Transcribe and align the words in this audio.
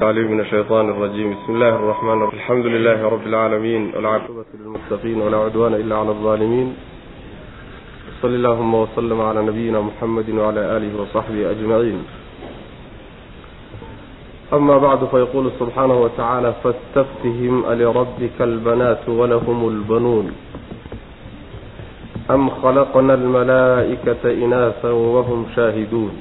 عليم 0.00 0.31
من 0.31 0.39
الشيطان 0.39 0.89
الرجيم 0.89 1.33
بسم 1.33 1.53
الله 1.53 1.69
الرحمن 1.75 2.13
الرحيم 2.13 2.39
الحمد 2.39 2.65
لله 2.65 3.09
رب 3.09 3.27
العالمين 3.27 3.91
والعاقبة 3.95 4.45
للمتقين 4.59 5.21
ولا 5.21 5.37
عدوان 5.37 5.73
إلا 5.73 5.95
على 5.97 6.09
الظالمين 6.09 6.75
صلى 8.21 8.35
اللهم 8.35 8.73
وسلم 8.75 9.21
على 9.21 9.41
نبينا 9.41 9.81
محمد 9.81 10.29
وعلى 10.29 10.77
آله 10.77 11.01
وصحبه 11.01 11.51
أجمعين 11.51 12.03
أما 14.53 14.77
بعد 14.77 15.05
فيقول 15.05 15.51
سبحانه 15.59 16.01
وتعالى 16.01 16.53
فاستفتهم 16.63 17.65
ألربك 17.65 18.37
البنات 18.41 19.09
ولهم 19.09 19.67
البنون 19.67 20.31
أم 22.31 22.49
خلقنا 22.49 23.13
الملائكة 23.13 24.23
إناثا 24.45 24.91
وهم 24.91 25.45
شاهدون 25.55 26.11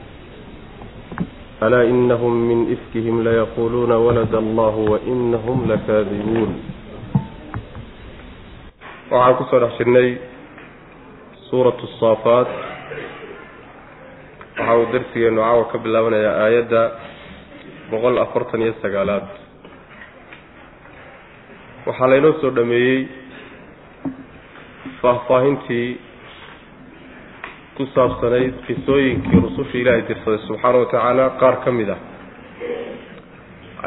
alaa 1.61 1.85
inahum 1.93 2.35
min 2.49 2.61
ifkihim 2.75 3.17
layaquuluuna 3.27 3.97
walada 4.07 4.39
allah 4.45 4.75
wainahum 4.93 5.59
lakaadibuun 5.71 6.53
waxaan 9.13 9.35
ku 9.39 9.45
soo 9.51 9.61
dhex 9.65 9.73
jirnay 9.79 10.09
suuratu 11.51 11.85
saafaat 12.01 12.49
waxa 14.59 14.73
uu 14.79 14.87
darsigeenu 14.93 15.41
caawa 15.45 15.65
ka 15.73 15.77
bilaabanayaa 15.85 16.35
aayadda 16.45 16.83
boqol 17.91 18.17
afartan 18.25 18.63
iyo 18.65 18.75
sagaalaad 18.83 19.27
waxaa 21.87 22.11
laynoo 22.13 22.35
soo 22.41 22.51
dhameeyey 22.59 22.99
faahfaahintii 25.03 25.89
ku 27.77 27.87
saabsanayd 27.95 28.55
qisooyinkii 28.67 29.41
rususha 29.45 29.77
ilaahay 29.83 30.03
dirsaday 30.09 30.41
subxaana 30.49 30.79
wa 30.83 30.87
tacaala 30.93 31.25
qaar 31.41 31.57
ka 31.65 31.71
mid 31.79 31.89
ah. 31.95 31.99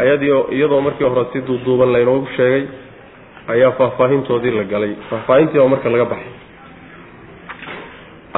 Ayadii 0.01 0.33
iyadoo 0.57 0.81
markii 0.81 1.07
hore 1.09 1.25
si 1.33 1.39
duuduuban 1.47 1.91
laynoogu 1.95 2.27
sheegay 2.37 2.63
ayaa 3.53 3.71
faahfaahintoodii 3.79 4.51
la 4.57 4.63
galay. 4.73 4.93
Faahfaahintii 5.09 5.59
baa 5.61 5.67
marka 5.73 5.89
laga 5.93 6.05
baxay. 6.13 6.33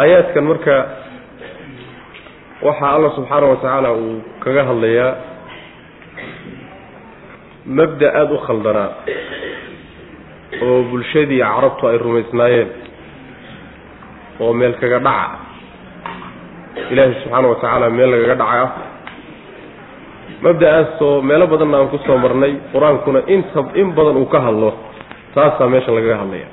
Aayaadkan 0.01 0.43
marka 0.51 0.75
waxaa 2.67 2.91
alla 2.95 3.09
subxaana 3.16 3.45
wa 3.51 3.55
tacaala 3.61 3.89
uu 3.93 4.16
kaga 4.43 4.63
hadlayaa 4.69 5.11
mabda 7.77 8.07
aada 8.19 8.33
u 8.33 8.38
khaldanaa 8.47 8.89
oo 10.66 10.83
bulshadii 10.91 11.39
carabtu 11.39 11.88
ay 11.91 11.97
rumaysnaayeen 12.05 12.69
oo 14.39 14.53
meel 14.53 14.73
kaga 14.81 15.00
dhaca. 15.00 15.38
Ilaahay 16.91 17.14
subxaana 17.23 17.47
wa 17.52 17.55
tacaala 17.61 17.89
meel 17.97 18.09
lagaga 18.14 18.36
dhacay 18.41 18.61
ah 18.66 18.72
mabda-aasoo 20.45 21.22
meelo 21.30 21.45
badanna 21.47 21.78
aan 21.80 21.89
ku 21.94 21.97
soo 22.05 22.17
marnay 22.23 22.53
qur'aankuna 22.73 23.19
inta 23.36 23.59
in 23.81 23.88
badan 23.97 24.17
uu 24.22 24.28
ka 24.33 24.39
hadlo 24.47 24.69
taasaa 25.36 25.67
meesha 25.73 25.91
lagaga 25.97 26.17
hadlaya 26.22 26.47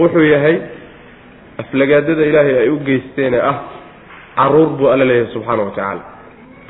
wuxuu 0.00 0.24
yahay 0.34 0.56
aflagaadada 1.62 2.22
ilaahay 2.30 2.56
ay 2.62 2.68
u 2.74 2.78
geysteene 2.88 3.38
ah 3.50 3.56
carruur 4.38 4.68
buu 4.78 4.88
alla 4.92 5.04
leeyahay 5.10 5.32
subxaana 5.34 5.62
wa 5.68 5.70
tacaala 5.76 6.02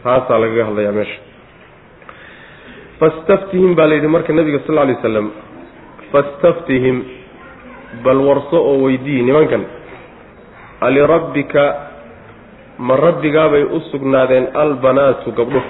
taasaa 0.05 0.39
lagaga 0.45 0.65
hadlayaa 0.69 0.93
meesha. 0.99 1.19
Fastaftihim 3.01 3.75
baa 3.79 3.87
la 3.91 3.95
yidhi 3.99 4.09
marka 4.17 4.33
nabiga 4.39 4.59
sal 4.67 4.75
lla 4.75 4.83
alay 4.87 4.97
waslam 5.01 5.27
fastaftihim 6.12 6.97
bal 8.05 8.21
warso 8.29 8.59
oo 8.71 8.77
weydii 8.84 9.23
nimankan 9.29 9.62
alirabbika 10.81 11.77
ma 12.79 12.97
rabbigaabay 12.97 13.62
u 13.62 13.81
sugnaadeen 13.91 14.47
albanaatu 14.55 15.33
gabdho. 15.33 15.62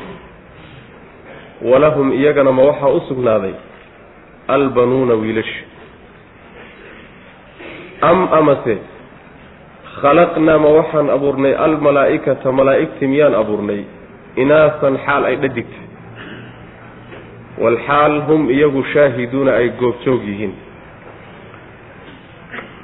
walahum 1.62 2.12
iyagana 2.12 2.52
ma 2.52 2.62
waxaa 2.62 2.88
u 2.88 3.00
sugnaaday 3.08 3.54
albanuuna 4.48 5.14
wiilasha 5.14 5.64
am 8.00 8.28
amase 8.32 8.78
khalaqnaa 10.00 10.58
ma 10.58 10.68
waxaan 10.68 11.10
abuurnay 11.10 11.54
almalaa'ikata 11.56 12.52
malaa'igti 12.52 13.06
miyaan 13.06 13.34
abuurnay? 13.34 13.84
inaasan 14.36 14.98
xaal 15.06 15.24
ay 15.24 15.36
dhadigta 15.36 15.80
walxaal 17.58 18.20
hum 18.28 18.50
iyagu 18.50 18.84
shaahiduuna 18.92 19.52
ay 19.52 19.68
goobjoog 19.80 20.22
yihiin. 20.28 20.54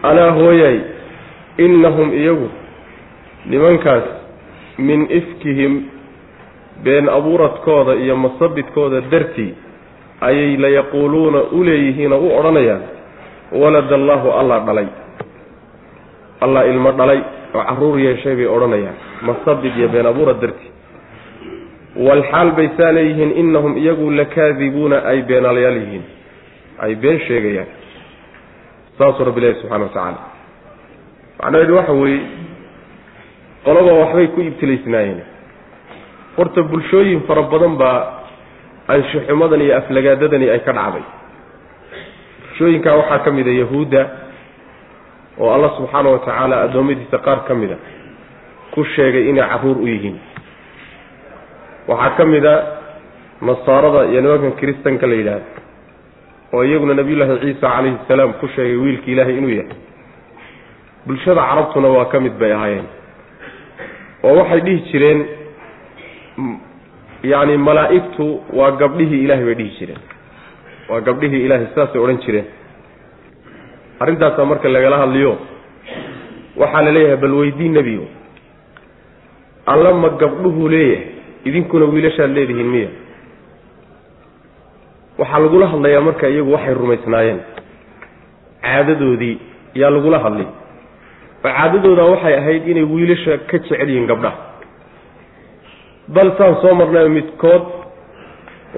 alaa 0.02 0.30
hooyay 0.32 0.93
innahum 1.58 2.12
iyagu 2.12 2.48
nimankaas 3.46 4.04
min 4.78 5.06
ifkihim 5.10 5.82
been 6.82 7.08
abuuradkooda 7.08 7.94
iyo 7.94 8.16
masabidkooda 8.16 9.00
dartii 9.00 9.54
ayay 10.20 10.56
layaquuluuna 10.56 11.38
u 11.52 11.64
leeyihiin 11.64 12.12
oo 12.12 12.18
u 12.18 12.38
odhanayaan 12.38 12.82
walada 13.52 13.94
allaahu 13.94 14.30
allah 14.32 14.66
dhalay. 14.66 14.86
Allah 16.40 16.66
ilmo 16.68 16.92
dhalay 16.92 17.20
oo 17.54 17.62
carruur 17.68 17.98
yeeshay 18.00 18.34
bay 18.36 18.46
odhanayaan 18.46 18.96
masabid 19.22 19.76
iyo 19.78 19.88
been 19.88 20.06
abuurad 20.06 20.40
dartii. 20.40 20.70
Walxaal 21.96 22.50
bay 22.58 22.68
saa 22.76 22.92
leeyihiin 22.92 23.32
innahum 23.42 23.76
iyagu 23.78 24.10
lakaadibuuna 24.10 24.96
ay 25.06 25.22
beenaalayaal 25.22 25.76
yihiin 25.76 26.04
ay 26.78 26.94
been 26.94 27.20
sheegayaan. 27.26 27.68
Saasuu 28.98 29.24
rabbi 29.24 29.40
ilahi 29.40 29.54
subxana 29.60 29.84
wa 29.84 29.88
tacaala 29.88 30.33
macnaheedu 31.40 31.74
waxa 31.78 31.92
weeye 31.92 32.20
qolaba 33.64 33.92
waxbay 34.02 34.26
ku 34.34 34.40
ibtilaysnaayeen. 34.40 35.20
Horta 36.36 36.62
bulshooyin 36.62 37.20
fara 37.28 37.42
badan 37.52 37.74
baa 37.80 37.98
anshuxumadan 38.94 39.60
iyo 39.64 39.74
aflagaadadani 39.80 40.46
ay 40.54 40.60
ka 40.66 40.72
dhacday. 40.78 41.04
Bulshooyinkaa 42.42 42.96
waxaa 43.00 43.18
ka 43.24 43.30
mid 43.30 43.46
a 43.48 43.54
yahuudda 43.62 44.02
oo 45.40 45.50
allah 45.54 45.70
subxaana 45.78 46.08
wa 46.14 46.18
tacaala 46.26 46.56
addoommadiisa 46.66 47.18
qaar 47.26 47.40
ka 47.48 47.54
mid 47.54 47.72
a 47.72 47.78
ku 48.74 48.84
sheegay 48.94 49.30
inay 49.30 49.46
carruur 49.52 49.78
u 49.82 49.86
yihiin. 49.92 50.16
Waxaa 51.88 52.16
ka 52.18 52.24
mid 52.24 52.44
a 52.46 52.54
nasaarada 53.42 54.00
iyo 54.10 54.20
nimankan 54.20 54.52
kiristanka 54.60 55.06
la 55.06 55.14
yidhaahdo 55.14 55.48
oo 56.54 56.62
iyaguna 56.64 56.94
nabiyullaahi 56.94 57.40
ciisa 57.42 57.66
calayhi 57.66 57.98
salaam 58.08 58.32
ku 58.40 58.46
sheegay 58.54 58.76
wiilka 58.82 59.06
ilaahay 59.12 59.36
inuu 59.38 59.54
yahay 59.58 59.76
bulshada 61.06 61.40
carabtuna 61.48 61.88
waa 61.96 62.04
ka 62.12 62.20
mid 62.20 62.32
bay 62.40 62.52
ahaayeen. 62.52 62.86
oo 64.24 64.34
waxay 64.40 64.60
dhihi 64.66 64.80
jireen 64.90 65.20
yacni 67.32 67.56
malaa'igtu 67.68 68.26
waa 68.58 68.70
gabdhihii 68.82 69.24
ilaahay 69.24 69.44
bay 69.48 69.54
dhihi 69.60 69.72
jireen. 69.78 70.00
Waa 70.88 71.00
gabdhihii 71.00 71.44
ilaahay 71.46 71.66
sidaasay 71.72 72.00
odhan 72.04 72.18
jireen. 72.24 72.46
Arrintaasaa 74.00 74.44
marka 74.50 74.68
lagala 74.68 74.96
hadliyo 75.04 75.32
waxaa 76.56 76.82
la 76.86 76.90
leeyahay 76.96 77.16
bal 77.22 77.34
weydii 77.40 77.68
nebigo 77.76 78.06
alla 79.66 79.92
ma 80.02 80.08
gabdhuhu 80.22 80.68
leeyahay 80.68 81.06
idinkuna 81.48 81.84
wiilashaad 81.92 82.30
leedihiin 82.36 82.70
miya. 82.74 82.88
Waxaa 85.18 85.38
lagula 85.44 85.66
hadlayaa 85.72 86.00
marka 86.08 86.28
iyagu 86.28 86.52
waxay 86.56 86.74
rumaysnaayeen. 86.74 87.40
Caadadoodii 88.64 89.36
yaa 89.80 89.90
lagula 89.96 90.18
hadlay 90.24 90.46
oo 91.44 91.50
caadadooda 91.58 92.04
waxay 92.12 92.34
ahayd 92.40 92.68
inay 92.72 92.86
wiilasha 92.94 93.32
ka 93.50 93.56
jecel 93.58 93.88
yihiin 93.90 94.06
gabdhaha 94.12 94.36
bal 96.16 96.28
saan 96.38 96.54
soo 96.62 96.74
marnay 96.80 97.08
midkood 97.18 97.64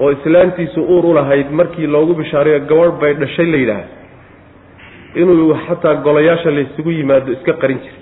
oo 0.01 0.09
islaantiisu 0.15 0.79
uur 0.95 1.05
u 1.05 1.13
lahayd 1.19 1.47
markii 1.59 1.87
loogu 1.95 2.13
bishaarayo 2.21 2.59
gabadh 2.71 2.95
bay 3.01 3.13
dhashay 3.21 3.47
la 3.53 3.57
yidhaah 3.63 3.85
inuu 5.21 5.55
xataa 5.67 5.95
golayaasha 6.05 6.49
laysugu 6.57 6.91
yimaado 6.97 7.31
iska 7.37 7.53
qarin 7.61 7.79
jiray. 7.83 8.01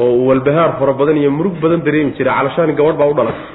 Oo 0.00 0.10
uu 0.18 0.26
walbahaar 0.28 0.70
fara 0.78 0.92
badan 1.00 1.16
iyo 1.22 1.30
murug 1.30 1.54
badan 1.62 1.80
dareemi 1.86 2.12
jiray. 2.18 2.34
Calashaani 2.38 2.72
gabadh 2.78 2.96
baa 3.00 3.08
u 3.12 3.14
dhalatay 3.18 3.46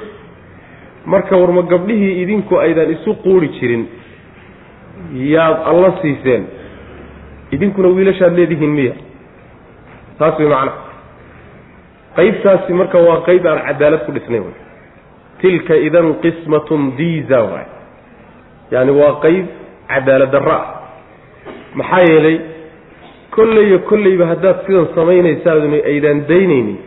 marka 1.13 1.33
warma 1.41 1.61
gabdhihii 1.71 2.13
idinku 2.23 2.53
aydan 2.65 2.89
isu 2.95 3.11
quuri 3.23 3.49
jirin 3.59 3.83
yaad 5.33 5.57
alla 5.71 5.89
siiseen. 6.01 6.43
Idinkuna 7.55 7.87
wiilashaad 7.97 8.33
leedihiin 8.39 8.73
miya 8.79 8.93
taas 10.19 10.39
way 10.39 10.47
macna. 10.47 10.71
Qaybtaasi 12.15 12.73
marka 12.73 12.97
waa 12.97 13.21
qayb 13.27 13.45
aan 13.47 13.59
cadaalad 13.67 14.05
ku 14.05 14.11
dhisnayn 14.11 14.43
wy 14.43 14.53
tilka 15.41 15.75
idan 15.75 16.13
qismatun 16.23 16.95
diza 16.97 17.39
waay 17.43 17.67
yaani 18.71 18.91
waa 18.91 19.13
qayb 19.23 19.45
cadaalad 19.87 20.31
darro 20.31 20.51
ah. 20.51 20.65
Maxaa 21.75 22.03
yeelay 22.09 22.37
kolleyo 23.31 23.79
kolleyba 23.89 24.25
haddaad 24.25 24.65
sidan 24.65 24.87
samaynaysaan 24.95 25.73
aydaan 25.91 26.25
daynaynin 26.27 26.77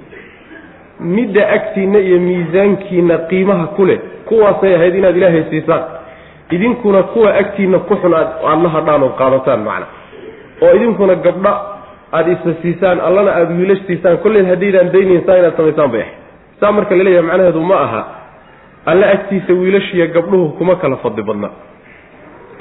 midda 1.01 1.49
agtiinna 1.57 1.99
iyo 1.99 2.21
miisaankiina 2.21 3.19
qiimaha 3.31 3.67
ku 3.77 3.85
leh 3.85 3.99
kuwaasay 4.29 4.75
ahayd 4.75 4.95
inaad 4.95 5.17
ilaahay 5.17 5.45
siisaan. 5.51 5.85
Idinkuna 6.51 7.03
kuwa 7.03 7.35
agtiinna 7.35 7.79
ku 7.79 7.97
xun 7.97 8.15
aad 8.15 8.29
aada 8.45 8.63
la 8.63 8.69
hadhaan 8.69 9.03
oo 9.03 9.15
qaadataan 9.21 9.61
macna. 9.65 9.87
Oo 10.63 10.75
idinkuna 10.77 11.15
gabdha 11.15 11.72
aada 12.17 12.31
isa 12.37 12.51
siisaan 12.63 12.99
allana 13.09 13.31
aada 13.39 13.55
wiilash 13.61 13.83
siisaan 13.89 14.19
kolley 14.25 14.43
haddaydaan 14.51 14.89
daynayn 14.95 15.23
saa 15.27 15.37
inaad 15.41 15.57
samaysaan 15.61 15.91
bay 15.95 16.03
ahayd 16.03 16.17
saa 16.61 16.73
marka 16.77 16.95
la 16.99 17.05
leeyahay 17.07 17.27
macnaheedu 17.29 17.61
ma 17.71 17.77
aha. 17.87 18.03
Alla 18.91 19.07
agtiisa 19.15 19.53
wiilashiiyo 19.63 20.07
gabdhuhu 20.17 20.47
kuma 20.59 20.75
kala 20.83 20.97
fadli 21.05 21.23
badnaa 21.29 21.51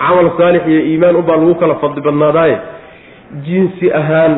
camal 0.01 0.27
saalix 0.39 0.63
iyo 0.71 0.81
iimaan 0.89 1.15
unbaa 1.21 1.37
lagu 1.41 1.55
kala 1.61 1.75
fadli 1.83 2.01
badnaadaaye. 2.07 2.57
Jinsi 3.47 3.85
ahaan 3.99 4.33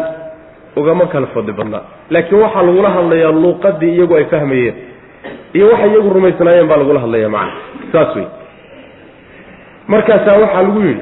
ugama 0.79 1.05
kala 1.13 1.27
fadli 1.35 1.53
badnaa 1.59 1.81
laakiin 2.13 2.41
waxaa 2.43 2.63
lagula 2.67 2.89
hadlayaa 2.97 3.31
luuqadii 3.43 3.91
iyagu 3.97 4.15
ay 4.19 4.25
fahmayeen 4.33 4.75
iyo 5.57 5.65
waxay 5.71 5.89
iyagu 5.93 6.09
rumaysnaayeen 6.17 6.67
baa 6.71 6.77
lagula 6.81 6.99
hadlayaa 7.05 7.29
macana 7.29 7.53
saas 7.93 8.15
wey 8.17 8.27
markaasaa 9.93 10.37
waxaa 10.43 10.63
lagu 10.67 10.81
yidhi 10.87 11.01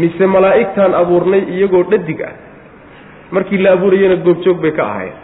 mise 0.00 0.26
malaa'igtaan 0.26 0.94
abuurnay 1.02 1.42
iyagoo 1.56 1.82
dhadig 1.90 2.20
ah. 2.22 2.32
Markii 3.34 3.58
la 3.58 3.72
abuurayana 3.76 4.16
goobjoog 4.26 4.58
bay 4.62 4.72
ka 4.72 4.82
ahaayeen. 4.86 5.16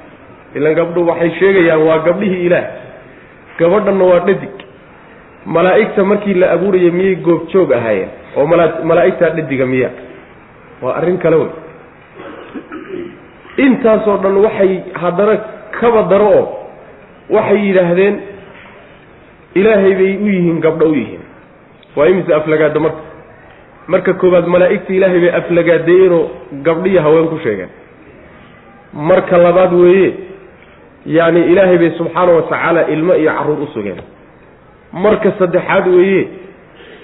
Ilan 0.55 0.75
gabdhu 0.75 1.07
waxay 1.09 1.31
sheegayaan 1.39 1.83
waa 1.89 1.99
gabdhihii 2.07 2.47
ilaah. 2.47 2.67
Gabadhanna 3.59 4.05
waa 4.11 4.21
dhadig. 4.29 4.55
Malaa'igta 5.47 6.05
markii 6.05 6.35
la 6.35 6.51
abuuraya 6.57 6.91
miyay 6.99 7.17
goobjoog 7.27 7.73
ahaayeen? 7.73 8.11
Oo 8.37 8.47
mala 8.47 8.67
malaa'igtaa 8.85 9.31
dhadiga 9.37 9.67
miya. 9.67 9.91
Waa 10.83 10.95
arrin 11.01 11.19
kale 11.19 11.37
wey. 11.37 11.51
Intaasoo 13.67 14.17
dhan 14.23 14.37
waxay 14.47 14.73
haddana 15.03 15.35
kaba 15.81 16.03
daro 16.11 16.31
oo 16.39 16.45
waxay 17.37 17.59
yidhaahdeen 17.67 18.17
ilaahay 19.55 19.95
bay 20.01 20.13
u 20.25 20.27
yihiin 20.35 20.61
gabdho 20.67 20.87
u 20.91 20.95
yihiin. 20.95 21.23
Waa 21.97 22.07
imise 22.09 22.35
aflagaada 22.35 22.81
marka 22.81 23.10
marka 23.93 24.13
koowaad 24.21 24.47
malaa'igta 24.55 24.93
ilaahay 24.99 25.21
bay 25.25 25.33
aflagaadeeyeenoo 25.41 26.23
gabdhiyo 26.67 27.01
haween 27.07 27.29
ku 27.33 27.39
sheegeen. 27.45 27.71
Marka 29.11 29.37
labaad 29.47 29.73
weeye 29.83 30.09
yacni 31.17 31.41
ilaahay 31.53 31.79
bay 31.83 31.91
subxaana 31.99 32.33
wa 32.37 32.43
tacaala 32.51 32.81
ilmo 32.95 33.15
iyo 33.23 33.31
carruur 33.39 33.61
u 33.63 33.67
sugeen. 33.75 34.01
Marka 35.05 35.33
saddexaad 35.39 35.87
weeye 35.97 36.23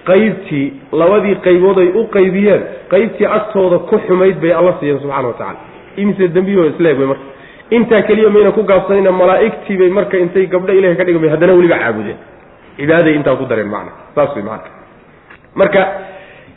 qaybtii 0.08 0.66
labadii 1.00 1.36
qaybood 1.46 1.78
ay 1.84 1.88
u 2.00 2.02
qaybiyeen 2.16 2.62
qaybtii 2.92 3.26
agtooda 3.36 3.78
ku 3.88 3.98
xumayd 4.06 4.36
bay 4.42 4.52
alla 4.58 4.72
siiyeen 4.80 5.00
subxana 5.02 5.28
wa 5.28 5.34
tacala 5.40 5.58
imise 5.96 6.28
dembiyahoo 6.36 6.70
isleeg 6.72 6.98
wey 6.98 7.06
marka. 7.12 7.24
Intaa 7.76 8.02
keliya 8.08 8.30
mayna 8.34 8.50
ku 8.56 8.62
gaabsanayna 8.70 9.12
malaa'igtii 9.12 9.76
bay 9.80 9.90
marka 9.98 10.16
intay 10.24 10.46
gabdho 10.54 10.72
ilahay 10.78 10.96
ka 10.96 11.04
dhigan 11.06 11.22
bay 11.24 11.30
haddana 11.34 11.52
weliba 11.58 11.78
caabudeen. 11.82 12.18
Cibaaday 12.76 13.14
intaa 13.18 13.36
ku 13.40 13.44
dareen 13.50 13.70
macna 13.74 13.92
saas 14.14 14.30
wey 14.36 14.44
macana 14.44 14.74
marka 15.60 15.80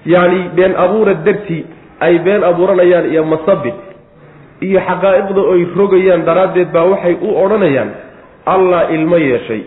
yacni 0.06 0.50
been 0.56 0.76
abuura 0.76 1.14
dartii 1.14 1.66
ay 2.00 2.20
been 2.20 2.44
abuuranayaan 2.44 3.12
iyo 3.12 3.24
masabid 3.24 3.74
iyo 4.62 4.80
xaqaa'iqda 4.80 5.42
oy 5.42 5.62
rogayaan 5.76 6.26
daraaddeed 6.26 6.72
baa 6.72 6.86
waxay 6.94 7.16
u 7.22 7.30
odhanayaan 7.44 7.90
allah 8.46 8.92
ilmo 8.96 9.18
yeeshay. 9.18 9.62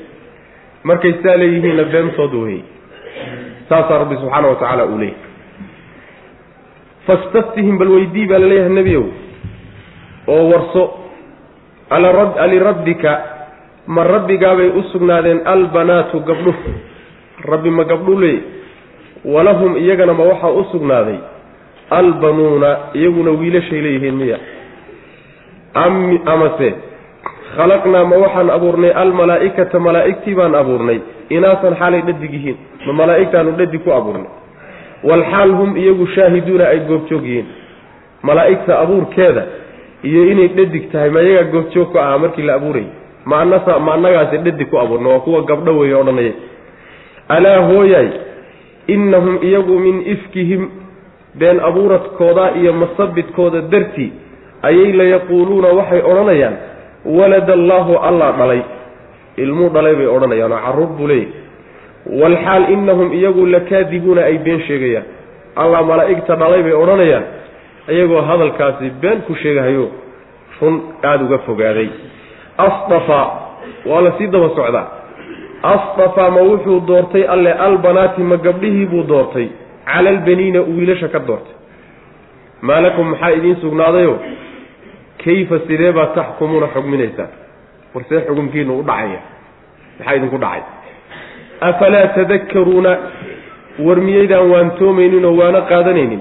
Markay 0.84 1.12
saa 1.22 1.36
leeyihiinna 1.38 1.84
beentooda 1.92 2.36
weyey 2.44 2.62
saasaa 3.68 3.98
rabbi 4.02 4.16
subxaana 4.22 4.48
wa 4.48 4.56
tacaala 4.60 4.84
uu 4.86 4.98
leeyahy 4.98 5.20
fastaftihim 7.06 7.78
bal 7.78 7.88
weydii 7.96 8.26
baa 8.30 8.38
la 8.42 8.46
leeyahay 8.52 8.72
nebiyow 8.78 9.04
oo 10.34 10.42
warso 10.52 10.82
alirabbika 12.44 13.10
ma 13.86 14.04
rabbigaabay 14.04 14.68
u 14.78 14.82
sugnaadeen 14.92 15.40
albanaatu 15.44 16.20
gabdhuhu. 16.20 16.70
Rabbi 17.52 17.70
ma 17.70 17.84
gabdhu 17.84 18.18
leey 18.20 18.38
walahum 19.24 19.76
iyagana 19.76 20.14
ma 20.14 20.24
waxaa 20.24 20.50
u 20.50 20.64
sugnaaday. 20.72 21.18
Albanuuna 21.90 22.76
iyaguna 22.94 23.30
wiilashay 23.30 23.80
leeyihiin 23.80 24.14
miya. 24.16 24.38
Am 25.74 26.18
amase 26.26 26.74
khalaqnaa 27.56 28.04
ma 28.10 28.16
waxaan 28.24 28.50
abuurnay 28.50 28.90
almalaa'ikata 29.02 29.78
malaa'igtii 29.80 30.34
baan 30.34 30.54
abuurnay. 30.54 30.98
Inaasan 31.30 31.74
xaalay 31.80 32.02
dhadig 32.08 32.32
yihiin 32.36 32.56
ma 32.86 32.92
malaa'igtaanu 32.92 33.50
dhadig 33.58 33.82
ku 33.84 33.90
abuurnay. 33.98 34.30
Walxaal 35.08 35.50
hum 35.58 35.76
iyagu 35.76 36.06
shaahiduuna 36.14 36.64
ay 36.72 36.80
goobjoog 36.88 37.24
yihiin. 37.24 37.46
Malaa'igta 38.22 38.78
abuurkeeda 38.82 39.42
iyo 40.08 40.22
inay 40.32 40.48
dhadig 40.48 40.90
tahay 40.92 41.10
ma 41.10 41.20
iyagaa 41.22 41.50
goobjoog 41.52 41.88
ku 41.92 41.98
ahaa 41.98 42.18
markii 42.18 42.42
la 42.42 42.54
abuurayay 42.58 42.90
ma 43.24 43.40
anasa 43.40 43.78
ma 43.78 43.94
annagaasi 43.94 44.38
dhadig 44.38 44.68
ku 44.70 44.78
abuurna 44.78 45.08
waa 45.08 45.20
kuwa 45.26 45.42
gabdho 45.42 45.78
weeye 45.78 45.94
odhanaya 45.94 46.32
alaa 47.28 47.58
hooyaay 47.68 48.08
innahum 48.88 49.38
iyagu 49.42 49.78
min 49.78 50.02
ifkihim 50.06 50.70
been 51.34 51.60
abuuradkooda 51.60 52.50
iyo 52.60 52.72
masabidkooda 52.72 53.60
dartii 53.60 54.12
ayay 54.62 54.92
layaquuluuna 54.92 55.68
waxay 55.68 56.02
odhanayaan 56.02 56.56
walada 57.04 57.52
allaahu 57.52 57.96
allah 57.98 58.28
dhalay. 58.38 58.62
Ilmuu 59.36 59.68
dhalay 59.74 59.94
bay 59.94 60.06
odhanayaan 60.06 60.52
oo 60.52 60.60
carruur 60.66 60.90
buu 60.98 61.06
leeyahy 61.08 61.32
walxaal 62.20 62.64
innahum 62.74 63.12
iyagu 63.12 63.46
lakaadibuuna 63.46 64.22
ay 64.24 64.38
been 64.38 64.60
sheegayaan. 64.68 65.04
Allah 65.56 65.82
malaa'igta 65.82 66.36
dhalay 66.36 66.62
bay 66.62 66.72
odhanayaan 66.72 67.24
iyagoo 67.88 68.22
hadalkaasi 68.22 68.90
been 69.00 69.22
ku 69.26 69.34
sheegahayo 69.34 69.88
run 70.60 70.74
aada 71.02 71.24
uga 71.24 71.38
fogaaday. 71.38 71.88
Asdafaa 72.58 73.26
waa 73.86 74.00
la 74.00 74.12
sii 74.18 74.26
daba 74.26 74.48
socdaa 74.56 74.86
asdafaa 75.62 76.30
ma 76.30 76.40
wuxuu 76.50 76.80
doortay 76.86 77.24
alle 77.34 77.52
albanaati 77.52 78.22
ma 78.22 78.36
gabdhihii 78.36 78.86
buu 78.86 79.02
doortay 79.12 79.48
cala 79.92 80.10
albaniina 80.10 80.60
wiilasha 80.60 81.08
ka 81.08 81.18
doortay 81.18 81.54
maa 82.62 82.80
lakum 82.80 83.06
maxaa 83.10 83.30
idiin 83.38 83.56
sugnaadayo 83.60 84.14
kayfa 85.24 85.58
sidee 85.66 85.92
baad 85.92 86.14
taxkumuuna 86.14 86.66
xugminaysaan 86.74 87.30
war 87.94 88.04
see 88.08 88.20
xukumkiinu 88.26 88.78
u 88.80 88.82
dhacaya 88.90 89.20
maxaa 89.98 90.14
idinku 90.18 90.38
dhacay 90.44 90.62
afalaa 91.68 92.06
tadakkaruuna 92.18 92.92
war 93.86 93.98
miyaydaan 94.06 94.50
waantoomaynin 94.52 95.24
oo 95.30 95.34
waana 95.40 95.60
qaadanaynin 95.72 96.20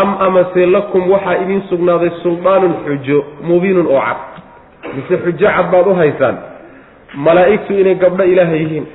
am 0.00 0.08
amase 0.26 0.66
lakum 0.76 1.10
waxaa 1.14 1.36
idiin 1.42 1.62
sugnaaday 1.70 2.10
suldaanun 2.22 2.74
xujo 2.86 3.18
mubiinun 3.48 3.86
oo 3.96 4.00
cad 4.06 4.20
mise 4.96 5.14
xujo 5.24 5.46
cad 5.56 5.66
baad 5.72 5.86
u 5.86 5.94
haysaan 6.02 6.36
malaa'igtu 7.14 7.72
inay 7.80 7.94
gabdho 7.94 8.24
ilaaha 8.24 8.56
yihiin. 8.56 8.86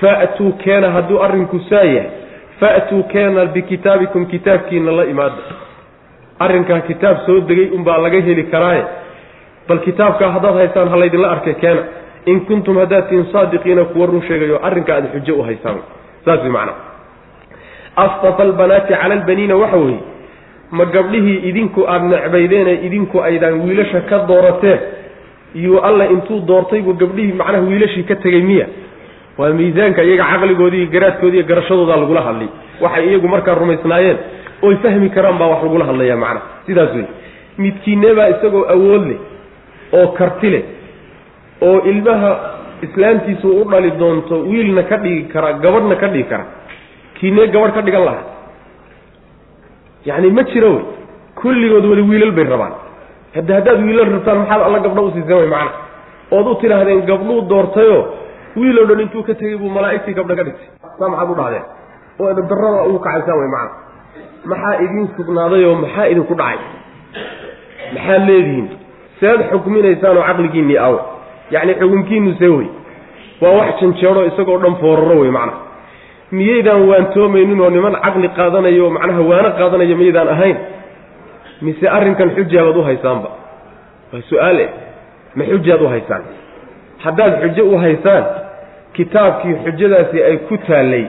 Fa'tuu 0.00 0.52
keena 0.64 0.90
hadduu 0.90 1.22
arrinku 1.22 1.58
saa 1.70 1.82
yahay 1.82 2.10
fa'tuu 2.60 3.02
keena 3.12 3.46
bikitaabikum 3.46 4.26
kitaabkiina 4.26 4.92
la 4.92 5.04
imaada 5.04 5.42
arrinkaa 6.38 6.80
kitaab 6.80 7.16
soo 7.26 7.40
degay 7.40 7.70
unbaa 7.76 7.98
laga 7.98 8.20
heli 8.20 8.44
karaaye. 8.44 8.84
Bal 9.68 9.78
kitaabkaa 9.78 10.30
haddaad 10.32 10.54
haysaan 10.54 10.88
ha 10.88 10.96
laydinla 10.96 11.30
arkay 11.30 11.54
keena. 11.54 11.82
In 12.26 12.40
kuntum 12.40 12.78
haddaad 12.78 13.08
tihin 13.08 13.26
saadiqiina 13.32 13.84
kuwa 13.84 14.06
run 14.06 14.22
sheegayo 14.28 14.60
arrinka 14.66 14.94
aad 14.94 15.06
xujo 15.14 15.34
u 15.40 15.42
haysaan. 15.42 15.78
Saas 16.24 16.40
way 16.40 16.50
macnaa 16.50 16.76
asdafa 17.96 18.42
albanaati 18.42 18.94
cala 18.94 19.14
albaniina 19.14 19.56
waxa 19.56 19.76
weeye 19.76 20.00
ma 20.70 20.84
gabdhihii 20.84 21.38
idinku 21.50 21.86
aada 21.88 22.04
necbaydeene 22.08 22.74
idinku 22.86 23.20
aydaan 23.28 23.60
wiilasha 23.64 24.00
ka 24.00 24.18
doorateen 24.28 24.78
iyo 25.54 25.80
alla 25.84 26.04
intuu 26.06 26.40
doortay 26.46 26.80
buu 26.82 26.92
gabdhihii 26.94 27.32
macnaha 27.32 27.62
wiilashii 27.68 28.02
ka 28.04 28.14
tegey 28.16 28.42
miya. 28.42 28.66
Waa 29.38 29.50
miisaanka 29.52 30.02
iyaga 30.02 30.24
caqligoodii 30.32 30.82
iyo 30.82 30.90
garaadkoodi 30.94 31.36
iyo 31.36 31.46
garashadoodaa 31.46 31.96
lagula 31.96 32.20
hadlay. 32.22 32.48
Waxay 32.80 33.08
iyagu 33.08 33.28
markaa 33.28 33.54
rumaysnaayeen. 33.54 34.18
Oy 34.62 34.76
fahmi 34.82 35.08
karaan 35.10 35.38
baa 35.38 35.46
wax 35.52 35.62
lagula 35.62 35.84
hadlayaa 35.90 36.16
macnaha 36.16 36.46
sidaas 36.66 36.94
wey 36.94 37.06
midkiinebaa 37.58 38.28
isagoo 38.34 38.64
awood 38.74 39.04
leh 39.10 39.18
oo 39.98 40.06
karti 40.18 40.50
leh 40.54 40.62
oo 41.62 41.78
ilmaha 41.90 42.30
islaamtiisu 42.86 43.48
u 43.60 43.64
dhali 43.70 43.90
doonto 44.00 44.36
wiilna 44.50 44.82
ka 44.90 44.96
dhigi 44.96 45.22
kara 45.32 45.52
gabadhna 45.62 45.96
ka 46.02 46.08
dhigi 46.08 46.24
kara 46.32 46.44
kiinee 47.18 47.46
gabadh 47.54 47.74
ka 47.74 47.82
dhigan 47.86 48.04
lahaa. 48.08 48.26
Yacni 50.06 50.30
ma 50.30 50.42
jiro 50.52 50.70
wey. 50.74 50.84
Kulligood 51.40 51.84
wali 51.90 52.02
wiilal 52.02 52.32
bay 52.32 52.44
rabaan 52.44 52.72
hadda 53.36 53.54
haddaad 53.58 53.80
wiilal 53.86 54.10
rabtaan 54.14 54.38
maxaad 54.42 54.62
alla 54.68 54.78
gabdho 54.86 55.02
usiiseen 55.10 55.38
way 55.40 55.48
macana 55.54 55.72
ood 56.36 56.46
u 56.46 56.54
tidhaahdeen 56.62 57.02
gabdhuu 57.10 57.40
doortayoo 57.50 58.00
wiiloo 58.60 58.86
dhan 58.90 59.00
intuu 59.04 59.22
ka 59.28 59.34
tegey 59.40 59.56
buu 59.60 59.70
malaa'igtii 59.76 60.14
gabdho 60.18 60.34
ka 60.38 60.44
dhigtay. 60.48 60.68
Saa 60.98 61.08
maxaad 61.12 61.30
u 61.30 61.36
dhahdeen 61.40 61.64
oo 62.20 62.30
darrada 62.50 62.80
ugu 62.88 62.98
kacaysaan 63.06 63.38
way 63.40 63.48
macana 63.54 63.70
maxaa 64.50 64.74
idiin 64.84 65.06
sugnaaday 65.16 65.62
oo 65.68 65.74
maxaa 65.84 66.06
idinku 66.12 66.34
dhacay? 66.40 66.58
Maxaad 67.94 68.22
leedihiin? 68.28 68.66
Sead 69.20 69.40
xukminaysaan 69.50 70.16
oo 70.18 70.24
caqligiinnii 70.28 70.78
aw. 70.86 70.94
Yacni 71.54 71.74
xukunkiinnu 71.80 72.32
see 72.40 72.50
wey. 72.56 72.68
Waa 73.40 73.52
wax 73.58 73.70
janjeero 73.80 74.20
isagoo 74.30 74.58
dhan 74.62 74.74
fooraro 74.82 75.16
wey 75.22 75.30
macana 75.38 75.54
miyaydaan 76.38 76.82
waantoomaynin 76.90 77.60
oo 77.64 77.70
niman 77.76 77.94
caqli 78.04 78.28
qaadanayo 78.38 78.86
macnaha 78.96 79.22
waano 79.30 79.50
qaadanayo 79.60 79.94
miyaydaan 80.00 80.28
ahayn 80.34 80.56
mise 81.66 81.86
arrinkan 81.96 82.30
xujaabaad 82.36 82.76
u 82.76 82.82
haysaanba? 82.88 83.30
Waa 84.12 84.22
su'aal 84.30 84.58
eh 84.64 84.70
ma 85.36 85.44
xujaad 85.50 85.80
u 85.82 85.88
haysaan. 85.94 86.22
Haddaad 87.04 87.32
xujo 87.42 87.64
u 87.72 87.76
haysaan 87.84 88.24
kitaabkii 88.96 89.54
xujadaasi 89.64 90.18
ay 90.28 90.36
ku 90.48 90.56
taallay 90.66 91.04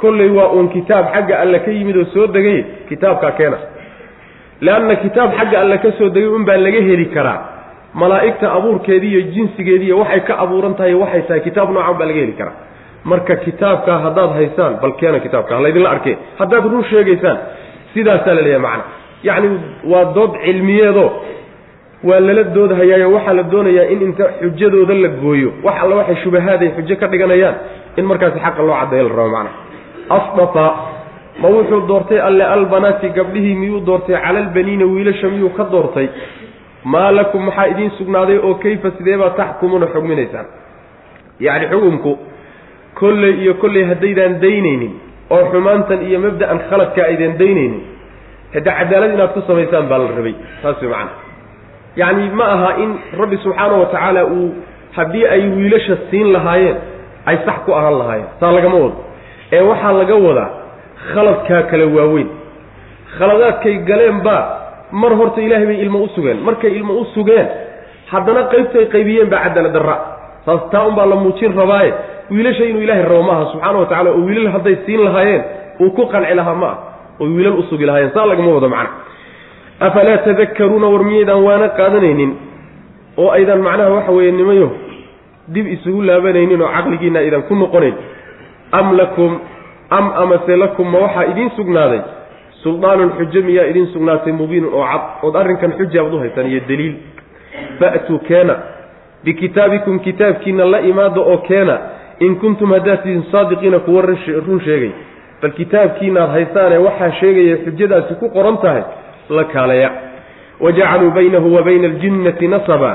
kolley 0.00 0.30
waa 0.38 0.48
uun 0.56 0.68
kitaab 0.68 1.04
xagga 1.14 1.34
alle 1.42 1.58
ka 1.64 1.70
yimid 1.70 1.96
oo 1.96 2.04
soo 2.14 2.26
degay 2.26 2.64
kitaabkaa 2.88 3.30
keena. 3.38 3.58
Leanna 4.60 4.94
kitaab 5.04 5.30
xagga 5.38 5.60
alle 5.60 5.78
ka 5.78 5.90
soo 5.98 6.08
degay 6.14 6.28
unbaa 6.38 6.56
laga 6.56 6.80
heli 6.88 7.06
karaa. 7.16 7.40
Malaa'igta 7.94 8.46
abuurkeedii 8.58 9.10
iyo 9.12 9.22
jinsigeediiyo 9.34 9.98
waxay 9.98 10.20
ka 10.28 10.34
abuuran 10.44 10.74
tahay 10.74 10.94
waxay 11.02 11.22
tahay 11.28 11.40
kitaab 11.40 11.68
noocan 11.74 11.96
baa 11.98 12.06
laga 12.10 12.20
heli 12.24 12.32
karaa. 12.40 12.56
Marka 13.10 13.36
kitaabkaa 13.36 13.98
haddaad 14.04 14.30
haysaan 14.38 14.74
bal 14.82 14.92
keena 15.00 15.18
kitaabka 15.24 15.52
halaydinla 15.56 15.90
arkee. 15.90 16.16
Haddaad 16.38 16.64
run 16.72 16.84
sheegaysaan 16.90 17.38
sidaasaa 17.94 18.34
la 18.34 18.42
leeyahay 18.46 18.62
macna 18.66 18.84
yacni 19.22 19.48
waa 19.92 20.04
dood 20.16 20.32
cilmiyeedo 20.44 21.06
waa 22.08 22.20
lala 22.20 22.42
doodhayaayo 22.56 23.08
waxaa 23.16 23.34
la 23.38 23.42
doonayaa 23.52 23.86
in 23.92 24.00
inta 24.02 24.24
xujadooda 24.40 24.94
la 24.94 25.08
gooyo. 25.22 25.50
Wax 25.64 25.76
alla 25.82 25.94
waxay 26.00 26.16
shubahaaday 26.24 26.68
xujo 26.76 26.96
ka 27.00 27.06
dhiganayaan 27.12 27.54
in 27.98 28.04
markaasi 28.10 28.38
xaqa 28.44 28.62
loo 28.62 28.76
caddeeyo 28.80 29.08
la 29.08 29.14
rabo 29.16 29.30
macna. 29.36 29.50
Asdafa 30.16 30.66
ma 31.42 31.48
wuxuu 31.48 31.80
doortay 31.88 32.18
alle 32.28 32.44
albanaati 32.44 33.08
gabdhihii 33.18 33.54
miyuu 33.54 33.80
doortay? 33.86 34.16
Cala 34.24 34.38
albaniina 34.44 34.84
wiilasha 34.84 35.28
miyuu 35.28 35.50
ka 35.56 35.64
doortay? 35.72 36.08
Maa 36.84 37.10
lakum 37.12 37.42
maxaa 37.46 37.66
idiin 37.72 37.90
sugnaaday 37.98 38.38
oo 38.38 38.54
kayfa 38.54 38.90
sideebaa 38.98 39.30
taxkumuuna 39.30 39.86
xugminaysaan? 39.94 40.46
Yacni 41.40 41.66
xukumku 41.72 42.12
kolley 43.00 43.32
iyo 43.42 43.54
kolley 43.54 43.84
haddaydaan 43.90 44.40
daynaynin 44.44 44.92
oo 45.30 45.42
xumaantan 45.52 46.00
iyo 46.08 46.18
mabda'an 46.20 46.58
khaladka 46.68 47.00
aydan 47.08 47.38
daynaynin 47.40 47.82
hadda 48.54 48.70
cadaalad 48.78 49.10
inaad 49.16 49.30
ku 49.36 49.40
samaysaan 49.48 49.86
baa 49.90 49.98
la 50.04 50.08
rabay. 50.18 50.34
Saas 50.62 50.78
way 50.82 50.88
macana 50.90 51.12
yacni 52.00 52.24
ma 52.38 52.44
aha 52.54 52.70
in 52.82 52.90
rabbi 53.20 53.36
subxaana 53.44 53.74
wa 53.82 53.86
tacaala 53.92 54.22
uu 54.36 54.48
haddii 54.96 55.24
ay 55.34 55.42
wiilasha 55.56 55.94
siin 56.10 56.28
lahaayeen 56.36 56.76
ay 57.30 57.36
sax 57.46 57.56
ku 57.66 57.70
ahaan 57.78 57.96
lahaayeen. 58.00 58.28
Saa 58.40 58.52
lagama 58.56 58.76
wado. 58.84 58.96
Ee 59.56 59.60
waxaa 59.70 59.92
laga 60.00 60.14
wadaa 60.26 60.50
khaladkaa 61.14 61.62
kale 61.70 61.84
waaweyn. 61.96 62.28
Khaladaadkay 63.18 63.74
galeen 63.88 64.18
baa 64.26 64.42
mar 65.02 65.12
horta 65.18 65.40
ilaahay 65.46 65.66
bay 65.70 65.78
ilmo 65.84 65.98
u 66.04 66.08
sugeen. 66.14 66.38
Markay 66.46 66.70
ilmo 66.78 66.92
u 67.02 67.04
sugeen 67.14 67.46
haddana 68.12 68.42
qaybtay 68.52 68.84
qaybiyeen 68.94 69.28
baa 69.32 69.40
cadaalad 69.46 69.72
darra. 69.76 69.96
Saas 70.46 70.62
taa 70.72 70.84
unbaa 70.90 71.06
la 71.12 71.16
muujin 71.22 71.52
rabaaye 71.60 71.90
wiilasha 72.30 72.64
inuu 72.70 72.82
ilaahay 72.86 73.04
rabo 73.10 73.22
maaha 73.28 73.44
subxaana 73.52 73.78
wa 73.82 73.86
tacala 73.90 74.10
oo 74.16 74.22
wiilal 74.28 74.50
hadday 74.56 74.76
siin 74.86 75.00
lahaayeen 75.06 75.42
uu 75.84 75.90
ku 75.96 76.02
qanci 76.12 76.34
lahaa 76.40 76.54
ma 76.62 76.68
ah 76.72 76.76
oy 77.20 77.28
wiilal 77.28 77.58
usugi 77.58 77.86
lahaayeen 77.86 78.12
saa 78.14 78.26
lagama 78.26 78.54
wado 78.54 78.68
macna. 78.68 78.90
Afalaa 79.80 80.18
tadakkaruuna 80.18 80.86
war 80.86 81.04
miyaydaan 81.04 81.42
waana 81.44 81.68
qaadanaynin? 81.68 82.32
Oo 83.16 83.30
aydan 83.30 83.62
macnaha 83.62 83.90
waxa 83.90 84.12
weeye 84.12 84.32
nimayo 84.32 84.70
dib 85.48 85.66
isugu 85.66 86.02
laabanaynin 86.02 86.62
oo 86.62 86.68
caqligiina 86.76 87.18
aydan 87.18 87.42
ku 87.42 87.54
noqonayn. 87.54 87.94
Am 88.72 88.96
lakum 88.96 89.40
am 89.90 90.12
amase 90.22 90.56
lakum 90.56 90.90
ma 90.90 90.98
waxaa 90.98 91.24
idiin 91.32 91.50
sugnaaday? 91.56 92.00
Suldaanun 92.62 93.10
xujo 93.18 93.42
miyaa 93.42 93.66
idiin 93.70 93.86
sugnaatay 93.92 94.32
mubiinun 94.32 94.74
oo 94.74 94.84
cad 94.92 95.02
ood 95.22 95.36
arrinkan 95.36 95.72
xuja 95.78 96.02
aad 96.02 96.14
u 96.14 96.18
haysaan 96.18 96.46
iyo 96.46 96.60
daliil. 96.68 96.94
Fa'tuu 97.78 98.18
keena 98.18 98.54
bikitaabikum 99.24 99.98
kitaabkiina 99.98 100.64
la 100.64 100.80
imaada 100.80 101.20
oo 101.20 101.38
keena 101.38 101.78
in 102.20 102.36
kuntum 102.36 102.72
haddaad 102.72 103.02
tihiin 103.02 103.24
saadiqiina 103.32 103.78
kuwa 103.78 104.02
run 104.02 104.60
sheegay 104.64 104.92
bal 105.44 105.52
kitaabkiinaad 105.60 106.30
haysaanee 106.36 106.80
waxaa 106.88 107.12
sheegaya 107.20 107.56
xujadaasi 107.68 108.14
ku 108.20 108.26
qoran 108.36 108.56
tahay 108.64 108.82
la 109.36 109.44
kaalaya. 109.52 109.90
Wajacaluu 110.60 111.10
baynahu 111.10 111.54
wa 111.54 111.62
bayna 111.68 111.86
aljinnati 111.92 112.48
nasaba 112.48 112.90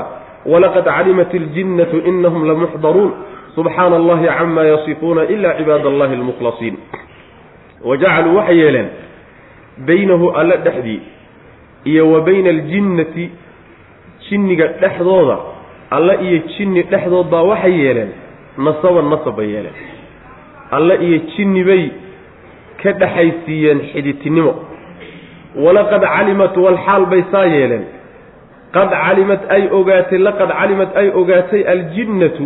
walaqad 0.46 0.84
calimat 0.84 1.30
aljinnatu 1.34 1.96
inahum 2.10 2.42
lamuxdaruun 2.50 3.12
subxaana 3.54 3.96
allahi 4.00 4.26
cama 4.38 4.62
yasifuuna 4.72 5.22
ila 5.34 5.48
cibaad 5.58 5.86
allahi 5.92 6.14
almukhlasiin 6.18 6.76
wajacaluu 7.84 8.36
waxay 8.36 8.58
yeeleen 8.62 8.88
baynahu 9.86 10.30
alle 10.40 10.56
dhexdii 10.66 11.00
iyo 11.84 12.10
wa 12.12 12.20
bayna 12.20 12.50
aljinnati 12.50 13.30
jinniga 14.30 14.66
dhexdooda 14.80 15.36
alle 15.90 16.14
iyo 16.26 16.38
jinni 16.58 16.82
dhexdood 16.82 17.26
baa 17.30 17.42
waxay 17.52 17.74
yeeleen 17.84 18.10
nasaban 18.58 19.06
nasab 19.12 19.36
bay 19.36 19.48
yeeleen. 19.54 19.76
Alle 20.70 20.94
iyo 21.06 21.18
jinni 21.36 21.64
bay 21.64 21.90
ka 22.82 22.92
dhexaysiiyeen 22.92 23.80
xiditinimo 23.92 24.52
walaqad 25.64 26.02
calimat 26.02 26.56
walxaal 26.56 27.06
bay 27.06 27.22
saa 27.32 27.44
yeeleen. 27.46 27.84
Qad 28.74 28.90
calimat 28.90 29.42
ay 29.50 29.62
ogaatay 29.78 30.18
laqad 30.18 30.50
calimat 30.58 30.90
ay 30.96 31.08
ogaatay 31.20 31.62
aljinnatu 31.74 32.44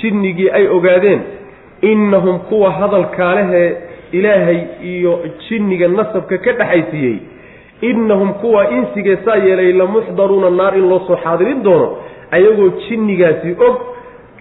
jinnigii 0.00 0.50
ay 0.50 0.66
ogaadeen 0.68 1.20
innahum 1.82 2.38
kuwa 2.48 2.70
hadalkaalehee 2.70 3.76
ilaahay 4.12 4.60
iyo 4.82 5.12
jinniga 5.48 5.88
nasabka 5.88 6.38
ka 6.38 6.52
dhexaysiiyey 6.52 7.18
innahum 7.80 8.32
kuwa 8.42 8.70
insigee 8.70 9.16
saa 9.24 9.36
yeelay 9.36 9.72
lamuxdaruuna 9.72 10.50
naar 10.50 10.74
in 10.78 10.88
loo 10.90 11.00
soo 11.06 11.16
xaadirin 11.24 11.62
doono 11.62 11.98
ayagoo 12.30 12.70
jinnigaasi 12.88 13.56
og 13.66 13.76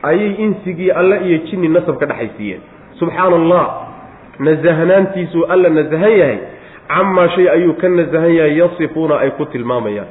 ayay 0.04 0.32
insigii 0.46 0.92
alle 0.92 1.18
iyo 1.28 1.38
jinni 1.48 1.68
nasab 1.68 1.98
ka 2.00 2.06
dhexaysiiyeen. 2.06 2.62
Subxaana 3.00 3.36
allah 3.36 3.66
nasahnaantiisuu 4.40 5.44
alla 5.54 5.70
nasahan 5.70 6.12
yahay 6.20 6.38
camaa 6.88 7.28
shay 7.36 7.50
ayuu 7.50 7.74
ka 7.74 7.90
nasahan 7.90 8.34
yahay 8.36 8.58
yasifuuna 8.60 9.20
ay 9.20 9.30
ku 9.38 9.46
tilmaamayaan. 9.46 10.08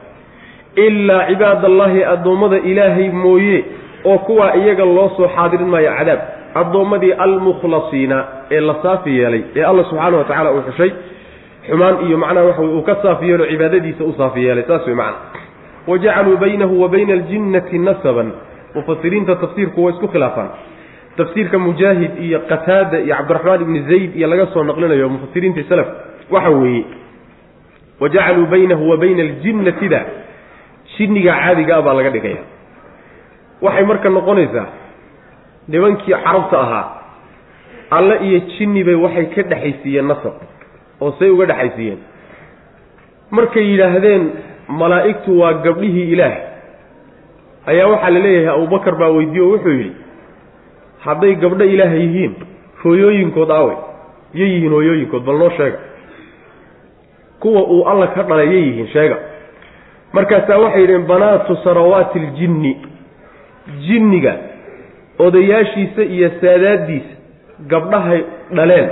Ilaa 0.76 1.26
cibaadallaahi 1.28 2.04
addoommada 2.04 2.56
ilaahay 2.58 3.08
mooye 3.10 3.64
oo 4.04 4.18
kuwaa 4.18 4.54
iyaga 4.54 4.84
loo 4.84 5.08
soo 5.16 5.28
xaadirin 5.36 5.68
maayo 5.68 5.92
cadaab. 5.98 6.20
Addoommadii 6.54 7.12
almukhlasiina 7.12 8.24
ee 8.50 8.60
la 8.60 8.74
saafi 8.82 9.18
yeelay 9.18 9.42
ee 9.56 9.62
alla 9.64 9.84
subxaana 9.84 10.16
wa 10.16 10.24
tacala 10.24 10.52
uu 10.52 10.62
xushay 10.68 10.90
xumaan 11.66 11.96
iyo 12.06 12.18
macnaha 12.18 12.46
waxa 12.46 12.62
wey 12.62 12.70
uu 12.76 12.82
ka 12.82 12.96
saafi 13.02 13.28
yeelo 13.28 13.46
cibaadadiisa 13.46 14.04
u 14.04 14.14
saafi 14.18 14.44
yeelay 14.46 14.64
saas 14.68 14.86
wey 14.86 14.94
macana 14.94 15.16
wajacaluu 15.86 16.36
baynahu 16.36 16.82
wa 16.82 16.88
bayna 16.88 17.12
aljinnati 17.12 17.78
nasaban. 17.78 18.32
Mufasiriinta 18.74 19.34
tafsiirku 19.36 19.84
waa 19.84 19.90
isku 19.92 20.08
khilaafaan 20.08 20.48
tafsiirka 21.16 21.58
mujaahid 21.58 22.12
iyo 22.26 22.38
qataada 22.50 22.98
iyo 23.06 23.14
cabdiraxmaan 23.18 23.60
ibni 23.64 23.80
zayd 23.90 24.10
iyo 24.18 24.26
laga 24.32 24.46
soo 24.54 24.64
naqlinayo 24.70 25.08
mufasiriintii 25.14 25.66
salaf 25.70 25.86
waxa 26.30 26.50
weeye 26.50 26.84
wajacaluu 28.00 28.46
baynahu 28.52 28.90
wa 28.90 28.96
bayna 29.02 29.22
aljinnatida 29.22 30.00
jinniga 30.96 31.32
caadiga 31.42 31.76
ah 31.76 31.82
baa 31.86 31.94
laga 31.98 32.10
dhigaya. 32.14 32.42
Waxay 33.64 33.84
marka 33.90 34.08
noqonaysaa 34.16 34.66
nimankii 35.68 36.14
carabta 36.24 36.56
ahaa 36.64 36.86
alle 37.90 38.16
iyo 38.26 38.38
jinni 38.58 38.84
bay 38.84 38.94
waxay 39.04 39.26
ka 39.34 39.42
dhexaysiiyeen 39.50 40.06
nasab 40.10 40.34
oo 41.00 41.10
say 41.18 41.28
uga 41.34 41.46
dhexaysiiyeen 41.50 41.98
markay 43.30 43.64
yidhaahdeen 43.70 44.22
malaa'igtu 44.80 45.30
waa 45.40 45.52
gabdhihii 45.66 46.06
ilaah 46.14 46.34
ayaa 47.70 47.86
waxaa 47.92 48.10
la 48.16 48.20
leeyahay 48.26 48.54
abubakar 48.56 48.94
baa 49.00 49.08
weydiiye 49.16 49.42
oo 49.46 49.50
wuxuu 49.54 49.70
yidhi 49.78 49.92
hadday 51.04 51.34
gabdho 51.42 51.64
ilaah 51.74 51.92
yihiin 52.00 52.32
hooyooyinkood 52.84 53.50
aawey 53.50 53.76
yay 54.34 54.48
yihiin 54.54 54.72
hooyooyinkood 54.76 55.22
bal 55.28 55.38
noo 55.42 55.50
sheega. 55.56 55.78
Kuwa 57.40 57.62
uu 57.74 57.84
alla 57.88 58.06
ka 58.06 58.22
dhalay 58.22 58.46
yay 58.54 58.62
yihiin 58.68 58.88
sheega. 58.92 59.16
Markaasaa 60.12 60.58
waxay 60.58 60.80
yidheen 60.82 61.06
banaatu 61.06 61.56
sarawaati 61.64 62.18
aljinni 62.18 62.72
jinniga 63.86 64.34
odayaashiisa 65.18 66.02
iyo 66.02 66.30
saadaaddiisa 66.40 67.12
gabdhahay 67.68 68.20
dhaleen. 68.56 68.88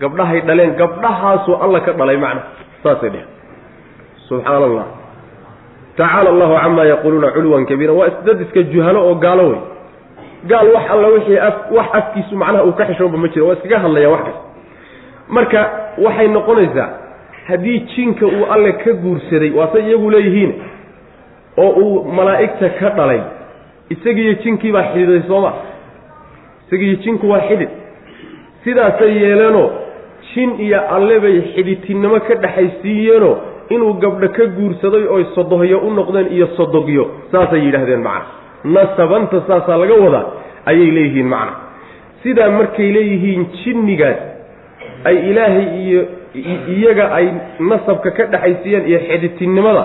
Gabdhahay 0.00 0.40
dhaleen 0.40 0.72
gabdhahaasuu 0.80 1.54
alla 1.64 1.80
ka 1.80 1.92
dhalay 1.92 2.16
macna 2.16 2.42
saasay 2.82 3.10
dheheen 3.10 3.28
subxaana 4.28 4.66
allah 4.68 4.86
tacaala 5.96 6.30
allahu 6.30 6.54
camaa 6.62 6.84
yaquuluuna 6.92 7.30
culwan 7.36 7.66
kabiira. 7.66 7.92
Waa 7.92 8.10
dad 8.26 8.40
iska 8.40 8.62
juhalo 8.62 9.00
oo 9.08 9.14
gaalo 9.14 9.44
wey 9.50 9.60
gaal 10.50 10.68
wax 10.74 10.90
alla 10.90 11.08
wixii 11.08 11.38
af 11.38 11.54
wax 11.76 11.86
afkiisu 11.98 12.36
macnaha 12.36 12.64
uu 12.64 12.72
ka 12.72 12.84
xishoonba 12.86 13.18
ma 13.18 13.28
jiro 13.28 13.46
waa 13.46 13.54
iskaga 13.54 13.78
hadlaya 13.78 14.08
wax 14.10 14.20
kasta. 14.24 14.40
Marka 15.28 15.60
waxay 16.04 16.28
noqonaysaa 16.28 16.88
haddii 17.48 17.78
jinka 17.96 18.26
uu 18.26 18.44
alle 18.54 18.72
ka 18.72 18.92
guursaday 18.92 19.50
waase 19.58 19.78
iyagu 19.86 20.10
leeyihiin 20.10 20.52
oo 21.56 21.70
uu 21.82 22.04
malaa'igta 22.16 22.68
ka 22.78 22.88
dhalay 22.90 23.20
isagiiyo 23.90 24.32
jinkii 24.42 24.72
baa 24.72 24.82
xidhiday 24.92 25.22
sooma 25.28 25.52
isagiiyo 26.66 26.96
jinku 27.04 27.30
waa 27.30 27.40
xidhid. 27.48 27.68
Sidaasay 28.64 29.12
yeeleenoo 29.22 29.70
jin 30.34 30.50
iyo 30.60 30.80
alle 30.96 31.20
bay 31.20 31.36
xidhitinimo 31.54 32.20
ka 32.20 32.34
dhexaysiiyeenoo 32.34 33.34
inuu 33.70 33.92
gabdho 34.02 34.28
ka 34.28 34.44
guursaday 34.56 35.04
oy 35.14 35.24
sodohyo 35.34 35.78
u 35.78 35.90
noqdeen 35.94 36.28
iyo 36.36 36.46
sodogyo 36.56 37.04
saasay 37.32 37.60
yidhaahdeen 37.66 38.02
macna 38.02 38.26
nasabanta 38.74 39.42
saasaa 39.48 39.76
laga 39.82 39.94
wadaa 40.04 40.24
ayay 40.70 40.90
leeyihiin 40.96 41.28
macna. 41.34 41.52
Sidaa 42.22 42.50
markay 42.58 42.88
leeyihiin 42.96 43.46
jinnigaas 43.62 44.18
ay 45.08 45.16
ilaahay 45.30 45.66
iyo 45.84 46.00
iyaga 46.76 47.04
ay 47.18 47.26
nasabka 47.70 48.10
ka 48.16 48.24
dhexaysiiyeen 48.32 48.84
iyo 48.90 48.98
xidhitinimada 49.08 49.84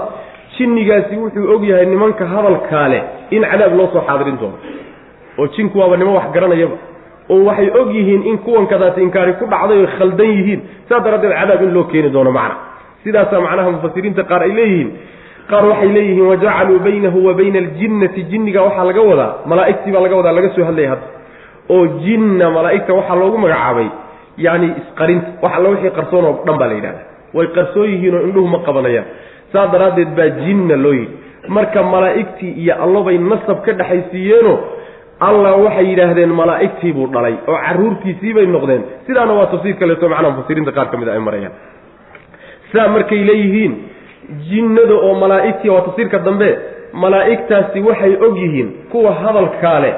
jinnigaasi 0.57 1.15
wuxuu 1.23 1.47
og 1.55 1.63
yahay 1.69 1.85
nimanka 1.85 2.25
hadalkaa 2.33 2.87
leh 2.93 3.03
in 3.35 3.43
cadaab 3.51 3.73
loo 3.79 3.87
soo 3.93 4.03
xaadirin 4.07 4.37
doono. 4.41 4.57
Oo 5.39 5.47
jinku 5.55 5.79
waaba 5.79 5.97
nimo 5.97 6.13
wax 6.17 6.27
garanayaba. 6.35 6.77
Oo 7.29 7.45
waxay 7.47 7.69
og 7.79 7.87
yihiin 7.95 8.23
in 8.29 8.37
kuwankadaasi 8.45 8.99
inkaari 9.01 9.33
ku 9.39 9.45
dhacday 9.53 9.77
oy 9.83 9.87
khaldan 9.97 10.29
yihiin 10.37 10.61
saas 10.89 11.03
daraaddeed 11.03 11.33
cadaab 11.39 11.61
in 11.63 11.73
loo 11.73 11.83
keeni 11.91 12.09
doono 12.09 12.31
macna. 12.31 12.55
Sidaasaa 13.03 13.39
macnaha 13.45 13.71
mufasiriinta 13.75 14.23
qaar 14.29 14.41
ay 14.47 14.53
leeyihiin 14.59 14.89
qaar 15.49 15.63
waxay 15.71 15.89
leeyihiin 15.95 16.27
wajacaluu 16.31 16.79
baynahu 16.85 17.17
wa 17.27 17.33
bayna 17.39 17.57
aljinnati. 17.63 18.21
Jinniga 18.31 18.61
waxaa 18.67 18.85
laga 18.89 19.01
wadaa 19.11 19.31
malaa'igtii 19.51 19.91
baa 19.95 20.01
laga 20.05 20.15
wadaa 20.19 20.31
laga 20.37 20.49
soo 20.55 20.65
hadlaya 20.69 20.89
hadda. 20.93 21.07
Oo 21.73 21.85
jinna 22.05 22.45
malaa'igta 22.57 22.91
waxaa 22.99 23.15
loogu 23.21 23.37
magacaabay 23.45 23.87
yacni 24.45 24.67
isqarinta 24.81 25.27
wax 25.43 25.51
alla 25.57 25.69
wixii 25.73 25.91
qarsoon 25.97 26.25
oo 26.29 26.33
dhan 26.45 26.57
baa 26.61 26.67
la 26.71 26.75
yidhahda 26.79 27.01
way 27.37 27.47
qarsoon 27.57 27.87
yihiin 27.93 28.15
oo 28.17 28.23
indhuhu 28.27 28.47
ma 28.53 28.59
qabanayaan. 28.67 29.05
Saas 29.53 29.67
daraaddeed 29.73 30.11
baa 30.17 30.29
jinna 30.43 30.75
loo 30.85 30.93
yidhi. 30.99 31.15
Marka 31.55 31.79
malaa'igtii 31.93 32.51
iyo 32.63 32.73
allobay 32.85 33.17
nasab 33.31 33.59
ka 33.65 33.71
dhexaysiiyeenoo 33.79 34.57
allah 35.27 35.51
waxay 35.65 35.85
yidhaahdeen 35.91 36.31
malaa'igtii 36.41 36.93
buu 36.97 37.07
dhalay 37.15 37.35
oo 37.49 37.57
carruurtiisii 37.65 38.33
bay 38.37 38.45
noqdeen. 38.55 38.81
Sidaana 39.07 39.33
waa 39.39 39.45
tafsiir 39.53 39.75
kaleeto 39.81 40.05
macnaha 40.13 40.31
mufasiriinta 40.35 40.71
qaar 40.77 40.87
ka 40.91 40.97
mid 41.01 41.07
a 41.09 41.13
ay 41.17 41.19
marayaan. 41.27 41.53
Saa 42.73 42.87
markay 42.95 43.21
leeyihiin 43.29 43.73
jinnada 44.49 44.93
oo 45.05 45.13
malaa'igtii 45.23 45.69
waa 45.75 45.81
tafsiirka 45.87 46.19
dambe 46.27 46.49
malaa'igtaasi 47.03 47.79
waxay 47.89 48.13
og 48.25 48.37
yihiin 48.43 48.69
kuwa 48.91 49.11
hadalkaa 49.21 49.79
leh 49.85 49.93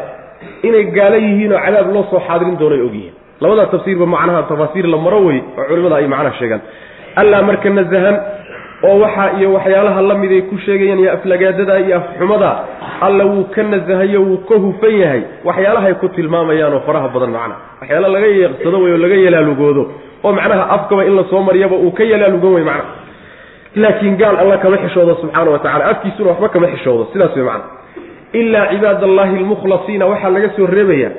inay 0.67 0.83
gaalo 0.97 1.17
yihiin 1.25 1.53
oo 1.53 1.59
cadaab 1.65 1.87
loo 1.95 2.03
soo 2.11 2.19
xaadirin 2.27 2.57
doono 2.59 2.75
ay 2.75 2.81
og 2.87 2.93
yihiin. 2.97 3.13
Labadaa 3.41 3.65
tafsiirba 3.73 4.05
macnaha 4.05 4.41
tafaasiir 4.51 4.87
la 4.93 4.97
maro 5.05 5.19
wey 5.27 5.39
oo 5.57 5.63
culimada 5.69 5.95
ay 5.99 6.07
macnaha 6.13 6.35
sheegaan. 6.39 6.61
Allaa 7.21 7.41
marka 7.49 7.69
nasahan 7.69 8.15
oo 8.87 8.95
waxaa 9.03 9.29
iyo 9.39 9.47
waxyaalaha 9.57 10.01
la 10.09 10.15
mid 10.21 10.31
ay 10.37 10.41
ku 10.49 10.55
sheegayaan 10.65 10.99
iyo 11.03 11.11
aflagaadada 11.17 11.75
iyo 11.85 11.95
afxumada 11.97 12.49
alla 13.05 13.23
wuu 13.31 13.43
ka 13.55 13.63
nasahayo 13.63 14.19
wuu 14.27 14.37
ka 14.49 14.55
hufan 14.63 14.95
yahay. 15.03 15.21
Waxyaalahay 15.47 15.93
ku 16.01 16.07
tilmaamayaan 16.15 16.73
oo 16.73 16.79
faraha 16.87 17.07
badan 17.15 17.31
macnaha 17.37 17.59
waxyaala 17.81 18.07
laga 18.15 18.27
yeeqsado 18.39 18.77
wey 18.83 18.91
oo 18.93 18.97
laga 19.03 19.15
yalaalugoodo 19.25 19.83
oo 20.23 20.31
macnaha 20.39 20.63
afkaba 20.75 21.01
in 21.09 21.15
la 21.19 21.23
soo 21.31 21.41
mariyaba 21.49 21.75
uu 21.85 21.91
ka 21.97 22.03
yalaalugan 22.13 22.53
wey 22.57 22.63
macnaha 22.63 23.02
laakiin 23.75 24.17
gaal 24.17 24.35
alla 24.37 24.57
kama 24.57 24.77
xishoodo 24.77 25.15
subxaana 25.21 25.51
wa 25.51 25.59
tacala 25.59 25.85
afkiisuna 25.85 26.29
waxba 26.29 26.49
kama 26.49 26.67
xishoodo 26.67 27.07
sidaas 27.13 27.35
wey 27.35 27.43
macana 27.45 27.63
ilaa 28.33 28.67
cibaad 28.71 29.03
allahi 29.03 29.37
almukhlasiina 29.37 30.05
waxaa 30.05 30.29
laga 30.35 30.49
soo 30.55 30.67
reebayaa 30.67 31.11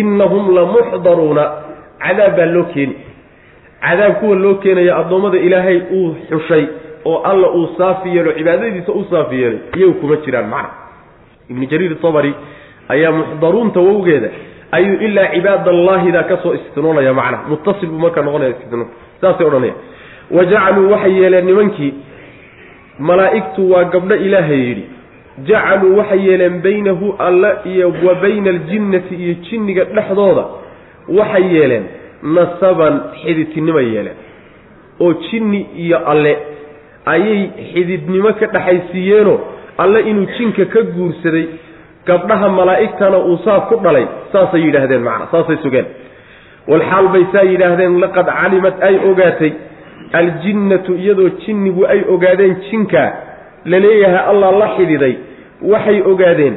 innahum 0.00 0.54
lamuxdaruuna 0.56 1.44
cadaab 2.04 2.36
baa 2.36 2.46
loo 2.54 2.64
keeni. 2.74 2.94
Cadaab 3.82 4.14
kuwa 4.20 4.36
loo 4.36 4.54
keenaya 4.54 4.96
addoommada 4.96 5.38
ilaahay 5.38 5.78
uu 5.92 6.14
xushay 6.30 6.64
oo 7.04 7.22
alla 7.30 7.48
uu 7.50 7.68
saafi 7.78 8.16
yeelo 8.16 8.32
cibaadadiisa 8.32 8.92
u 8.92 9.04
saafi 9.10 9.42
yeelay 9.42 9.58
iyagu 9.76 9.94
kuma 10.00 10.16
jiraan 10.16 10.48
macna. 10.48 10.70
Ibnu 11.50 11.66
jariir 11.66 11.94
tabari 12.02 12.34
ayaa 12.88 13.12
muxdaruunta 13.12 13.80
wowgeeda 13.80 14.28
ayuu 14.72 14.96
ilaa 15.06 15.26
cibaad 15.34 15.68
allahidaa 15.68 16.22
ka 16.22 16.36
istinoonaya 16.54 17.14
macna. 17.14 17.38
Muttasil 17.48 17.88
buu 17.88 17.98
marka 17.98 18.22
noqonaya 18.22 18.50
istinoon 18.50 18.88
saasay 19.20 19.46
odhanaya 19.46 19.74
wa 20.32 20.44
jacaluu 20.44 20.90
waxay 20.92 21.12
yeeleen 21.22 21.46
nimankii 21.46 21.94
malaa'igtu 22.98 23.70
waa 23.72 23.84
gabdho 23.84 24.14
ilaahay 24.26 24.60
yidhi 24.68 24.84
jacaluu 25.48 25.96
waxay 25.98 26.20
yeeleen 26.28 26.62
baynahu 26.62 27.14
alla 27.18 27.50
iyo 27.64 27.88
wa 28.06 28.14
bayna 28.14 28.50
aljinnati 28.50 29.14
iyo 29.14 29.34
jinniga 29.50 29.84
dhexdooda 29.84 30.44
waxay 31.18 31.44
yeeleen 31.56 31.84
nasaban 32.22 33.00
xididtinimay 33.22 33.86
yeeleen. 33.94 34.16
Oo 35.00 35.12
jinni 35.12 35.60
iyo 35.84 35.98
alle 36.12 36.36
ayay 37.06 37.40
xididnimo 37.72 38.32
ka 38.40 38.46
dhexaysiiyeenoo 38.46 39.38
alle 39.78 40.00
inuu 40.10 40.26
jinka 40.38 40.64
ka 40.64 40.82
guursaday 40.82 41.46
gabdhaha 42.06 42.48
malaa'igtana 42.48 43.18
uu 43.18 43.38
saa 43.44 43.60
ku 43.60 43.76
dhalay 43.84 44.06
saasay 44.32 44.60
yidhaahdeen 44.66 45.02
macna 45.08 45.26
saasay 45.32 45.56
sugeen. 45.62 45.86
Walxaal 46.68 47.08
bay 47.14 47.24
saa 47.32 47.42
yidhaahdeen 47.52 48.00
laqad 48.04 48.26
calimad 48.40 48.74
ay 48.88 48.96
ogaatay 49.10 49.52
aljinnatu 50.12 50.94
iyadoo 50.94 51.28
jinnigu 51.46 51.86
ay 51.86 52.00
ogaadeen 52.14 52.56
jinkaa 52.70 53.12
la 53.64 53.78
leeyahay 53.78 54.24
allah 54.32 54.52
la 54.58 54.68
xidhiiday 54.76 55.14
waxay 55.72 56.02
ogaadeen 56.12 56.54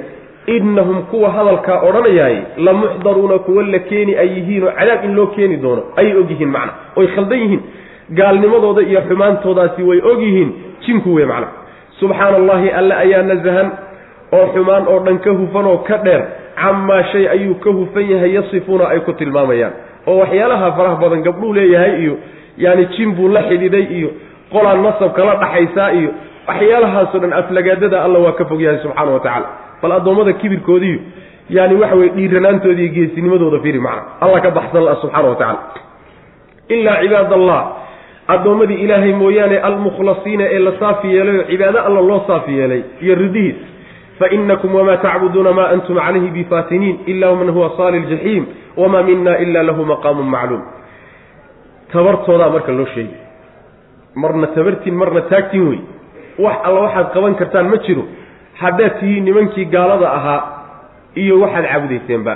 innahum 0.48 1.02
kuwa 1.12 1.30
hadalkaa 1.32 1.80
odhanayaay 1.88 2.38
la 2.58 2.74
muxdaruuna 2.74 3.40
kuwa 3.40 3.64
la 3.64 3.80
keeni 3.80 4.16
ay 4.16 4.28
yihiinoo 4.38 4.72
cadaab 4.80 5.06
in 5.06 5.16
loo 5.16 5.28
keeni 5.28 5.58
doono 5.58 5.84
ayay 5.96 6.14
og 6.18 6.30
yihiin 6.32 6.50
macna 6.56 6.74
oy 6.96 7.08
khaldan 7.16 7.40
yihiin 7.40 7.62
gaalnimadooda 8.20 8.82
iyo 8.82 9.02
xumaantoodaasi 9.10 9.84
way 9.84 10.00
og 10.12 10.22
yihiin 10.22 10.52
jinku 10.86 11.14
wey 11.16 11.26
macna. 11.26 11.48
Subxaana 12.00 12.38
allahi 12.38 12.70
alle 12.70 12.94
ayaa 12.96 13.22
nasahan 13.24 13.72
oo 14.38 14.46
xumaan 14.54 14.88
oo 14.88 15.00
dhan 15.06 15.18
ka 15.20 15.32
hufan 15.32 15.66
oo 15.66 15.78
ka 15.78 15.98
dheer 15.98 16.22
camaa 16.62 17.04
shay 17.12 17.28
ayuu 17.30 17.56
ka 17.56 17.70
hufan 17.70 18.10
yahay 18.12 18.36
yasifuuna 18.36 18.86
ay 18.90 19.00
ku 19.00 19.14
tilmaamayaan 19.14 19.74
oo 20.08 20.18
waxyaalaha 20.20 20.72
faraha 20.78 20.96
badan 21.04 21.22
gabdhuu 21.28 21.54
leeyahay 21.54 21.94
iyo 22.04 22.18
yaani 22.58 22.86
jin 22.98 23.12
buu 23.18 23.28
la 23.36 23.42
xidhiiday 23.50 23.86
iyo 23.98 24.10
qolaa 24.54 24.76
nasabka 24.86 25.26
la 25.26 25.36
dhaxaysaa 25.44 25.90
iyo 26.00 26.10
waxyaalahaasoo 26.48 27.20
dhan 27.24 27.34
aflagaadada 27.34 28.04
alla 28.06 28.20
waa 28.20 28.32
ka 28.40 28.46
fog 28.46 28.62
yahay 28.62 28.80
subxaana 28.84 29.12
wa 29.12 29.20
tacaala. 29.20 29.48
Bal 29.82 29.92
addoommada 29.92 30.34
kibirkoodiiyo 30.34 31.00
yaani 31.50 31.76
waxa 31.82 31.96
weye 31.96 32.10
dhiiranaantooda 32.18 32.88
geesinimadooda 32.96 33.60
fiiri 33.64 33.80
macna. 33.80 34.04
Alla 34.22 34.40
ka 34.46 34.52
baxsan 34.52 34.84
la 34.90 34.96
subxaana 35.02 35.28
wa 35.30 35.36
tacala 35.36 35.60
ilaa 36.70 36.98
cibaad 37.02 37.34
allah 37.34 37.62
addoommadii 38.28 38.74
ilaahay 38.86 39.14
mooyaane 39.14 39.58
almukhlasiina 39.68 40.44
ee 40.56 40.60
la 40.60 40.72
saafi 40.80 41.08
yeelay 41.16 41.38
oo 41.40 41.44
cibaado 41.50 41.80
alla 41.88 42.02
loo 42.02 42.22
saafi 42.28 42.52
yeelay 42.58 42.82
iyo 43.02 43.16
ridihiis 43.16 43.56
fainakum 44.20 44.76
wamaa 44.76 44.98
tacbuduuna 44.98 45.52
maa 45.54 45.68
antum 45.76 45.96
calayhi 45.96 46.28
bifaatiniin 46.38 47.00
ila 47.06 47.36
man 47.36 47.50
huwa 47.50 47.72
saali 47.78 48.00
ljaxiim 48.00 48.46
wamaa 48.78 49.04
mina 49.04 49.38
ila 49.38 49.64
lahu 49.64 49.86
maqaamun 49.86 50.26
macluum 50.36 50.62
tabartoodaa 51.96 52.50
marka 52.56 52.72
loo 52.80 52.86
sheegay. 52.94 53.20
Marna 54.22 54.48
tabartiin 54.56 54.96
marna 55.02 55.22
taagtiin 55.32 55.66
wey 55.70 55.80
wax 56.46 56.58
alla 56.68 56.80
waxaad 56.86 57.08
qaban 57.16 57.36
kartaan 57.40 57.68
ma 57.72 57.78
jiro. 57.86 58.04
Haddaad 58.62 58.94
tihiin 59.00 59.26
nimankii 59.26 59.66
gaalada 59.76 60.08
ahaa 60.18 60.42
iyo 61.22 61.36
waxaad 61.44 61.66
caabudayseenba 61.72 62.34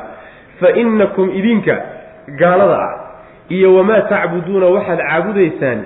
fa 0.59 0.67
innakum 0.81 1.27
idinka 1.39 1.75
gaalada 2.41 2.77
ah 2.87 2.93
iyo 3.55 3.75
wamaa 3.75 4.01
tacbuduuna 4.11 4.67
waxaad 4.75 4.99
caabudaysaan 5.09 5.79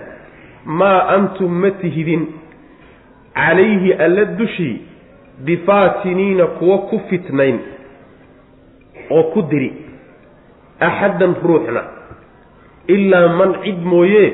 maa 0.79 0.99
antum 1.17 1.51
ma 1.61 1.71
tihidin. 1.81 2.23
Calayhi 3.35 3.93
alla 4.05 4.25
dushii 4.39 4.75
bifaatiniina 5.45 6.45
kuwa 6.57 6.77
ku 6.89 7.01
fitnayn 7.09 7.57
oo 9.09 9.23
ku 9.33 9.41
diri. 9.51 9.69
Axaddan 10.79 11.35
ruuxna 11.43 11.81
ilaa 12.87 13.27
man 13.27 13.55
cid 13.63 13.79
mooye 13.93 14.33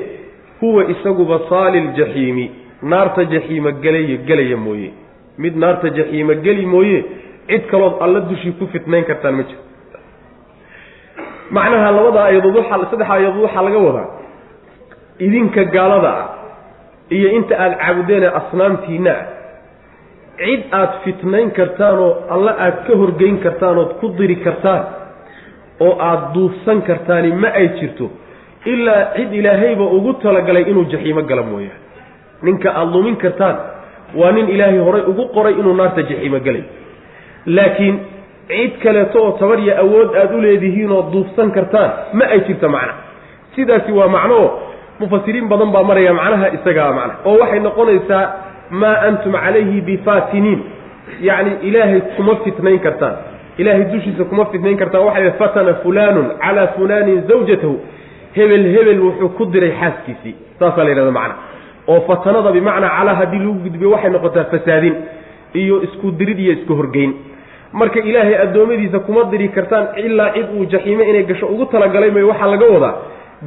huwa 0.60 0.84
isaguba 0.90 1.40
saali 1.48 1.80
ljaxiimi 1.80 2.50
naarta 2.82 3.24
jaxiima 3.24 3.70
gelaya 3.72 4.16
gelaya 4.28 4.56
mooye. 4.56 4.90
Mid 5.38 5.56
naarta 5.56 5.88
jaxiima 5.90 6.34
geli 6.34 6.66
mooye 6.66 7.04
cid 7.48 7.66
kalood 7.70 7.94
alla 8.00 8.20
dushii 8.20 8.52
ku 8.58 8.66
fitnayn 8.72 9.04
kartaan 9.04 9.34
ma 9.34 9.42
jiro 9.42 9.62
macnaha 11.50 11.90
labada 11.96 12.24
ayadood 12.30 12.56
waxaa 12.56 12.90
saddex 12.90 13.10
ayadood 13.10 13.42
waxaa 13.46 13.62
laga 13.66 13.78
wadaa 13.86 14.08
idinka 15.18 15.64
gaalada 15.74 16.12
ah 16.22 16.28
iyo 17.16 17.28
inta 17.38 17.54
aada 17.58 17.76
caabudeen 17.82 18.22
ee 18.24 18.32
asnaamtiina 18.40 19.14
ah 19.18 19.24
cid 20.44 20.60
aada 20.78 20.92
fitnayn 21.04 21.50
kartaan 21.58 21.98
oo 22.06 22.12
alla 22.34 22.52
aada 22.64 22.76
ka 22.86 22.92
horgeyn 23.00 23.36
kartaan 23.44 23.78
ood 23.82 23.92
ku 24.00 24.08
diri 24.18 24.36
kartaan 24.46 24.82
oo 25.86 25.92
aada 26.08 26.30
duufsan 26.34 26.82
kartaani 26.88 27.30
ma 27.42 27.48
ay 27.60 27.68
jirto 27.80 28.10
ilaa 28.64 29.04
cid 29.16 29.32
ilaahayba 29.34 29.84
ugu 29.84 30.12
talagalay 30.22 30.62
inuu 30.70 30.84
jaxiimo 30.92 31.22
gala 31.22 31.42
mooyaane 31.42 31.80
ninka 32.42 32.68
aada 32.74 32.90
lumin 32.96 33.16
kartaan 33.16 33.56
waa 34.20 34.32
nin 34.32 34.48
ilaahay 34.54 34.78
horay 34.78 35.02
ugu 35.12 35.24
qoray 35.36 35.54
inuu 35.60 35.74
naarta 35.74 36.02
jaxiimo 36.02 36.38
gelay 36.46 36.62
laakiin 37.46 37.96
cid 38.50 38.72
kaleeto 38.82 39.18
oo 39.24 39.32
tabar 39.40 39.58
iyo 39.64 39.74
awood 39.82 40.16
aada 40.16 40.34
u 40.36 40.40
leedihiin 40.40 40.90
oo 40.96 41.02
duufsan 41.12 41.50
kartaan 41.56 41.90
ma 42.12 42.24
ay 42.34 42.40
jirto 42.48 42.68
macna. 42.68 42.94
Sidaasi 43.54 43.92
waa 43.92 44.08
macnoo 44.08 44.46
mufasiriin 45.00 45.48
badan 45.48 45.70
baa 45.74 45.82
maraya 45.82 46.12
macnaha 46.14 46.48
isagaa 46.56 46.92
macna. 46.98 47.14
Oo 47.24 47.36
waxay 47.42 47.60
noqonaysaa 47.60 48.24
maa 48.70 48.96
antum 49.08 49.32
calayhi 49.32 49.80
bifaatiniin 49.88 50.60
yacni 51.28 51.52
ilaahay 51.68 52.00
kuma 52.16 52.36
fitnayn 52.44 52.78
kartaan. 52.86 53.16
Ilaahay 53.58 53.84
dushiisa 53.92 54.24
kuma 54.30 54.44
fitnayn 54.52 54.76
kartaan. 54.82 55.04
Waxay 55.08 55.30
fatana 55.40 55.74
fulaanun 55.82 56.26
calaa 56.42 56.66
fulaanin 56.76 57.22
zawjatahu 57.30 57.74
hebel 58.36 58.64
hebel 58.74 59.00
wuxuu 59.06 59.28
ku 59.38 59.44
diray 59.52 59.72
xaaskiisii. 59.80 60.34
Saasaa 60.58 60.84
la 60.84 60.90
yidhahda 60.90 61.10
macna. 61.20 61.34
Oo 61.88 62.00
fatanada 62.08 62.50
bimacnaa 62.56 62.90
calaa 62.98 63.14
haddii 63.20 63.38
lagu 63.44 63.54
gudbiyo 63.64 63.90
waxay 63.94 64.10
noqotaa 64.14 64.44
fasaadin 64.52 64.94
iyo 65.62 65.82
isku 65.86 66.10
dirid 66.18 66.38
iyo 66.38 66.52
isku 66.58 66.72
horgeyn. 66.80 67.12
Marka 67.72 68.00
ilaahay 68.10 68.36
addoommadiisa 68.44 68.98
kuma 69.06 69.24
diri 69.32 69.48
kartaan 69.56 69.86
ilaa 70.04 70.30
cid 70.34 70.46
uu 70.58 70.64
jaxiime 70.72 71.04
inay 71.10 71.24
gasho. 71.30 71.46
Ugu 71.46 71.66
talagalay 71.72 72.10
may 72.10 72.22
waxaa 72.30 72.50
laga 72.54 72.66
wadaa 72.74 72.94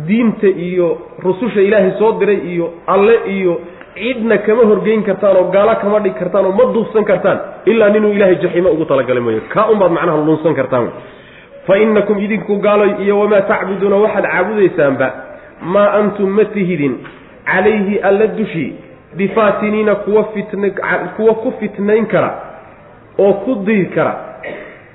diinta 0.08 0.48
iyo 0.48 0.88
rususha 1.26 1.62
ilaahay 1.62 1.92
soo 2.00 2.12
diray 2.20 2.40
iyo 2.54 2.66
alle 2.88 3.16
iyo 3.36 3.54
cidna 3.96 4.38
kama 4.46 4.64
horgeyn 4.70 5.04
kartaan 5.04 5.38
oo 5.38 5.52
gaalo 5.54 5.74
kama 5.82 6.00
dhig 6.04 6.16
kartaan 6.22 6.46
oo 6.46 6.52
ma 6.60 6.66
duufsan 6.74 7.06
kartaan 7.12 7.40
ilaa 7.72 7.90
ninuu 7.94 8.12
ilaahay 8.18 8.36
jaxiime 8.44 8.70
ugu 8.76 8.86
talagalay 8.86 9.24
mooye. 9.24 9.42
Kaa 9.54 9.66
unbaad 9.74 9.92
macnaha 9.98 10.18
lunsan 10.28 10.56
kartaan 10.60 10.88
fa 11.68 11.78
inakum 11.78 12.20
idinku 12.20 12.56
gaaloy 12.58 12.92
iyo 13.04 13.20
wamaa 13.20 13.42
tacbuduuna 13.42 13.96
waxaad 13.96 14.26
caabudaysaanba 14.32 15.08
maa 15.62 15.92
antum 16.00 16.30
ma 16.30 16.46
tihidin 16.46 16.98
calayhi 17.46 18.00
alla 18.00 18.28
dushii 18.28 18.74
bifaatiniina 19.18 19.96
kuwa 19.96 20.24
fitn 20.34 20.72
kuwa 21.16 21.34
ku 21.36 21.54
fitnayn 21.60 22.06
kara 22.06 22.32
oo 23.20 23.34
ku 23.34 23.56
diri 23.66 23.86
kara 23.86 24.14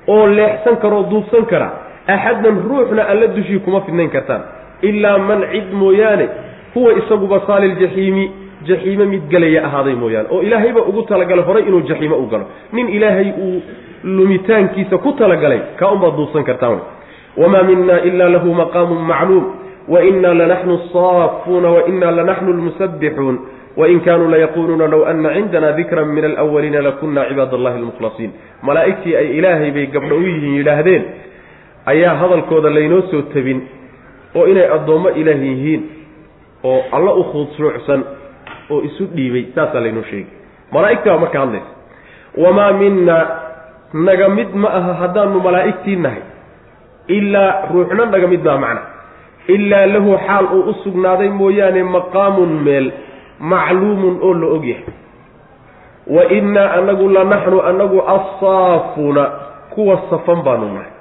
oo 0.08 0.26
leexsan 0.26 0.76
kara 0.76 0.96
oo 0.96 1.02
duubsan 1.10 1.46
kara 1.46 1.70
axaddan 2.06 2.62
ruuxna 2.68 3.08
alla 3.08 3.26
dushii 3.26 3.58
kuma 3.58 3.80
fidnayn 3.80 4.10
kartaan 4.10 4.42
ilaa 4.82 5.18
man 5.18 5.44
cid 5.52 5.72
mooyaane 5.72 6.28
huwa 6.74 6.92
isaguba 6.92 7.40
saaliljaxiimi 7.46 8.30
jaxiime 8.66 9.06
mid 9.06 9.28
gelaya 9.28 9.64
ahaaday 9.66 9.94
mooyaane 9.94 10.28
oo 10.30 10.42
ilaahayba 10.42 10.82
ugu 10.82 11.02
talagalay 11.02 11.44
horay 11.44 11.62
inuu 11.62 11.80
jaxiimo 11.80 12.16
u 12.16 12.26
galo 12.26 12.44
nin 12.72 12.88
ilaahay 12.88 13.30
uu 13.42 13.62
lumitaankiisa 14.04 14.98
ku 14.98 15.12
talagalay 15.12 15.60
kaa 15.76 15.90
unbaad 15.92 16.16
duubsan 16.16 16.44
kartaan 16.44 16.80
wamaa 17.36 17.62
mina 17.62 18.00
ila 18.08 18.28
lahu 18.28 18.54
maqaamun 18.54 18.98
macluum 19.10 19.44
wainaa 19.88 20.34
lanaxnu 20.34 20.74
asaafuuna 20.80 21.68
wainaa 21.68 22.10
lanaxnu 22.10 22.52
lmusabbixuun 22.52 23.38
wain 23.76 24.00
kaanuu 24.00 24.30
layaquuluuna 24.30 24.86
low 24.86 25.04
ana 25.06 25.34
cindana 25.34 25.72
dikran 25.72 26.08
min 26.08 26.24
alawaliina 26.24 26.82
lakuna 26.82 27.24
cibaad 27.28 27.54
allahi 27.54 27.78
almukhlasiin 27.78 28.30
malaa'igtii 28.62 29.16
ay 29.16 29.26
ilaahay 29.38 29.70
bay 29.70 29.86
gabdho 29.86 30.16
u 30.16 30.22
yihiin 30.22 30.54
yidhaahdeen 30.58 31.04
ayaa 31.86 32.14
hadalkooda 32.22 32.70
laynoo 32.74 33.02
soo 33.10 33.22
tabin 33.34 33.62
oo 34.34 34.46
inay 34.46 34.66
addoommo 34.76 35.08
ilaah 35.08 35.42
yihiin 35.42 35.82
oo 36.64 36.80
alla 36.92 37.12
u 37.14 37.24
khusuucsan 37.32 38.04
oo 38.70 38.80
isu 38.88 39.04
dhiibay 39.16 39.44
saasaa 39.54 39.80
laynoo 39.80 40.02
sheegay. 40.10 40.32
Malaa'igtii 40.72 41.10
baa 41.10 41.18
marka 41.18 41.38
hadlaysa 41.38 41.70
wamaa 42.44 42.72
mina 42.72 43.16
naga 43.92 44.28
mid 44.28 44.54
ma 44.54 44.68
aha 44.68 44.92
haddaanu 44.94 45.40
malaa'igtii 45.40 45.96
nahay. 45.96 46.22
Ilaa 47.08 47.72
ruuxna 47.72 48.06
naga 48.06 48.26
mid 48.26 48.44
maa 48.44 48.58
macna. 48.58 48.82
Ilaa 49.48 49.86
lahu 49.86 50.18
xaal 50.26 50.44
uu 50.52 50.62
u 50.70 50.74
sugnaaday 50.84 51.28
mooyaane 51.28 51.82
maqaamun 51.82 52.50
meel 52.64 52.92
macluumun 53.40 54.18
oo 54.22 54.34
la 54.34 54.46
og 54.46 54.64
yahay. 54.64 54.94
Wa 56.06 56.22
innaa 56.38 56.72
anagu 56.78 57.08
lanaxnu 57.08 57.60
anagu 57.70 57.98
assaafuuna 58.16 59.24
kuwa 59.70 60.00
safan 60.10 60.42
baanu 60.42 60.66
nahay. 60.74 60.92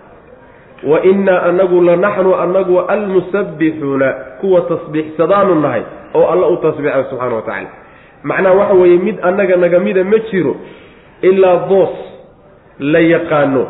Wa 0.84 0.98
innaa 1.04 1.42
anagu 1.50 1.82
lanaxnu 1.82 2.36
anagu 2.36 2.80
almusabbixuuna 2.80 4.14
kuwa 4.40 4.62
tasbiixsadaanu 4.62 5.56
nahay 5.60 5.82
oo 6.16 6.26
alla 6.32 6.48
u 6.48 6.58
tasbiixay 6.58 7.04
subxaana 7.04 7.36
wa 7.36 7.42
tacaala. 7.42 7.70
Macnaha 8.24 8.56
waxa 8.56 8.74
weeye 8.74 8.98
mid 8.98 9.18
annaga 9.22 9.56
nagamida 9.56 10.04
ma 10.04 10.18
jiro 10.32 10.56
ilaa 11.22 11.56
boos 11.68 11.96
la 12.80 13.00
yaqaano 13.00 13.64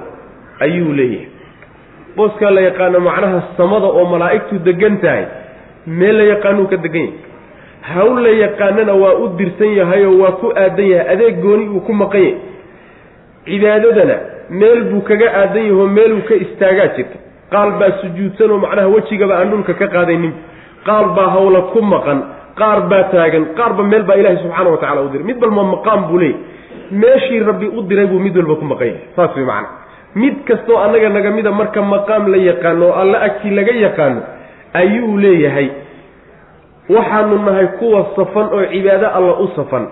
ayuu 0.65 0.93
leeyahay. 0.93 1.30
Booskaa 2.15 2.52
la 2.52 2.62
yaqaano 2.62 3.00
macnaha 3.00 3.41
samada 3.58 3.88
oo 3.88 4.06
malaa'igtu 4.13 4.60
degan 4.67 4.98
tahay 5.04 5.26
meel 5.88 6.15
la 6.17 6.24
yaqaanuu 6.34 6.67
ka 6.72 6.78
degan 6.86 7.02
yahay. 7.06 7.26
Hawl 7.93 8.20
la 8.26 8.30
yaqaanana 8.43 8.93
waa 9.04 9.15
u 9.24 9.28
dirsan 9.38 9.72
yahayoo 9.80 10.17
waa 10.22 10.32
ku 10.41 10.48
aadan 10.63 10.88
yahay 10.93 11.08
adeeg 11.13 11.41
gooni 11.41 11.67
uu 11.76 11.82
ku 11.88 11.93
maqan 11.93 12.22
yahay. 12.22 12.36
Cibaadadana 13.46 14.15
meel 14.50 14.84
buu 14.91 15.02
kaga 15.10 15.28
aadan 15.41 15.65
yahoo 15.70 15.88
meeluu 15.98 16.22
ka 16.28 16.36
istaagaa 16.46 16.88
jirta. 16.98 17.17
Qaal 17.52 17.72
baa 17.80 17.91
sujuudsanoo 18.02 18.58
macnaha 18.63 18.88
wejigaba 18.96 19.34
aan 19.39 19.50
dhulka 19.52 19.74
ka 19.82 19.88
qaadaynin. 19.96 20.34
Qaal 20.88 21.06
baa 21.15 21.30
hawla 21.36 21.62
ku 21.74 21.82
maqan 21.93 22.20
qaar 22.60 22.80
baa 22.91 23.04
taagan 23.13 23.46
qaarba 23.58 23.84
meel 23.91 24.04
baa 24.10 24.17
ilaahay 24.20 24.39
subxaana 24.43 24.70
wa 24.74 24.78
tacala 24.84 25.02
u 25.06 25.10
diray. 25.13 25.24
Mid 25.30 25.38
walba 25.43 25.63
maqaam 25.76 26.02
buu 26.10 26.20
leeyay 26.20 26.36
meeshii 26.91 27.39
rabbi 27.39 27.67
u 27.78 27.82
diray 27.82 28.06
buu 28.08 28.19
mid 28.19 28.36
walba 28.38 28.56
ku 28.56 28.65
maqan 28.65 28.88
yahay. 28.88 29.02
Saas 29.15 29.36
way 29.36 29.45
macana 29.45 29.67
mid 30.15 30.36
kastoo 30.45 30.78
annaga 30.78 31.10
naga 31.10 31.32
mida 31.32 31.52
marka 31.52 31.82
maqaam 31.82 32.28
la 32.32 32.38
yaqaano 32.38 32.86
oo 32.89 32.93
alla 33.02 33.17
agtii 33.28 33.52
laga 33.60 33.71
yaqaano 33.86 34.21
ayuu 34.73 35.17
leeyahay 35.17 35.69
waxaanu 36.89 37.38
nahay 37.45 37.67
kuwa 37.80 38.06
safan 38.15 38.47
oo 38.54 38.65
cibaado 38.71 39.08
alla 39.17 39.34
u 39.39 39.47
safan. 39.56 39.88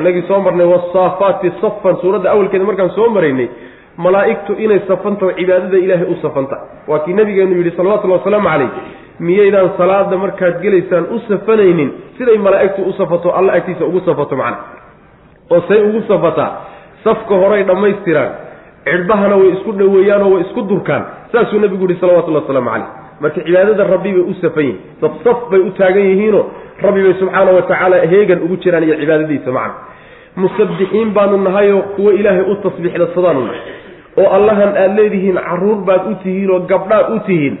Inagii 0.00 0.22
soo 0.28 0.40
marnay 0.40 0.66
wasaafaati 0.66 1.52
safan. 1.60 1.96
Suuradda 2.00 2.30
awalkeeda 2.30 2.64
markaan 2.64 2.90
soo 2.90 3.08
maraynay 3.10 3.48
malaa'igtu 3.96 4.52
inay 4.58 4.80
safantaho 4.88 5.32
cibaadada 5.32 5.78
ilaahay 5.78 6.06
u 6.08 6.16
safanta. 6.22 6.56
Waa 6.88 6.98
kii 6.98 7.12
nabigeenu 7.12 7.56
yidhi 7.56 7.76
salawatullhi 7.76 8.16
wasalaamu 8.18 8.48
calayh 8.48 8.68
miyaydaan 9.20 9.70
salaada 9.78 10.16
markaad 10.16 10.60
gelaysaan 10.62 11.04
u 11.14 11.18
safanaynin? 11.28 11.90
Siday 12.18 12.38
malaa'igtu 12.38 12.82
u 12.82 12.92
safato 12.92 13.30
alla 13.32 13.52
agtiisa 13.52 13.84
ugu 13.84 14.00
safato 14.00 14.36
macna 14.36 14.56
oo 15.52 15.60
say 15.68 15.80
ugu 15.88 16.00
safataa 16.10 16.50
safka 17.04 17.34
horay 17.42 17.62
dhammaystiraan 17.70 18.30
cidhbahana 18.88 19.36
way 19.40 19.48
isku 19.56 19.72
dhoweeyaanoo 19.80 20.30
way 20.34 20.42
isku 20.46 20.60
durkaan 20.72 21.02
saasuu 21.32 21.60
nabigu 21.64 21.86
yihi 21.88 22.00
salawatullahi 22.00 22.44
wasalaamu 22.44 22.70
calayh. 22.70 22.88
Marka 23.22 23.40
cibaadada 23.46 23.84
rabbi 23.94 24.10
bay 24.16 24.24
u 24.30 24.34
safan 24.42 24.64
yihiin 24.64 24.78
saf 25.02 25.12
saf 25.24 25.38
bay 25.50 25.60
u 25.60 25.70
taagan 25.78 26.06
yihiinoo 26.10 26.44
rabbi 26.86 27.00
bay 27.06 27.14
subxaana 27.20 27.50
wa 27.56 27.62
tacaala 27.70 27.96
heegan 28.12 28.40
ugu 28.46 28.56
jiraan 28.64 28.84
iyo 28.88 28.96
cibaadadiisa 29.02 29.50
macna. 29.58 29.74
Musabbixiin 30.36 31.10
baanu 31.16 31.36
nahayoo 31.46 31.82
kuwo 31.96 32.10
ilaahay 32.18 32.44
u 32.52 32.54
tasbiixdasadaanu 32.64 33.40
nahay 33.46 33.60
oo 34.20 34.28
allahan 34.36 34.70
aada 34.82 34.94
leedihiin 34.98 35.38
carruur 35.48 35.78
baad 35.88 36.02
u 36.10 36.14
tihiin 36.24 36.50
oo 36.54 36.60
gabdhaad 36.72 37.06
u 37.16 37.18
tihiin 37.28 37.54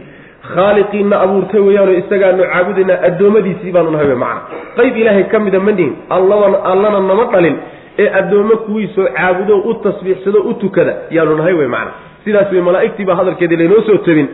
khaaliqiinna 0.54 1.16
abuurtay 1.24 1.60
weeyaanoo 1.66 1.96
isagaanu 2.02 2.42
caabudaynaa 2.52 2.98
addoommadiisii 3.08 3.72
baanu 3.76 3.90
nahay 3.94 4.06
wey 4.12 4.18
macna. 4.24 4.40
Qayb 4.78 4.96
ilaahay 5.02 5.24
ka 5.32 5.38
mida 5.46 5.60
ma 5.66 5.72
dhihin 5.78 5.94
alladan 6.16 6.54
allana 6.72 7.00
nama 7.10 7.24
dhalin 7.34 7.56
ee 7.98 8.08
addoommo 8.20 8.56
kuwiisoo 8.56 9.06
caabudo 9.16 9.56
u 9.58 9.74
tasbiixsado 9.74 10.40
u 10.40 10.54
tukada 10.54 10.94
yaanu 11.10 11.36
nahay 11.36 11.52
wey 11.54 11.66
macna. 11.66 11.92
Sidaas 12.24 12.52
wey 12.52 12.60
malaa'igtii 12.60 13.04
baa 13.04 13.14
hadalkeedii 13.14 13.56
laynoo 13.56 13.82
soo 13.86 13.96
tabin 13.96 14.28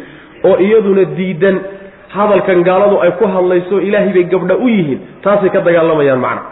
oo 0.44 0.56
iyaduna 0.58 1.04
diidan 1.04 1.60
hadalkan 2.08 2.62
gaaladu 2.64 3.00
ay 3.00 3.10
ku 3.18 3.26
hadlayso 3.26 3.80
ilaahay 3.80 4.12
bay 4.12 4.24
gabdha 4.24 4.56
u 4.56 4.68
yihiin 4.68 5.00
taasay 5.22 5.50
ka 5.50 5.60
dagaalamayaan 5.60 6.20
macna. 6.20 6.42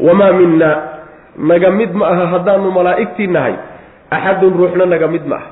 Wamaa 0.00 0.32
minna 0.32 0.70
naga 1.38 1.70
mid 1.70 1.94
ma 1.94 2.06
aha 2.08 2.26
haddaanu 2.26 2.70
malaa'igtii 2.70 3.26
nahay 3.26 3.54
axadun 4.10 4.54
ruuxna 4.58 4.86
naga 4.86 5.08
mid 5.08 5.26
ma 5.26 5.36
aha. 5.36 5.46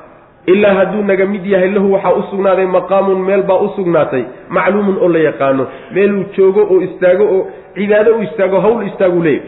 Ilaa 0.46 0.74
hadduu 0.74 1.02
naga 1.04 1.26
mid 1.26 1.46
yahay 1.46 1.70
lahu 1.70 1.92
waxaa 1.92 2.12
u 2.12 2.22
sugnaaday 2.30 2.66
maqaamun 2.66 3.18
meel 3.28 3.42
baa 3.42 3.58
u 3.64 3.68
sugnaatay 3.76 4.24
macluumun 4.48 4.96
oo 5.00 5.08
la 5.08 5.18
yaqaano 5.18 5.66
meeluu 5.94 6.24
joogo 6.36 6.62
oo 6.70 6.80
istaago 6.80 7.24
oo 7.36 7.42
cibaado 7.74 8.16
u 8.16 8.22
istaago 8.22 8.60
hawl 8.60 8.86
istaagu 8.86 9.22
leeyahy 9.22 9.42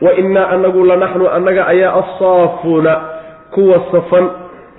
wa 0.00 0.14
innaa 0.14 0.48
anagu 0.48 0.84
lanaxnu 0.84 1.28
annaga 1.28 1.66
ayaa 1.66 1.92
assaafuuna 2.02 3.00
kuwa 3.50 3.82
safan 3.92 4.30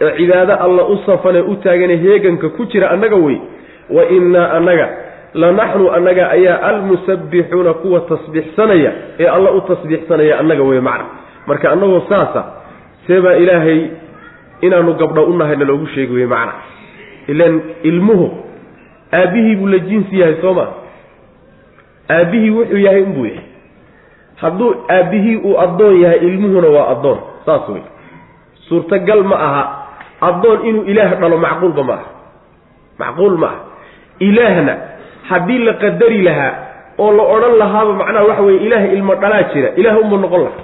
ee 0.01 0.11
cibaado 0.17 0.53
alla 0.55 0.83
u 0.83 0.97
safanee 1.05 1.41
u 1.41 1.55
taagane 1.55 1.95
heeganka 1.97 2.49
ku 2.49 2.65
jira 2.65 2.89
annaga 2.91 3.15
wey. 3.15 3.37
Wa 3.89 4.05
innaa 4.09 4.51
annaga 4.57 4.89
lanaxnu 5.33 5.91
annaga 5.91 6.29
ayaa 6.29 6.61
almusabbixuuna 6.61 7.73
kuwa 7.73 7.99
tasbiixsanaya 7.99 8.91
ee 9.19 9.27
alla 9.27 9.51
u 9.51 9.61
tasbiixsanaya 9.61 10.39
annaga 10.39 10.63
wey 10.63 10.79
macna. 10.79 11.05
Marka 11.47 11.71
annagoo 11.71 12.01
saasa 12.09 12.43
see 13.07 13.19
baa 13.21 13.33
ilaahay 13.35 13.81
inaanu 14.61 14.93
gabdho 14.93 15.23
u 15.23 15.33
nahayna 15.37 15.65
loogu 15.65 15.87
sheegi 15.87 16.13
wey 16.13 16.25
macna. 16.25 16.53
Ilan 17.27 17.61
ilmuhu 17.83 18.31
aabbihii 19.13 19.55
buu 19.55 19.67
la 19.67 19.79
jinsi 19.79 20.19
yahay 20.19 20.35
soo 20.41 20.53
ma? 20.53 20.67
Aabbihii 22.09 22.49
wuxuu 22.49 22.77
yahay 22.77 23.01
inbuu 23.01 23.25
yahay 23.25 23.43
hadduu 24.41 24.69
aabbihii 24.95 25.35
uu 25.47 25.55
addoon 25.65 25.95
yahay 26.01 26.19
ilmuhuna 26.27 26.67
waa 26.77 26.87
addoon. 26.93 27.19
Saas 27.45 27.69
wey 27.69 27.81
suurtagal 28.69 29.23
ma 29.23 29.35
aha. 29.47 29.63
Addoon 30.21 30.59
inuu 30.69 30.83
ilaah 30.91 31.11
dhalo 31.21 31.37
macquulba 31.37 31.83
ma 31.83 31.93
aha. 31.93 32.07
Macquul 32.99 33.37
ma 33.37 33.47
aha. 33.47 33.59
Ilaahna 34.19 34.73
haddii 35.29 35.59
la 35.67 35.73
qadari 35.73 36.21
lahaa 36.27 36.53
oo 36.99 37.11
la 37.17 37.23
odhan 37.35 37.53
lahaaba 37.61 37.93
macnaha 38.01 38.25
waxa 38.29 38.41
weye 38.47 38.59
ilaah 38.67 38.83
ilmo 38.95 39.15
dhalaa 39.15 39.43
jira. 39.53 39.69
Ilaah 39.79 39.97
uma 40.03 40.17
noqon 40.23 40.41
laha 40.47 40.61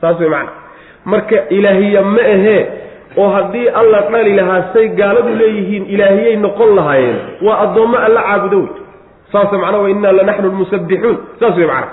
saas 0.00 0.16
wey 0.20 0.28
macna 0.28 0.52
marka 1.04 1.38
ilaahiya 1.56 2.02
ma 2.02 2.22
ahee 2.34 2.62
oo 3.16 3.28
haddii 3.36 3.68
alla 3.80 4.00
dhali 4.12 4.32
lahaa 4.38 4.62
say 4.72 4.88
gaaladu 4.98 5.30
leeyihiin 5.40 5.84
ilaahiyay 5.94 6.36
noqon 6.36 6.70
lahaayeen 6.78 7.18
waa 7.46 7.58
addoommo 7.64 7.96
alla 8.06 8.20
caabudo 8.28 8.58
wey 8.60 8.68
saasa 9.32 9.58
macnaa 9.62 9.82
wa 9.84 9.90
innaa 9.94 10.12
lanaxnu 10.18 10.48
lmusabbixuun 10.52 11.16
saas 11.40 11.56
wey 11.60 11.66
macna 11.66 11.88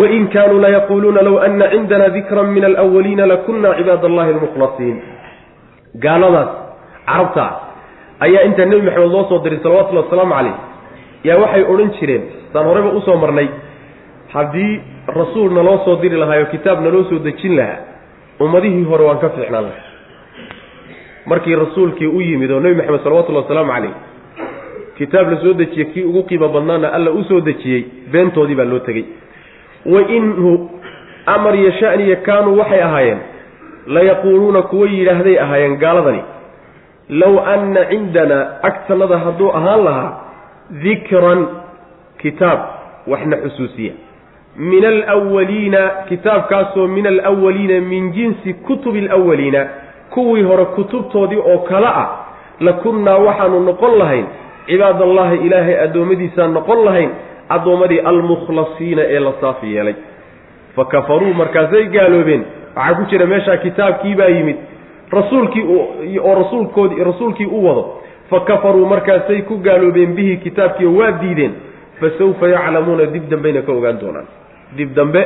wain 0.00 0.28
kaanuu 0.34 0.60
layaquuluuna 0.64 1.22
low 1.22 1.38
ana 1.46 1.68
cindana 1.70 2.08
dikran 2.16 2.46
min 2.56 2.64
alawaliina 2.70 3.26
lakunna 3.26 3.74
cibaad 3.78 4.04
allahi 4.10 4.30
almukhlasiin 4.34 4.96
gaaladaas 6.04 6.50
carabtaa 7.06 7.50
ayaa 8.26 8.42
intaa 8.48 8.66
nebi 8.70 8.82
maxamed 8.88 9.12
loo 9.16 9.24
soo 9.30 9.38
diray 9.44 9.58
salawatullhi 9.62 10.02
wasalaamu 10.04 10.34
calayh 10.34 10.56
yaa 11.28 11.38
waxay 11.44 11.64
odhan 11.72 11.90
jireen 11.98 12.22
saan 12.52 12.66
horeyba 12.70 12.90
u 12.98 13.00
soo 13.06 13.16
marnay 13.24 13.48
haddii 14.34 14.72
rasuul 15.20 15.50
naloo 15.58 15.78
soo 15.84 15.96
diri 16.02 16.16
lahaayo 16.22 16.46
kitaab 16.54 16.78
naloo 16.86 17.04
soo 17.10 17.18
dejin 17.26 17.56
lahaa 17.56 17.78
ummadihii 18.46 18.84
hore 18.90 19.04
waan 19.08 19.18
ka 19.24 19.28
fiicnaan 19.36 19.64
lahay 19.68 19.82
markii 21.26 21.56
rasuulkii 21.64 22.06
u 22.06 22.20
yimid 22.20 22.50
oo 22.50 22.60
nebi 22.60 22.74
maxamed 22.80 23.02
salawatullahi 23.04 23.44
wasalaamu 23.46 23.72
calayh 23.72 23.94
kitaab 24.98 25.30
la 25.32 25.36
soo 25.44 25.52
dejiyey 25.60 25.86
kii 25.94 26.04
ugu 26.10 26.22
qiimo 26.30 26.48
badnaana 26.48 26.88
alla 26.96 27.10
u 27.10 27.24
soo 27.30 27.40
dejiyey 27.40 27.82
beentoodii 28.12 28.54
baa 28.60 28.64
loo 28.72 28.78
tegey 28.88 29.04
wa 29.86 30.00
inhu 30.08 30.70
amar 31.26 31.54
iyo 31.56 31.70
shaniya 31.72 32.16
kaanuu 32.16 32.58
waxay 32.58 32.82
ahaayeen 32.82 33.18
layaquuluuna 33.86 34.62
kuwa 34.62 34.88
yidhaahday 34.88 35.38
ahaayeen 35.40 35.76
gaaladani. 35.76 36.22
Low 37.08 37.38
anna 37.46 37.84
cindanaa 37.84 38.46
agtanada 38.62 39.18
hadduu 39.18 39.50
ahaan 39.52 39.84
lahaa 39.84 40.12
dikran 40.82 41.46
kitaab 42.18 42.58
waxna 43.06 43.36
xusuusiya. 43.36 43.92
Min 44.56 44.84
alwaliina 44.84 45.90
kitaabkaasoo 46.08 46.86
min 46.86 47.06
alwaliina 47.06 47.80
min 47.80 48.12
jinsi 48.12 48.54
kutubi 48.54 49.08
alwaliina 49.08 49.66
kuwii 50.10 50.42
hore 50.42 50.64
kutubtoodii 50.64 51.36
oo 51.38 51.58
kale 51.58 51.86
ah 51.86 52.08
lakunnaa 52.60 53.16
waxaanu 53.16 53.60
noqon 53.60 53.98
lahayn 53.98 54.26
cibaadallahi 54.66 55.36
ilaahay 55.46 55.80
addoommadiisaan 55.84 56.52
noqon 56.52 56.84
lahayn 56.84 57.10
addoommadii 57.48 57.98
almukhlasiina 58.00 59.02
ee 59.02 59.18
la 59.20 59.32
saafi 59.40 59.74
yeelay. 59.74 59.94
Fa 60.76 60.84
kafaruu 60.84 61.34
markaasay 61.34 61.84
gaaloobeen. 61.88 62.44
Waxaa 62.76 62.94
ku 62.94 63.04
jira 63.10 63.26
meeshaa 63.26 63.56
kitaabkii 63.56 64.14
baa 64.14 64.28
yimid. 64.28 64.56
Rasuulkii 65.12 65.64
oo 66.22 66.34
rasuulkoodii 66.34 67.04
rasuulkii 67.04 67.46
u 67.46 67.66
wado. 67.66 67.84
Fa 68.30 68.40
kafaruu 68.40 68.86
markaasay 68.86 69.42
ku 69.42 69.56
gaaloobeen 69.58 70.14
bihi 70.14 70.36
kitaabkii 70.36 70.86
oo 70.86 70.96
waa 70.98 71.12
diideen. 71.20 71.52
Fa 72.00 72.10
sawfa 72.18 72.48
yaclamuuna 72.48 73.06
dib 73.06 73.28
dambayna 73.30 73.62
ka 73.62 73.72
ogaan 73.72 74.00
doonaan. 74.00 74.26
Dib 74.76 74.94
dambe 74.94 75.22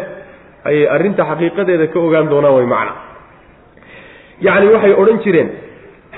ayay 0.65 0.89
arrinta 0.89 1.25
xaqiiqadeeda 1.25 1.87
ka 1.87 1.99
ogaan 2.01 2.29
doonaan 2.31 2.55
way 2.55 2.67
macna. 2.67 2.93
Yacni 4.41 4.69
waxay 4.75 4.93
odhan 4.93 5.19
jireen 5.25 5.49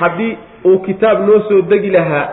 haddii 0.00 0.36
uu 0.64 0.78
kitaab 0.78 1.26
noo 1.26 1.40
soo 1.48 1.60
degi 1.62 1.90
lahaa 1.90 2.26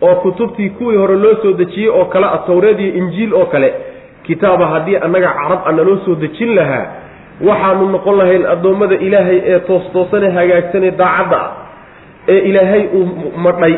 oo 0.00 0.14
kutubtii 0.14 0.70
kuwii 0.70 0.96
hore 0.96 1.14
loo 1.16 1.34
soo 1.42 1.52
dejiyey 1.52 1.88
oo 1.90 2.04
kale 2.04 2.26
a 2.26 2.38
tawreed 2.46 2.80
iyo 2.80 2.94
injiil 2.94 3.34
oo 3.34 3.46
kale. 3.46 3.74
Kitaaba 4.22 4.66
haddii 4.66 4.96
annaga 4.96 5.28
carab 5.38 5.60
a 5.66 5.72
naloo 5.72 5.96
soo 6.04 6.14
dejin 6.14 6.54
lahaa 6.54 6.86
waxaanu 7.48 7.88
noqon 7.94 8.16
lahayn 8.18 8.46
addoommada 8.46 8.96
ilaahay 9.06 9.38
ee 9.52 9.58
toos-toosane 9.68 10.28
hagaagsanee 10.38 10.90
daacadda 11.00 11.36
ah 11.46 11.50
ee 12.28 12.38
ilaahay 12.50 12.82
uu 12.98 13.06
madhay 13.46 13.74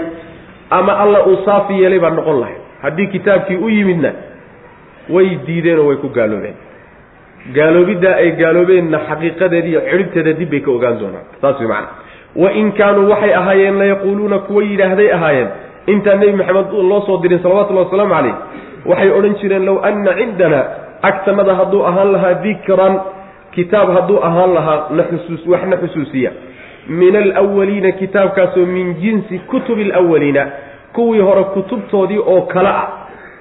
ama 0.71 0.93
alla 1.03 1.27
uu 1.27 1.37
saafi 1.45 1.75
yeelay 1.83 1.99
baan 2.05 2.15
noqon 2.21 2.41
lahay 2.41 2.57
haddii 2.83 3.07
kitaabkii 3.07 3.57
u 3.57 3.69
yimidna 3.69 4.13
way 5.15 5.29
diideenoo 5.47 5.87
way 5.89 5.97
ku 5.97 6.09
gaaloobeen. 6.19 6.55
Gaaloobiddaa 7.57 8.15
ay 8.23 8.31
gaaloobeenna 8.41 8.99
xaqiiqadeeda 9.09 9.69
iyo 9.69 9.81
cidhibteeda 9.91 10.33
dib 10.41 10.51
bay 10.51 10.61
ka 10.61 10.71
ogaan 10.77 10.97
doonaan. 11.01 11.27
Saas 11.41 11.59
way 11.61 11.69
macana 11.69 11.89
wain 12.43 12.73
kaanuu 12.79 13.09
waxay 13.13 13.33
ahaayeen 13.41 13.79
layaquuluuna 13.83 14.39
kuwa 14.47 14.63
yidhaahday 14.71 15.09
ahaayeen 15.17 15.49
intaan 15.87 16.19
nebi 16.21 16.33
maxamed 16.33 16.73
loo 16.73 17.01
soo 17.07 17.19
dirin 17.23 17.39
salawatullahi 17.43 17.87
wasalaamu 17.87 18.15
calayh 18.15 18.35
waxay 18.87 19.11
odhan 19.11 19.35
jireen 19.41 19.65
low 19.65 19.79
anna 19.83 20.15
cindana 20.15 20.61
agtanada 21.03 21.55
hadduu 21.55 21.85
ahaan 21.87 22.13
lahaa 22.13 22.35
dikran 22.43 23.01
kitaab 23.55 23.89
hadduu 23.97 24.23
ahaan 24.23 24.55
lahaa 24.55 24.87
naxusuus 24.91 25.47
wax 25.47 25.63
na 25.67 25.77
xusuusiya. 25.77 26.31
Min 26.89 27.17
alwaliina 27.17 27.93
kitaabkaasoo 27.93 28.67
min 28.67 28.95
jinsi 28.95 29.39
kutubi 29.39 29.93
alwaliina 29.93 30.47
kuwii 30.93 31.21
hore 31.21 31.45
kutubtoodii 31.45 32.19
oo 32.19 32.43
kale 32.43 32.69
ah. 32.69 32.89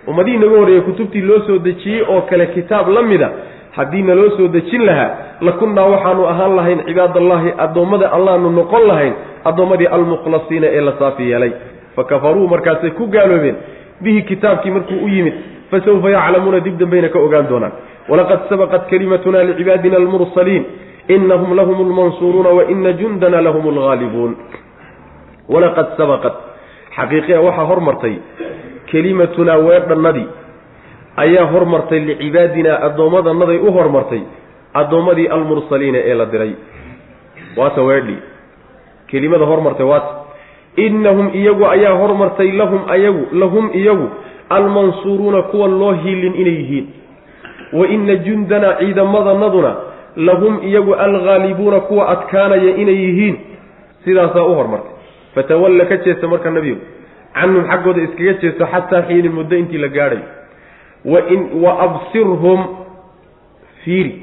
Ummadihii 0.07 0.37
naga 0.37 0.57
horreeyey 0.57 0.81
kutubtii 0.81 1.21
loo 1.21 1.39
soo 1.47 1.57
dejiyey 1.57 2.03
oo 2.09 2.21
kale 2.21 2.45
kitaab 2.47 2.87
la 2.89 3.01
mida 3.01 3.29
haddii 3.71 4.01
naloo 4.01 4.29
soo 4.37 4.47
dejin 4.47 4.85
lahaa 4.85 5.09
lakunnaa 5.41 5.85
waxaanu 5.85 6.27
ahaan 6.27 6.55
lahayn 6.55 6.79
cibaadallaahi 6.85 7.53
addoommada 7.57 8.11
allaanu 8.11 8.49
noqon 8.49 8.87
lahayn 8.87 9.13
addoommadii 9.45 9.87
almukhlasiina 9.87 10.67
ee 10.67 10.81
la 10.81 10.93
saafi 10.99 11.29
yeelay 11.31 11.51
fa 11.99 12.03
kafaruu 12.11 12.47
markaasay 12.55 12.91
ku 12.99 13.07
gaaloobeen 13.15 13.55
bihi 14.01 14.21
kitaabkii 14.31 14.71
markuu 14.71 14.99
u 15.05 15.07
yimid 15.15 15.33
fasawfa 15.71 16.09
yaclamuuna 16.15 16.59
dib 16.59 16.77
dambayna 16.79 17.09
ka 17.09 17.19
ogaan 17.19 17.47
doonaan 17.51 17.73
walaqad 18.09 18.47
sabaqat 18.49 18.87
kalimatuna 18.89 19.43
licibaadina 19.49 19.97
almursaliin 20.01 20.63
inahum 21.15 21.55
lahum 21.59 21.79
lmansuuruuna 21.91 22.49
waina 22.59 22.93
jundana 23.01 23.41
lahum 23.47 23.65
lgaalibuun 23.77 24.33
walaqad 25.53 25.97
sabaqat 25.97 26.35
xaqiiqiya 26.97 27.41
waxaa 27.47 27.67
hormartay 27.71 28.15
kelimatunaa 28.91 29.57
weerdhannadii 29.67 30.27
ayaa 31.23 31.45
hormartay 31.53 31.99
licibaadinaa 32.09 32.81
addoommadanaday 32.87 33.59
u 33.67 33.71
hormartay 33.77 34.21
addoommadii 34.81 35.27
almursaliina 35.37 35.99
ee 36.09 36.15
la 36.21 36.25
diray 36.33 36.53
waata 37.59 37.81
weerdhii 37.89 38.19
kelimada 39.11 39.45
hormartay 39.51 39.85
waata 39.93 40.18
innahum 40.85 41.27
iyagu 41.33 41.65
ayaa 41.67 41.93
hormartay 42.01 42.51
lahum 42.51 42.81
ayagu 42.95 43.27
lahum 43.31 43.69
iyagu 43.73 44.07
almansuuruuna 44.49 45.41
kuwa 45.41 45.67
loo 45.67 45.93
hiilin 45.93 46.35
inay 46.35 46.53
yihiin. 46.53 46.87
Wa 47.73 47.87
ina 47.87 48.15
jundanaa 48.15 48.73
ciidamadanaduna 48.79 49.75
lahum 50.15 50.59
iyagu 50.63 50.93
alghaalibuuna 50.95 51.79
kuwa 51.79 52.09
adkaanaya 52.09 52.75
inay 52.75 52.95
yihiin. 53.05 53.35
Sidaasaa 54.05 54.43
u 54.45 54.55
hormartay. 54.55 54.91
Fatawalla 55.35 55.85
ka 55.85 55.97
jeesta 55.97 56.27
marka 56.27 56.51
nebigu 56.51 56.81
canhum 57.33 57.63
xaggooda 57.69 58.01
iskaga 58.01 58.33
jeesto 58.41 58.65
xataa 58.73 59.01
xiinin 59.07 59.31
muddo 59.37 59.55
intii 59.57 59.77
la 59.77 59.87
gaadhayo 59.87 60.25
wain 61.05 61.41
wa 61.63 61.71
absirhum 61.85 62.59
fiiri. 63.83 64.13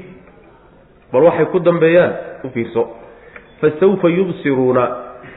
Bal 1.13 1.23
waxay 1.23 1.45
ku 1.45 1.59
dambeeyaan 1.59 2.11
u 2.43 2.49
fiirso. 2.53 2.83
Fasawfa 3.61 4.09
yubsiruuna 4.09 4.83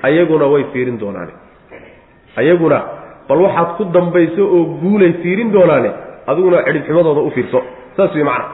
ayaguna 0.03 0.47
way 0.53 0.65
fiirin 0.73 0.99
doonaane. 0.99 1.33
Ayaguna 2.37 2.79
bal 3.29 3.39
waxaad 3.47 3.69
ku 3.77 3.85
dambayso 3.97 4.43
oo 4.57 4.65
guulay 4.83 5.13
fiirin 5.23 5.53
doonaane 5.53 5.91
adiguna 6.27 6.63
cidhibximadooda 6.67 7.21
u 7.21 7.31
fiirso. 7.31 7.61
Saas 7.97 8.15
wey 8.15 8.25
macana 8.25 8.49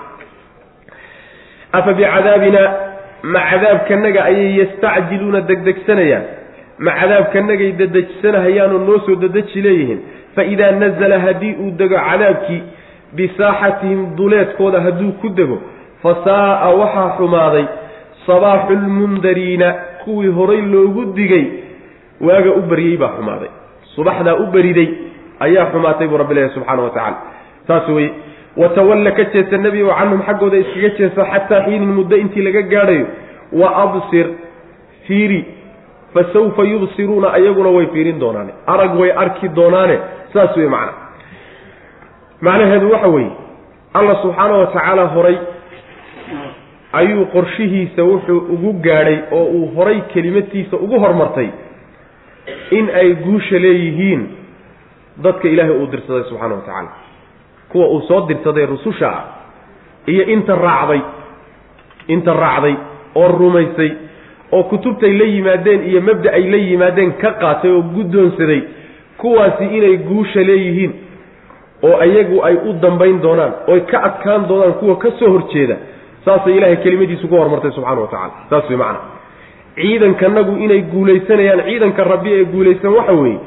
afa 1.72 1.92
bicadaabina 1.98 2.60
ma 3.22 3.40
cadaabkanaga 3.50 4.20
ayay 4.30 4.58
yastacjiluuna 4.60 5.40
degdegsanayaan. 5.50 6.24
Ma 6.78 6.90
cadaabkanagay 7.00 7.72
dadejsanahayaanoo 7.80 8.78
noo 8.88 8.98
soo 9.06 9.16
dadeji 9.24 9.62
leeyihiin. 9.66 10.00
Fa 10.34 10.44
idaa 10.44 10.70
nazala 10.82 11.18
haddii 11.26 11.54
uu 11.64 11.70
dego 11.80 11.96
cadaabkii 12.08 12.62
bisaaxatihim 13.16 14.16
duleedkooda 14.16 14.80
hadduu 14.86 15.12
ku 15.20 15.28
dego 15.28 15.58
fa 16.02 16.12
saa'a 16.24 16.68
waxaa 16.80 17.08
xumaaday 17.18 17.64
sabaaxu 18.26 18.72
lmundariina 18.74 19.68
kuwii 20.06 20.30
horay 20.38 20.60
loogu 20.72 21.02
digay 21.18 21.44
waaga 22.26 22.50
u 22.58 22.62
baryey 22.70 22.96
baa 23.02 23.12
xumaaday. 23.18 23.50
Subaxdaa 23.94 24.36
u 24.42 24.46
beriday 24.54 24.88
ayaa 25.46 25.66
xumaatay 25.72 26.06
buu 26.08 26.18
rabbi 26.22 26.34
leeyahy 26.34 26.54
subxaana 26.54 26.82
wa 26.86 26.90
tacala 26.96 27.16
saas 27.68 27.88
weye 27.96 28.10
watawalla 28.56 29.10
ka 29.18 29.24
jeesta 29.32 29.56
nebigo 29.64 29.90
canhum 29.98 30.20
xaggooda 30.28 30.56
iskaga 30.62 30.90
jeesta 30.98 31.22
xataa 31.32 31.60
xiinin 31.66 31.92
muddo 31.98 32.16
intii 32.22 32.42
laga 32.46 32.62
gaadhayo. 32.72 33.06
Wa 33.60 33.68
absir 33.84 34.26
fiiri 35.06 35.40
fa 36.14 36.24
sawfa 36.32 36.62
yubsiruuna 36.72 37.28
ayaguna 37.38 37.68
way 37.76 37.86
fiirin 37.94 38.18
doonaane. 38.22 38.52
Arag 38.66 38.92
way 39.00 39.10
arki 39.22 39.48
doonaane. 39.58 39.96
Saas 40.32 40.56
wey 40.56 40.68
macna. 40.74 40.92
Macnaheedu 42.40 42.90
waxa 42.92 43.08
weeye 43.08 43.30
allah 43.94 44.16
subxaana 44.22 44.54
wa 44.60 44.66
tacaala 44.66 45.04
horay 45.14 45.36
ayuu 47.00 47.26
qorshihiisa 47.34 48.02
wuxuu 48.10 48.38
ugu 48.54 48.72
gaadhay 48.86 49.18
oo 49.38 49.44
uu 49.58 49.66
horay 49.76 50.00
kelimatiisa 50.14 50.76
ugu 50.76 50.98
hormartay 51.04 51.48
in 52.78 52.86
ay 53.00 53.08
guusha 53.24 53.58
leeyihiin 53.64 54.22
dadka 55.24 55.48
ilaahay 55.48 55.76
uu 55.80 55.86
dirsaday 55.94 56.24
subxaana 56.28 56.54
wa 56.54 56.60
tacaala. 56.66 56.90
Kuwa 57.68 57.86
uu 57.88 58.00
soo 58.08 58.20
dirsaday 58.28 58.66
rususha 58.66 59.08
ah 59.10 59.24
iyo 60.06 60.24
inta 60.34 60.54
raacday 60.66 61.00
inta 62.14 62.32
raacday 62.34 62.74
oo 63.14 63.28
rumaysay 63.38 63.90
oo 64.52 64.62
kutubtay 64.70 65.12
la 65.18 65.24
yimaadeen 65.24 65.80
iyo 65.90 66.00
mabda 66.00 66.32
ay 66.32 66.44
la 66.50 66.56
yimaadeen 66.56 67.12
ka 67.22 67.30
qaatay 67.42 67.70
oo 67.70 67.82
guddoonsaday 67.96 68.60
kuwaasi 69.18 69.64
inay 69.78 69.96
guusha 69.96 70.40
leeyihiin 70.50 70.92
oo 71.82 71.96
ayagu 72.00 72.36
ay 72.44 72.54
u 72.68 72.72
dambayn 72.84 73.20
doonaan 73.22 73.52
oy 73.66 73.80
ka 73.90 74.02
adkaan 74.08 74.48
doonaan 74.48 74.72
kuwa 74.80 74.96
ka 74.96 75.10
soo 75.18 75.30
horjeeda 75.34 75.76
saasay 76.26 76.56
ilaahay 76.58 76.76
kelimadiisu 76.84 77.28
ku 77.30 77.36
hormartay 77.42 77.70
subxana 77.78 78.00
wa 78.04 78.10
tacala 78.14 78.32
saas 78.50 78.68
way 78.70 78.78
macana 78.82 79.00
ciidankanagu 79.80 80.52
inay 80.64 80.80
guulaysanayaan 80.92 81.60
ciidanka 81.68 82.04
rabbi 82.12 82.30
ee 82.38 82.44
guulaysan 82.54 82.92
waxa 82.98 83.12
weeye 83.22 83.38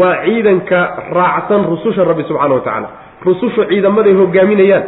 waa 0.00 0.14
ciidanka 0.24 0.78
raacsan 1.18 1.66
rususha 1.72 2.04
rabbi 2.10 2.22
subxana 2.30 2.54
wa 2.54 2.60
tacaala. 2.60 2.88
Rusushu 3.26 3.64
ciidamaday 3.70 4.12
hogaaminayaan 4.20 4.84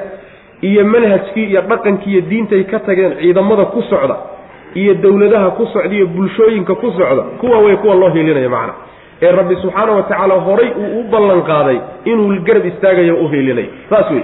iyo 0.68 0.84
manhajkii 0.94 1.44
iyo 1.52 1.60
dhaqankii 1.70 2.12
iyo 2.12 2.20
diintay 2.30 2.64
ka 2.64 2.78
tageen 2.86 3.12
ciidamada 3.20 3.64
ku 3.74 3.82
socda 3.90 4.16
iyo 4.74 4.94
dowladaha 5.04 5.50
ku 5.58 5.66
socda 5.72 5.94
iyo 5.98 6.06
bulshooyinka 6.06 6.74
ku 6.74 6.90
socda 6.98 7.22
kuwa 7.40 7.58
way 7.64 7.76
kuwa 7.76 7.94
loo 7.94 8.10
hiilinaya 8.16 8.48
macna 8.56 8.74
ee 9.22 9.32
rabbi 9.38 9.54
subxaana 9.62 9.92
wa 9.92 10.02
tacaala 10.02 10.34
horay 10.46 10.70
uu 10.82 11.00
u 11.00 11.04
ballan 11.12 11.42
qaaday 11.50 11.78
inuu 12.04 12.40
garab 12.48 12.66
istaagayo 12.72 13.14
u 13.24 13.28
hiilinayo 13.28 13.70
saas 13.90 14.10
wey 14.10 14.22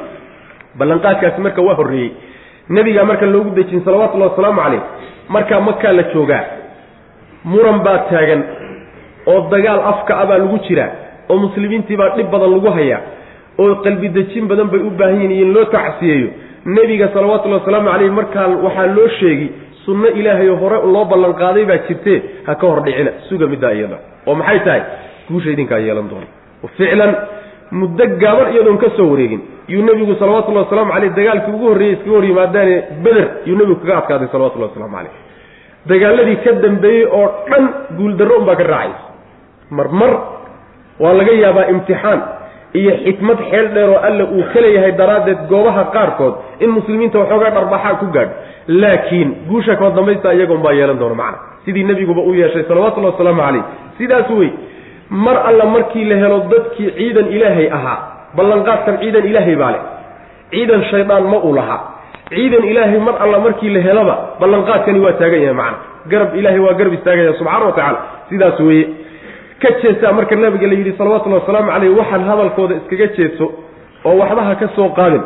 ballanqaadkaasi 0.79 1.41
marka 1.47 1.63
waa 1.69 1.75
horreeyey 1.81 2.11
nebigaa 2.69 3.05
marka 3.05 3.27
loogu 3.27 3.51
dejin 3.59 3.85
salawatullahi 3.85 4.31
wasalaamu 4.31 4.61
calayh 4.63 4.83
markaa 5.29 5.61
makaa 5.61 5.93
la 5.93 6.03
joogaa 6.15 6.45
muran 7.45 7.79
baa 7.87 7.99
taagan 8.11 8.43
oo 9.33 9.41
dagaal 9.53 9.81
afka 9.93 10.13
a 10.23 10.27
baa 10.31 10.39
lagu 10.39 10.59
jiraa 10.69 10.91
oo 11.31 11.37
muslimiintii 11.45 11.97
baa 12.01 12.11
dhib 12.17 12.31
badan 12.35 12.51
lagu 12.57 12.71
hayaa 12.79 13.01
oo 13.63 13.75
qalbi 13.85 14.09
dejin 14.17 14.49
badan 14.51 14.69
bay 14.73 14.81
u 14.81 14.91
baahan 14.91 15.21
yihiin 15.23 15.41
in 15.49 15.53
loo 15.55 15.65
tacsiyeeyo. 15.65 16.29
Nebiga 16.77 17.09
salawatullahi 17.15 17.61
wasalaamu 17.63 17.89
calayh 17.93 18.11
markaa 18.21 18.47
waxaa 18.67 18.87
loo 18.97 19.09
sheegi 19.21 19.47
sunno 19.85 20.09
ilaahayo 20.21 20.55
hore 20.63 20.77
loo 20.95 21.05
ballan 21.13 21.35
qaaday 21.43 21.65
baa 21.71 21.79
jirtee 21.89 22.19
ha 22.47 22.53
ka 22.61 22.67
hor 22.67 22.81
dhicina 22.87 23.11
suga 23.29 23.47
middaa 23.53 23.73
iyada. 23.79 23.99
Oo 24.27 24.35
maxay 24.41 24.61
tahay? 24.67 24.83
Guusha 25.29 25.51
idinkaa 25.55 25.79
yeelan 25.87 26.09
doona. 26.11 26.27
Ficlan 26.77 27.13
muddo 27.81 28.05
gaaban 28.23 28.49
iyadoon 28.55 28.79
ka 28.83 28.89
soo 28.97 29.09
wareegin. 29.13 29.41
Yuu 29.73 29.83
nebigu 29.89 30.15
salawatullahi 30.21 30.65
wasalaamu 30.67 30.93
caleyh 30.95 31.13
dagaalkii 31.19 31.53
ugu 31.57 31.67
horreeyey 31.71 31.95
iskaga 31.97 32.17
hor 32.17 32.25
yimaadaane 32.31 32.77
beder 33.05 33.27
yuu 33.49 33.57
nebigu 33.61 33.81
kaga 33.83 33.97
adkaaday 34.01 34.29
salawatullahi 34.35 34.71
waslamu 34.73 34.97
caleyh 34.97 35.15
dagaaladii 35.91 36.37
ka 36.45 36.53
dambeeyey 36.65 37.05
oo 37.19 37.27
dhan 37.51 37.65
guuldarro 37.99 38.37
unbaa 38.41 38.57
ka 38.61 38.65
raacaysa. 38.73 39.05
Mar 39.77 39.89
mar 40.01 40.13
waa 41.03 41.13
laga 41.19 41.33
yaabaa 41.43 41.67
imtixaan 41.75 42.21
iyo 42.81 42.93
xikmad 43.07 43.39
xeel 43.51 43.67
dheer 43.75 43.91
oo 43.95 43.99
alle 44.09 44.25
uu 44.37 44.45
ka 44.53 44.61
leeyahay 44.65 44.93
daraaddeed 45.01 45.41
goobaha 45.53 45.85
qaarkood 45.97 46.35
in 46.65 46.71
muslimiinta 46.77 47.19
waxoogaa 47.23 47.51
dharbaxaa 47.57 47.95
ku 48.03 48.07
gaadho 48.17 48.33
laakiin 48.83 49.31
guusha 49.49 49.77
kama 49.77 49.91
dambaysta 49.99 50.33
iyaga 50.35 50.55
unbaa 50.59 50.73
yeelan 50.79 50.99
doona 51.03 51.15
macna. 51.23 51.39
Sidii 51.65 51.85
nebiguba 51.91 52.23
u 52.23 52.35
yeeshay 52.35 52.65
salawatullahi 52.69 53.13
wasalaamu 53.15 53.43
calayh. 53.43 53.65
Sidaas 53.99 54.31
wey 54.39 54.51
mar 55.15 55.37
alla 55.49 55.65
markii 55.75 56.05
la 56.11 56.17
helo 56.23 56.39
dadkii 56.53 56.91
ciidan 56.99 57.27
ilaahay 57.37 57.67
ahaa 57.79 57.99
ballanqaadkan 58.37 58.95
ciidan 59.03 59.25
ilaahay 59.31 59.57
baa 59.63 59.71
leh. 59.75 59.83
Ciidan 60.53 60.83
shaydaan 60.91 61.25
ma 61.33 61.39
uu 61.47 61.53
lahaa. 61.59 61.81
Ciidan 62.35 62.65
ilaahay 62.71 62.99
mar 63.07 63.15
alla 63.25 63.39
markii 63.47 63.71
la 63.77 63.81
helaba 63.87 64.15
ballanqaadkani 64.41 64.99
waa 65.05 65.13
taagan 65.21 65.41
yahay 65.45 65.57
macna. 65.61 65.79
Garab 66.11 66.31
ilaahay 66.41 66.61
waa 66.67 66.75
garab 66.79 66.93
istaagaya 66.99 67.33
subxana 67.39 67.65
wa 67.69 67.73
tacala 67.79 67.99
sidaas 68.31 68.59
weeye. 68.67 68.87
Ka 69.63 69.69
jeesaa 69.83 70.13
marka 70.19 70.35
nabiga 70.37 70.67
la 70.71 70.75
yidhi 70.81 70.93
salawatullahi 70.99 71.41
wasalaamu 71.43 71.71
caleyh 71.75 71.93
waxaan 72.01 72.23
hadalkooda 72.31 72.75
iskaga 72.81 73.07
jeedso 73.17 73.47
oo 74.09 74.15
waxba 74.21 74.43
ha 74.49 74.55
ka 74.63 74.67
soo 74.77 74.89
qaadin 74.99 75.23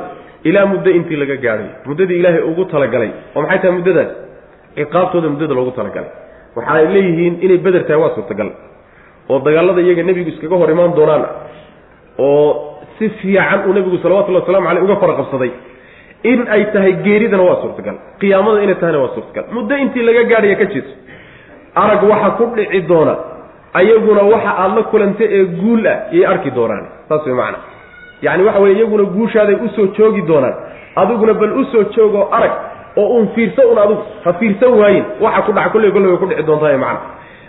ilaa 0.49 0.67
muddo 0.73 0.91
intii 0.99 1.17
laga 1.23 1.37
gaadhay. 1.45 1.71
Muddadii 1.89 2.19
ilaahay 2.21 2.43
ugu 2.51 2.65
talagalay. 2.73 3.11
Oo 3.35 3.41
maxay 3.43 3.59
tahay 3.63 3.75
muddadaas? 3.79 4.11
Ciqaabtooda 4.77 5.29
muddada 5.33 5.55
loogu 5.59 5.73
talagalay. 5.79 6.11
Waxa 6.57 6.73
ay 6.79 6.87
leeyihiin 6.95 7.35
inay 7.45 7.59
beder 7.67 7.83
tahay 7.89 8.01
waa 8.05 8.15
suurtagal 8.17 8.51
oo 9.31 9.39
dagaalada 9.47 9.81
iyaga 9.87 10.03
nebigu 10.09 10.31
iskaga 10.35 10.57
hor 10.61 10.71
imaan 10.77 10.93
doonaan 10.99 11.25
oo 12.19 12.47
si 12.99 13.09
fiican 13.21 13.61
uu 13.69 13.73
nebigu 13.79 13.99
salawatullahi 14.03 14.43
wasalamu 14.45 14.67
caleyh 14.69 14.85
uga 14.87 14.97
fara 15.03 15.15
qabsaday 15.21 15.51
in 16.31 16.41
ay 16.55 16.63
tahay 16.75 16.93
geeridana 17.07 17.43
waa 17.49 17.59
suurtagal 17.63 17.97
qiyaamada 18.21 18.63
inay 18.67 18.75
tahayna 18.83 18.99
waa 19.05 19.13
suurtagal. 19.15 19.45
Muddo 19.57 19.75
intii 19.83 20.03
laga 20.09 20.23
gaadhaya 20.31 20.57
ka 20.61 20.65
jeedso 20.73 20.95
arag 21.83 22.03
waxa 22.11 22.31
ku 22.39 22.45
dhici 22.57 22.81
doona 22.91 23.15
ayaguna 23.81 24.23
waxa 24.33 24.51
aada 24.63 24.75
la 24.79 24.83
kulanta 24.93 25.25
ee 25.37 25.45
guul 25.61 25.87
ah 25.87 25.99
yay 26.17 26.25
arki 26.33 26.51
doonaan. 26.59 26.85
Saas 27.09 27.23
way 27.27 27.35
macana 27.41 27.59
yacni 28.27 28.43
waxa 28.49 28.61
weye 28.65 28.75
iyaguna 28.79 29.05
guushaaday 29.17 29.57
u 29.65 29.69
soo 29.77 29.87
joogi 29.99 30.23
doonaan. 30.31 30.55
Adiguna 31.01 31.35
bal 31.41 31.53
u 31.61 31.65
soo 31.73 31.85
joogoo 31.95 32.25
arag 32.37 32.53
oo 32.97 33.07
uun 33.15 33.29
fiirsa 33.35 33.63
un 33.73 33.79
adigu 33.85 34.03
ha 34.25 34.33
fiirsan 34.41 34.73
waayin 34.81 35.05
waxa 35.25 35.43
ku 35.47 35.53
dhaca 35.53 35.71
kolley 35.75 35.93
kolley 35.95 36.09
way 36.13 36.19
ku 36.23 36.27
dhici 36.31 36.43
doontaa 36.51 36.79
macana 36.85 37.01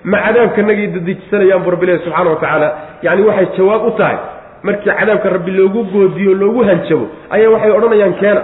ma 0.03 0.17
cadaabkanagay 0.25 0.87
dadejisanayaan 0.95 1.63
bu 1.63 1.69
rabbilahi 1.75 1.99
subxaana 2.05 2.29
wa 2.29 2.35
tacaala. 2.43 2.69
Yacni 3.03 3.23
waxay 3.29 3.47
jawaab 3.57 3.85
u 3.87 3.91
tahay 3.97 4.17
markii 4.63 4.91
cadaabka 4.99 5.29
rabbi 5.29 5.51
loogu 5.51 5.83
goodiyo 5.93 6.33
loogu 6.41 6.63
hanjabo 6.69 7.05
ayaa 7.35 7.49
waxay 7.55 7.71
odhanayaan 7.77 8.13
keena. 8.21 8.41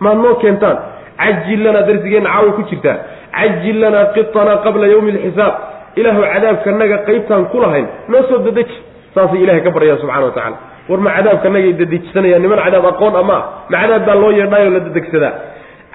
Maad 0.00 0.18
noo 0.24 0.34
keentaan 0.42 0.76
cajil 1.20 1.60
lanaa 1.64 1.82
darsigeenna 1.88 2.30
caaway 2.34 2.52
ku 2.58 2.62
jirtaa 2.70 2.96
cajil 3.36 3.76
lanaa 3.82 4.04
qitanaa 4.16 4.56
qabla 4.64 4.86
yawmi 4.92 5.10
alxisaab 5.16 5.54
ilaahu 6.00 6.22
cadaabkanaga 6.32 6.96
qaybtaan 7.08 7.44
ku 7.52 7.60
lahayn 7.64 7.86
noo 8.08 8.22
soo 8.28 8.38
dadeji 8.46 8.76
saasay 9.14 9.42
ilahay 9.44 9.60
ka 9.66 9.70
baryaan 9.76 9.98
subxana 10.02 10.26
wa 10.30 10.34
tacala 10.38 10.56
war 10.88 11.00
ma 11.06 11.10
cadaabkanagay 11.16 11.72
dadejisanayaan 11.82 12.42
niman 12.44 12.58
cadaab 12.66 12.86
aqoon 12.92 13.14
ama 13.22 13.36
ah 13.36 13.42
ma 13.70 13.76
cadaab 13.82 14.02
baa 14.08 14.16
loo 14.22 14.32
yeedhaayoo 14.38 14.72
la 14.76 14.80
dadegsadaa. 14.88 15.32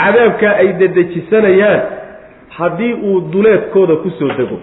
Cadaabkaa 0.03 0.53
ay 0.61 0.69
dadejisanayaan 0.81 1.81
haddii 2.57 2.93
uu 3.07 3.19
duleedkooda 3.33 3.95
ku 4.03 4.09
soo 4.19 4.29
dego 4.37 4.57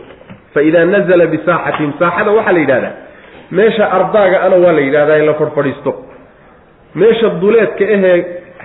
fa 0.54 0.62
idaa 0.68 0.84
nazala 0.94 1.26
bisaaxatihim 1.34 1.92
saaxada 1.98 2.30
waxaa 2.38 2.52
la 2.52 2.58
yidhahdaa 2.64 2.92
meesha 3.58 3.84
ardaaga 3.98 4.42
ana 4.46 4.56
waa 4.64 4.72
la 4.72 4.80
yidhahdaa 4.86 5.16
in 5.22 5.26
la 5.30 5.34
fadhfadhiisto 5.40 5.92
meesha 6.94 7.28
duleedka 7.42 7.84
ahee 7.96 8.18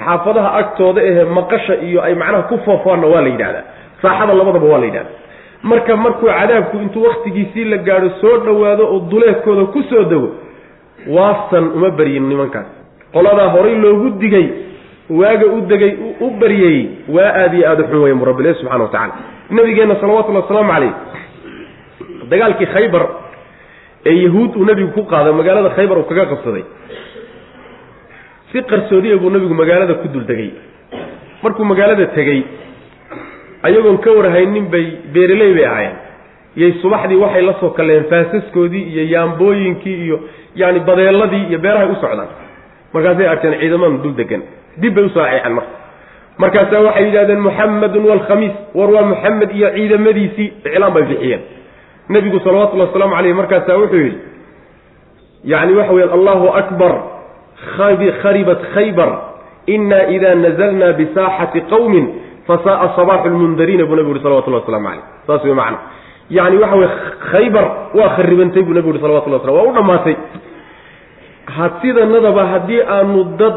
xaafadaha 0.05 0.49
agtooda 0.61 1.01
ahee 1.01 1.23
maqasha 1.37 1.75
iyo 1.87 1.99
ay 2.07 2.13
macnaha 2.21 2.43
ku 2.51 2.57
foofaanna 2.65 3.07
waa 3.13 3.21
la 3.21 3.29
yidhahdaa 3.35 3.63
saaxada 4.01 4.33
labadaba 4.33 4.67
waa 4.73 4.79
la 4.79 4.85
yidhahdaa 4.85 5.15
marka 5.71 5.95
markuu 6.05 6.27
cadaabku 6.39 6.77
intuu 6.77 7.03
wakhtigiisii 7.07 7.63
la 7.73 7.77
gaadho 7.77 8.09
soo 8.21 8.37
dhowaado 8.45 8.83
oo 8.93 8.99
duleedkooda 9.11 9.63
ku 9.75 9.83
soo 9.89 10.03
dego 10.03 10.29
waasan 11.15 11.65
uma 11.77 11.89
baryin 11.99 12.29
nimankaas 12.29 12.67
qoladaa 13.13 13.47
horay 13.55 13.75
loogu 13.75 14.09
digay 14.23 14.47
waaga 15.19 15.45
u 15.45 15.61
degay 15.71 15.93
u 16.19 16.29
baryayey 16.41 16.89
waa 17.15 17.31
aad 17.41 17.53
iyo 17.53 17.69
aada 17.69 17.83
u 17.83 17.87
xun 17.87 18.01
weeye 18.03 18.25
rabbilahi 18.25 18.55
subxana 18.59 18.83
wa 18.83 18.89
tacala 18.89 19.13
nabigeenna 19.49 19.95
salawatullhi 20.01 20.41
wasalaamu 20.41 20.71
calayh 20.73 20.91
dagaalkii 22.31 22.65
khaybar 22.75 23.03
ee 24.05 24.15
yahuud 24.25 24.55
uu 24.59 24.65
nebigu 24.69 24.91
ku 24.97 25.03
qaaday 25.11 25.33
magaalada 25.39 25.69
khaybar 25.77 25.97
uu 25.97 26.07
kaga 26.11 26.25
qabsaday. 26.31 26.63
Si 28.51 28.61
qarsoodiya 28.71 29.17
buu 29.21 29.29
nebigu 29.29 29.53
magaalada 29.53 29.93
ku 30.01 30.07
dul 30.13 30.25
degay 30.25 30.51
markuu 31.43 31.65
magaalada 31.71 32.05
tegey 32.15 32.39
ayagoon 33.67 33.97
ka 34.05 34.11
warhaynin 34.17 34.65
bay 34.73 34.85
beereley 35.13 35.53
bay 35.57 35.65
ahaayeen. 35.65 35.95
Yay 36.61 36.71
subaxdii 36.81 37.15
waxay 37.23 37.41
la 37.45 37.53
soo 37.59 37.69
kaleen 37.77 38.05
faasaskoodii 38.09 38.83
iyo 38.93 39.03
yaambooyinkii 39.13 39.97
iyo 40.05 40.17
yaani 40.55 40.79
badeeladii 40.79 41.43
iyo 41.49 41.59
beerahay 41.59 41.89
u 41.91 41.95
socdaan. 42.01 42.29
Markaasay 42.93 43.27
arkeen 43.27 43.59
ciidamadan 43.59 44.01
dul 44.03 44.15
degan 44.15 44.41
dib 44.81 44.93
bay 44.95 45.03
u 45.05 45.09
soo 45.09 45.21
ceexeen 45.25 45.53
marka. 45.53 45.71
Markaasaa 46.37 46.81
waxay 46.87 47.05
yidhahdeen 47.07 47.41
muxamadun 47.47 48.03
waalkhamiis 48.09 48.55
war 48.73 48.89
waa 48.95 49.05
muxamed 49.11 49.51
iyo 49.57 49.69
ciidamadiisii. 49.75 50.47
Iclaan 50.65 50.93
bay 50.95 51.03
bixiyeen 51.11 51.41
nebigu 52.09 52.39
salawatullahi 52.39 52.89
wasalaamu 52.89 53.15
caleyh 53.15 53.35
markaasaa 53.35 53.77
wuxuu 53.77 53.97
yidhi 53.97 54.19
yacni 55.43 55.73
waxa 55.75 55.93
weya 55.93 56.11
allahu 56.11 56.47
akbar 56.61 56.93
kharibat 58.21 58.61
khaybar 58.73 59.09
ina 59.67 60.07
ida 60.15 60.35
nazalna 60.35 60.93
bisaaxati 60.93 61.61
qawmin 61.61 62.05
fasaaa 62.47 62.95
sabaaxu 62.95 63.29
lmundariina 63.29 63.85
buu 63.85 63.95
nabigu 63.95 64.15
uhi 64.15 64.23
salawatullah 64.23 64.61
waslamu 64.63 64.87
caleyh 64.87 65.03
saas 65.27 65.43
wey 65.43 65.53
macana 65.53 65.77
yacni 66.29 66.57
waxa 66.57 66.75
weye 66.75 66.89
khaybar 67.31 67.65
waa 67.93 68.09
kharibantay 68.15 68.61
buu 68.63 68.73
nabigu 68.73 68.93
uhi 68.93 69.01
salawatullah 69.01 69.39
waslam 69.39 69.55
waa 69.55 69.69
u 69.71 69.73
dhammaatay. 69.73 70.15
Sidanadaba 71.81 72.45
haddii 72.45 72.81
aanu 72.83 73.23
dad 73.39 73.55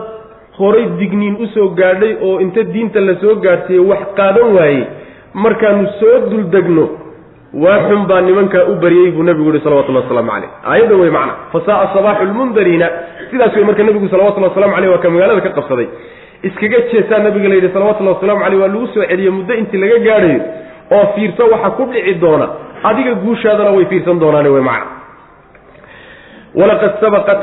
horay 0.58 0.86
digniin 0.98 1.36
u 1.42 1.46
soo 1.54 1.68
gaadhay 1.74 2.16
oo 2.22 2.40
inta 2.40 2.62
diinta 2.62 3.00
la 3.00 3.14
soo 3.20 3.34
gaadhsiiyey 3.44 3.84
wax 3.90 4.14
qaadan 4.18 4.54
waayey 4.56 4.84
markaanu 5.34 5.88
soo 6.00 6.16
duldegno 6.30 6.84
waa 7.54 7.78
xun 7.88 8.06
baa 8.06 8.20
nimankaa 8.20 8.64
u 8.70 8.74
baryey 8.82 9.10
buu 9.10 9.22
nabigu 9.22 9.50
yihi 9.50 9.64
salawatullah 9.64 10.02
waslamu 10.02 10.30
caleyh 10.30 10.50
aayadda 10.70 10.96
wey 10.96 11.10
macna. 11.10 11.34
Fasaaa 11.52 11.90
sabaaxu 11.94 12.24
lmundariina 12.24 12.88
sidaas 13.30 13.56
wey 13.56 13.64
marka 13.64 13.82
nabigu 13.82 14.08
salawatullahi 14.08 14.52
waslamu 14.54 14.74
caleyh 14.74 14.90
waa 14.92 14.98
ka 15.04 15.10
magaalada 15.10 15.40
ka 15.40 15.50
qabsaday. 15.58 15.88
Iskaga 16.42 16.78
jeesaa 16.92 17.18
nabiga 17.26 17.48
la 17.48 17.54
yidhi 17.54 17.70
salawatullahi 17.74 18.14
waslamu 18.16 18.40
caleyh 18.44 18.60
waa 18.60 18.68
lagu 18.68 18.86
soo 18.94 19.04
celiye 19.10 19.30
muddo 19.30 19.54
intii 19.54 19.80
laga 19.82 19.98
gaadhayo 20.06 20.40
oo 20.96 21.06
fiirso 21.14 21.42
waxa 21.52 21.70
ku 21.70 21.84
dhici 21.92 22.14
doona. 22.22 22.46
Adiga 22.82 23.14
guushaadana 23.24 23.70
way 23.76 23.84
fiirsan 23.90 24.18
doonaane 24.22 24.48
wey 24.48 24.62
macna. 24.62 24.86
Walaqad 26.54 26.92
sabaqat 27.00 27.40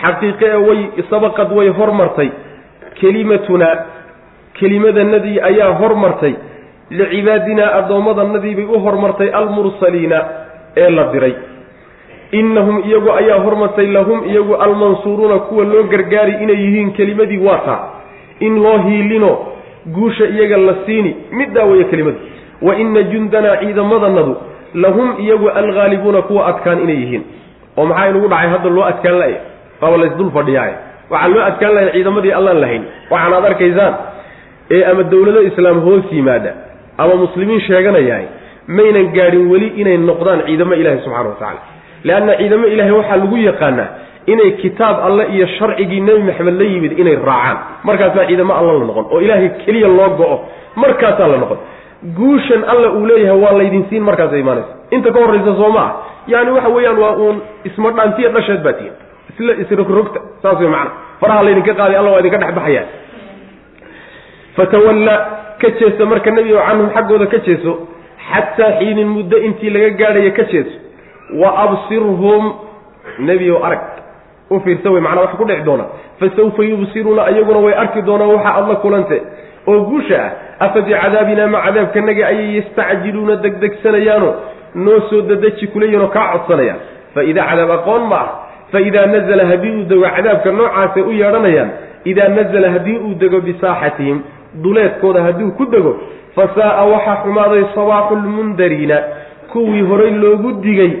xaqiiqe 0.00 0.48
way 0.68 0.80
sabaqad 1.10 1.52
way 1.58 1.68
hormartay. 1.68 2.30
Kelimatunaa 3.00 3.76
kelimadanadii 4.58 5.40
ayaa 5.50 5.70
hormartay 5.80 6.34
licibaadinaa 6.98 7.70
addoommadanadii 7.80 8.54
bay 8.58 8.66
u 8.76 8.80
hormartay 8.86 9.28
almursaliina 9.40 10.18
ee 10.82 10.90
la 10.98 11.04
diray 11.12 11.34
innahum 12.40 12.76
iyagu 12.88 13.10
ayaa 13.20 13.38
hormartay 13.46 13.86
lahum 13.96 14.18
iyagu 14.30 14.54
almansuuruuna 14.66 15.38
kuwa 15.48 15.64
loo 15.64 15.82
gargaari 15.92 16.34
inay 16.44 16.56
yihiin 16.64 16.92
kelimadii 16.98 17.38
waa 17.46 17.58
taa 17.68 17.80
in 18.40 18.62
loo 18.64 18.78
hiilino 18.86 19.32
guusha 19.94 20.24
iyaga 20.26 20.56
la 20.56 20.74
siini 20.86 21.16
middaa 21.32 21.64
weeye 21.64 21.84
kelimadu 21.84 22.18
wa 22.62 22.76
ina 22.76 23.02
jundanaa 23.02 23.56
ciidamadanadu 23.56 24.36
lahum 24.74 25.14
iyagu 25.24 25.48
alghaalibuuna 25.48 26.22
kuwa 26.22 26.46
adkaan 26.46 26.80
inay 26.82 26.96
yihiin 26.96 27.24
oo 27.76 27.86
maxaa 27.86 28.08
inugu 28.10 28.28
dhacay 28.28 28.48
hadda 28.54 28.70
loo 28.70 28.84
adkaan 28.92 29.18
la'ya 29.22 29.40
waaba 29.80 29.96
laysdul 30.02 30.30
fadhiyaay 30.36 30.72
waxaa 31.10 31.28
loo 31.34 31.42
adkaan 31.50 31.74
lahay 31.74 31.90
ciidamadii 31.92 32.32
allaan 32.40 32.60
lahayn 32.64 32.82
waxaan 33.10 33.32
aad 33.38 33.44
arkaysaan 33.50 33.94
ee 34.76 34.82
ama 34.90 35.02
dowlado 35.02 35.42
islaam 35.50 35.80
hoos 35.86 36.04
yimaada 36.12 36.52
ama 36.98 37.14
muslimiin 37.24 37.60
sheeganayahay 37.60 38.26
maynan 38.68 39.12
gaadhin 39.16 39.50
weli 39.52 39.68
inay 39.80 39.96
noqdaan 39.98 40.40
ciidamo 40.46 40.74
ilaahi 40.74 41.00
subxana 41.04 41.28
wa 41.28 41.36
tacala 41.40 41.60
leanna 42.04 42.32
ciidamo 42.40 42.66
ilaahay 42.74 42.92
waxaa 43.00 43.16
lagu 43.22 43.36
yaqaanaa 43.36 43.88
inay 44.32 44.50
kitaab 44.62 44.96
alle 45.06 45.24
iyo 45.34 45.46
sharcigii 45.58 46.00
nebi 46.00 46.22
maxamed 46.28 46.54
la 46.60 46.64
yimid 46.72 46.92
inay 46.98 47.16
raacaan. 47.28 47.56
Markaasaa 47.88 48.26
ciidamo 48.28 48.52
alla 48.54 48.72
la 48.78 48.84
noqon 48.90 49.06
oo 49.10 49.20
ilaahay 49.20 49.48
keliya 49.66 49.88
loo 49.88 50.10
go-o. 50.20 50.36
Markaasaa 50.82 51.26
la 51.32 51.36
noqon. 51.42 51.58
Guushan 52.18 52.62
alla 52.72 52.88
uu 52.98 53.06
leeyahay 53.06 53.38
waa 53.44 53.52
laydin 53.58 53.84
siin 53.90 54.02
markaasa 54.08 54.36
imaanaysa. 54.42 54.72
Inta 54.94 55.10
ka 55.14 55.18
horraysa 55.22 55.54
soo 55.60 55.70
ma 55.76 55.80
ah. 55.86 55.90
Yaani 56.32 56.50
waxa 56.56 56.68
weeyaan 56.76 56.98
waa 57.02 57.14
uun 57.24 57.36
isma 57.68 57.90
dhaantiya 57.96 58.28
dhasheed 58.36 58.62
baa 58.66 58.72
tihin 58.78 58.94
isla 59.30 59.52
isrogrogta 59.62 60.20
saas 60.42 60.58
way 60.62 60.68
macana 60.74 60.90
faraha 61.20 61.42
laydinka 61.46 61.74
qaaday 61.80 61.96
alla 62.00 62.10
waa 62.14 62.20
idinka 62.22 62.38
dhex 62.42 62.54
baxayaa. 62.58 62.84
Fatawalla 64.56 65.14
ka 65.62 65.68
jeeso 65.78 66.06
marka 66.12 66.30
nebi 66.30 66.52
oo 66.54 66.64
canhum 66.68 66.90
xaggooda 66.96 67.26
ka 67.32 67.38
jeeso 67.46 67.72
xataa 68.30 68.70
xiinin 68.78 69.08
muddo 69.16 69.36
intii 69.48 69.70
laga 69.74 69.90
gaadhayo 70.00 70.32
ka 70.38 70.44
jeeso. 70.52 70.76
Wa 71.40 71.48
absirhum 71.64 72.42
nebi 73.18 73.50
oo 73.50 73.62
arag. 73.64 73.82
U 74.50 74.60
fiirsa 74.60 74.90
wey 74.90 75.00
macnaa 75.00 75.22
wax 75.24 75.34
ku 75.40 75.44
dhici 75.48 75.62
doona 75.64 75.84
fasawfa 76.20 76.62
yubsiruuna 76.64 77.22
ayaguna 77.30 77.58
way 77.66 77.74
arki 77.82 78.02
doonaan 78.02 78.30
waxa 78.34 78.50
aad 78.58 78.68
la 78.68 78.76
kulante 78.84 79.18
oo 79.66 79.80
guusha 79.90 80.18
ah 80.24 80.66
afa 80.66 80.80
bicadaabinaa 80.80 81.46
ma 81.54 81.60
cadaabkanaga 81.66 82.26
ayay 82.26 82.56
yastacjiluuna 82.58 83.36
degdegsanayaano 83.44 84.30
noo 84.74 85.00
soo 85.10 85.20
dadeji 85.30 85.66
kuleeyihinoo 85.72 86.08
kaa 86.16 86.26
codsanayaan. 86.32 86.80
Fa 87.14 87.22
idaa 87.30 87.46
cadaab 87.50 87.70
aqoon 87.78 88.04
ma 88.12 88.16
ah. 88.24 88.28
Fa 88.72 88.80
idaa 88.80 89.06
nazala 89.06 89.46
haddii 89.50 89.72
uu 89.78 89.84
dego 89.88 90.04
cadaabka 90.16 90.52
noocaasay 90.52 91.02
u 91.02 91.12
yeedhanayaan 91.12 91.70
idaa 92.04 92.28
nazala 92.28 92.70
haddii 92.74 92.98
uu 92.98 93.14
dego 93.22 93.40
bisaaxatihim 93.40 94.18
duleedkooda 94.54 95.22
hadduu 95.22 95.50
ku 95.58 95.64
dego 95.66 95.96
fa 96.36 96.48
saa'a 96.56 96.84
waxaa 96.92 97.16
xumaaday 97.24 97.64
sabaaxu 97.74 98.14
lmundariina 98.16 98.98
kuwii 99.52 99.82
horay 99.90 100.10
loogu 100.10 100.52
digay 100.52 100.92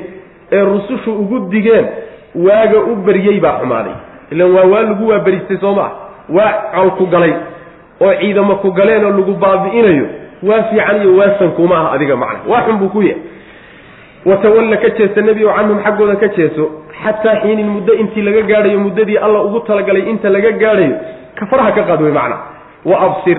ee 0.52 0.62
rusushu 0.64 1.12
ugu 1.12 1.38
digeen 1.50 1.86
waaga 2.34 2.78
u 2.80 2.96
baryey 2.96 3.40
baa 3.40 3.58
xumaaday. 3.60 3.92
Ilan 4.32 4.50
waa 4.56 4.64
waa 4.72 4.82
lagu 4.82 5.08
waaberistay 5.08 5.56
soo 5.56 5.74
maa 5.74 5.90
waa 6.28 6.52
col 6.74 6.90
ku 6.98 7.06
galay 7.06 7.32
oo 8.00 8.12
ciidamo 8.20 8.54
ku 8.56 8.72
galeen 8.72 9.04
oo 9.04 9.10
lagu 9.18 9.32
baabi'inayo 9.44 10.06
waa 10.42 10.62
fiican 10.70 11.02
iyo 11.02 11.16
waasan 11.16 11.50
kuma 11.56 11.76
ah 11.80 11.92
adiga 11.94 12.16
macna 12.16 12.40
waa 12.48 12.62
xun 12.66 12.78
buu 12.78 12.88
ku 12.88 13.02
yahay. 13.02 13.20
Watawalla 14.24 14.76
ka 14.76 14.88
jeesa 14.98 15.20
nebi 15.22 15.44
o 15.44 15.50
canhum 15.52 15.80
xaggooda 15.84 16.16
ka 16.16 16.28
jeeso 16.36 16.64
xataa 17.02 17.36
xiinin 17.42 17.66
muddo 17.74 17.92
intii 17.94 18.22
laga 18.22 18.42
gaadhayo 18.42 18.78
muddadii 18.78 19.16
alla 19.18 19.42
ugu 19.42 19.60
talagalay 19.66 20.02
inta 20.10 20.28
laga 20.30 20.50
gaadhayo 20.62 20.94
ka 21.38 21.46
faraha 21.46 21.72
ka 21.72 21.82
qaad 21.88 22.02
wey 22.02 22.12
macna 22.12 22.36
wa 22.84 22.96
absir. 23.06 23.38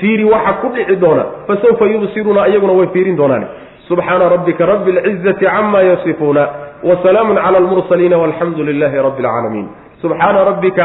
Fiiri 0.00 0.24
waxa 0.24 0.52
ku 0.60 0.68
dhici 0.74 0.96
doona 0.96 1.24
fa 1.46 1.56
sawfa 1.62 1.84
yubsiruuna 1.86 2.48
iyaguna 2.48 2.72
way 2.72 2.86
fiirin 2.92 3.16
doonaan 3.16 3.44
subxaana 3.88 4.28
rabbika 4.28 4.66
rabbi 4.66 4.90
alcizati 4.98 5.44
cama 5.46 5.82
yasifuuna 5.82 6.48
wasalaamun 6.82 7.36
cala 7.36 7.58
almursaliina 7.58 8.16
walxamdu 8.18 8.64
lilahi 8.64 8.96
rabbi 9.06 9.22
alcaalamiin 9.22 9.68
subxaana 10.02 10.44
rabbika 10.50 10.84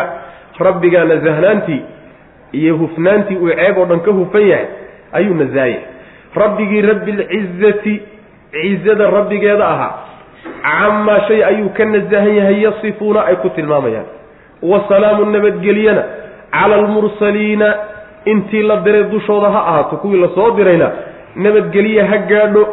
rabbigaa 0.60 1.04
nasahnaantii 1.12 1.82
iyo 2.52 2.76
hufnaantii 2.78 3.38
uu 3.38 3.50
ceeb 3.50 3.78
oo 3.78 3.86
dhan 3.86 4.00
ka 4.06 4.12
hufan 4.12 4.46
yahay 4.52 4.66
ayuu 5.18 5.34
nasaayay 5.42 5.80
rabbigii 6.36 6.82
rabbi 6.82 7.12
alcizati 7.12 7.96
cizada 8.52 9.10
rabbigeeda 9.18 9.66
ahaa 9.68 9.94
camaa 10.64 11.20
shay 11.28 11.44
ayuu 11.50 11.70
ka 11.78 11.86
nasahan 11.86 12.36
yahay 12.40 12.62
yasifuuna 12.64 13.26
ay 13.26 13.36
ku 13.36 13.50
tilmaamayaan. 13.58 14.06
Wasalaamu 14.62 15.26
nabadgelyana 15.26 16.04
cala 16.52 16.76
almursaliina 16.76 17.74
intii 18.26 18.64
la 18.64 18.76
diray 18.86 19.04
dushooda 19.04 19.50
ha 19.50 19.60
ahaato 19.70 19.98
kuwii 19.98 20.22
la 20.22 20.30
soo 20.36 20.52
dirayna 20.52 20.92
nabadgelye 21.36 22.02
ha 22.04 22.18
gaadho 22.18 22.64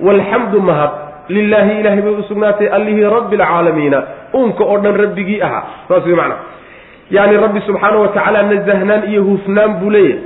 walxamdu 0.00 0.60
mahad 0.60 0.90
lilaahi 1.28 1.80
ilahay 1.80 2.00
bay 2.02 2.12
u 2.12 2.22
sugnaatay 2.28 2.68
allihii 2.68 3.04
rabbi 3.16 3.36
alcaalamiina 3.36 4.02
uunka 4.34 4.64
oo 4.64 4.78
dhan 4.78 4.96
rabbigii 4.96 5.40
ahaa. 5.42 5.62
Saas 5.88 6.06
wey 6.06 6.14
macnaa 6.14 6.38
yacni 7.10 7.36
rabbi 7.44 7.60
subxaana 7.66 7.96
wa 7.98 8.08
tacaala 8.08 8.42
nasahnaan 8.42 9.02
iyo 9.10 9.22
hufnaan 9.22 9.72
buu 9.80 9.90
leeyahay. 9.90 10.20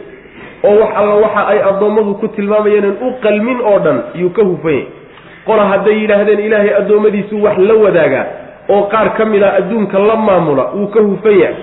Oo 0.65 0.75
wax 0.81 0.91
alla 1.01 1.15
waxa 1.25 1.47
ay 1.53 1.59
addoommadu 1.71 2.15
ku 2.15 2.29
tilmaamayeen 2.29 2.89
u 3.07 3.09
qalmin 3.23 3.59
oo 3.71 3.79
dhan 3.79 3.99
yuu 4.15 4.31
ka 4.31 4.43
hufan 4.43 4.73
yahay 4.73 4.87
qola 5.47 5.65
hadday 5.73 5.95
yidhaahdeen 6.03 6.41
ilaahay 6.47 6.73
addoommadiisu 6.81 7.43
wax 7.45 7.59
la 7.69 7.75
wadaagaa 7.85 8.25
oo 8.75 8.83
qaar 8.93 9.09
ka 9.19 9.25
mid 9.25 9.43
a 9.43 9.51
adduunka 9.61 9.99
la 9.99 10.17
maamula 10.17 10.65
wuu 10.77 10.87
ka 10.95 11.01
hufan 11.01 11.37
yahay 11.43 11.55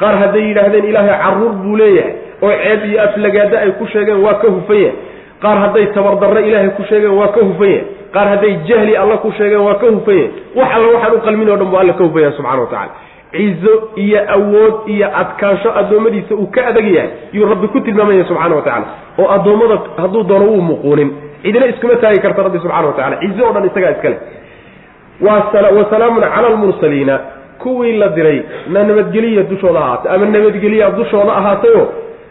qaar 0.00 0.14
hadday 0.22 0.42
yidhaahdeen 0.48 0.84
ilaahay 0.90 1.16
carruur 1.24 1.52
buu 1.62 1.76
leeyahay. 1.80 2.12
Oo 2.42 2.50
ceeb 2.62 2.80
iyo 2.90 2.98
aflagaada 3.06 3.56
ay 3.64 3.70
ku 3.78 3.86
sheegeen 3.92 4.20
waa 4.26 4.34
ka 4.42 4.48
hufan 4.56 4.76
yahay 4.84 4.94
qaar 5.42 5.56
hadday 5.64 5.86
tabardarre 5.96 6.42
ilaahay 6.48 6.70
ku 6.78 6.82
sheegeen 6.90 7.14
waa 7.20 7.28
ka 7.36 7.40
hufan 7.48 7.70
yahay 7.70 7.84
qaar 8.14 8.26
hadday 8.32 8.52
jahli 8.68 8.96
alla 9.02 9.16
ku 9.24 9.30
sheegeen 9.38 9.60
waa 9.66 9.74
ka 9.82 9.86
hufan 9.96 10.16
yahay 10.16 10.30
wax 10.58 10.68
alla 10.76 10.86
waxaan 10.94 11.14
u 11.18 11.20
qalmin 11.26 11.50
o 11.50 11.56
dhan 11.60 11.70
bu 11.72 11.76
alla 11.82 11.92
ka 11.98 12.04
hufan 12.06 12.22
yahay 12.24 12.36
subxana 12.38 12.60
wa 12.62 12.66
tacala 12.72 12.92
cizo 13.32 13.72
iyo 14.04 14.20
awood 14.36 14.74
iyo 14.94 15.06
adkaansho 15.20 15.70
addoommadiisa 15.80 16.34
uu 16.42 16.46
ka 16.54 16.60
adag 16.70 16.86
yahay 16.96 17.10
yuu 17.36 17.48
rabbi 17.52 17.66
ku 17.74 17.80
tilmaamaya 17.86 18.24
subxana 18.30 18.54
wa 18.58 18.62
tacala 18.68 18.86
oo 19.20 19.28
addoommada 19.36 19.76
hadduu 20.02 20.22
doono 20.30 20.46
wuu 20.52 20.62
muquunin. 20.70 21.10
Cidina 21.42 21.66
iskuma 21.72 21.96
taagi 22.02 22.20
karta 22.24 22.42
rabbi 22.46 22.58
subxana 22.64 22.86
wa 22.90 22.92
tacala 22.98 23.16
cizo 23.22 23.42
o 23.48 23.52
dhan 23.54 23.66
isagaa 23.70 23.90
iskale 23.96 24.16
wa 25.20 25.84
salaamun 25.90 26.22
cala 26.34 26.46
almursaliina 26.52 27.14
kuwii 27.62 27.96
la 28.02 28.08
diray 28.08 28.42
na 28.68 28.84
nabadgeliya 28.84 29.42
dushooda 29.42 29.80
ahaatay 29.80 30.14
ama 30.14 30.26
nabadgeliya 30.26 30.90
dushooda 30.90 31.32
ahaatayo 31.40 31.82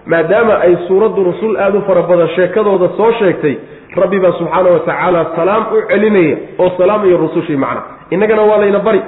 maadaama 0.06 0.62
ay 0.66 0.74
suuraddu 0.88 1.24
rusul 1.24 1.58
aada 1.58 1.78
u 1.78 1.82
fara 1.88 2.02
badan 2.02 2.28
sheekadooda 2.36 2.90
soo 2.98 3.12
sheegtay 3.20 3.56
rabbi 4.02 4.20
baa 4.20 4.32
subxaana 4.40 4.70
wa 4.76 4.80
tacaala 4.80 5.26
salaam 5.36 5.64
u 5.76 5.82
celinaya 5.92 6.38
oo 6.60 6.70
salaamayo 6.78 7.18
rusushii 7.18 7.56
macna. 7.64 7.82
Innagana 8.10 8.42
waa 8.50 8.58
layna 8.58 8.80
bari 8.80 9.02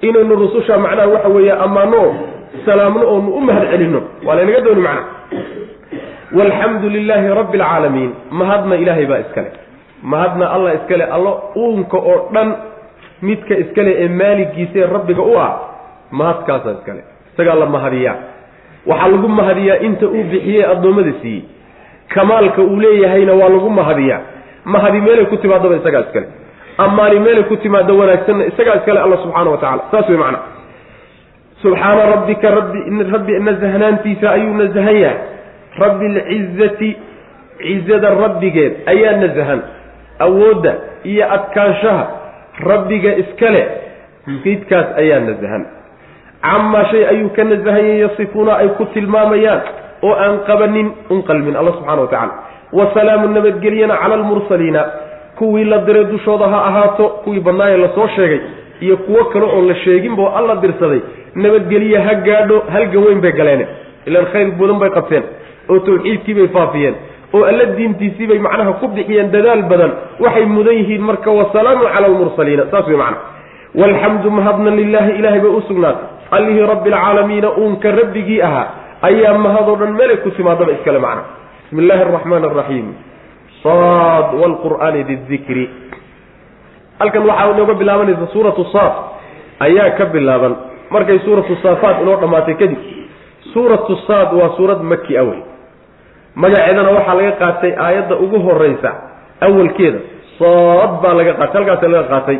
inaynu 0.00 0.34
rususha 0.42 0.78
macnaha 0.78 1.08
waxa 1.14 1.28
weeye 1.28 1.52
ammaano 1.52 2.02
salaamno 2.66 3.04
oonu 3.12 3.30
u 3.32 3.40
mahad 3.40 3.70
celinno 3.70 4.00
waa 4.26 4.34
laynaga 4.38 4.60
dooni 4.66 4.80
macna. 4.80 5.04
Walxamdu 6.38 6.88
lilaahi 6.88 7.28
rabbi 7.40 7.58
alcaalamiin 7.60 8.10
mahadna 8.30 8.76
ilaahay 8.82 9.06
baa 9.06 9.18
iskale 9.24 9.50
mahadna 10.02 10.50
allah 10.54 10.74
iskale 10.74 11.04
allo 11.16 11.32
uunka 11.56 11.96
oo 11.98 12.28
dhan 12.34 12.48
midka 13.22 13.54
iskale 13.62 13.92
ee 14.04 14.08
maaligiisaee 14.20 14.86
rabbiga 14.96 15.22
u 15.22 15.34
ah 15.46 15.50
mahadkaasaa 16.10 16.72
iskale. 16.78 17.02
Isagaa 17.32 17.54
la 17.62 17.66
mahadiyaa. 17.66 18.16
Waxaa 18.86 19.08
lagu 19.14 19.28
mahadiyaa 19.28 19.76
inta 19.86 20.06
uu 20.06 20.24
bixiyey 20.32 20.64
addoommada 20.72 21.12
siiyey 21.22 21.42
kamaalka 22.14 22.62
uu 22.62 22.76
leeyahayna 22.84 23.32
waa 23.40 23.48
lagu 23.54 23.70
mahadiyaa. 23.70 24.20
Mahadi 24.64 25.00
meelay 25.06 25.24
ku 25.32 25.36
timaadaba 25.36 25.76
isagaa 25.80 26.00
iskale. 26.06 26.26
Ammaani 26.84 27.18
meelay 27.26 27.44
ku 27.50 27.56
timaado 27.56 27.98
wanaagsanna 27.98 28.44
isagaa 28.50 28.74
iskale 28.80 29.00
alla 29.00 29.16
subxaana 29.22 29.50
wa 29.50 29.58
tacala 29.62 29.82
saas 29.90 30.08
wey 30.08 30.18
macana 30.22 30.38
subxaana 31.62 32.02
rabbika 32.14 32.50
rabbi 32.58 32.78
rabbi 33.14 33.32
nasahnaantiisa 33.48 34.26
ayuu 34.36 34.54
nasahan 34.60 34.96
yahay. 35.04 35.18
Rabbi 35.78 36.06
alcizati 36.06 36.90
cizada 37.62 38.10
rabbigeed 38.22 38.72
ayaa 38.92 39.16
nasahan 39.22 39.60
awoodda 40.26 40.72
iyo 41.10 41.24
adkaanshaha 41.36 42.04
rabbiga 42.60 43.16
iskale 43.16 43.62
midkaas 44.44 44.86
ayaa 44.98 45.20
nasahan. 45.20 45.64
Camaa 46.42 46.84
shay 46.90 47.04
ayuu 47.06 47.30
ka 47.36 47.44
nasahanyay 47.44 48.00
yasifuuna 48.02 48.56
ay 48.62 48.68
ku 48.78 48.84
tilmaamayaan 48.94 49.60
oo 50.02 50.14
aan 50.14 50.38
qabanin 50.46 50.88
un 51.10 51.22
qalmin 51.22 51.56
alla 51.56 51.72
subxana 51.72 52.02
wa 52.02 52.08
tacala 52.10 52.32
wa 52.72 52.90
salaamu 52.94 53.28
nabadgelyana 53.34 53.96
cala 54.02 54.14
almursaliina 54.14 54.82
kuwii 55.38 55.64
la 55.64 55.78
diray 55.86 56.04
dushooda 56.04 56.48
ha 56.48 56.58
ahaato 56.68 57.08
kuwii 57.24 57.40
badnaayee 57.40 57.76
la 57.76 57.88
soo 57.94 58.08
sheegay 58.16 58.40
iyo 58.80 58.96
kuwo 58.96 59.24
kale 59.24 59.44
oo 59.46 59.62
la 59.62 59.74
sheeginba 59.74 60.22
oo 60.22 60.32
alla 60.36 60.56
dirsaday 60.56 61.00
nabadgelye 61.34 61.98
ha 61.98 62.14
gaadho 62.14 62.62
halga 62.72 62.98
weyn 62.98 63.20
bay 63.20 63.32
galeene. 63.32 63.66
Ilaan 64.06 64.26
khayr 64.32 64.50
badan 64.58 64.78
bay 64.82 64.90
qabteen 64.90 65.22
oo 65.70 65.78
tawxiidkii 65.78 66.34
bay 66.34 66.48
faafiyeen 66.48 66.94
oo 67.34 67.44
alla 67.50 67.64
diintiisii 67.78 68.26
bay 68.30 68.38
macnaha 68.38 68.72
ku 68.80 68.88
bixiyeen 68.88 69.30
dadaal 69.34 69.62
badan 69.72 69.92
waxay 70.24 70.44
mudan 70.46 70.74
yihiin 70.80 71.02
marka 71.10 71.30
wasalaamu 71.40 71.84
cala 71.94 72.06
almursaliina 72.10 72.64
saas 72.72 72.86
wey 72.90 72.96
macna 72.96 73.18
walxamdu 73.80 74.30
mahadna 74.38 74.70
lilaahi 74.80 75.12
ilaahay 75.18 75.40
bay 75.40 75.52
u 75.58 75.62
sugnaatay. 75.68 76.06
Allihii 76.36 76.66
rabbi 76.72 76.88
alcaalamiina 76.92 77.48
uunka 77.60 77.88
rabbigii 78.00 78.40
ahaa 78.48 78.66
ayaa 79.08 79.38
mahadoo 79.44 79.76
dhan 79.80 79.92
meelay 79.98 80.16
ku 80.24 80.30
timaadaba 80.36 80.72
iskale 80.76 80.98
macna 81.06 81.22
bismi 81.64 81.82
illaahi 81.82 82.02
araxmaani 82.06 82.46
araxiim 82.50 82.88
saad 83.62 84.28
wlqur'aani 84.42 85.00
didikri 85.10 85.64
halkan 87.00 87.22
waxaa 87.30 87.50
inooga 87.54 87.74
bilaabanaysa 87.80 88.26
suuratu 88.32 88.64
saad 88.72 88.92
ayaa 89.66 89.90
ka 89.98 90.04
bilaaban. 90.14 90.54
Markay 90.94 91.18
suuratu 91.24 91.56
saafaat 91.64 92.02
inoo 92.04 92.16
dhammaatay 92.22 92.54
kadib 92.60 92.80
suuratu 93.52 93.96
saad 94.06 94.30
waa 94.38 94.50
suurad 94.56 94.80
maki 94.92 95.16
a 95.16 95.22
wey 95.28 95.40
magaceedana 96.34 96.90
waxaa 96.96 97.14
laga 97.14 97.32
qaatay 97.42 97.72
aayadda 97.86 98.14
ugu 98.16 98.38
horeysa 98.46 98.90
awalkeeda. 99.46 99.98
Saad 100.38 100.92
baa 101.02 101.14
laga 101.18 101.32
qaatay 101.40 101.56
halkaasa 101.60 101.88
laga 101.88 102.08
qaatay. 102.14 102.38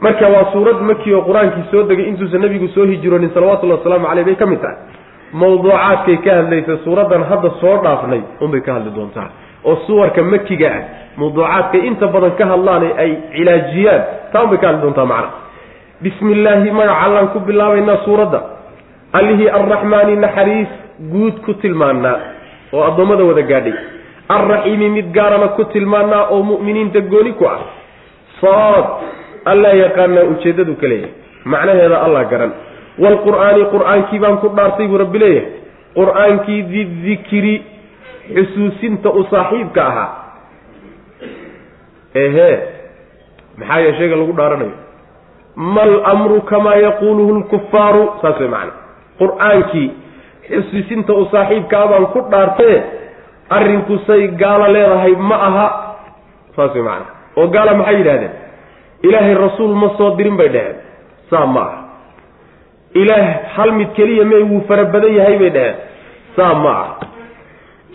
Marka 0.00 0.28
waa 0.34 0.52
suurad 0.52 0.78
maki 0.88 1.14
oo 1.14 1.22
qur'aankii 1.28 1.64
soo 1.70 1.82
degay 1.88 2.06
intuusan 2.08 2.40
nabigu 2.42 2.68
soo 2.74 2.84
hijroonin 2.92 3.30
salawatullahi 3.34 3.78
wasalaamu 3.80 4.06
caleyh 4.06 4.24
bay 4.28 4.36
ka 4.36 4.46
mid 4.46 4.60
tahay. 4.62 4.76
Mawduucaadkay 5.32 6.16
ka 6.24 6.30
hadlaysa 6.38 6.76
suuraddan 6.84 7.22
hadda 7.30 7.48
soo 7.60 7.76
dhaafnay 7.84 8.22
unbay 8.40 8.60
ka 8.60 8.72
hadli 8.76 8.90
doontaa 8.96 9.28
oo 9.64 9.76
suwarka 9.86 10.22
makiga 10.22 10.68
ah 10.76 10.82
mawduucaadkay 11.20 11.80
inta 11.88 12.06
badan 12.14 12.32
ka 12.38 12.44
hadlaane 12.52 12.88
ay 13.02 13.10
cilaajiyaan 13.34 14.02
taa 14.32 14.42
unbay 14.46 14.58
ka 14.62 14.66
hadli 14.68 14.82
doontaa 14.82 15.04
macna. 15.12 15.30
Bismi 16.02 16.32
illaahi 16.32 16.70
magaca 16.70 17.00
allaan 17.06 17.28
ku 17.34 17.38
bilaabaynaa 17.40 17.98
suuradda. 18.04 18.40
Allihii 19.18 19.48
arraxmaani 19.58 20.16
naxariis 20.16 20.70
guud 21.12 21.36
ku 21.46 21.54
tilmaanaa 21.54 22.16
oo 22.72 22.82
addoommada 22.88 23.24
wada 23.24 23.42
gaadhay. 23.42 23.74
Alraxiimi 24.28 24.88
mid 24.96 25.06
gaarana 25.16 25.48
ku 25.56 25.64
tilmaanaa 25.72 26.24
oo 26.34 26.42
mu'miniinta 26.50 27.00
gooni 27.12 27.32
ku 27.40 27.44
ah. 27.46 27.60
Saad 28.40 28.86
allaa 29.52 29.74
yaqaanaa 29.84 30.24
ujeeddadu 30.32 30.74
ka 30.80 30.86
leeyahay. 30.92 31.12
Macnaheeda 31.44 31.96
allah 32.06 32.22
garan. 32.30 32.52
Waalqur'aani 33.02 33.62
qur'aankii 33.74 34.18
baan 34.24 34.36
ku 34.42 34.48
dhaartay 34.56 34.86
buu 34.90 34.98
rabbi 35.04 35.18
leeyahay. 35.18 35.52
Qur'aankii 35.98 36.60
didikri 36.72 37.54
xusuusinta 38.36 39.08
u 39.10 39.22
saaxiibka 39.30 39.80
ahaa. 39.90 40.08
Ehe 42.24 42.50
maxaa 43.58 43.80
yee 43.84 43.92
shayga 43.98 44.16
lagu 44.20 44.32
dhaaranayo? 44.40 44.76
Mal 45.56 45.92
amru 46.12 46.40
kamaa 46.50 46.76
yaquuluhu 46.86 47.32
lkufaaru 47.40 48.02
saas 48.22 48.38
way 48.40 48.48
macana 48.48 48.72
qur'aankii 49.20 49.88
xusuusinta 50.48 51.12
u 51.20 51.24
saaxiibkaa 51.32 51.86
baan 51.92 52.06
ku 52.14 52.20
dhaartee 52.32 52.76
arrinku 53.56 53.98
say 54.06 54.28
gaalo 54.42 54.66
leedahay 54.76 55.14
ma 55.30 55.36
aha. 55.48 55.66
Saas 56.56 56.74
way 56.74 56.82
macana 56.88 57.06
oo 57.38 57.46
gaala 57.54 57.74
maxay 57.80 57.96
yidhahdeen 58.00 58.34
ilaahay 59.08 59.34
rasuul 59.44 59.74
ma 59.82 59.88
soo 59.98 60.10
dirin 60.18 60.36
bay 60.40 60.48
dheheen 60.56 60.76
saa 61.30 61.46
ma 61.46 61.60
aha. 61.68 61.78
Ilaah 63.02 63.26
hal 63.56 63.70
mid 63.78 63.90
keliya 63.96 64.24
may 64.24 64.42
wuu 64.50 64.60
fara 64.68 64.84
badan 64.94 65.12
yahay 65.18 65.36
bay 65.42 65.50
dheheen 65.56 65.76
saa 66.36 66.54
ma 66.64 66.72
aha. 66.82 66.94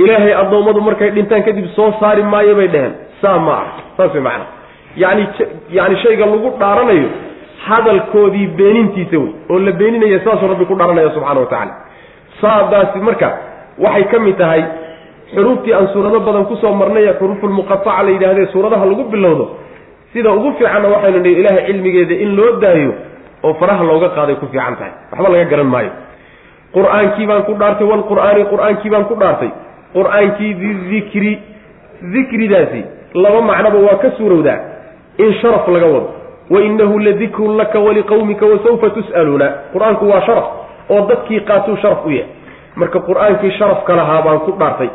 Ilaahay 0.04 0.34
addoommadu 0.42 0.82
markay 0.88 1.10
dhintaan 1.18 1.44
kadib 1.48 1.68
soo 1.76 1.90
saari 2.00 2.24
maayo 2.34 2.56
bay 2.62 2.68
dheheen 2.76 2.94
saa 3.22 3.38
ma 3.48 3.54
aha. 3.62 3.72
Saas 3.98 4.14
way 4.16 4.24
macana 4.30 4.46
yani 5.04 5.24
yani 5.78 5.96
shayga 6.04 6.26
lagu 6.34 6.50
dhaaranayo 6.62 7.10
hadalkoodii 7.68 8.48
beenintiisa 8.60 9.18
wey. 9.24 9.32
Oo 9.50 9.60
la 9.60 9.72
beeninaya 9.72 10.20
saasuu 10.26 10.48
rabbi 10.54 10.66
ku 10.72 10.76
dharanaya 10.82 11.10
subxana 11.16 11.40
wa 11.46 11.50
tacaala 11.54 11.74
saadaasi 12.44 13.00
marka 13.10 13.30
waxay 13.86 14.04
ka 14.12 14.20
mid 14.26 14.38
tahay 14.42 14.64
xuruuftii 15.34 15.74
aan 15.74 15.88
suurado 15.94 16.20
badan 16.28 16.46
ku 16.52 16.56
soo 16.62 16.74
marnay 16.82 17.06
ee 17.10 17.14
xuruufulmuqataca 17.20 18.04
la 18.06 18.12
yidhahdee 18.16 18.48
suuradaha 18.54 18.86
lagu 18.92 19.04
bilowdo. 19.14 19.46
Sida 20.14 20.30
ugu 20.38 20.52
fiicanna 20.58 20.88
waxaynu 20.94 21.20
nihi 21.26 21.36
ilaahay 21.42 21.64
cilmigeeda 21.68 22.16
in 22.26 22.36
loo 22.38 22.52
daayo 22.64 22.92
oo 23.44 23.54
faraha 23.62 23.84
looga 23.90 24.10
qaaday 24.18 24.36
ku 24.42 24.46
fiican 24.52 24.76
tahay. 24.80 24.94
Waxba 25.12 25.30
laga 25.34 25.46
garan 25.54 25.70
maayo. 25.74 25.92
Qur'aankii 26.76 27.26
baan 27.30 27.44
ku 27.48 27.54
dhaartay 27.62 27.88
walqur'aani 27.92 28.44
qur'aankii 28.52 28.90
baan 28.94 29.06
ku 29.10 29.16
dhaartay. 29.22 29.50
Qur'aankii 29.96 30.52
didikri 30.62 31.34
dikridaasi 32.14 32.82
laba 33.24 33.42
macnoba 33.50 33.78
waa 33.88 33.98
ka 34.04 34.10
suurowdaa 34.18 34.60
in 35.18 35.34
sharaf 35.42 35.68
laga 35.68 35.86
wado. 35.96 36.10
Wainahu 36.54 37.00
ladikrun 37.00 37.58
laka 37.58 37.80
waliqawmika 37.80 38.46
wasawfa 38.46 38.90
tus'aluuna. 38.98 39.48
Qur'aanku 39.74 40.06
waa 40.12 40.22
sharaf 40.28 40.48
oo 40.90 41.02
dadkii 41.10 41.40
qaatuu 41.50 41.78
sharaf 41.82 42.06
u 42.06 42.10
yahay. 42.12 42.30
Marka 42.76 43.00
qur'aankii 43.00 43.52
sharafka 43.58 43.96
lahaa 43.96 44.22
baan 44.26 44.40
ku 44.40 44.52
dhaartay 44.60 44.90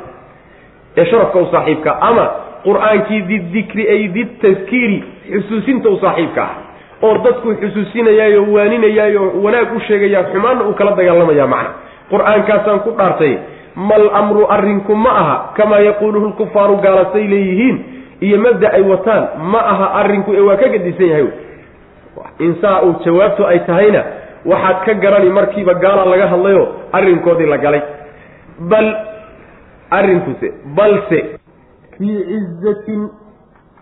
ee 0.97 1.05
sharafka 1.11 1.39
u 1.39 1.47
saaxiibka 1.53 1.99
ama 2.01 2.25
qur'aankii 2.65 3.21
didikri 3.29 3.89
ay 3.95 4.09
didtaskiiri 4.17 4.99
xusuusinta 5.33 5.89
u 5.89 5.99
saaxiibka 6.03 6.43
ah 6.43 6.55
oo 7.07 7.15
dadkuu 7.25 7.55
xusuusinayaayo 7.63 8.41
waaninayaayo 8.55 9.23
wanaag 9.45 9.77
u 9.77 9.81
sheegayaa 9.89 10.25
xumaanna 10.33 10.65
uu 10.69 10.75
kala 10.75 10.93
dagaalamaya 10.99 11.47
macna. 11.47 11.71
Qur'aankaasaan 12.11 12.81
ku 12.87 12.91
dhaartay 12.99 13.35
mal 13.77 14.05
amru 14.21 14.43
arrinku 14.57 14.95
ma 15.05 15.11
aha 15.23 15.37
kamaa 15.57 15.79
yaquuluhu 15.89 16.27
lkufaaru 16.33 16.77
gaalasay 16.85 17.27
leeyihiin 17.33 17.77
iyo 18.27 18.39
mabda 18.45 18.69
ay 18.77 18.83
wataan 18.83 19.25
ma 19.53 19.61
aha 19.73 19.87
arrinku 20.01 20.35
ee 20.35 20.41
waa 20.49 20.57
ka 20.57 20.69
gadisan 20.75 21.07
yahay. 21.13 21.27
Insaa 22.39 22.83
uu 22.83 22.95
jawaabtu 23.05 23.47
ay 23.47 23.59
tahayna 23.67 24.03
waxaad 24.45 24.85
ka 24.87 24.95
garani 24.95 25.31
markiiba 25.31 25.75
gaala 25.75 26.05
laga 26.05 26.27
hadlayo 26.33 26.65
arrinkoodii 26.93 27.47
la 27.47 27.59
galay. 27.59 27.83
Bal 28.71 28.89
arrinkuse 29.91 30.49
balse 30.77 31.19
fii 31.99 32.19
cizatin 32.31 33.09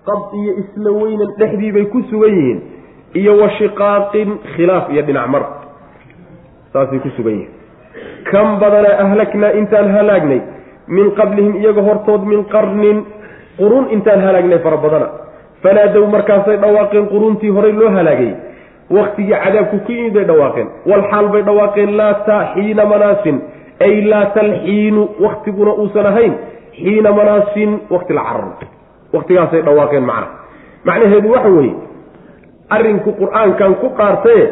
qab 0.07 0.21
iyo 0.41 0.53
isla 0.63 0.91
weynan 0.91 1.31
dhexdii 1.39 1.73
bay 1.73 1.85
ku 1.93 2.03
sugan 2.11 2.35
yihiin 2.39 2.61
iyo 3.15 3.37
wa 3.41 3.49
shiqaaqin 3.59 4.39
khilaaf 4.57 4.91
iyo 4.93 5.03
dhinac 5.03 5.27
mar. 5.29 5.43
Saasay 6.73 6.99
ku 7.05 7.11
sugan 7.17 7.33
yihiin. 7.33 7.53
Kam 8.31 8.59
badanaa 8.61 8.99
ahlaknaa 9.05 9.53
intaan 9.61 9.91
halaagnay 9.97 10.41
min 10.89 11.11
qablihim 11.19 11.55
iyaga 11.63 11.83
hortood 11.83 12.23
min 12.25 12.45
qarnin 12.55 13.05
qurun 13.59 13.91
intaan 13.91 14.21
halaagnay 14.27 14.59
fara 14.59 14.77
badana. 14.77 15.09
Fanaadow 15.63 16.07
markaasay 16.07 16.57
dhawaaqeen 16.63 17.07
quruntii 17.13 17.51
horay 17.57 17.73
loo 17.73 17.91
halaagay 17.91 18.33
waktigii 18.91 19.35
cadaabku 19.45 19.79
ku 19.87 19.93
yimid 19.93 20.15
bay 20.15 20.25
dhawaaqeen. 20.25 20.69
Walxaal 20.91 21.29
bay 21.35 21.43
dhawaaqeen 21.43 21.97
laata 21.97 22.37
xiina 22.55 22.85
manaasin. 22.93 23.37
Ay 23.81 24.01
laa 24.11 24.27
talxiinu 24.37 25.03
waktiguna 25.21 25.73
uusan 25.81 26.07
ahayn. 26.07 26.35
Xiina 26.77 27.13
manaasin 27.13 27.71
wakti 27.91 28.13
la 28.15 28.23
cararo 28.23 28.53
waktigaasay 29.13 29.63
dhawaaqeen 29.63 30.05
macna. 30.11 30.29
Macnaheedu 30.85 31.29
waxa 31.35 31.49
weeye 31.57 31.75
arrinku 32.77 33.11
qur'aankan 33.21 33.75
ku 33.81 33.89
qaartaye 33.99 34.45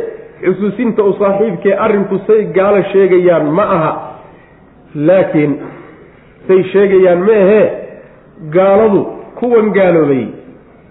xusuusinta 0.44 1.02
u 1.02 1.12
saaxiibkee 1.20 1.74
arrinku 1.84 2.18
say 2.26 2.40
gaalo 2.56 2.82
sheegayaan 2.92 3.46
ma 3.56 3.64
aha. 3.76 3.92
Laakiin 4.94 5.52
say 6.48 6.62
sheegayaan 6.72 7.20
ma 7.28 7.32
ahee 7.44 7.64
gaaladu 8.56 9.00
kuwan 9.38 9.70
gaaloobay 9.78 10.24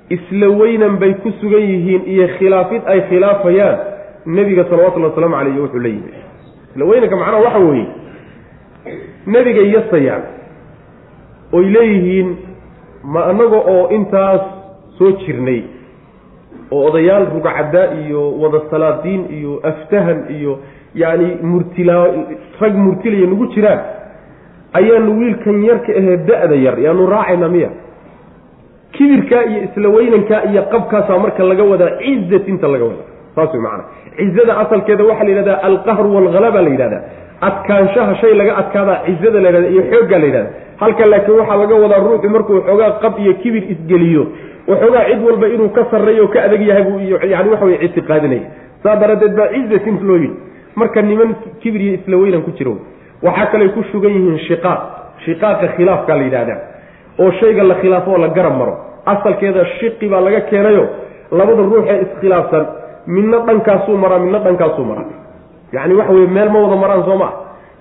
isla 0.10 0.48
weynan 0.50 0.98
bay 1.00 1.14
ku 1.24 1.32
sugan 1.42 1.62
yihiin 1.62 2.02
iyo 2.06 2.28
khilaafid 2.38 2.82
ay 2.86 3.02
khilaafayaan 3.10 3.78
nebiga 4.26 4.64
salawatullhi 4.70 5.10
wasalaamu 5.10 5.36
caleyh 5.36 5.58
wuxuu 5.64 5.80
la 5.80 5.90
yimi 5.90 6.12
isla 6.76 6.86
weynanka 6.86 7.16
macnaha 7.16 7.44
waxa 7.46 7.60
weeye 7.60 7.88
nebigay 9.28 9.68
yasayaan 9.76 10.24
oy 11.54 11.66
leeyihiin 11.76 12.30
ma 13.04 13.26
anaga 13.32 13.58
oo 13.74 13.90
intaas 13.90 14.42
soo 14.98 15.12
jirnay 15.12 15.62
oo 16.72 16.84
odayaal 16.90 17.26
rugcaddaa 17.34 17.88
iyo 18.06 18.22
wada 18.42 18.62
salaadiin 18.72 19.26
iyo 19.38 19.60
aftahan 19.64 20.26
iyo 20.30 20.60
yacni 20.96 21.36
murtilaa 21.42 22.08
rag 22.62 22.76
murtilaya 22.76 23.28
nagu 23.28 23.46
jiraan 23.56 23.80
ayaanu 24.74 25.20
wiilkan 25.20 25.64
yarka 25.64 25.92
ahee 26.00 26.18
da-da 26.18 26.56
yar 26.56 26.80
yaanu 26.80 27.06
raacayna 27.14 27.50
miya 27.50 27.70
kibirkaa 28.96 29.44
iyo 29.50 29.60
isla 29.68 29.90
weynankaa 29.90 30.42
iyo 30.52 30.62
qabkaasaa 30.74 31.18
marka 31.20 31.44
laga 31.44 31.64
wadaa 31.64 31.92
cizatinta 32.00 32.68
laga 32.68 32.86
wadaa. 32.86 33.10
Saas 33.36 33.54
wey 33.54 33.62
cizada 34.18 34.58
asalkeeda 34.64 35.04
waxaa 35.04 35.24
la 35.24 35.30
yidhahdaa 35.30 35.60
alqahru 35.70 36.16
waalhalaba 36.16 36.62
la 36.62 36.70
yidhahdaa. 36.70 37.02
Adkaanshaha 37.42 38.16
shay 38.22 38.34
laga 38.34 38.58
adkaadaa 38.62 38.98
cizada 39.06 39.40
la 39.42 39.50
yidhahda 39.50 39.70
iyo 39.74 39.84
xooggaa 39.92 40.20
la 40.20 40.26
yidhahda 40.26 40.50
halka 40.78 41.06
laakiin 41.06 41.40
waxaa 41.40 41.58
laga 41.64 41.76
wadaa 41.84 42.00
ruuxu 42.08 42.30
markuu 42.30 42.62
xoogaa 42.68 42.92
qab 43.04 43.14
iyo 43.24 43.34
kibir 43.34 43.64
isgeliyo 43.74 44.24
waxoogaa 44.68 45.06
cid 45.10 45.22
walba 45.28 45.48
inuu 45.48 45.70
ka 45.70 45.86
sarreeyo 45.92 46.28
ka 46.28 46.44
adag 46.44 46.62
yahay 46.70 46.84
buu 46.84 47.00
yani 47.34 47.50
waxa 47.50 47.66
wey 47.66 47.78
ictiqaadinaya 47.86 48.42
saa 48.84 48.96
daraaddeed 49.02 49.36
baa 49.40 49.48
cizatin 49.56 49.98
loo 50.08 50.18
yidhi. 50.18 50.36
Marka 50.76 51.02
niman 51.02 51.36
kibir 51.62 51.82
iyo 51.82 51.94
isla 51.94 52.18
weynan 52.18 52.42
ku 52.42 52.52
jiro 52.58 52.78
waxaa 53.24 53.46
kaley 53.52 53.70
ku 53.70 53.84
sugan 53.92 54.12
yihiin 54.12 54.40
shiqaaq. 54.48 54.82
Shiqaaqa 55.26 55.68
khilaafkaa 55.76 56.18
la 56.18 56.24
yidhahdaa 56.24 56.73
oo 57.20 57.32
shayga 57.40 57.64
la 57.64 57.76
khilaafo 57.76 58.12
oo 58.12 58.18
la 58.18 58.28
garab 58.28 58.58
maro. 58.58 58.74
Asalkeeda 59.06 59.66
shiqi 59.80 60.08
baa 60.10 60.22
laga 60.22 60.42
keenayo. 60.50 60.88
Labada 61.32 61.62
ruuxee 61.62 62.00
iskhilaafsan 62.06 62.66
midna 63.08 63.38
dhankaasuu 63.48 63.98
maraa 63.98 64.20
midna 64.20 64.40
dhankaasuu 64.40 64.86
maraa. 64.86 65.06
Yacni 65.74 65.94
waxa 65.96 66.14
weye 66.14 66.28
meel 66.28 66.50
ma 66.50 66.60
wada 66.64 66.76
maraan 66.76 67.04
soo 67.06 67.18
maa 67.18 67.32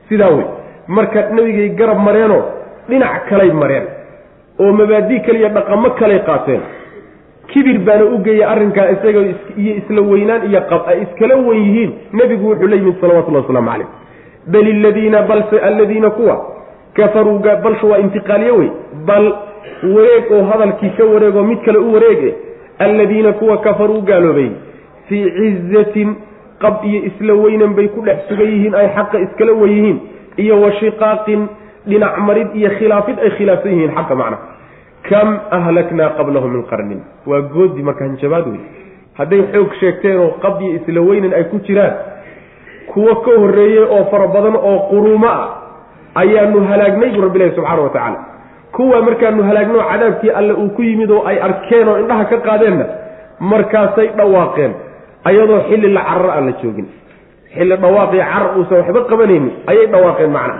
sidaa 0.08 0.30
wey 0.36 0.44
marka 0.88 1.20
nebigay 1.30 1.68
garab 1.80 1.98
mareenoo 2.06 2.42
dhinac 2.88 3.28
kalay 3.28 3.50
mareen 3.62 3.86
oo 4.60 4.72
mabaadi 4.72 5.20
kale 5.26 5.38
iyo 5.38 5.48
dhaqamo 5.56 5.90
kalay 6.00 6.18
qaateen 6.28 6.60
kibir 7.52 7.78
baana 7.86 8.04
u 8.04 8.18
geeyay 8.24 8.44
arrinkaa 8.52 8.86
isaga 8.94 9.20
iyo 9.62 9.72
isla 9.80 10.00
weynaan 10.10 10.42
iyo 10.50 10.60
qab 10.70 10.82
ay 10.92 11.02
iskala 11.04 11.36
wen 11.36 11.58
yihiin 11.66 11.92
nebigu 12.12 12.48
wuxuu 12.50 12.66
la 12.72 12.76
yimid 12.76 12.96
salawatullahi 13.00 13.44
waslamu 13.44 13.70
calayh. 13.70 13.86
Bal 14.52 14.66
iladiina 14.74 15.22
balse 15.22 15.56
alladiina 15.68 16.10
kuwa 16.10 16.36
kafaruu 16.94 17.38
balsha 17.38 17.86
waa 17.86 17.98
intiqaaliye 17.98 18.50
wey. 18.50 18.70
Bal 19.06 19.32
wareeg 19.94 20.30
oo 20.32 20.44
hadalkii 20.44 20.90
ka 20.96 21.04
wareeg 21.04 21.36
oo 21.36 21.42
mid 21.42 21.60
kale 21.64 21.78
u 21.78 21.92
wareege 21.94 22.34
alladiina 22.78 23.32
kuwa 23.32 23.58
kafaruu 23.58 24.00
gaaloobay 24.02 24.50
fii 25.08 25.30
cizatin 25.30 26.14
qab 26.58 26.84
iyo 26.84 27.02
isla 27.04 27.34
weynan 27.34 27.74
bay 27.74 27.88
ku 27.88 28.00
dhex 28.02 28.28
sugan 28.28 28.46
yihiin 28.46 28.74
ay 28.74 28.88
xaqa 28.96 29.18
iskala 29.20 29.52
wen 29.52 29.70
yihiin 29.70 29.98
iyo 30.36 30.60
wa 30.60 30.72
shiqaaqin 30.72 31.46
dhinac 31.86 32.18
marid 32.18 32.48
iyo 32.54 32.70
khilaafid 32.78 33.18
ay 33.18 33.30
khilaafsan 33.30 33.72
yihiin 33.72 33.94
xaqa 33.96 34.14
macna. 34.14 34.38
Kam 35.08 35.40
ahlaknaa 35.50 36.10
qablahu 36.18 36.48
min 36.48 36.62
qarnin? 36.70 37.00
Waa 37.26 37.40
goodi 37.40 37.82
marka 37.82 38.04
hanjabaad 38.04 38.46
wey. 38.46 38.60
Hadday 39.18 39.42
xoog 39.52 39.74
sheegteen 39.80 40.18
oo 40.18 40.30
qab 40.42 40.60
iyo 40.62 40.78
isla 40.78 41.00
weynan 41.00 41.32
ay 41.34 41.44
ku 41.50 41.58
jiraan 41.66 41.94
kuwo 42.92 43.14
ka 43.24 43.30
horreeyey 43.40 43.84
oo 43.84 44.04
fara 44.10 44.26
badan 44.26 44.56
oo 44.56 44.78
quruumo 44.90 45.26
ah 45.28 45.61
ayaanu 46.14 46.58
halaagnay 46.70 47.10
buu 47.14 47.22
rabbi 47.26 47.38
ilahi 47.38 47.54
subxaana 47.56 47.82
wa 47.82 47.90
tacaala. 47.96 48.18
Kuwa 48.76 49.02
markaanu 49.02 49.42
halaagno 49.48 49.78
cadaabkii 49.90 50.30
alle 50.38 50.52
uu 50.52 50.68
ku 50.76 50.82
yimid 50.82 51.10
oo 51.10 51.22
ay 51.30 51.36
arkeen 51.48 51.88
oo 51.88 51.96
indhaha 52.02 52.24
ka 52.24 52.36
qaadeenna 52.46 52.84
markaasay 53.40 54.08
dhawaaqeen 54.18 54.72
ayadoo 55.28 55.60
xilli 55.68 55.92
la 55.96 56.02
carar 56.08 56.30
aan 56.36 56.46
la 56.46 56.52
joogin. 56.62 56.86
Xilli 57.54 57.76
dhawaaqii 57.84 58.22
carar 58.32 58.56
uusan 58.58 58.78
waxba 58.80 59.00
qabanaynin 59.10 59.52
ayay 59.70 59.86
dhawaaqeen 59.94 60.30
macna 60.36 60.54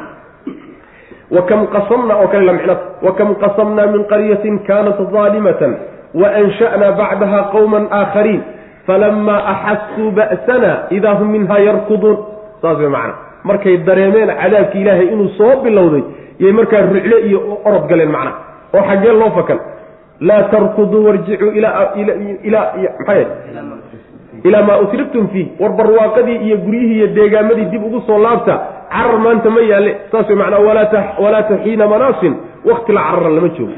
wakam 1.37 1.61
qasamna 1.75 2.15
oo 2.21 2.29
kale 2.33 2.45
lamicnad 2.49 2.81
wakam 3.07 3.35
qasamnaa 3.43 3.87
min 3.95 4.03
qaryatin 4.13 4.57
kaanat 4.69 4.99
daalimatan 5.15 5.73
wa 6.21 6.29
ansha'naa 6.41 6.93
bacdaha 7.01 7.39
qowman 7.55 7.85
aakhariin 8.01 8.43
falamaa 8.87 9.41
axasuu 9.53 10.11
ba'sana 10.19 10.73
idaa 10.97 11.15
hum 11.19 11.29
minhaa 11.37 11.59
yarkuduun. 11.69 12.19
Saas 12.63 12.77
way 12.83 12.89
macana 12.97 13.32
markay 13.45 13.77
dareemeen 13.87 14.31
cadaabki 14.43 14.79
ilaahay 14.83 15.07
inuu 15.15 15.29
soo 15.39 15.53
bilowday 15.65 16.03
yay 16.39 16.53
markaa 16.53 16.81
rucle 16.93 17.19
iyo 17.29 17.39
orod 17.65 17.85
galeen 17.91 18.11
macna 18.17 18.33
oo 18.77 18.83
xaggee 18.89 19.13
loo 19.13 19.31
fakan. 19.39 19.59
Laa 20.29 20.43
tarkuduu 20.53 21.05
warjicuu 21.07 21.51
ilaa 24.45 24.63
maa 24.67 24.79
utribtum 24.85 25.29
fiih 25.33 25.47
war 25.61 25.73
barwaaqadii 25.77 26.37
iyo 26.47 26.57
guryihii 26.57 26.97
iyo 26.97 27.07
deegaamadii 27.17 27.65
dib 27.73 27.85
ugu 27.85 28.01
soo 28.07 28.19
laabta 28.19 28.55
carar 28.93 29.19
maanta 29.25 29.51
ma 29.51 29.61
yaalle. 29.61 29.93
Saas 30.13 30.29
way 30.29 30.37
macnaa 30.37 30.59
walaa 31.25 31.43
taxiina 31.43 31.87
manaasin. 31.87 32.35
Wakti 32.65 32.93
la 32.93 33.01
carara 33.01 33.31
lama 33.37 33.49
joogo. 33.57 33.73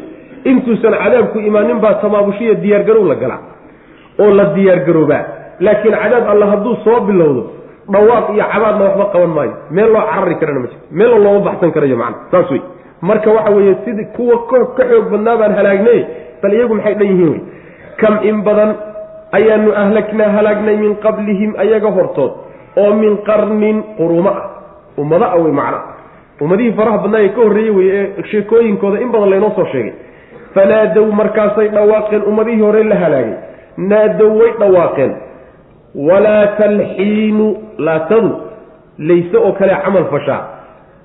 Intuusan 0.44 0.92
cadaabku 1.02 1.38
imaanin 1.38 1.78
baa 1.80 1.94
tamaabushiya 2.02 2.54
diyaargarow 2.54 3.04
la 3.08 3.14
galaa 3.14 3.40
oo 4.22 4.30
la 4.38 4.44
diyaargaroobaa 4.56 5.22
laakiin 5.60 5.94
cadaab 6.02 6.28
alla 6.32 6.46
hadduu 6.52 6.76
soo 6.84 7.00
bilowdo 7.08 7.42
dhawaaq 7.92 8.26
iyo 8.34 8.44
cabaadna 8.52 8.84
waxba 8.84 9.04
qaban 9.12 9.32
maayo. 9.36 9.52
Meel 9.70 9.90
loo 9.92 10.02
carari 10.12 10.34
karana 10.40 10.60
ma 10.60 10.66
jirto 10.66 10.86
meeloo 10.98 11.18
looma 11.24 11.40
baxsan 11.48 11.70
karayo 11.72 11.96
macna 11.96 12.16
saas 12.30 12.50
wey 12.50 12.62
marka 13.02 13.30
waxa 13.30 13.50
weeye 13.56 13.74
sidii 13.84 14.06
kuwa 14.16 14.36
ka 14.48 14.84
xoog 14.90 15.06
badnaa 15.12 15.36
baan 15.40 15.52
halaagnay. 15.58 16.00
Bal 16.42 16.52
iyagu 16.54 16.74
maxay 16.74 16.94
dhan 16.94 17.08
yihiin 17.08 17.30
wey 17.32 17.40
kam 18.00 18.14
in 18.22 18.42
badan 18.46 18.70
ayaanu 19.32 19.70
ahlagnaa 19.82 20.30
halaagnay 20.36 20.76
min 20.76 20.94
qablihim 21.04 21.52
ayaga 21.58 21.90
hortood 21.96 22.32
oo 22.76 22.92
min 22.94 23.16
qarnin 23.28 23.82
qurumo 23.96 24.28
ah. 24.30 24.42
Ummado 24.98 25.24
ah 25.24 25.36
wey 25.44 25.52
macna 25.52 25.78
ummadihii 26.40 26.72
faraha 26.78 26.98
badnaa 27.04 27.20
ee 27.26 27.28
ka 27.36 27.40
horreeyey 27.46 27.70
wey 27.78 27.88
ee 27.98 28.22
sheekooyinkooda 28.30 29.00
in 29.04 29.10
badan 29.12 29.30
laynoo 29.30 29.52
soo 29.56 29.66
sheegay. 29.72 29.92
Fanaadow 30.54 31.06
markaasay 31.20 31.68
dhawaaqeen. 31.68 32.22
Ummadihii 32.30 32.60
hore 32.66 32.82
la 32.84 32.96
halaagay. 33.02 33.34
Naadow 33.76 34.30
way 34.40 34.50
dhawaaqeen 34.62 35.12
walaa 35.94 36.46
talxiinu 36.58 37.46
laatadu 37.78 38.30
layse 38.98 39.36
oo 39.36 39.52
kale 39.52 39.74
camal 39.84 40.04
fashaa 40.14 40.42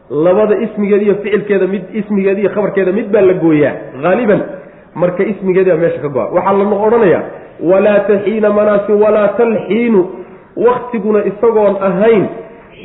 labada 0.10 0.56
ismigeeda 0.66 1.04
iyo 1.06 1.16
ficilkeeda 1.16 1.68
mid 1.68 1.84
ismigeeda 1.94 2.40
iyo 2.42 2.50
khabarkeeda 2.50 2.92
mid 2.92 3.08
baa 3.14 3.22
la 3.22 3.34
gooyaa 3.34 3.74
haaliban 4.04 4.42
marka 4.96 5.24
ismigeedi 5.24 5.70
baa 5.72 5.78
meesha 5.78 6.00
ka 6.02 6.10
go-a. 6.10 6.26
Waxaa 6.36 6.54
lana 6.60 6.76
odhanayaa 6.86 7.24
walaa 7.72 8.00
taxiina 8.10 8.50
manaasin 8.58 8.96
walaa 9.04 9.28
talxiinu. 9.40 10.02
Waktiguna 10.66 11.20
isagoon 11.30 11.76
ahayn 11.90 12.24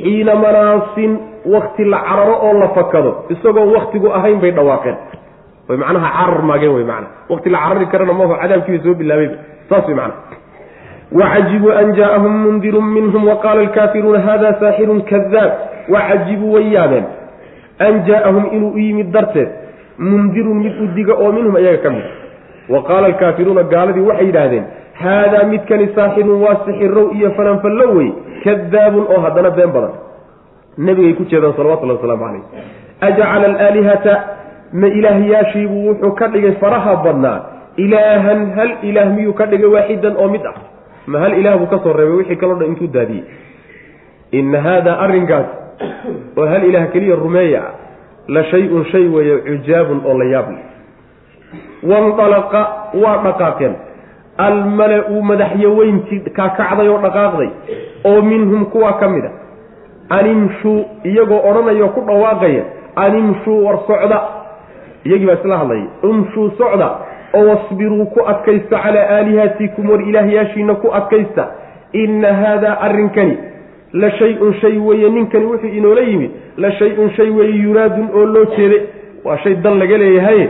xiina 0.01 0.35
manaasin 0.43 1.11
wakti 1.53 1.83
la 1.93 1.97
cararo 2.07 2.35
oo 2.47 2.53
la 2.61 2.67
fakado. 2.77 3.11
Isagoon 3.33 3.69
waktigu 3.75 4.07
ahayn 4.17 4.39
bay 4.43 4.51
dhawaaqeen. 4.51 4.95
Way 5.69 5.77
macnaha 5.81 6.09
carar 6.17 6.41
maageen 6.49 6.73
wey 6.77 6.83
maana 6.91 7.07
wakti 7.29 7.49
la 7.49 7.57
carari 7.63 7.85
karana 7.93 8.13
maaho 8.19 8.35
cadaabkiiba 8.41 8.83
soo 8.85 8.93
bilaabayba 9.01 9.35
saas 9.69 9.87
wey 9.89 9.95
macana 9.95 10.13
wacajibuu 11.11 11.71
an 11.71 11.93
jaaahum 11.95 12.33
mundirun 12.45 12.85
minhum 12.97 13.27
waqaala 13.27 13.61
alkaafiruuna 13.67 14.19
hada 14.19 14.55
saaxirun 14.59 15.01
kadaab 15.11 15.51
wacajibuu 15.95 16.53
way 16.53 16.71
yaabeen 16.73 17.05
an 17.87 18.03
jaaahum 18.07 18.45
inuu 18.51 18.71
u 18.73 18.79
yimid 18.79 19.11
darteed 19.11 19.49
mundirun 19.99 20.63
mid 20.65 20.81
u 20.81 20.87
diga 20.95 21.13
oo 21.13 21.31
minhum 21.31 21.55
ayaga 21.55 21.77
ka 21.83 21.89
mid 21.89 22.05
wa 22.69 22.83
qaala 22.83 23.07
alkaafiruuna 23.11 23.63
gaaladii 23.63 24.07
waxay 24.09 24.25
yidhaahdeen 24.31 24.65
haadaa 25.03 25.43
midkani 25.53 25.89
saaxirun 25.95 26.41
waa 26.45 26.57
sixirow 26.65 27.11
iyo 27.17 27.31
fananfallo 27.37 27.89
wey 27.97 28.09
kadaabun 28.43 29.05
oo 29.15 29.21
haddana 29.27 29.51
been 29.57 29.71
badan 29.77 29.93
nebigay 30.77 31.13
ku 31.19 31.23
jeedaan 31.31 31.53
salawatullahi 31.57 31.97
wasalaamu 31.99 32.25
calayh 32.25 32.43
ajacala 33.07 33.45
alaalihata 33.51 34.13
ma 34.81 34.87
ilaahyaashiibuu 34.99 35.87
wuxuu 35.89 36.11
ka 36.21 36.27
dhigay 36.27 36.55
faraha 36.63 36.95
badnaa 37.05 37.39
ilaahan 37.85 38.41
hal 38.57 38.71
ilaah 38.89 39.09
miyuu 39.17 39.33
ka 39.39 39.45
dhigay 39.51 39.69
waaxidan 39.75 40.15
oo 40.23 40.27
mid 40.35 40.45
ah 40.51 40.55
ma 41.07 41.19
hal 41.19 41.33
ilaah 41.39 41.57
buu 41.57 41.67
ka 41.73 41.79
soo 41.83 41.93
reebay? 41.93 42.17
Wixii 42.17 42.35
kaloo 42.41 42.55
dhan 42.59 42.67
intuu 42.71 42.87
daadiyey. 42.87 43.23
Inna 44.31 44.61
haadaa 44.61 44.97
arrinkaas 45.05 45.45
oo 46.37 46.45
hal 46.51 46.63
ilaah 46.69 46.87
keliya 46.93 47.15
rumeeya 47.15 47.61
la 48.27 48.43
shay-un 48.51 48.85
shay 48.91 49.05
weeye 49.07 49.37
cujaabun 49.47 50.01
oo 50.05 50.17
la 50.19 50.25
yaab 50.33 50.47
wandalaqa 51.83 52.61
waa 53.03 53.17
dhaqaaqeen. 53.25 53.75
Almala-u 54.37 55.21
madaxyaweyntii 55.29 56.19
kaakacday 56.37 56.87
oo 56.89 56.99
dhaqaaqday 57.05 57.49
oo 58.09 58.21
minhum 58.21 58.65
kuwaa 58.73 58.93
ka 58.99 59.07
mid 59.09 59.25
a 59.25 59.31
animshuu 60.17 60.79
iyagoo 61.03 61.39
odhanayao 61.49 61.89
ku 61.95 62.01
dhawaaqaya 62.09 62.63
animshuu 62.95 63.65
war 63.65 63.77
socda. 63.87 64.19
Iyagii 65.05 65.25
baa 65.29 65.37
isla 65.39 65.57
hadlayay 65.61 65.85
imshuu 66.09 66.49
socda 66.57 66.89
oo 67.35 67.45
wasbiruu 67.49 68.05
ku 68.13 68.19
adkaysta 68.33 68.79
calaa 68.83 69.07
aalihatikum 69.17 69.89
war 69.89 70.01
ilaahyaashiina 70.09 70.75
ku 70.75 70.87
adkaysta. 70.99 71.45
Inna 71.93 72.33
haadaa 72.33 72.77
arrinkani 72.87 73.37
la 73.93 74.09
shay-un 74.11 74.53
shay 74.61 74.77
weeye 74.77 75.09
ninkani 75.09 75.45
wuxuu 75.45 75.67
inoola 75.79 76.01
yimid 76.01 76.31
la 76.57 76.71
shay-un 76.71 77.09
shay 77.17 77.29
weeye 77.29 77.55
yuraadun 77.63 78.09
oo 78.13 78.25
loo 78.25 78.45
jeede 78.57 78.81
waa 79.23 79.37
shay 79.43 79.55
dan 79.55 79.79
laga 79.79 79.97
leeyahaye 79.97 80.49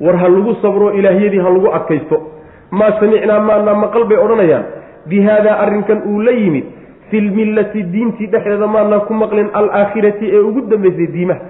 war 0.00 0.16
ha 0.16 0.28
lagu 0.28 0.54
sabro 0.62 0.92
ilaahyadii 0.92 1.38
ha 1.38 1.50
lagu 1.50 1.68
adkaysto. 1.78 2.22
Maa 2.70 2.92
samicnaa 3.00 3.40
maanaa 3.40 3.74
maqal 3.74 4.04
bay 4.04 4.18
odhanayaan. 4.18 4.64
Bi 5.06 5.20
haadaa 5.22 5.56
arrinkan 5.64 6.02
uu 6.10 6.20
la 6.20 6.30
yimid 6.32 6.64
fi 7.10 7.20
lmillati 7.20 7.82
diintii 7.82 8.26
dhexdeeda 8.26 8.66
maanaa 8.66 9.00
ku 9.08 9.14
maqlin 9.14 9.48
alaakhirati 9.52 10.26
ee 10.36 10.38
ugu 10.48 10.60
dambaysay 10.70 11.06
diimaha. 11.06 11.40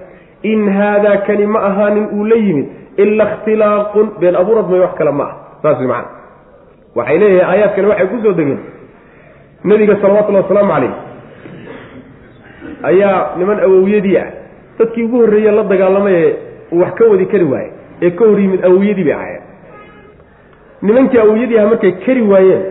In 0.43 0.69
haadaa 0.77 1.17
kani 1.27 1.45
ma 1.47 1.59
ahaanin 1.69 2.07
uu 2.13 2.25
la 2.25 2.35
yimid 2.35 2.65
ila 3.03 3.23
ikhtilaaqun 3.31 4.07
been 4.19 4.35
abuurad 4.41 4.67
may 4.71 4.79
wax 4.85 4.93
kale 4.99 5.11
ma 5.11 5.23
ah 5.23 5.33
saas 5.63 5.77
way 5.79 5.87
macana 5.87 6.09
waxay 6.95 7.17
leeyahay 7.23 7.45
aayaadkani 7.53 7.87
waxay 7.91 8.07
ku 8.13 8.17
soo 8.23 8.33
degeen 8.39 8.59
nebiga 9.69 9.95
salawatullhi 10.01 10.41
wasalaamu 10.43 10.71
calayh 10.73 10.93
ayaa 12.91 13.35
niman 13.39 13.59
awowyadii 13.67 14.17
ah 14.23 14.27
dadkii 14.79 15.03
ugu 15.07 15.17
horreeye 15.23 15.51
la 15.51 15.63
dagaalamay 15.63 16.33
uu 16.71 16.79
wax 16.81 16.93
ka 16.99 17.05
wadi 17.11 17.25
kari 17.33 17.45
waaye 17.53 17.69
ee 18.01 18.11
ka 18.11 18.25
hor 18.29 18.39
yimid 18.39 18.65
awowyadii 18.69 19.03
bay 19.03 19.13
ahaayeen 19.13 19.43
nimankii 20.81 21.19
awowyadii 21.25 21.59
ah 21.59 21.67
markay 21.71 21.91
kari 22.05 22.21
waayeen 22.31 22.63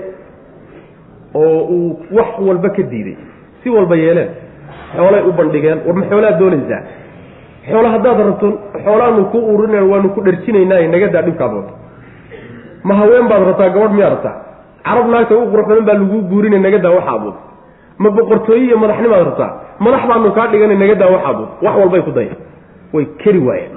oo 1.34 1.60
uu 1.76 1.90
wax 2.18 2.30
walba 2.48 2.68
ka 2.76 2.82
diiday 2.82 3.16
si 3.62 3.70
walba 3.76 3.96
yeeleen 3.96 4.30
xoolay 4.96 5.22
u 5.28 5.32
bandhigeen 5.32 5.78
war 5.86 5.94
ma 6.00 6.04
xoolaad 6.10 6.38
doonaysaa 6.42 6.82
xoola 7.70 7.88
haddaad 7.94 8.18
rabto 8.28 8.48
xoolaanu 8.84 9.24
ku 9.32 9.38
urina 9.54 9.80
waanu 9.92 10.08
ku 10.14 10.20
dharjinaynaa 10.26 11.22
dhibkaad 11.26 11.52
wato 11.58 11.72
ma 12.84 12.94
haween 13.00 13.28
baad 13.28 13.42
rabtaa 13.50 13.68
gabadh 13.74 13.92
miyaa 13.96 14.10
rabtaa 14.14 14.36
carab 14.84 15.06
naagta 15.08 15.34
u 15.36 15.46
qurux 15.52 15.66
badan 15.68 15.84
baa 15.88 15.96
laguu 16.02 16.20
guurina 16.30 16.58
nagadaa 16.66 16.92
waxaad 16.98 17.22
wado 17.24 17.40
ma 17.98 18.10
boqortooye 18.10 18.64
iyo 18.66 18.76
madaxnimaad 18.78 19.22
rabtaa 19.30 19.50
madax 19.84 20.02
baanu 20.10 20.32
kaa 20.36 20.46
dhigana 20.52 20.74
nagadaa 20.84 21.10
waxaad 21.14 21.36
wado 21.40 21.48
wax 21.64 21.74
walbay 21.80 22.02
ku 22.02 22.10
daya 22.10 22.34
way 22.94 23.04
keri 23.22 23.38
waayeen. 23.38 23.72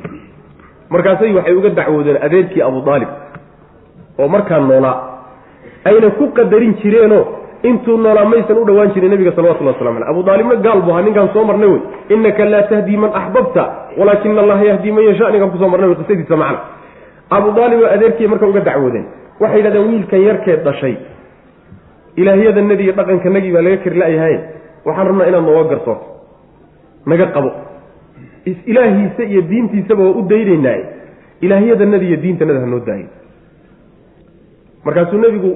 Markaasay 0.89 1.33
waxay 1.38 1.53
uga 1.59 1.69
dacwoodeen 1.69 2.17
adeerkii 2.25 2.61
abu 2.61 2.79
aalib 2.91 3.09
oo 4.19 4.27
markaa 4.27 4.59
noolaa 4.59 4.97
ayna 5.85 6.09
ku 6.19 6.27
qadarin 6.38 6.73
jireenoo 6.81 7.23
intuu 7.64 7.97
noolaa 7.97 8.26
maysan 8.26 8.58
u 8.58 8.66
dhawaan 8.66 8.93
jirin 8.93 9.12
nabiga 9.12 9.32
salawatullah 9.36 9.74
waslam 9.74 9.97
aleh 9.97 10.10
abu 10.10 10.22
aalibna 10.30 10.55
gaal 10.66 10.82
bu 10.86 10.91
ahaa 10.91 11.01
ninkaan 11.01 11.30
soo 11.34 11.43
marnay 11.45 11.70
wey. 11.70 11.82
Innaka 12.10 12.45
laa 12.45 12.64
tahdii 12.72 12.97
man 12.97 13.12
axbabta 13.20 13.64
walaakina 13.97 14.41
allaha 14.41 14.64
yahdii 14.72 14.91
man 14.91 15.03
yasha 15.10 15.32
ninkaan 15.32 15.51
ku 15.51 15.58
soo 15.58 15.70
marnay 15.70 15.89
wey 15.89 15.97
qisadiisa 16.01 16.38
macna 16.38 16.60
abu 17.30 17.49
aalib 17.62 17.80
oo 17.82 17.89
adeerkii 17.95 18.28
marka 18.28 18.47
uga 18.47 18.62
dacwoodeen. 18.70 19.05
Waxay 19.39 19.58
yidhahdeen 19.60 19.88
wiilkan 19.89 20.22
yarkeed 20.28 20.62
dhashay. 20.68 20.95
Ilaahyadanadii 22.22 22.84
iyo 22.84 22.93
dhaqankanagii 22.99 23.51
baa 23.55 23.62
laga 23.62 23.78
kari 23.84 23.97
la-yahay 24.01 24.36
waxaan 24.86 25.08
rabnaa 25.08 25.28
inaad 25.30 25.43
nooga 25.49 25.64
garsoorto 25.72 26.08
naga 27.05 27.26
qabo. 27.36 27.51
Ilaahiisa 28.72 29.24
iyo 29.24 29.41
diintiisaba 29.49 30.03
waa 30.03 30.16
u 30.20 30.22
daynaynaaye. 30.30 30.86
Ilaahyadanadii 31.41 32.08
iyo 32.08 32.18
diintanada 32.22 32.60
hanoo 32.60 32.80
daayo 32.86 33.10
markaasuu 34.86 35.20
nebigu 35.20 35.51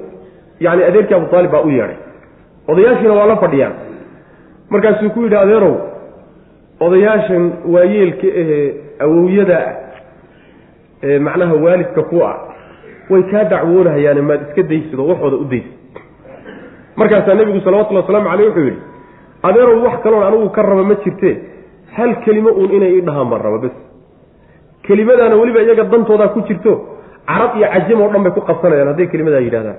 yani 0.65 0.81
adeerkii 0.89 1.15
abu 1.19 1.35
aalib 1.35 1.51
baa 1.55 1.63
u 1.67 1.69
yeedhay. 1.77 1.97
Odayaashiina 2.71 3.13
waa 3.19 3.27
la 3.31 3.35
fadhiyaan. 3.43 3.73
Markaasuu 4.71 5.09
ku 5.15 5.19
yidhi 5.25 5.37
adeerow 5.43 5.73
odayaashan 6.85 7.43
waayeelka 7.73 8.27
ahee 8.41 8.65
awowyada 9.05 9.57
ah 9.67 9.73
ee 11.07 11.19
macnaha 11.27 11.53
waalidka 11.65 12.01
ku 12.11 12.17
ah 12.29 12.35
way 13.11 13.23
kaa 13.31 13.43
dacwoonahayaane 13.53 14.21
maad 14.29 14.41
iska 14.47 14.63
daysido 14.71 15.03
waxooda 15.11 15.37
u 15.43 15.45
daysid. 15.51 15.93
Markaasaa 16.99 17.35
nebigu 17.39 17.59
salawatullhi 17.65 18.01
wasalaamu 18.03 18.29
caleyh 18.31 18.47
wuxuu 18.47 18.65
yidhi 18.69 18.81
adeerow 19.49 19.77
wax 19.85 19.95
kaloon 20.03 20.23
anigu 20.27 20.49
ka 20.55 20.61
raba 20.69 20.83
ma 20.91 20.95
jirtee 21.03 21.35
hal 21.97 22.11
kelimo 22.25 22.49
uun 22.59 22.71
inay 22.77 22.91
ii 22.97 23.01
dhahaan 23.07 23.29
baan 23.31 23.41
raba 23.47 23.57
bes. 23.65 23.75
Kelimadaana 24.87 25.35
weliba 25.41 25.61
iyaga 25.65 25.83
dantoodaa 25.93 26.33
ku 26.35 26.41
jirto. 26.49 26.73
Carab 27.31 27.51
iyo 27.57 27.67
cajam 27.73 28.01
oo 28.01 28.09
dhan 28.13 28.23
bay 28.25 28.33
ku 28.37 28.41
qabsanayaan 28.49 28.87
hadday 28.91 29.07
kelimadaa 29.13 29.43
yidhahdaan 29.47 29.77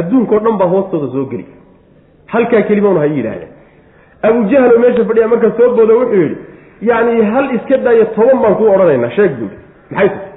adduunkao 0.00 0.38
dhan 0.44 0.56
baa 0.60 0.70
hoostooda 0.74 1.08
soo 1.14 1.24
geli. 1.32 1.46
Halkaa 2.32 2.62
kelimona 2.68 3.00
ha 3.00 3.06
yidhahdeen 3.06 3.50
abujahlo 4.28 4.78
meesha 4.82 5.04
fadhiya 5.08 5.28
marka 5.32 5.48
soo 5.58 5.68
booda 5.76 5.94
wuxuu 6.00 6.20
yidhi 6.24 6.36
yacni 6.88 7.24
hal 7.32 7.46
iska 7.56 7.76
daayo 7.86 8.04
toban 8.16 8.38
baan 8.42 8.54
kuu 8.58 8.68
odhanaynaa 8.74 9.10
sheeg 9.16 9.32
buui 9.38 9.50
maxay 9.90 10.08
tahay? 10.08 10.28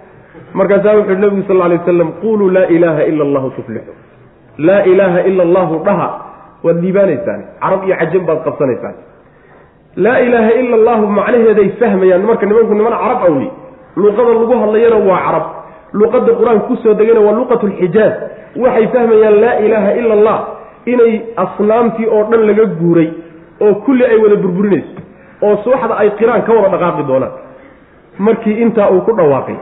Markaasaa 0.59 0.95
wuxu 0.99 1.11
yhi 1.11 1.21
nabigu 1.23 1.43
sal 1.47 1.61
alay 1.67 1.77
waslam 1.77 2.09
quluu 2.21 2.49
laa 2.57 2.67
ilaaha 2.75 3.03
ila 3.11 3.23
allahu 3.27 3.49
tuflixu 3.57 3.93
laa 4.67 4.81
ilaaha 4.91 5.19
ila 5.29 5.43
allahu 5.47 5.73
dhaha 5.87 6.07
waad 6.65 6.77
liibaanaysaan 6.85 7.41
carab 7.63 7.81
iyo 7.87 7.95
cajam 8.01 8.23
baad 8.29 8.39
qabsanaysaan. 8.47 8.95
Laa 10.05 10.19
ilaaha 10.27 10.51
ila 10.61 10.75
allahu 10.79 11.03
macnaheeday 11.17 11.69
fahmayaan. 11.79 12.23
Marka 12.29 12.45
nimanku 12.45 12.73
niman 12.79 12.95
carab 13.03 13.19
awli 13.29 13.49
luqada 13.95 14.31
lagu 14.39 14.55
hadlayana 14.63 14.97
waa 15.09 15.19
carab 15.25 15.45
luqada 15.99 16.31
qur'aanka 16.39 16.65
ku 16.69 16.75
soo 16.83 16.93
degayna 16.99 17.21
waa 17.27 17.35
luqat 17.39 17.61
lxijaaz 17.71 18.13
waxay 18.63 18.87
fahmayaan 18.93 19.35
laa 19.43 19.55
ilaaha 19.65 19.91
ila 20.01 20.13
allah 20.19 20.37
inay 20.93 21.13
asnaamtii 21.43 22.07
oo 22.15 22.23
dhan 22.31 22.41
laga 22.49 22.65
guuray 22.81 23.09
oo 23.65 23.73
kulli 23.85 24.03
ay 24.11 24.17
wada 24.23 24.35
burburinayso 24.43 24.99
oo 25.45 25.55
subaxda 25.63 25.95
ay 26.01 26.09
qiraan 26.19 26.41
ka 26.47 26.51
wada 26.57 26.69
dhaqaaqi 26.75 27.03
doonaan. 27.09 27.33
Markii 28.25 28.55
intaa 28.63 28.89
uu 28.95 29.01
ku 29.07 29.11
dhawaaqay 29.19 29.55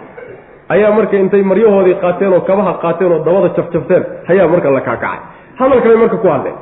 ayaa 0.73 0.91
marka 0.97 1.15
intay 1.23 1.41
maryahoodii 1.51 1.95
qaateen 2.03 2.33
oo 2.37 2.41
kabaha 2.49 2.73
qaateen 2.83 3.11
oo 3.15 3.19
dabada 3.27 3.49
jafjafteen 3.57 4.03
ayaa 4.31 4.47
marka 4.53 4.69
la 4.77 4.81
kaakacay. 4.87 5.19
Hadalkabay 5.59 5.97
marka 6.03 6.17
ku 6.23 6.27
hadleen 6.33 6.57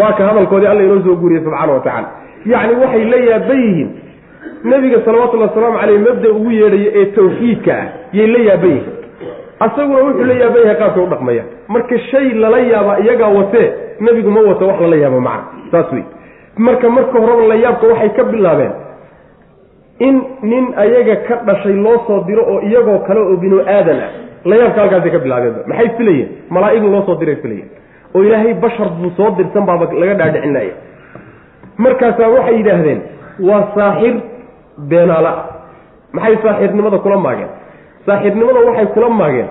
waa 0.00 0.12
ka 0.18 0.22
hadalkoodii 0.28 0.66
alla 0.72 0.82
inoo 0.86 1.00
soo 1.06 1.16
guuriyey 1.22 1.42
subxaana 1.44 1.72
wa 1.72 1.80
tacaala. 1.86 2.08
Yacni 2.52 2.74
waxay 2.82 3.04
la 3.12 3.16
yaaban 3.30 3.60
yihiin 3.66 3.90
nebiga 4.70 4.98
salawatullhi 5.04 5.46
wasalaamu 5.48 5.78
caleyh 5.80 5.98
mabda 6.06 6.28
ugu 6.36 6.50
yeedhaya 6.60 6.90
ee 7.00 7.06
tawxiidka 7.16 7.72
ah 7.80 7.86
yay 8.18 8.26
la 8.34 8.38
yaaban 8.48 8.70
yihiin 8.70 8.94
asaguna 9.64 10.00
wuxuu 10.06 10.24
la 10.30 10.34
yaaban 10.42 10.62
yahay 10.64 10.76
qaabkay 10.82 11.02
u 11.04 11.06
dhaqmayaan. 11.12 11.48
Marka 11.74 11.98
shay 12.10 12.26
lala 12.42 12.58
yaaba 12.72 12.92
iyagaa 13.04 13.28
watee 13.38 13.68
nebigu 14.04 14.30
ma 14.30 14.40
wato 14.48 14.64
wax 14.68 14.80
lala 14.80 14.96
yaabo 15.04 15.20
macna. 15.20 15.70
Saas 15.72 15.92
wey 15.92 16.04
marka 16.66 16.86
marka 16.96 17.16
horeba 17.22 17.44
la 17.52 17.54
yaabka 17.64 17.86
waxay 17.92 18.10
ka 18.16 18.22
bilaabeen 18.32 18.72
in 20.06 20.16
nin 20.50 20.64
ayaga 20.84 21.16
ka 21.28 21.34
dhashay 21.46 21.72
loo 21.84 21.98
soo 22.06 22.20
diro 22.28 22.42
oo 22.52 22.60
iyagoo 22.68 22.98
kale 23.06 23.20
oo 23.20 23.36
binu 23.42 23.58
aadan 23.60 24.00
ah. 24.06 24.10
La 24.44 24.56
yaabka 24.60 24.80
halkaasay 24.80 25.10
ka 25.14 25.18
bilaabeenba 25.24 25.60
maxay 25.70 25.88
filayeen? 25.98 26.28
Malaa-ig 26.50 26.82
loo 26.94 27.02
soo 27.06 27.16
diray 27.20 27.36
filayeen. 27.42 27.68
Oo 28.14 28.22
ilaahay 28.26 28.54
bashar 28.54 28.88
buu 29.00 29.10
soo 29.16 29.30
dirsan 29.38 29.64
baaba 29.68 29.86
laga 30.00 30.14
dhaadhicinaya 30.20 30.74
markaasaa 31.84 32.28
waxay 32.36 32.56
yidhaahdeen 32.58 33.00
waa 33.48 33.62
saaxir 33.74 34.14
beenaala. 34.90 35.32
Maxay 36.12 36.36
saaxirnimada 36.42 36.98
kula 36.98 37.16
maageen 37.16 37.48
saaxirnimada 38.06 38.60
waxay 38.68 38.86
kula 38.94 39.08
maageen 39.20 39.48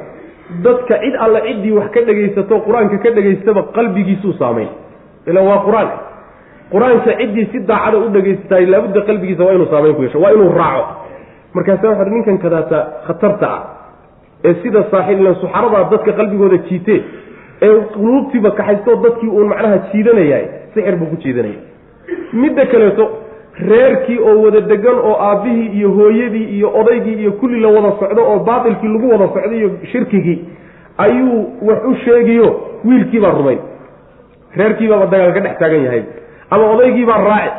dadka 0.66 0.96
cid 1.04 1.16
alla 1.26 1.40
ciddii 1.48 1.72
wax 1.80 1.88
ka 1.96 2.02
dhegaysato 2.10 2.56
qur'aanka 2.68 2.98
ka 3.04 3.10
dhegaystaba 3.18 3.62
qalbigiisuu 3.78 4.34
saamayn 4.42 4.70
ilan 5.30 5.44
waa 5.50 5.60
qur'aan. 5.68 5.90
Qur'aanka 6.74 7.12
ciddii 7.20 7.46
si 7.52 7.58
daacada 7.70 7.98
u 7.98 8.10
dhegaystaay 8.16 8.66
laabudda 8.74 9.02
qalbigiisa 9.10 9.44
waa 9.48 9.54
inuu 9.58 9.70
saamayn 9.74 9.96
ku 9.96 10.02
yeesho 10.06 10.20
waa 10.24 10.32
inuu 10.36 10.50
raaco. 10.60 10.84
Markaasa 11.56 11.90
waxa 11.92 12.06
ninkan 12.16 12.38
kadaata 12.44 12.78
khatarta 13.08 13.48
ah 13.56 13.62
ee 14.48 14.54
sida 14.64 14.82
saaxir 14.92 15.18
ilan 15.22 15.36
suxaradaa 15.44 15.84
dadka 15.94 16.12
qalbigooda 16.20 16.58
jiitee 16.70 17.00
ee 17.66 17.74
quluubtiiba 17.96 18.52
kaxaysto 18.60 18.96
dadkii 19.06 19.30
uun 19.38 19.48
macnaha 19.54 19.78
jiidanayay 19.92 20.44
sixir 20.74 20.96
buu 21.00 21.10
ku 21.14 21.18
jiidanaya. 21.24 21.60
Midda 22.42 22.66
kaleeto 22.74 23.04
reerkii 23.70 24.20
oo 24.20 24.42
wada 24.44 24.62
degan 24.62 24.96
oo 25.10 25.16
aabbihii 25.30 25.68
iyo 25.78 25.90
hooyadii 25.92 26.44
iyo 26.58 26.68
odaygii 26.80 27.14
iyo 27.22 27.32
kulli 27.32 27.60
la 27.60 27.68
wada 27.68 27.92
socdo 28.00 28.22
oo 28.32 28.40
baatilkii 28.40 28.88
lagu 28.88 29.10
wada 29.12 29.28
socdo 29.34 29.56
iyo 29.56 29.70
shirkigii 29.92 30.40
ayuu 30.98 31.50
wax 31.62 31.80
u 31.86 31.96
sheegiyo 32.06 32.60
wiilkiibaa 32.86 33.32
rumayn 33.32 33.60
reerkiibaaba 34.58 35.06
dagaal 35.06 35.34
ka 35.34 35.40
dhex 35.40 35.58
taagan 35.60 35.84
yahay. 35.84 36.04
Ama 36.50 36.64
odaygiibaa 36.74 37.18
raaci. 37.24 37.52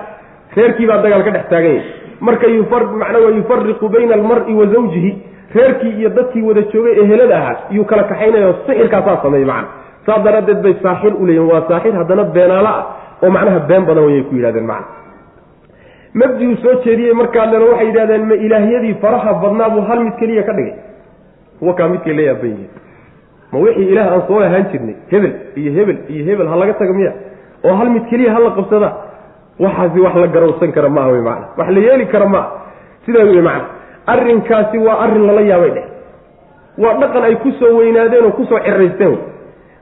Reerkiibaa 0.57 1.03
dagaal 1.05 1.23
ka 1.25 1.31
dhex 1.31 1.45
taagan 1.51 1.75
yahay. 1.75 1.89
Marka 2.21 2.47
waa 2.47 3.31
yufariqu 3.39 3.89
bayna 3.89 4.15
almari 4.15 4.55
wa 4.55 4.67
zawjihi. 4.67 5.13
Reerkii 5.55 5.91
iyo 5.99 6.09
dadkii 6.09 6.43
wada 6.43 6.63
joogay 6.63 6.95
ee 7.01 7.07
helada 7.07 7.37
ahaa 7.39 7.57
iyuu 7.71 7.85
kala 7.85 8.05
kaxaynayo 8.05 8.55
sixirkaasaa 8.67 9.23
sameeyey 9.23 9.47
macna. 9.47 9.69
Saa 10.07 10.19
daraaddeed 10.19 10.63
bay 10.63 10.75
saaxir 10.83 11.13
u 11.21 11.27
leeyihiin 11.27 11.51
waa 11.53 11.63
saaxir 11.69 11.93
haddana 11.93 12.25
beenaalo 12.25 12.69
ah 12.69 12.85
oo 13.23 13.31
macnaha 13.31 13.59
been 13.71 13.85
badan 13.89 14.05
wayay 14.05 14.23
ku 14.29 14.35
yidhahdeen 14.37 14.67
macna 14.67 14.87
mabdi 16.15 16.57
soo 16.63 16.75
jeediyey 16.85 17.13
markaadlena 17.21 17.65
waxay 17.71 17.87
yidhahdeen 17.89 18.25
ma 18.31 18.35
ilaahyadii 18.35 18.95
faraha 19.03 19.33
badnaa 19.43 19.71
buu 19.75 19.81
hal 19.89 20.01
mid 20.05 20.15
keliya 20.21 20.43
ka 20.43 20.53
dhigay. 20.53 20.75
Kuwa 21.59 21.75
kaa 21.75 21.89
midkay 21.89 22.15
la 22.15 22.23
yaaban 22.23 22.51
yihiin 22.51 22.71
ma 23.53 23.59
wixii 23.59 23.89
ilaah 23.93 24.13
aan 24.13 24.23
soo 24.29 24.41
ahaan 24.41 24.65
jirnay 24.73 24.97
hebel 25.13 25.33
iyo 25.57 25.73
hebel 25.73 25.99
iyo 26.09 26.25
hebel 26.29 26.47
ha 26.49 26.57
laga 26.57 26.75
taga 26.75 26.93
miya 26.93 27.13
oo 27.65 27.75
hal 27.81 27.91
mid 27.91 28.05
keliya 28.11 28.33
hala 28.35 28.51
qabsada 28.59 28.89
waxaasi 29.61 30.01
wax 30.01 30.15
la 30.17 30.27
garawsan 30.27 30.73
kara 30.73 30.89
maaha 30.89 31.11
wey 31.13 31.21
macana 31.23 31.47
wax 31.59 31.69
la 31.71 31.81
yeeli 31.81 32.07
kara 32.07 32.27
maaha. 32.29 32.51
Sidaa 33.07 33.25
wey 33.25 33.41
macana 33.43 33.65
arrinkaasi 34.07 34.79
waa 34.79 34.99
arrin 35.05 35.27
lala 35.27 35.41
yaabay 35.51 35.71
dheh 35.77 35.87
waa 36.79 36.95
dhaqan 37.01 37.25
ay 37.25 37.37
ku 37.37 37.51
soo 37.61 37.73
weynaadeen 37.79 38.25
oo 38.25 38.33
ku 38.39 38.45
soo 38.51 38.59
ciraysteen 38.67 39.17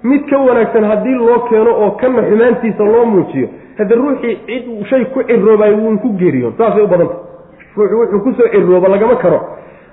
mid 0.03 0.23
ka 0.31 0.39
wanaagsan 0.39 0.85
haddii 0.91 1.15
loo 1.15 1.39
keeno 1.49 1.71
oo 1.85 1.91
kana 2.01 2.23
xumaantiisa 2.29 2.85
loo 2.85 3.05
muujiyo 3.07 3.49
hadde 3.81 3.95
ruuxii 3.95 4.37
cid 4.47 4.67
shay 4.91 5.05
ku 5.15 5.23
ciroobaay 5.29 5.73
wuun 5.75 5.99
ku 6.05 6.09
geeriyoon 6.21 6.55
saasay 6.59 6.83
u 6.83 6.87
badanta 6.93 7.15
ruuxu 7.77 7.97
wuxuu 8.01 8.21
ku 8.25 8.33
soo 8.39 8.49
cirooba 8.53 8.89
lagama 8.89 9.17
karo. 9.17 9.41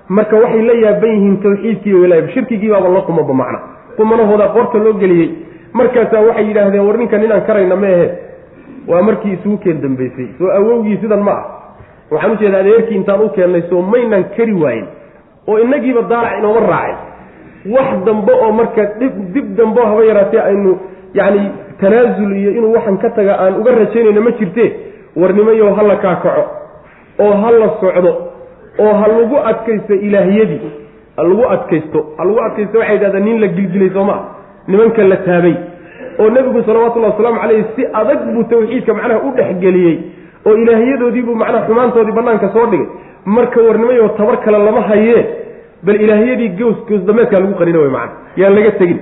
Marka 0.08 0.36
waxay 0.36 0.62
la 0.62 0.72
yaaban 0.84 1.10
yihiin 1.14 1.36
tawxiidkii 1.42 1.94
walaayab 2.02 2.28
shirkigii 2.34 2.70
baaba 2.70 2.88
la 2.88 3.00
qumaba 3.08 3.34
macna. 3.34 3.58
Qumanahooda 3.96 4.46
qoorta 4.54 4.78
loo 4.78 4.92
geliyey. 5.02 5.28
Markaasaa 5.72 6.20
waxay 6.28 6.46
yidhaahdeen 6.48 6.86
war 6.86 6.96
ninkan 6.98 7.24
inaan 7.24 7.44
karayna 7.46 7.76
ma 7.76 7.86
ahe. 7.86 8.08
Waa 8.88 9.02
markii 9.02 9.32
isugu 9.36 9.58
keen 9.58 9.80
dambaysay 9.82 10.28
soo 10.38 10.48
awowgii 10.58 10.96
sidan 11.02 11.20
ma 11.22 11.32
ah. 11.32 11.44
Waxaan 12.10 12.32
ujeeda 12.32 12.58
adeerkii 12.58 12.96
intaan 12.96 13.20
u 13.20 13.28
keennay 13.36 13.62
soo 13.70 13.82
maynaan 13.82 14.24
kari 14.36 14.52
waayin 14.62 14.86
oo 15.46 15.58
inagiiba 15.58 16.02
daalac 16.08 16.38
inooma 16.38 16.60
raacin. 16.60 16.96
Wax 17.74 17.88
dambe 18.06 18.32
oo 18.32 18.52
marka 18.52 18.82
dib 19.34 19.56
dambe 19.56 19.80
haba 19.80 20.04
yaraatee 20.04 20.40
aynu 20.40 20.78
yacni 21.14 21.50
tanaasul 21.80 22.32
iyo 22.36 22.50
inuu 22.50 22.72
waxan 22.76 22.98
ka 22.98 23.10
taga 23.10 23.38
aan 23.44 23.54
uga 23.60 23.70
rajaynayno 23.80 24.20
ma 24.22 24.30
jirte 24.38 24.64
warnimayo 25.16 25.74
ha 25.74 25.82
la 25.82 25.96
kaakaco 25.96 26.44
oo 27.24 27.32
ha 27.42 27.50
la 27.60 27.68
socdo 27.80 28.12
oo 28.84 28.92
ha 29.00 29.06
lagu 29.08 29.36
adkaysto 29.50 29.94
ilaahyadii 29.94 30.60
ha 31.16 31.22
lagu 31.22 31.44
adkaysto 31.54 31.98
ha 32.18 32.24
lagu 32.24 32.40
adkaysto 32.46 32.78
waxay 32.78 32.94
yidhahdaan 32.96 33.24
nin 33.28 33.40
la 33.40 33.46
gilgilay 33.56 33.90
soo 33.96 34.04
maa 34.10 34.20
nimanka 34.68 35.02
la 35.12 35.16
taabay 35.16 35.54
oo 36.20 36.30
nebigu 36.30 36.62
salawatullahi 36.66 37.12
wasalaamu 37.12 37.40
caleyhi 37.40 37.64
si 37.76 37.86
adag 38.00 38.18
buu 38.34 38.44
tawxiidka 38.52 38.94
macnaha 38.94 39.20
u 39.28 39.32
dhexgeliyey 39.38 39.96
oo 40.46 40.54
ilaahyadoodiibuu 40.62 41.34
macnaha 41.42 41.66
xumaantoodii 41.66 42.12
bannaanka 42.18 42.48
soo 42.56 42.66
dhigay 42.66 42.86
marka 43.24 43.60
warnimayo 43.68 44.08
tabar 44.18 44.36
kale 44.44 44.58
lama 44.58 44.80
hayee 44.90 45.22
bal 45.82 46.00
ilaahyadii 46.04 46.48
gows 46.60 46.78
goosdameedkaa 46.88 47.40
lagu 47.40 47.54
qarina 47.60 47.78
wey 47.78 47.90
macana 47.90 48.12
yaan 48.36 48.54
laga 48.58 48.70
tegin 48.80 48.98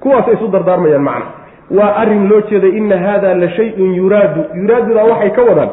kuwaasay 0.00 0.34
isu 0.34 0.48
dardaarmayaan 0.54 1.02
macna 1.08 1.26
waa 1.70 1.92
arrin 2.02 2.28
loo 2.28 2.40
jeeday 2.50 2.70
inna 2.78 2.96
haada 2.98 3.34
la 3.34 3.48
shay-un 3.56 3.94
yuraadu. 3.94 4.40
Yuraadudaa 4.54 5.04
waxay 5.04 5.30
ka 5.30 5.42
wadaan 5.42 5.70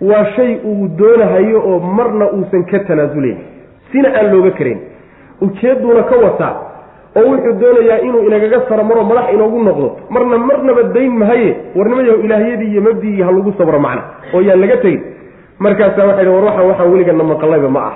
waa 0.00 0.24
shay 0.36 0.58
uu 0.64 0.88
doonahayo 0.98 1.58
oo 1.70 1.78
marna 1.80 2.30
uusan 2.32 2.64
ka 2.70 2.78
tanaasulayn 2.78 3.38
sina 3.92 4.08
aan 4.18 4.30
looga 4.32 4.50
karayn 4.50 4.78
ujeedduuna 5.40 6.02
ka 6.02 6.16
wataa 6.24 6.54
oo 7.16 7.24
wuxuu 7.30 7.52
doonayaa 7.60 7.98
inuu 8.06 8.26
inagaga 8.28 8.60
saromaro 8.68 9.04
madax 9.04 9.34
inoogu 9.34 9.62
noqdo. 9.62 9.88
Marna 10.10 10.38
marnaba 10.38 10.82
dayn 10.82 11.12
mahaye 11.18 11.56
warnimayaho 11.76 12.18
ilaahyadii 12.24 12.70
iyo 12.72 12.82
mabdigii 12.82 13.22
ha 13.22 13.30
lagu 13.32 13.52
sabro 13.58 13.78
macna 13.80 14.02
oo 14.34 14.40
yaan 14.42 14.60
laga 14.60 14.76
tegin. 14.76 15.02
Markaasaa 15.58 16.06
waxay 16.06 16.26
war 16.28 16.44
waxaan 16.44 16.66
waxaan 16.68 16.92
weligana 16.92 17.24
maqallayba 17.24 17.68
ma 17.68 17.80
ah. 17.90 17.94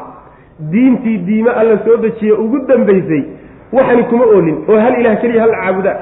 Diintii 0.73 1.19
diime 1.19 1.51
alla 1.51 1.79
soo 1.85 1.97
dejiye 1.97 2.33
ugu 2.33 2.59
dambaysay 2.69 3.23
waxani 3.73 4.03
kuma 4.05 4.25
oolin 4.25 4.59
oo 4.69 4.79
hal 4.79 4.95
ilaah 5.01 5.17
keliya 5.21 5.43
hal 5.43 5.53
caabuda 5.63 5.93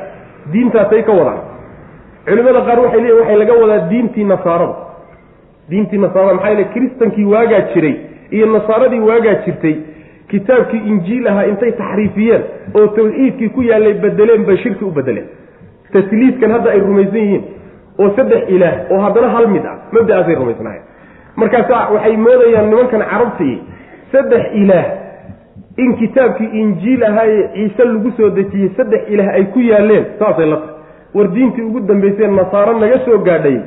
diintaasay 0.53 1.03
ka 1.09 1.13
wadaan. 1.13 1.41
Culimada 2.27 2.61
qaar 2.69 2.79
waxay 2.85 3.01
leeyihiin 3.01 3.21
waxay 3.21 3.37
laga 3.43 3.55
wadaa 3.63 3.89
diintii 3.91 4.25
nasaarada. 4.33 4.75
Diintii 5.71 5.99
nasaarada 6.05 6.35
maxaa 6.35 6.51
yeele 6.53 6.65
kiristankii 6.75 7.25
waagaa 7.35 7.61
jiray 7.75 7.95
iyo 8.31 8.47
nasaaradii 8.47 9.01
waagaa 9.09 9.35
jirtay 9.45 9.75
kitaabkii 10.31 10.83
injiil 10.91 11.27
ahaa 11.29 11.45
intay 11.53 11.73
taxriifiyeen 11.81 12.43
oo 12.75 12.87
tawxiidkii 12.97 13.49
ku 13.49 13.63
yaallay 13.63 13.95
bedeleen 14.05 14.45
bay 14.47 14.57
shirki 14.57 14.85
u 14.85 14.91
bedeleen 14.91 15.27
tasliidkan 15.93 16.51
hadda 16.53 16.71
ay 16.71 16.81
rumaysan 16.81 17.17
yihiin 17.25 17.45
oo 17.99 18.09
saddex 18.17 18.43
ilaah 18.49 18.75
oo 18.91 19.01
haddana 19.05 19.29
hal 19.35 19.47
mid 19.55 19.65
ah 19.73 19.77
mabda'aasay 19.93 20.35
rumaysnaayeen. 20.35 20.85
Markaasa 21.37 21.77
waxay 21.95 22.17
moodayaan 22.17 22.69
nimankan 22.71 23.03
carabtii 23.13 23.57
saddex 24.13 24.45
ilaah 24.63 24.85
in 25.77 25.97
kitaabkii 25.97 26.51
injiil 26.61 27.03
ahaa 27.05 27.27
ee 27.27 27.49
ciise 27.55 27.85
lagu 27.85 28.11
soo 28.17 28.31
dejiyey 28.31 28.71
saddex 28.77 29.09
ilaah 29.09 29.35
ay 29.35 29.45
ku 29.55 29.61
yaaleen 29.61 30.05
saasay 30.19 30.47
la 30.47 30.57
tahay. 30.57 30.75
War 31.15 31.29
diintii 31.29 31.63
ugu 31.63 31.81
dambaysee 31.81 32.27
nasaaro 32.27 32.79
naga 32.79 32.99
soo 33.05 33.19
gaadhay 33.19 33.59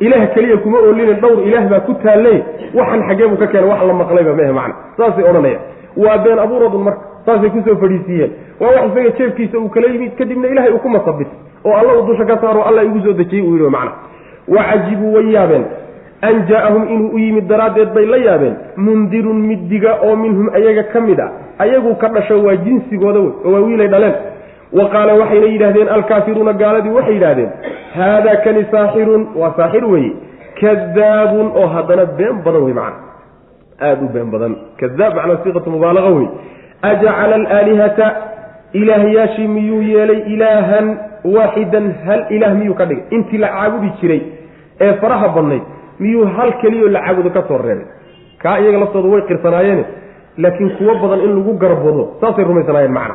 ilaah 0.00 0.26
keliya 0.34 0.56
kuma 0.56 0.78
oolina 0.78 1.12
dhowr 1.22 1.46
ilaah 1.48 1.64
baa 1.70 1.80
ku 1.80 1.94
taallay 2.02 2.42
waxan 2.74 3.02
xaggee 3.08 3.28
buu 3.28 3.36
ka 3.36 3.46
keenay 3.46 3.68
wax 3.70 3.82
la 3.86 3.94
maqlayba 3.94 4.32
mehe 4.40 4.52
macna. 4.52 4.74
Saasay 4.96 5.24
odhanayaan. 5.30 5.62
Waa 5.96 6.18
been 6.24 6.38
abuuradun 6.38 6.82
marka 6.82 7.02
saasay 7.26 7.50
ku 7.50 7.62
soo 7.66 7.76
fadhiisiiyeen. 7.82 8.30
Waa 8.60 8.70
wax 8.76 8.84
isaga 8.90 9.10
jeefkiisa 9.18 9.58
uu 9.58 9.68
kala 9.68 9.86
yimid 9.92 10.12
kadibna 10.18 10.48
ilahay 10.48 10.72
uu 10.72 10.78
ku 10.78 10.88
masabit 10.88 11.28
oo 11.64 11.72
alla 11.80 11.92
uu 11.98 12.06
dusha 12.06 12.24
ka 12.24 12.38
saaro 12.42 12.62
alla 12.62 12.82
igu 12.82 13.00
soo 13.06 13.12
dejiyey 13.12 13.46
uu 13.46 13.54
yidhi 13.56 13.70
macna. 13.70 13.92
Wacajibuu 14.48 15.14
way 15.14 15.32
yaabeen. 15.32 15.64
An 16.22 16.46
jaa-ahum 16.48 16.88
inuu 16.88 17.08
u 17.14 17.18
yimid 17.18 17.46
daraaddeed 17.48 17.94
bay 17.94 18.06
la 18.06 18.16
yaabeen. 18.16 18.54
Mundirun 18.76 19.38
middiga 19.46 19.98
oo 20.02 20.16
minhum 20.16 20.48
ayaga 20.54 20.82
ka 20.92 21.00
mid 21.00 21.20
a 21.20 21.28
ayagu 21.58 21.94
ka 22.02 22.08
dhasho 22.08 22.42
waa 22.46 22.56
jinsigooda 22.56 23.20
wey 23.20 23.32
oo 23.44 23.52
waa 23.52 23.60
wiilay 23.66 23.88
dhaleen. 23.94 24.14
Wa 24.78 24.84
qaala 24.94 25.12
waxayna 25.20 25.46
yidhahdeen 25.54 25.88
alkaafiruuna 25.96 26.52
gaaladii 26.62 26.90
waxay 26.98 27.14
yidhahdeen 27.14 27.50
haadaa 27.96 28.36
kani 28.44 28.62
saaxirun 28.72 29.22
waa 29.40 29.52
saaxir 29.56 29.84
weeye 29.92 30.12
kadaabun 30.60 31.46
oo 31.60 31.66
haddana 31.74 32.04
been 32.18 32.36
badan 32.44 32.62
wey 32.66 32.74
macana. 32.74 32.96
Aada 33.80 34.02
u 34.06 34.08
been 34.16 34.30
badan. 34.34 34.52
Kadaab 34.80 35.14
macnaa 35.18 35.38
siiqatu 35.44 35.70
mubaalaqa 35.74 36.10
wey 36.18 36.26
ajacala 36.90 37.34
alaalihata 37.40 38.06
ilaahyaashii 38.80 39.48
miyuu 39.56 39.82
yeelay 39.92 40.20
ilaahan 40.34 40.86
waaxidan 41.36 41.86
hal 42.06 42.20
ilaah 42.36 42.54
miyuu 42.60 42.74
ka 42.80 42.84
dhigay? 42.90 43.04
Intii 43.16 43.38
la 43.44 43.48
caabudi 43.56 43.90
jiray 44.00 44.22
ee 44.80 44.92
faraha 45.02 45.28
badnayd 45.36 45.62
miyuu 45.98 46.26
hal 46.36 46.52
keliyao 46.62 46.88
la 46.96 47.00
caabudo 47.06 47.30
ka 47.36 47.42
soo 47.48 47.58
reebay? 47.66 47.86
Kaa 48.42 48.58
iyaga 48.60 48.78
laftooda 48.82 49.08
way 49.14 49.22
qirsanaayeen 49.30 49.84
laakiin 50.38 50.70
kuwo 50.78 50.94
badan 51.02 51.20
in 51.26 51.32
lagu 51.38 51.52
garbado 51.62 52.02
saasay 52.20 52.44
rumaysanaayeen 52.44 52.92
macna. 52.92 53.14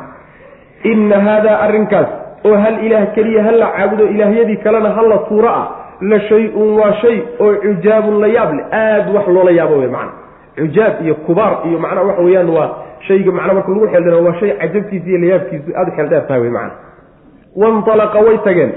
Inna 0.84 1.20
haadaa 1.20 1.58
arrinkaas 1.66 2.08
oo 2.46 2.56
hal 2.64 2.76
ilaah 2.86 3.06
keliya 3.16 3.44
ha 3.44 3.52
la 3.52 3.68
caabudo 3.78 4.06
ilaahyadii 4.14 4.58
kalena 4.66 4.90
ha 4.98 5.02
la 5.12 5.18
tuuro 5.30 5.50
ah 5.50 5.68
la 6.02 6.20
shay-un 6.30 6.70
waa 6.80 6.94
shay 7.02 7.18
oo 7.40 7.54
cujaabun 7.64 8.20
la 8.22 8.28
yaab 8.28 8.54
leh 8.58 8.66
aada 8.72 9.12
wax 9.16 9.28
loola 9.28 9.52
yaabo 9.52 9.76
wey 9.82 9.88
macna. 9.96 10.12
Cujaab 10.56 10.94
iyo 11.06 11.16
kubaar 11.16 11.54
iyo 11.68 11.80
macnaha 11.80 12.08
waxa 12.08 12.22
weeyaan 12.28 12.50
waa 12.58 12.70
shayga 13.08 13.32
macnaa 13.32 13.54
marka 13.54 13.72
lagu 13.72 13.88
xeeldhana 13.92 14.18
waa 14.28 14.36
shay 14.40 14.52
cajabkiisa 14.62 15.08
iyo 15.10 15.18
layaabkiisu 15.24 15.70
aada 15.78 15.92
u 15.92 15.96
xeeldheer 15.98 16.28
tahay 16.28 16.42
wey 16.42 16.50
macana 16.52 16.74
waintalaqa 17.56 18.20
way 18.28 18.38
tageen. 18.48 18.72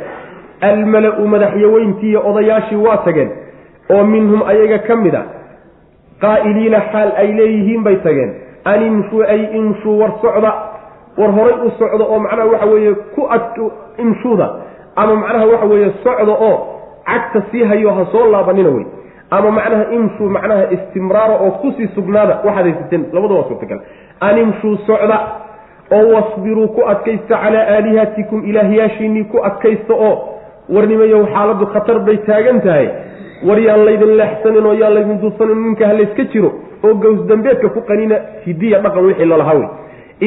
Almala-u 0.60 1.28
madaxyaweyntii 1.28 2.08
iyo 2.10 2.20
odayaashii 2.30 2.76
waa 2.86 2.96
tageen. 3.06 3.30
Oo 3.90 4.04
minhum 4.04 4.42
ayaga 4.52 4.78
ka 4.78 4.96
mid 4.96 5.14
a 5.14 5.22
qaa'iliina 6.22 6.80
xaal 6.92 7.10
ay 7.22 7.28
leeyihiin 7.38 7.82
bay 7.82 7.96
tageen. 8.06 8.30
An 8.64 8.80
ay 9.28 9.40
imshuu 9.58 9.98
war 10.00 10.12
socda. 10.22 10.52
War 11.18 11.30
horay 11.36 11.54
u 11.66 11.70
socda 11.78 12.04
oo 12.04 12.18
macnaha 12.18 12.48
waxa 12.52 12.66
weeye 12.66 12.94
ku 13.14 13.26
ad 13.30 13.42
imshuuda. 13.98 14.46
Ama 14.96 15.14
macnaha 15.16 15.46
waxa 15.46 15.66
weeye 15.66 15.92
socda 16.04 16.32
oo 16.32 16.56
cagta 17.04 17.42
sii 17.50 17.64
hayo 17.64 17.90
ha 17.90 18.06
soo 18.12 18.30
laabanina 18.30 18.68
wey. 18.70 18.86
Ama 19.30 19.50
macnaha 19.50 19.84
imshuu 19.92 20.28
macnaha 20.28 20.70
istimraara 20.70 21.34
oo 21.34 21.50
ku 21.50 21.72
sii 21.76 21.88
sugnaada 21.94 22.40
waxaad 22.44 22.64
haysateen 22.64 23.06
labada 23.12 23.34
waa 23.34 23.48
suurtagal 23.48 23.80
an 24.20 24.54
socda 24.86 25.18
oo 25.92 26.14
wasbiruu 26.14 26.68
ku 26.68 26.86
adkaysta 26.88 27.36
calaa 27.36 27.66
aalihatikum 27.74 28.44
ilaahyaashiinnii 28.44 29.24
ku 29.24 29.44
adkaysta 29.44 29.94
oo 29.94 30.31
warnimayow 30.68 31.26
xaaladdu 31.34 31.66
khatar 31.74 31.98
bay 32.06 32.16
taagan 32.26 32.60
tahay. 32.60 32.88
War 33.42 33.58
yaan 33.58 33.84
laydin 33.84 34.16
leexsanin 34.20 34.66
oo 34.66 34.72
yaan 34.72 34.94
laydin 34.94 35.18
duusanin 35.22 35.58
ninka 35.66 35.86
halayska 35.90 36.24
jiro 36.32 36.50
oo 36.84 36.94
gows 36.94 37.26
dambeedka 37.28 37.68
ku 37.74 37.80
qanina 37.88 38.16
hidiya 38.46 38.78
dhaqan 38.84 39.04
wixii 39.06 39.26
lolahaa 39.26 39.54
wey 39.58 39.68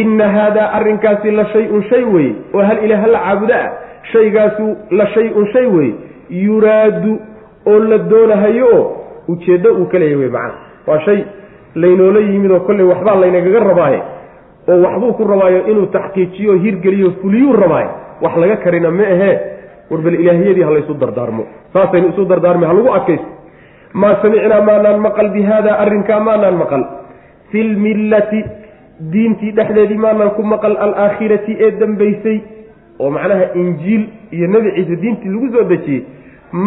inna 0.02 0.28
haadaa 0.36 0.68
arrinkaasi 0.78 1.32
la 1.32 1.46
shay-un 1.54 1.84
shay 1.90 2.04
weye 2.04 2.36
oo 2.54 2.62
hal 2.70 2.84
ilaah 2.86 3.00
hala 3.04 3.20
caabudo 3.26 3.54
ah 3.54 3.70
shaygaasu 4.12 4.66
la 4.92 5.06
shay-un 5.16 5.48
shay 5.54 5.66
weye 5.76 5.94
yuraadu 6.30 7.14
oo 7.66 7.80
la 7.80 7.98
doonahayo 7.98 8.68
oo 8.76 8.84
ujeeddo 9.28 9.70
uu 9.80 9.86
ka 9.86 9.98
leeyahy 10.00 10.20
wey 10.22 10.30
macana. 10.30 10.54
Waa 10.88 11.00
shay 11.08 11.24
laynoola 11.76 12.20
yimid 12.20 12.52
oo 12.52 12.60
kolley 12.68 12.84
waxbaa 12.92 13.16
laynagaga 13.16 13.60
rabaaye 13.60 14.02
oo 14.70 14.82
waxbuu 14.86 15.14
ku 15.14 15.24
rabaayo 15.24 15.68
inuu 15.72 15.86
taxqiijiyo 15.96 16.54
hirgeliyo 16.64 17.12
fuliyuu 17.22 17.54
rabaaye. 17.54 17.90
Wax 18.22 18.36
laga 18.38 18.56
karina 18.58 18.92
ma 18.92 19.04
ahee 19.04 19.40
war 19.90 20.02
bal 20.06 20.16
ilaahiyadii 20.24 20.64
ha 20.68 20.72
laysu 20.76 20.94
dardaarmo. 21.04 21.44
Saasaynu 21.74 22.08
isu 22.14 22.26
dardaarmay 22.32 22.68
ha 22.70 22.74
lagu 22.74 22.90
adkaysto. 22.98 23.30
Maa 24.02 24.16
samicnaa 24.22 24.62
maanaan 24.70 25.00
maqal 25.08 25.30
bi 25.36 25.42
haada 25.50 25.72
arrinkaa 25.84 26.20
maanaan 26.20 26.58
maqal. 26.64 26.84
Fi 27.52 27.64
lmillati 27.64 28.40
diintii 29.14 29.52
dhexdeedii 29.58 29.98
maanaan 30.06 30.32
ku 30.38 30.44
maqal 30.54 30.76
alaakhirati 30.86 31.54
ee 31.66 31.72
dambaysay 31.80 32.38
oo 33.00 33.10
macnaha 33.16 33.46
injiil 33.62 34.04
iyo 34.36 34.48
nebi 34.54 34.70
ciise 34.76 34.96
diintii 35.04 35.30
lagu 35.36 35.48
soo 35.56 35.64
dejiyey 35.72 36.02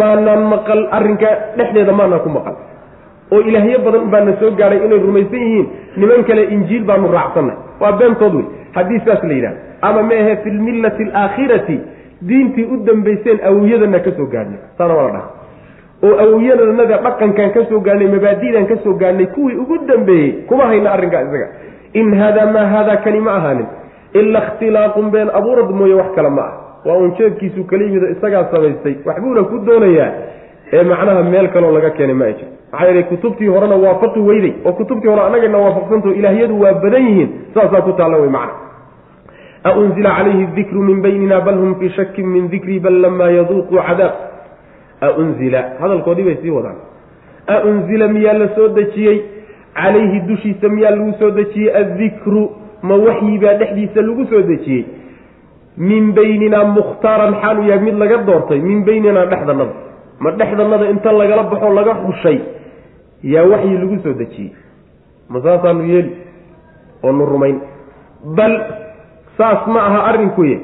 maanaan 0.00 0.42
maqal 0.52 0.80
arrinka 0.98 1.28
dhexdeeda 1.58 1.92
maanaan 2.00 2.20
ku 2.26 2.30
maqal. 2.36 2.56
Oo 3.32 3.40
ilaahyo 3.48 3.78
badan 3.86 4.04
baana 4.12 4.32
soo 4.40 4.50
gaadhay 4.60 4.80
inay 4.86 5.00
rumaysan 5.06 5.40
yihiin 5.44 5.66
niman 6.00 6.24
kale 6.28 6.42
injiil 6.54 6.84
baanu 6.90 7.12
raacsanay. 7.16 7.56
Waa 7.80 7.92
beentood 8.00 8.34
wey 8.38 8.46
haddii 8.76 9.00
saas 9.06 9.22
la 9.30 9.34
yidhaha 9.38 9.56
ama 9.88 10.02
ma 10.08 10.14
ahe 10.22 10.36
fi 10.42 10.48
lmillati 10.58 11.02
alaakhirati 11.08 11.76
diintii 12.28 12.64
u 12.64 12.76
dambayseen 12.86 13.38
awiyadana 13.50 13.98
ka 14.06 14.10
soo 14.16 14.26
gaadhnay 14.26 14.58
saana 14.78 14.94
waa 14.94 15.06
la 15.06 15.12
dhaha 15.12 15.28
oo 16.02 16.14
awiyadanaga 16.24 16.96
dhaqankan 17.06 17.50
ka 17.56 17.64
soo 17.70 17.80
gaadhnay 17.80 18.08
mabaadidan 18.14 18.66
ka 18.66 18.76
soo 18.84 18.94
gaadhnay 19.02 19.26
kuwii 19.26 19.56
ugu 19.56 19.78
dambeeyey 19.86 20.32
kuma 20.48 20.66
hayna 20.66 20.92
arrinkaa 20.92 21.22
isaga. 21.22 21.48
In 21.92 22.14
haadaa 22.20 22.46
maa 22.52 22.66
haadaa 22.72 22.96
kani 22.96 23.20
ma 23.20 23.32
ahaanin. 23.36 23.66
Ila 24.14 24.38
ikhtilaaqun 24.46 25.10
been 25.10 25.30
abuurad 25.38 25.70
mooye 25.70 25.94
wax 25.94 26.10
kale 26.14 26.30
ma 26.30 26.42
ah. 26.42 26.52
Waa 26.84 26.96
uun 26.96 27.12
jeebkiisu 27.18 27.64
kala 27.64 27.84
yimido 27.84 28.06
isagaa 28.08 28.44
samaystay 28.52 28.94
waxbuuna 29.06 29.42
ku 29.44 29.58
doonayaa 29.66 30.10
ee 30.72 30.82
macnaha 30.82 31.22
meel 31.22 31.48
kaloo 31.48 31.72
laga 31.72 31.90
keenay 31.90 32.14
ma 32.14 32.24
ay 32.24 32.32
jir 32.38 32.48
maxaa 32.72 32.86
yeelay 32.86 33.02
kutubtii 33.10 33.46
horena 33.48 33.76
waafaqi 33.84 34.20
weyday 34.20 34.52
oo 34.64 34.72
kutubtii 34.72 35.08
hore 35.10 35.22
annagana 35.22 35.58
waafaqsantaho 35.58 36.14
ilaahyadu 36.14 36.60
waa 36.60 36.72
badan 36.84 37.02
yihiin 37.08 37.30
saasaa 37.54 37.80
ku 37.86 37.92
taalla 37.92 38.16
wey 38.22 38.28
macna 38.30 38.52
aunzila 39.64 40.10
calayhi 40.16 40.46
dikru 40.54 40.82
min 40.82 41.02
baynina 41.02 41.40
bal 41.40 41.56
hum 41.58 41.74
fii 41.80 41.90
shakin 41.96 42.26
min 42.26 42.48
dikrii 42.48 42.80
bal 42.80 43.00
lamaa 43.00 43.30
yaduuquu 43.30 43.74
cadaab 43.86 44.14
aunzila 45.00 45.62
hadalkoodii 45.80 46.24
bay 46.24 46.36
sii 46.42 46.50
wadaan 46.50 46.76
aunzila 47.48 48.08
miyaa 48.08 48.38
la 48.38 48.48
soo 48.54 48.68
dejiyey 48.68 49.22
calayhi 49.74 50.20
dushiisa 50.28 50.68
miyaa 50.68 50.90
lagu 50.90 51.12
soo 51.18 51.30
dejiyey 51.30 51.74
addikru 51.74 52.50
ma 52.82 52.94
waxyibaa 52.94 53.54
dhexdiisa 53.54 54.02
lagu 54.02 54.26
soo 54.30 54.42
dejiyey 54.42 54.86
min 55.76 56.12
baynina 56.12 56.64
mukhtaaran 56.64 57.34
xaal 57.42 57.58
uu 57.58 57.68
yahay 57.70 57.82
mid 57.84 57.98
laga 57.98 58.18
doortay 58.26 58.60
min 58.60 58.84
baynina 58.84 59.26
dhexdanada 59.26 59.74
ma 60.20 60.30
dhexdanada 60.30 60.90
inta 60.90 61.12
lagala 61.12 61.42
baxo 61.50 61.68
laga 61.74 61.94
xushay 62.06 62.38
yaa 63.22 63.46
waxyi 63.46 63.78
lagu 63.78 63.98
soo 64.02 64.14
dejiyey 64.22 64.52
ma 65.28 65.42
saasaanu 65.42 65.86
yeeli 65.86 66.12
oo 67.02 67.12
rumayn 67.32 67.58
bal 68.38 68.54
saas 69.38 69.66
ma 69.74 69.80
aha 69.88 70.00
arrinkuye 70.10 70.58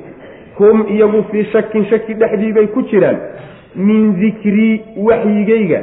hum 0.58 0.84
iyagu 0.94 1.22
fii 1.30 1.44
shakin 1.52 1.84
shaki 1.90 2.14
dhexdiibay 2.14 2.66
ku 2.74 2.82
jiraan. 2.90 3.18
Min 3.76 4.14
dikrii 4.20 4.82
waxyigayga 5.08 5.80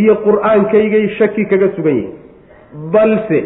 iyo 0.00 0.14
qur'aankaygay 0.24 1.08
shaki 1.18 1.44
kaga 1.52 1.68
sugan 1.76 1.96
yihiin 1.96 2.90
balse 2.92 3.38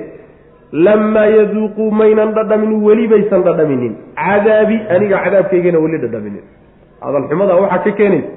lamaa 0.72 1.26
yaduuquu 1.36 1.90
maynan 2.00 2.32
dhadhamin 2.34 2.72
weli 2.86 3.06
baysan 3.12 3.42
dhadhaminin. 3.46 3.94
Cadaabi 4.18 4.76
aniga 4.94 5.18
cadaabkaygana 5.24 5.78
weli 5.84 5.98
dhadhaminin. 6.04 6.42
Hadalxumadaa 7.04 7.60
waxaa 7.62 7.84
ka 7.84 7.90
keenaysa. 8.00 8.30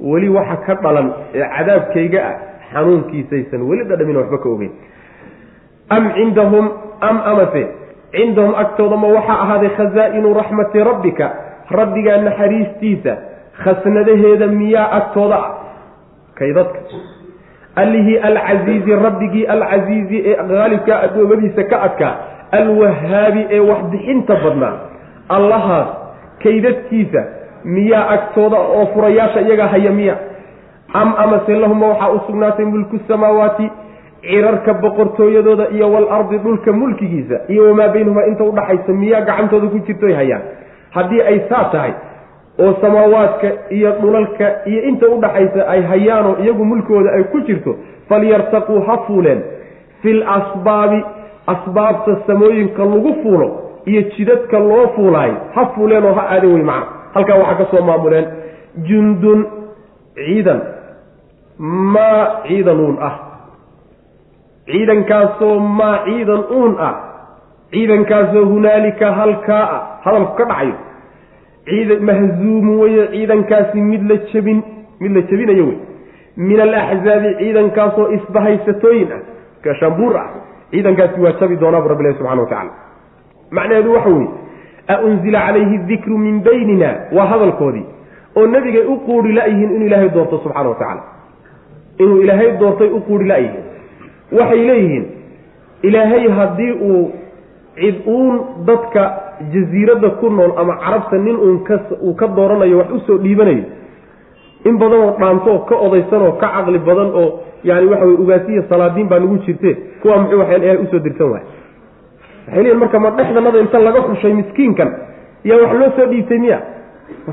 Weli 0.00 0.28
waxa 0.28 0.56
ka 0.66 0.74
dhalan 0.82 1.06
ee 1.34 1.46
cadaabkayga 1.56 2.20
ah 2.30 2.34
xanuunkiisaysan 2.72 3.62
weli 3.70 3.84
dhadhamin 3.90 4.16
waxba 4.22 4.38
ka 4.44 4.48
ogeyn. 4.54 4.72
Am 5.96 6.04
cindahum 6.18 6.66
am 7.00 7.16
amase 7.32 7.62
cindahum 8.14 8.54
agtooda 8.62 8.96
ma 8.96 9.08
waxaa 9.16 9.38
ahaaday 9.44 9.70
khasaa-inu 9.78 10.34
raxmati 10.40 10.84
rabbika 10.90 11.26
rabbigaa 11.80 12.16
naxariistiisa 12.26 13.12
khasnadaheeda 13.64 14.46
miyaa 14.46 14.88
agtooda 14.98 15.36
ah 15.36 15.50
kaydadka 16.38 16.80
allihii 17.82 18.18
alcasiizi 18.28 18.92
rabbigii 19.06 19.44
alcasiizi 19.54 20.18
ee 20.30 20.36
haalibka 20.58 21.00
adoomadiisa 21.06 21.64
ka 21.70 21.82
adkaa 21.86 22.14
alwahaabi 22.58 23.42
ee 23.56 23.60
waxbixinta 23.70 24.34
badnaa 24.44 24.74
allahaas 25.36 25.88
kaydadkiisa 26.44 27.22
miyaa 27.64 28.08
agtooda 28.16 28.56
oo 28.76 28.86
furayaasha 28.94 29.40
iyagaa 29.40 29.66
haya 29.74 29.90
miya 29.98 30.16
am 31.00 31.14
amase 31.24 31.54
lahuma 31.62 31.86
waxaa 31.92 32.10
u 32.16 32.20
sugnaatay 32.26 32.64
mulku 32.74 32.98
samaawaati 33.08 33.70
cirarka 34.30 34.74
boqortooyadooda 34.74 35.68
iyo 35.76 35.92
walardi 35.92 36.38
dhulka 36.38 36.72
mulkigiisa 36.72 37.36
iyo 37.48 37.62
wamaa 37.68 37.88
baynahumaa 37.94 38.26
inta 38.30 38.44
udhaxaysa 38.44 38.92
miyaa 38.92 39.20
gacantooda 39.28 39.66
ku 39.74 39.78
jirtoy 39.86 40.12
hayaan. 40.14 40.42
Haddii 40.90 41.20
ay 41.30 41.38
saa 41.48 41.64
tahay 41.72 41.92
oo 42.58 42.72
samaawaadka 42.80 43.48
iyo 43.70 43.90
dhulalka 44.00 44.46
iyo 44.70 44.80
inta 44.90 45.06
udhaxaysa 45.16 45.68
ay 45.68 45.82
hayaanoo 45.82 46.36
iyagu 46.44 46.64
mulkooda 46.64 47.10
ay 47.16 47.24
ku 47.32 47.40
jirto 47.40 47.76
falyartaquu 48.08 48.80
ha 48.86 48.98
fuuleen. 49.06 49.40
Fil 50.02 50.22
asbaabi 50.36 51.00
asbaabta 51.46 52.16
samooyinka 52.26 52.84
lagu 52.84 53.12
fuulo 53.22 53.48
iyo 53.86 54.02
jidadka 54.16 54.58
loo 54.58 54.86
fuulaayo 54.96 55.36
ha 55.54 55.66
fuuleenoo 55.74 56.12
ha 56.18 56.24
aadin 56.34 56.52
wey 56.54 56.62
macna 56.62 56.86
halkaa 57.14 57.38
waxaa 57.42 57.54
ka 57.60 57.66
soo 57.70 57.84
maamuleen. 57.90 58.26
Jundun 58.88 59.46
ciidan 60.14 60.60
maa 61.58 62.42
ciidan 62.48 62.80
uun 62.80 62.96
ah 63.00 63.14
ciidankaasoo 64.70 65.58
maa 65.80 65.98
ciidan 66.06 66.44
uun 66.58 66.76
ah 66.88 66.94
ciidankaasoo 67.74 68.44
hunaalika 68.52 69.12
halkaa 69.20 69.64
ah 69.76 69.82
hadalku 70.06 70.36
ka 70.40 70.48
dhacayo 70.52 70.74
ciidan 71.68 72.02
mahzuumu 72.10 72.80
weye 72.80 73.06
ciidankaasi 73.14 73.86
mid 73.92 74.10
la 74.10 74.16
jebin 74.32 74.62
mid 75.00 75.16
la 75.16 75.22
jebinayo 75.30 75.66
wey 75.70 75.78
min 76.48 76.60
alaxzaabi 76.66 77.36
ciidankaasoo 77.42 78.10
isbahaysatooyin 78.18 79.16
ah 79.18 79.22
kashambuur 79.62 80.16
ah. 80.24 80.28
Ciidankaasi 80.70 81.20
waa 81.20 81.32
jabi 81.40 81.56
doonaabu 81.56 81.88
rabbi 81.88 82.02
ilahi 82.04 82.18
subxana 82.18 82.42
wa 82.42 82.48
tacala 82.48 82.70
macnaheedu 83.50 83.92
waxa 83.92 84.08
weye 84.08 84.28
aunzila 84.94 85.40
calayhi 85.46 85.78
dikru 85.78 86.18
min 86.18 86.40
baynina 86.42 86.94
waa 87.12 87.26
hadalkoodii. 87.26 87.86
Oo 88.36 88.46
nebigay 88.46 88.86
u 88.86 88.96
quuri 89.06 89.32
la-yihiin 89.32 89.70
inuu 89.74 89.86
ilaahay 89.86 90.08
doorto 90.08 90.38
subxana 90.38 90.68
wa 90.68 90.74
tacaala. 90.74 91.02
Inuu 91.98 92.20
ilaahay 92.22 92.50
doortay 92.60 92.88
u 92.88 93.00
quuri 93.00 93.28
la-yihiin 93.28 93.65
waxay 94.32 94.60
leeyihiin 94.68 95.04
ilaahay 95.82 96.28
haddii 96.38 96.72
uu 96.90 97.10
cid 97.80 97.96
uun 98.06 98.40
dadka 98.66 99.02
jasiiradda 99.52 100.10
ku 100.20 100.30
nool 100.30 100.52
ama 100.58 100.76
carabta 100.84 101.16
nin 101.18 101.36
uun 101.36 101.58
ka 101.64 101.80
uu 102.02 102.14
ka 102.14 102.26
dooranayo 102.36 102.78
wax 102.78 102.90
u 102.90 103.00
soo 103.06 103.18
dhiibanayo 103.18 103.64
in 104.64 104.78
badan 104.78 105.00
oo 105.06 105.12
dhaanto 105.20 105.50
oo 105.54 105.58
ka 105.68 105.74
odaysan 105.86 106.22
oo 106.22 106.32
ka 106.40 106.48
caqli 106.54 106.78
badan 106.78 107.10
oo 107.22 107.28
yani 107.64 107.86
waxa 107.90 108.04
weye 108.06 108.18
ugaasiya 108.24 108.62
salaadiin 108.68 109.08
baa 109.08 109.18
nagu 109.18 109.36
jirte 109.46 109.70
kuwa 110.02 110.16
muxuu 110.18 110.38
waxaan 110.40 110.62
ilahay 110.62 110.78
u 110.82 110.86
soo 110.90 110.98
dirsan 111.04 111.30
waay. 111.32 111.44
Waxay 112.46 112.62
leeyihiin 112.62 112.78
marka 112.80 112.98
ma 113.04 113.10
dhexdanada 113.10 113.58
inta 113.60 113.78
laga 113.78 114.00
xushay 114.08 114.32
miskiinkan 114.32 114.90
yaa 115.44 115.58
wax 115.62 115.72
loo 115.80 115.90
soo 115.96 116.06
dhiibtay 116.10 116.38
miya? 116.38 116.58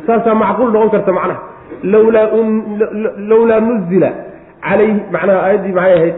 Saasaa 0.08 0.36
macquul 0.36 0.72
noqon 0.74 0.90
karta 0.94 1.12
macnaha. 1.12 1.42
Lawlaa 1.84 2.28
lawlaa 3.32 3.60
nuzila 3.68 4.10
calayhi 4.62 5.00
macnaha 5.14 5.40
aayaddii 5.46 5.74
maxay 5.78 5.94
ahayd 5.98 6.16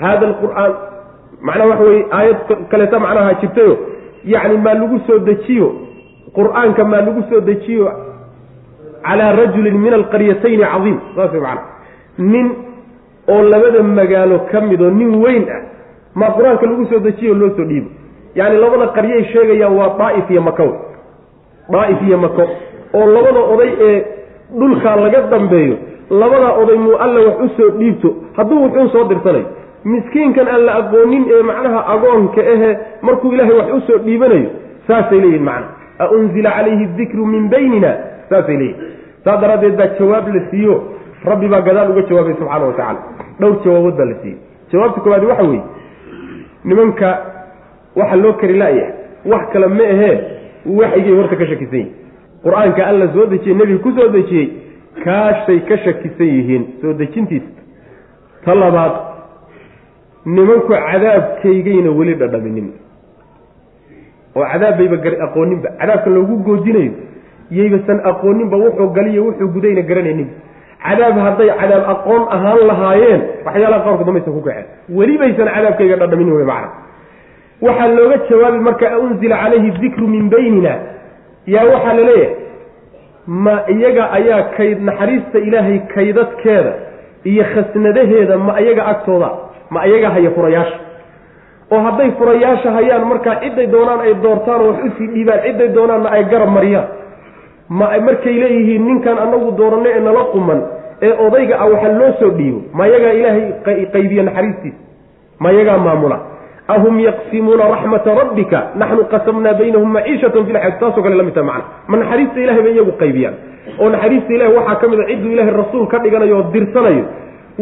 hada 0.00 0.26
alqur'aan 0.30 0.72
macnaha 1.48 1.68
waxa 1.70 1.84
weye 1.90 2.02
aayad 2.18 2.36
kaleeta 2.70 2.98
macnaha 3.06 3.34
jirtayo 3.40 3.74
yacni 4.24 4.56
maa 4.66 4.74
lagu 4.74 4.98
soo 5.06 5.18
dejiyo 5.28 5.68
qur'aanka 6.38 6.84
maa 6.84 7.02
lagu 7.08 7.22
soo 7.30 7.40
dejiyo 7.40 7.90
calaa 9.06 9.32
rajulin 9.40 9.76
min 9.84 9.92
alqaryatayni 10.00 10.64
cadiim 10.72 10.98
saas 11.16 11.32
macana 11.32 11.62
nin 12.32 12.46
oo 13.28 13.42
labada 13.52 13.82
magaalo 13.82 14.38
ka 14.50 14.60
mid 14.60 14.80
oo 14.80 14.90
nin 14.90 15.14
weyn 15.24 15.44
ah 15.56 15.62
maa 16.14 16.30
qur'aanka 16.36 16.66
lagu 16.66 16.86
soo 16.92 17.00
dejiyo 17.08 17.34
loo 17.34 17.50
soo 17.56 17.64
dhiibo 17.70 17.88
yacni 18.34 18.56
labada 18.64 18.86
qaryay 18.96 19.24
sheegayaan 19.32 19.76
waa 19.78 19.90
daa'if 20.00 20.30
iyo 20.30 20.42
mako 20.48 20.68
daa'if 21.74 22.00
iyo 22.08 22.18
mako 22.18 22.44
oo 22.94 23.06
labada 23.16 23.40
oday 23.52 23.70
ee 23.88 23.98
dhulkaa 24.60 24.96
laga 25.04 25.20
dambeeyo 25.32 25.76
labadaa 26.10 26.52
oday 26.62 26.76
muu 26.84 26.96
alla 27.04 27.20
wax 27.28 27.38
u 27.44 27.48
soo 27.56 27.70
dhiibto 27.78 28.08
hadduu 28.36 28.62
wuxuun 28.64 28.88
soo 28.94 29.04
dirsanayo 29.10 29.46
miskiinkan 29.92 30.48
aan 30.54 30.62
la 30.68 30.72
aqoonin 30.82 31.24
ee 31.36 31.42
macnaha 31.50 31.80
agoonka 31.94 32.40
ahe 32.54 32.70
markuu 33.08 33.32
ilaahay 33.34 33.56
wax 33.60 33.68
u 33.76 33.80
soo 33.88 33.98
dhiibanayo 34.06 34.50
saasay 34.88 35.20
leeyihiin 35.20 35.44
macna 35.50 35.68
a 35.98 36.10
unzila 36.18 36.50
calayhi 36.56 36.86
dikru 36.98 37.26
min 37.34 37.48
baynina 37.54 37.90
saasay 38.30 38.56
leeyihiin 38.62 38.92
saas 39.24 39.40
daraaddeed 39.42 39.76
baa 39.80 39.88
jawaab 39.98 40.26
la 40.34 40.40
siiyo. 40.50 40.74
Rabbi 41.30 41.48
baa 41.52 41.60
gadaal 41.68 41.90
uga 41.92 42.02
jawaabay 42.08 42.34
subxaana 42.40 42.64
wa 42.66 42.72
tacaala. 42.72 43.00
Dhowr 43.40 43.56
jawaabood 43.64 43.96
baa 44.00 44.04
la 44.10 44.14
siiyey. 44.22 44.38
Jawaabta 44.72 45.00
koowaad 45.04 45.24
waxa 45.30 45.44
weeye 45.50 45.62
nimanka 46.64 47.08
waxa 47.96 48.16
loo 48.16 48.32
kari 48.40 48.54
la-yahay 48.58 48.92
wax 49.32 49.42
kale 49.52 49.66
ma 49.78 49.84
ahee 49.94 50.14
waxygay 50.78 51.14
horta 51.18 51.36
ka 51.40 51.46
shakisan 51.50 51.78
yihiin 51.78 51.94
qur'aanka 52.44 52.86
alla 52.90 53.06
soo 53.14 53.26
dejiyey 53.32 53.56
nebiga 53.58 53.78
ku 53.84 53.90
soo 53.98 54.08
dejiyey 54.16 54.46
kaashay 55.04 55.58
ka 55.68 55.76
shakisan 55.84 56.26
yihiin. 56.36 56.62
Soo 56.80 56.92
dejintiisa. 56.92 57.50
Ta 58.44 58.54
labaad 58.54 58.92
nimanku 60.26 60.72
cadaabkaygayna 60.72 61.90
weli 61.98 62.14
dhadhaminin 62.20 62.68
oo 64.36 64.44
cadaab 64.52 64.78
bayba 64.78 64.96
aqooninba. 65.26 65.68
Cadaabka 65.80 66.10
loogu 66.10 66.36
goodinayo 66.46 66.92
yaybasan 67.50 67.98
aqooninba 68.10 68.56
wuxuu 68.56 68.88
galiyo 68.96 69.24
wuxuu 69.26 69.48
gudayna 69.54 69.82
garanaynin. 69.82 70.28
Cadaab 70.86 71.16
hadday 71.26 71.50
cadaab 71.60 71.84
aqoon 71.94 72.22
ahaan 72.36 72.60
lahaayeen 72.70 73.20
waxyaalaha 73.46 73.84
qaarkood 73.86 74.10
maysan 74.14 74.32
ku 74.36 74.42
kaceen. 74.46 74.66
Weli 74.98 75.14
baysan 75.18 75.48
cadaabkayga 75.54 75.96
dhadhaminin 76.02 76.34
wey 76.38 76.44
macna. 76.50 76.68
Waxaa 77.66 77.88
looga 77.96 78.16
jawaabi 78.30 78.58
marka 78.68 78.98
unzila 78.98 79.36
calayhi 79.42 79.70
dikru 79.82 80.06
min 80.14 80.28
baynina. 80.34 80.72
Yaa 81.54 81.64
waxaa 81.72 81.94
la 81.98 82.02
leeyahay 82.10 82.34
ma 83.26 83.54
iyaga 83.74 84.04
ayaa 84.18 84.42
kayd 84.56 84.78
naxariista 84.88 85.38
ilaahay 85.48 85.78
kaydadkeeda 85.94 86.72
iyo 87.30 87.44
khasnadaheeda 87.54 88.36
ma 88.38 88.60
iyaga 88.60 88.82
agtooda 88.92 89.30
ma 89.74 89.86
iyaga 89.88 90.08
haya 90.16 90.30
furayaasha 90.36 90.76
oo 91.74 91.80
hadday 91.86 92.10
furayaasha 92.18 92.70
hayaan 92.78 93.04
markaa 93.12 93.36
cidday 93.42 93.66
doonaan 93.74 94.00
ay 94.06 94.14
doortaan 94.24 94.60
oo 94.64 94.68
wax 94.72 94.78
u 94.86 94.90
sii 94.98 95.08
dhiibaan 95.14 95.40
cidday 95.46 95.68
doonaanna 95.76 96.08
ay 96.16 96.24
garab 96.32 96.50
mariyaan. 96.56 96.86
Ma 97.78 97.86
markay 98.08 98.34
leeyihiin 98.42 98.84
ninkan 98.88 99.18
anagu 99.24 99.48
dooranno 99.58 99.88
ee 99.96 100.00
nala 100.06 100.22
quman 100.34 100.60
ee 101.06 101.12
odayga 101.26 101.54
ah 101.62 101.66
waxa 101.72 101.88
loo 102.00 102.10
soo 102.20 102.30
dhiibo. 102.38 102.60
Ma 102.78 102.84
yagaa 102.92 103.12
ilaahay 103.18 103.44
qaybiya 103.94 104.22
naxariistiisa 104.28 104.78
ma 105.42 105.48
yagaa 105.58 105.78
maamula? 105.86 106.18
Ahum 106.74 106.94
yaqsimuuna 107.08 107.64
raxmata 107.74 108.10
rabbika? 108.20 108.58
Naxnu 108.80 109.02
qasamnaa 109.12 109.54
baynahum 109.60 109.90
maciishatan 109.96 110.46
fi 110.46 110.52
lxayaati 110.54 110.78
taasoo 110.82 111.02
kale 111.04 111.14
la 111.20 111.22
mid 111.28 111.36
macna. 111.50 111.64
Ma 111.90 111.94
naxariista 112.02 112.38
ilahay 112.44 112.62
bay 112.66 112.72
iyagu 112.78 112.92
qaybiyaan. 113.02 113.34
Oo 113.80 113.88
naxariista 113.94 114.30
ilahay 114.36 114.54
waxaa 114.58 114.76
ka 114.82 114.86
mid 114.92 115.00
a 115.00 115.06
cidduu 115.10 115.30
ilahay 115.34 115.52
rasuul 115.62 115.86
ka 115.92 115.98
dhiganayo 116.04 116.34
oo 116.38 116.44
dirsanayo. 116.54 117.04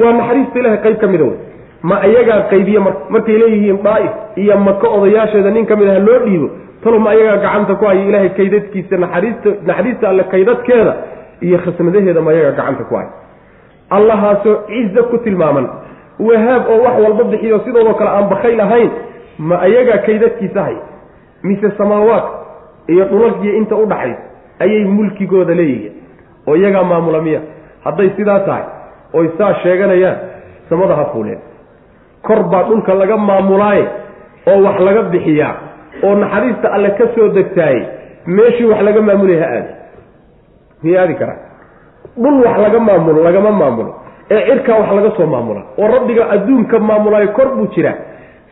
Waa 0.00 0.12
naxariista 0.20 0.56
ilahay 0.62 0.78
qayb 0.84 0.96
ka 1.02 1.06
mida 1.12 1.24
wey 1.30 1.36
ma 1.90 1.96
iyagaa 2.10 2.40
qaybiye 2.52 2.78
mar 2.86 2.94
markay 3.14 3.36
leeyihiin 3.42 3.78
daa'if 3.86 4.12
iyo 4.42 4.56
maka 4.68 4.86
odayaasheeda 4.96 5.50
nin 5.56 5.66
ka 5.70 5.76
mid 5.80 5.88
ah 5.94 5.98
loo 6.06 6.18
dhiibo 6.26 6.48
talo 6.84 6.98
ma 7.04 7.10
ayagaa 7.14 7.36
gacanta 7.44 7.74
ku 7.80 7.84
haya 7.88 8.02
ilaahay 8.08 8.28
kaydadkiisa 8.38 8.96
naxariista 9.04 9.50
naxariista 9.68 10.04
alle 10.10 10.24
kaydadkeeda 10.32 10.92
iyo 11.46 11.58
khasnadaheeda 11.64 12.20
ma 12.26 12.30
ayagaa 12.34 12.56
gacanta 12.58 12.84
ku 12.88 12.94
haya. 12.98 13.10
Allahaasoo 13.96 14.56
ciza 14.68 15.02
ku 15.10 15.16
tilmaaman 15.24 15.66
wahaab 16.28 16.62
oo 16.72 16.78
wax 16.86 16.96
walba 17.04 17.24
bixiyo 17.32 17.58
sidoodoo 17.64 17.94
kale 17.98 18.10
aan 18.16 18.26
bakayl 18.32 18.60
ahayn 18.66 18.90
ma 19.38 19.56
ayagaa 19.66 19.98
kaydadkiisa 20.06 20.60
hay 20.68 20.76
mise 21.42 21.68
samaawaadka 21.78 22.30
iyo 22.92 23.04
dhulalkiyo 23.10 23.52
inta 23.60 23.76
u 23.76 23.86
dhaxaysa 23.86 24.22
ayay 24.64 24.84
mulkigooda 24.96 25.54
leeyihiin. 25.60 25.92
Oo 26.48 26.56
iyagaa 26.56 26.84
maamula 26.90 27.20
miya 27.26 27.40
hadday 27.84 28.10
sidaa 28.16 28.40
tahay 28.48 28.64
oy 29.12 29.26
saa 29.38 29.52
sheeganayaan 29.62 30.16
samada 30.68 30.94
ha 31.00 31.04
fuuleen 31.12 31.38
kor 32.26 32.40
baa 32.52 32.62
dhulka 32.68 32.94
laga 33.00 33.16
maamulaaye 33.28 33.84
oo 34.50 34.58
wax 34.66 34.76
laga 34.88 35.02
bixiyaa 35.12 35.54
oo 36.06 36.14
naxariista 36.22 36.66
alle 36.76 36.90
ka 36.98 37.04
soo 37.14 37.28
degtaaye 37.38 37.80
meeshii 38.36 38.64
wax 38.72 38.80
laga 38.88 39.00
maamulaya 39.08 39.40
ha 39.44 39.48
aadi. 39.56 39.72
Miyay 40.82 40.98
aadi 41.02 41.14
karaa? 41.20 41.38
Dhul 42.22 42.36
wax 42.46 42.56
laga 42.64 42.78
maamulo 42.88 43.18
lagama 43.28 43.50
maamulo. 43.60 43.90
Ee 44.30 44.40
cirkaa 44.48 44.78
wax 44.80 44.90
laga 44.98 45.10
soo 45.16 45.26
maamula 45.34 45.62
oo 45.78 45.88
rabbiga 45.94 46.24
adduunka 46.34 46.78
maamulaayo 46.88 47.28
kor 47.36 47.48
buu 47.56 47.66
jiraa 47.74 47.94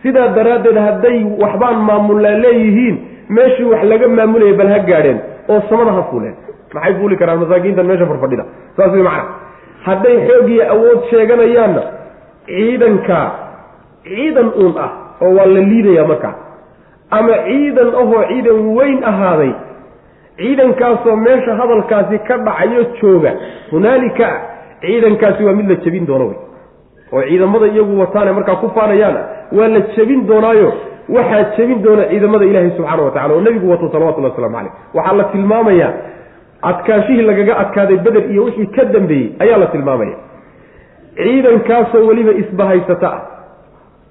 sidaa 0.02 0.28
daraaddeed 0.36 0.76
hadday 0.86 1.18
waxbaan 1.42 1.78
maamullaa 1.88 2.36
leeyihiin 2.44 2.96
meeshii 3.36 3.64
wax 3.72 3.82
laga 3.92 4.08
maamulaya 4.18 4.54
bal 4.60 4.68
ha 4.74 4.78
gaadheen 4.90 5.18
oo 5.52 5.60
samada 5.70 5.92
ha 5.98 6.02
fuuleen. 6.10 6.34
Maxay 6.74 6.94
fuuli 6.98 7.16
karaan 7.20 7.38
masaakiintan 7.44 7.86
meesha 7.90 8.06
farfadhida? 8.10 8.44
Saas 8.76 8.92
way 8.96 9.02
macana 9.02 9.24
hadday 9.86 10.16
xoog 10.28 10.48
iyo 10.54 10.64
awood 10.74 11.00
sheeganayaanna 11.10 11.82
ciidanka 12.46 13.18
ciidan 14.04 14.48
uun 14.62 14.74
ah 14.84 14.90
oo 15.24 15.34
waa 15.38 15.46
la 15.54 15.60
liidayaa 15.70 16.06
markaa 16.12 16.34
ama 17.10 17.34
ciidan 17.48 17.88
ahoo 18.02 18.22
ciidan 18.30 18.58
weyn 18.76 18.98
ahaaday 19.10 19.52
ciidankaasoo 20.36 21.16
meesha 21.16 21.54
hadalkaasi 21.60 22.18
ka 22.28 22.36
dhacayo 22.46 22.84
jooga. 23.00 23.32
Hunaalika 23.70 24.28
ciidankaasi 24.80 25.44
waa 25.44 25.52
mid 25.58 25.68
la 25.70 25.74
jebin 25.84 26.06
doono 26.06 26.26
wey. 26.28 26.38
Oo 27.12 27.22
ciidamada 27.28 27.66
iyagu 27.66 28.00
wataane 28.00 28.32
markaa 28.32 28.56
ku 28.62 28.70
faanayaana 28.76 29.20
waa 29.58 29.68
la 29.68 29.80
jebin 29.96 30.26
doonaayo. 30.26 30.72
Waxaa 31.08 31.42
jebin 31.56 31.82
doona 31.82 32.04
ciidamada 32.10 32.44
ilaahay 32.44 32.70
subxaana 32.76 33.02
wa 33.02 33.10
tacala 33.10 33.34
oo 33.34 33.40
nebigu 33.40 33.70
wato 33.70 33.88
salawatullhi 33.92 34.30
waslamu 34.30 34.56
caleyh 34.56 34.72
waxaa 34.94 35.16
la 35.20 35.24
tilmaamayaa 35.24 35.92
adkaashihii 36.70 37.22
lagaga 37.22 37.56
adkaaday 37.62 37.96
beder 37.96 38.24
iyo 38.32 38.44
wixii 38.44 38.66
ka 38.66 38.84
dambeeyey 38.84 39.28
ayaa 39.38 39.58
la 39.58 39.66
tilmaamaya. 39.66 40.16
Ciidankaasoo 41.16 42.06
weliba 42.08 42.32
isbahaysata 42.32 43.08
ah 43.12 43.20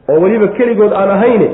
oo 0.10 0.20
weliba 0.24 0.48
keligood 0.48 0.94
aan 0.94 1.10
ahayne 1.18 1.50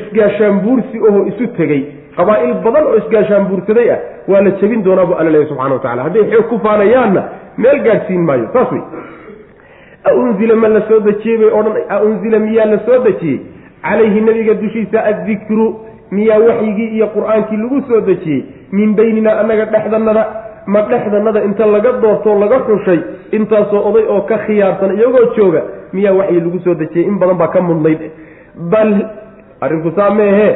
isgaashaanbuursi 0.00 0.98
oho 1.08 1.26
isu 1.26 1.46
tegey. 1.56 1.82
Qabaa'il 2.16 2.54
badan 2.64 2.84
oo 2.86 2.96
isgaashaanbuursaday 3.02 3.90
ah 3.94 3.98
waa 4.28 4.40
la 4.40 4.50
jebin 4.60 4.82
doonaa 4.84 5.06
bu 5.06 5.14
alla 5.14 5.30
leeya 5.30 5.48
subxana 5.48 5.74
wa 5.74 5.80
tacala 5.80 6.02
hadday 6.02 6.24
xoog 6.32 6.46
ku 6.48 6.58
faanayaanna 6.64 7.22
meel 7.58 7.78
gaadhsiin 7.86 8.22
maayo. 8.28 8.48
Saas 8.52 8.72
wey 8.72 8.82
aunzila 10.10 10.56
ma 10.56 10.68
la 10.68 10.80
soo 10.88 11.00
dejiyey 11.00 11.38
bay 11.38 11.50
odhan 11.60 11.76
aunzila 11.96 12.38
miyaa 12.38 12.66
la 12.66 12.78
soo 12.86 12.98
dejiyey? 13.04 13.40
Calayhi 13.82 14.20
nebiga 14.20 14.54
dushiisa 14.54 15.04
addikru 15.10 15.66
miyaa 16.16 16.38
waxyigii 16.48 16.88
iyo 16.96 17.06
qur'aankii 17.16 17.58
lagu 17.64 17.78
soo 17.88 18.00
dejiyey 18.08 18.40
min 18.78 18.94
beynina 18.98 19.30
annaga 19.40 19.64
dhexdanada 19.74 20.24
ma 20.66 20.80
dhexdanada 20.90 21.44
inta 21.48 21.66
laga 21.74 21.92
doortoo 22.02 22.38
laga 22.42 22.58
xushay 22.68 22.98
intaasoo 23.38 23.82
oday 23.88 24.04
oo 24.14 24.20
ka 24.30 24.38
khiyaarsan 24.46 24.92
iyagoo 24.98 25.24
jooga 25.36 25.62
miyaa 25.92 26.14
waxyi 26.20 26.40
lagu 26.46 26.58
soo 26.64 26.74
dejiyey 26.82 27.08
in 27.08 27.18
badan 27.18 27.36
baa 27.42 27.48
ka 27.54 27.60
mudnayd. 27.60 28.00
Bal 28.72 28.92
arrinku 29.60 29.90
saa 29.96 30.10
meehee 30.20 30.52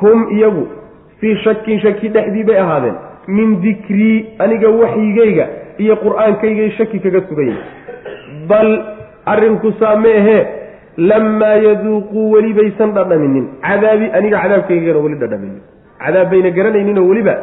hum 0.00 0.26
iyagu 0.36 0.64
fii 1.20 1.36
shakin 1.44 1.80
shaki 1.80 2.08
dhexdii 2.08 2.44
bay 2.44 2.58
ahaadeen 2.64 2.94
min 3.28 3.60
dikrii 3.62 4.16
aniga 4.38 4.68
waxyigayga 4.80 5.46
iyo 5.78 5.96
qur'aankaygay 6.04 6.70
shaki 6.78 6.98
kaga 7.04 7.20
sugayay 7.28 7.56
bal 8.48 8.70
arrinku 9.26 9.72
saa 9.80 9.96
meehee 9.96 10.42
lamaa 10.96 11.56
yaduuquu 11.66 12.30
weli 12.32 12.52
baysan 12.54 12.92
dhadhaminin 12.94 13.46
cadaabi 13.66 14.10
aniga 14.18 14.38
cadaabkaygana 14.44 14.98
weli 15.06 15.16
dhadhaminin 15.22 15.60
cadaab 16.04 16.30
bayna 16.30 16.50
garanayninoo 16.50 17.06
weliba 17.10 17.34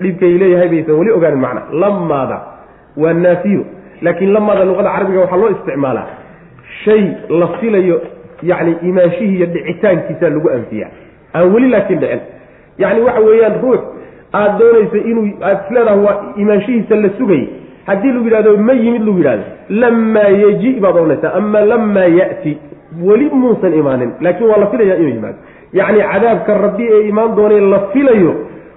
dhibkay 0.00 0.32
leeyahay 0.42 0.68
baysan 0.68 0.98
weli 1.00 1.10
ogaanin 1.18 1.40
macna 1.44 1.62
lamaada 1.82 2.38
waa 3.02 3.12
naafiyo 3.12 3.64
laakiin 4.02 4.32
lamaada 4.32 4.64
luqada 4.64 4.90
carabiga 4.96 5.20
waxaa 5.20 5.40
loo 5.42 5.50
isticmaalaa 5.56 6.08
shay 6.84 7.04
la 7.40 7.48
filayo 7.60 8.00
yacni 8.42 8.76
imaanshihii 8.88 9.36
iyo 9.36 9.46
dhicitaankiisaa 9.46 10.30
lagu 10.36 10.50
anfiyaa 10.50 10.90
aan 11.34 11.54
weli 11.54 11.68
laakiin 11.74 12.00
dhicin 12.00 12.20
yacni 12.78 13.00
waxa 13.08 13.20
weeyaan 13.28 13.56
ruux 13.62 13.80
aada 14.32 14.58
doonaysa 14.58 14.98
inuu 15.10 15.26
aada 15.42 15.60
isleedaha 15.64 15.96
waa 16.06 16.16
imaanshihiisa 16.36 16.96
la 17.04 17.10
sugay 17.18 17.42
haddii 17.86 18.12
lagu 18.12 18.24
yidhahdo 18.24 18.56
ma 18.56 18.72
yimid 18.72 19.02
lagu 19.06 19.18
yidhahdo 19.18 19.44
lamaa 19.82 20.30
yeji 20.42 20.72
baad 20.84 20.96
ohanaysaa 20.96 21.32
ama 21.40 21.60
lamaa 21.72 22.08
ya'ti 22.20 22.58
weli 23.06 23.30
muusan 23.30 23.74
imaanin 23.74 24.10
laakiin 24.20 24.50
waa 24.50 24.58
la 24.58 24.66
filaya 24.66 24.96
inuu 24.96 25.08
yimaado. 25.14 25.38
Yacni 25.72 26.00
cadaabka 26.12 26.54
rabbi 26.64 26.84
ee 26.92 27.08
imaan 27.08 27.36
doonay 27.36 27.60
la 27.60 27.80
filayo 27.92 28.32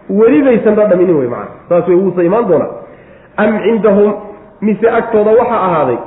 weli 0.10 0.42
baysan 0.44 0.76
dhadhaminin 0.76 1.16
wey 1.20 1.28
macana 1.28 1.52
saas 1.70 1.88
wey 1.88 1.98
wuusa 1.98 2.24
imaan 2.24 2.48
doonaa 2.48 2.72
am 3.38 3.60
cindahum 3.64 4.14
mise 4.62 4.90
agtooda 4.90 5.32
waxaa 5.40 5.62
ahaaday 5.68 5.98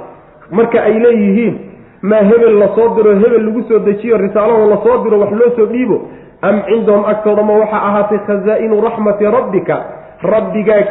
marka 0.50 0.82
ay 0.82 0.94
leeyihiin 1.04 1.54
maa 2.02 2.22
hebel 2.30 2.54
la 2.62 2.68
soo 2.76 2.88
diro 2.96 3.14
hebel 3.22 3.42
lagu 3.46 3.62
soo 3.68 3.78
dejiyo 3.78 4.16
risaalado 4.18 4.66
la 4.70 4.78
soo 4.84 4.96
diro 5.04 5.18
wax 5.20 5.30
loo 5.40 5.50
soo 5.56 5.66
dhiibo. 5.66 5.98
Am 6.42 6.62
cindahum 6.68 7.04
agtooda 7.12 7.42
ma 7.42 7.52
waxaa 7.62 7.82
ahaatay 7.88 8.18
khazaa'inu 8.26 8.80
raxmati 8.86 9.24
rabbika. 9.36 9.76
Rabbigaa 10.22 10.82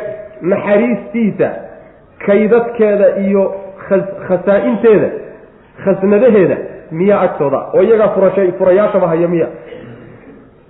naxariistiisa 0.41 1.47
kaydadkeeda 2.25 3.07
iyo 3.25 3.43
khasaa-inteeda 4.27 5.09
khasnadaheeda 5.85 6.57
miyaa 6.91 7.21
agtooda 7.27 7.59
oo 7.73 7.81
iyagaa 7.87 8.07
furashay 8.15 8.51
furayaashaba 8.59 9.07
haya 9.07 9.27
miya. 9.27 9.47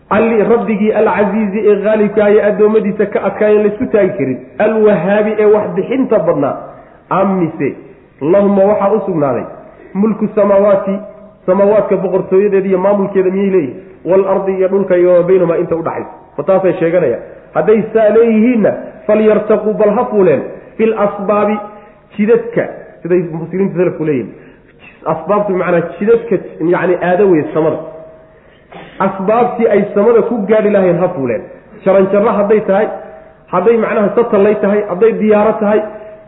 Alli 0.09 0.43
rabbigii 0.43 0.91
alcasiizi 0.91 1.59
ee 1.69 1.75
haalibkaayo 1.83 2.39
addoommadiisa 2.49 3.05
ka 3.13 3.19
adkaayan 3.29 3.63
laysku 3.63 3.85
taagi 3.93 4.11
karin. 4.17 4.37
Alwahaabi 4.65 5.31
ee 5.39 5.45
wax 5.55 5.67
bixinta 5.77 6.19
badnaa. 6.27 6.55
Amise 7.09 7.69
lahuma 8.21 8.63
waxaa 8.71 8.91
u 8.97 8.99
sugnaaday. 9.07 9.43
Mulku 9.93 10.27
samaawaati 10.35 10.95
samaawaadka 11.45 11.97
boqortooyadeeda 12.03 12.67
iyo 12.67 12.77
maamulkeeda 12.85 13.31
miyay 13.31 13.49
leeyihiin 13.49 13.75
waalardi 14.05 14.51
iyo 14.59 14.67
dhulka 14.67 14.95
iyo 14.97 15.23
baynamaa 15.23 15.57
inta 15.63 15.75
udhaxaysa 15.75 16.11
ma 16.37 16.43
taasay 16.43 16.73
sheeganayaan 16.79 17.21
hadday 17.57 17.79
saa 17.93 18.09
leeyihiinna 18.17 18.71
falyartaquu 19.07 19.73
bal 19.79 19.91
ha 19.97 20.03
fuuleen. 20.11 20.41
Fi 20.77 20.85
lasbaabi 20.85 21.55
jidadka 22.17 22.63
siday 23.01 23.21
mufasiriinta 23.33 23.75
salafku 23.79 24.03
leeyihiin 24.09 24.29
asbaabtu 25.13 25.53
bimacnaa 25.53 25.81
jidadka 25.99 26.35
yani 26.73 26.95
aado 27.09 27.23
weye 27.31 27.45
samada. 27.53 27.77
Asbaabtii 28.99 29.67
ay 29.67 29.81
samada 29.95 30.21
ku 30.29 30.35
gaadhi 30.49 30.69
lahayn 30.69 30.97
ha 31.03 31.07
fuuleen. 31.15 31.43
Jaranjarro 31.85 32.31
hadday 32.39 32.61
tahay 32.69 32.87
hadday 33.53 33.77
macnaha 33.83 34.09
satallay 34.17 34.55
tahay 34.63 34.81
hadday 34.89 35.11
diyaaro 35.21 35.53
tahay 35.59 35.79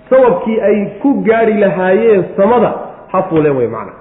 sababkii 0.09 0.59
ay 0.69 0.77
ku 1.01 1.09
gaadhi 1.27 1.53
lahaayeen 1.63 2.23
samada 2.37 2.69
ha 3.13 3.23
fuuleen 3.29 3.55
wey 3.59 3.67
macnaha 3.67 3.99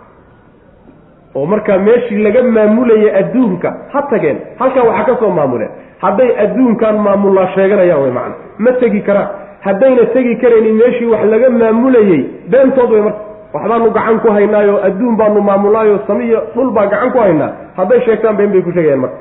oo 1.37 1.47
markaa 1.47 1.79
meeshii 1.79 2.23
laga 2.27 2.43
maamulayay 2.43 3.11
adduunka 3.21 3.69
ha 3.93 4.03
tageen. 4.11 4.39
Halkaa 4.59 4.85
waxaa 4.89 5.05
ka 5.09 5.17
soo 5.21 5.31
maamuleen. 5.31 5.71
Hadday 6.05 6.31
adduunkan 6.45 6.97
maamullaa 7.07 7.49
sheeganayaan 7.55 8.03
wey 8.03 8.11
macna. 8.19 8.35
Ma 8.59 8.73
tegi 8.81 9.01
karaan. 9.09 9.29
Haddayna 9.67 10.05
tegi 10.15 10.37
karaynin 10.43 10.75
meeshii 10.83 11.07
wax 11.13 11.25
laga 11.33 11.51
maamulayey 11.51 12.21
beentood 12.53 12.91
wey 12.95 13.03
marka 13.07 13.21
waxbaanu 13.55 13.91
gacan 13.97 14.19
ku 14.21 14.29
haynaayo 14.37 14.75
adduun 14.89 15.17
baanu 15.17 15.41
maamulaayo 15.49 16.01
samiyo 16.07 16.41
dhul 16.55 16.71
baa 16.77 16.87
gacan 16.87 17.11
ku 17.13 17.19
haynaa. 17.19 17.51
Hadday 17.77 18.01
sheegtaan 18.07 18.37
been 18.37 18.51
bay 18.53 18.63
ku 18.63 18.73
sheegayaan 18.73 19.01
marka. 19.01 19.17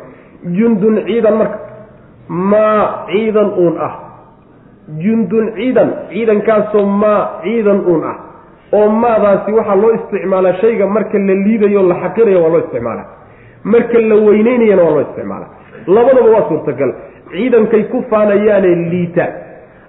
Jundun 0.58 0.96
ciidan 1.08 1.36
marka. 1.42 1.58
Maa 2.28 3.06
ciidan 3.12 3.50
uun 3.64 3.76
ah. 3.88 3.94
Jundun 5.04 5.46
ciidan 5.56 5.90
ciidankaasoo 6.12 6.86
maa 6.86 7.22
ciidan 7.44 7.80
uun 7.90 8.04
ah. 8.12 8.16
Oo 8.74 8.90
maadaasi 8.90 9.52
waxaa 9.58 9.76
loo 9.82 9.92
isticmaalaa 9.98 10.54
shayga 10.62 10.88
marka 10.88 11.18
la 11.18 11.34
liidayo 11.46 11.82
la 11.90 11.96
xaqirayo 12.04 12.40
waa 12.44 12.50
loo 12.54 12.60
isticmaalaa. 12.66 13.08
Marka 13.64 14.00
la 14.10 14.16
weyneynayana 14.28 14.84
waa 14.84 14.92
loo 14.96 15.02
isticmaalaa. 15.08 15.50
Labadaba 15.88 16.30
waa 16.36 16.48
suurtagal. 16.50 16.92
Ciidankay 17.32 17.84
ku 17.92 18.04
faanayaane 18.10 18.76
liita. 18.92 19.26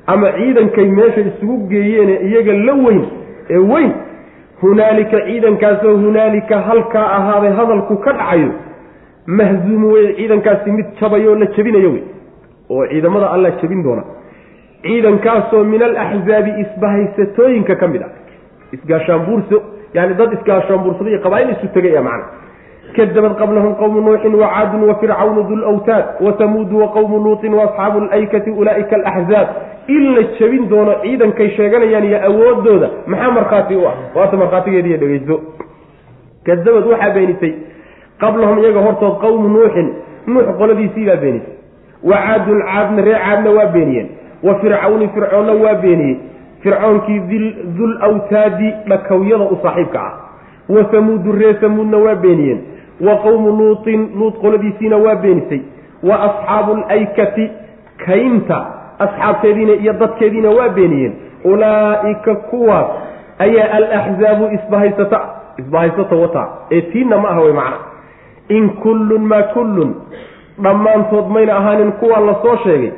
Ama 0.06 0.32
ciidankay 0.38 0.86
meesha 0.98 1.20
isugu 1.20 1.56
geeyeene 1.68 2.14
iyaga 2.28 2.52
la 2.52 2.72
weyn 2.84 3.04
ee 3.50 3.58
weyn 3.72 3.92
hunaalika 4.62 5.20
ciidankaasoo 5.26 5.96
hunaalika 6.04 6.60
halkaa 6.68 7.06
ahaaday 7.18 7.52
hadalku 7.60 7.96
ka 7.96 8.12
dhacayo 8.12 8.50
mahzuumu 9.26 9.92
wey 9.92 10.12
ciidankaasi 10.18 10.70
mid 10.78 10.86
jabayoo 11.00 11.34
la 11.34 11.46
jebinayo 11.56 11.90
wey 11.92 12.02
oo 12.70 12.86
ciidamada 12.86 13.30
alla 13.30 13.50
jebin 13.50 13.82
doona. 13.82 14.02
Ciidankaasoo 14.82 15.64
min 15.64 15.82
alaxzaabi 15.82 16.50
isbahaysatooyinka 16.62 17.74
ka 17.76 17.88
mid 17.88 18.02
ah 18.02 18.10
isgaashaanbuurso 18.72 19.62
yani 19.94 20.14
dad 20.14 20.32
isgaashaanbuursada 20.38 21.10
iyo 21.10 21.20
qabaa-il 21.26 21.50
isu 21.56 21.68
tegay 21.74 21.98
a 21.98 22.02
macna 22.02 22.26
kadabad 22.96 23.34
qablahum 23.36 23.74
qowmu 23.74 24.00
nuuxin 24.00 24.34
wacaadun 24.34 24.88
wafircawnu 24.88 25.42
du 25.48 25.56
lwtaad 25.56 26.04
watamuudu 26.20 26.78
waqowmu 26.80 27.18
luutin 27.18 27.54
waasxaabu 27.54 28.00
laykati 28.00 28.50
ulaaika 28.50 28.96
alaxzaab 28.96 29.48
in 29.88 30.14
la 30.14 30.22
jebin 30.38 30.68
doono 30.68 30.94
ciidankay 31.02 31.50
sheeganayaan 31.56 32.04
iyo 32.04 32.18
awoodooda 32.28 32.90
maxaa 33.06 33.30
markhaati 33.30 33.74
u 33.76 33.88
ah 33.88 33.94
waata 34.14 34.36
markhaatigeediiyo 34.36 34.96
dhegeyso 34.96 35.40
kadabad 36.44 36.86
waxaa 36.86 37.10
beenisay 37.10 37.54
qablahum 38.18 38.58
iyaga 38.58 38.80
hortood 38.80 39.18
qowmu 39.20 39.48
nuuxin 39.48 39.88
nuux 40.26 40.46
qoladiisiibaa 40.58 41.16
beenisay 41.16 41.54
wa 42.04 42.16
caadun 42.16 42.62
caadna 42.62 43.02
ree 43.02 43.18
caadna 43.24 43.50
waa 43.50 43.66
beeniyeen 43.66 44.08
wa 44.42 44.54
fircawni 44.60 45.08
fircoonna 45.14 45.52
waa 45.52 45.74
beeniyey 45.74 46.16
fircoonkii 46.62 47.20
dul 47.78 47.96
awtaadi 48.00 48.74
dhakowyada 48.88 49.44
u 49.44 49.58
saaxiibka 49.62 50.00
ah 50.00 50.12
wa 50.68 50.88
samuudu 50.90 51.32
ree 51.32 51.54
samuudna 51.60 51.98
waa 51.98 52.14
beeniyeen 52.14 52.60
wa 53.00 53.16
qowmu 53.16 53.50
luutin 53.58 54.08
luut 54.18 54.34
qoladiisiina 54.40 54.96
waa 54.96 55.14
beenisay. 55.14 55.60
Wa 56.02 56.16
asxaabu 56.22 56.72
alaykati 56.72 57.50
kaynta 58.06 58.66
asxaabteediina 58.98 59.72
iyo 59.72 59.92
dadkeediina 59.92 60.50
waa 60.50 60.68
beeniyeen. 60.68 61.12
Ulaa'ika 61.44 62.34
kuwaas 62.34 62.86
ayaa 63.38 63.72
alaxzaabu 63.72 64.44
isbahaysata 64.54 65.20
isbahaysata 65.58 66.16
wata 66.16 66.48
ee 66.70 66.80
tiinna 66.80 67.18
ma 67.18 67.28
aha 67.28 67.40
wey 67.40 67.52
macna. 67.52 67.76
In 68.48 68.70
kullun 68.70 69.22
maa 69.26 69.42
kullun 69.42 69.94
dhammaantood 70.62 71.26
mayna 71.28 71.56
ahaanin 71.56 71.92
kuwaa 71.92 72.20
la 72.20 72.34
soo 72.42 72.56
sheegay 72.64 72.90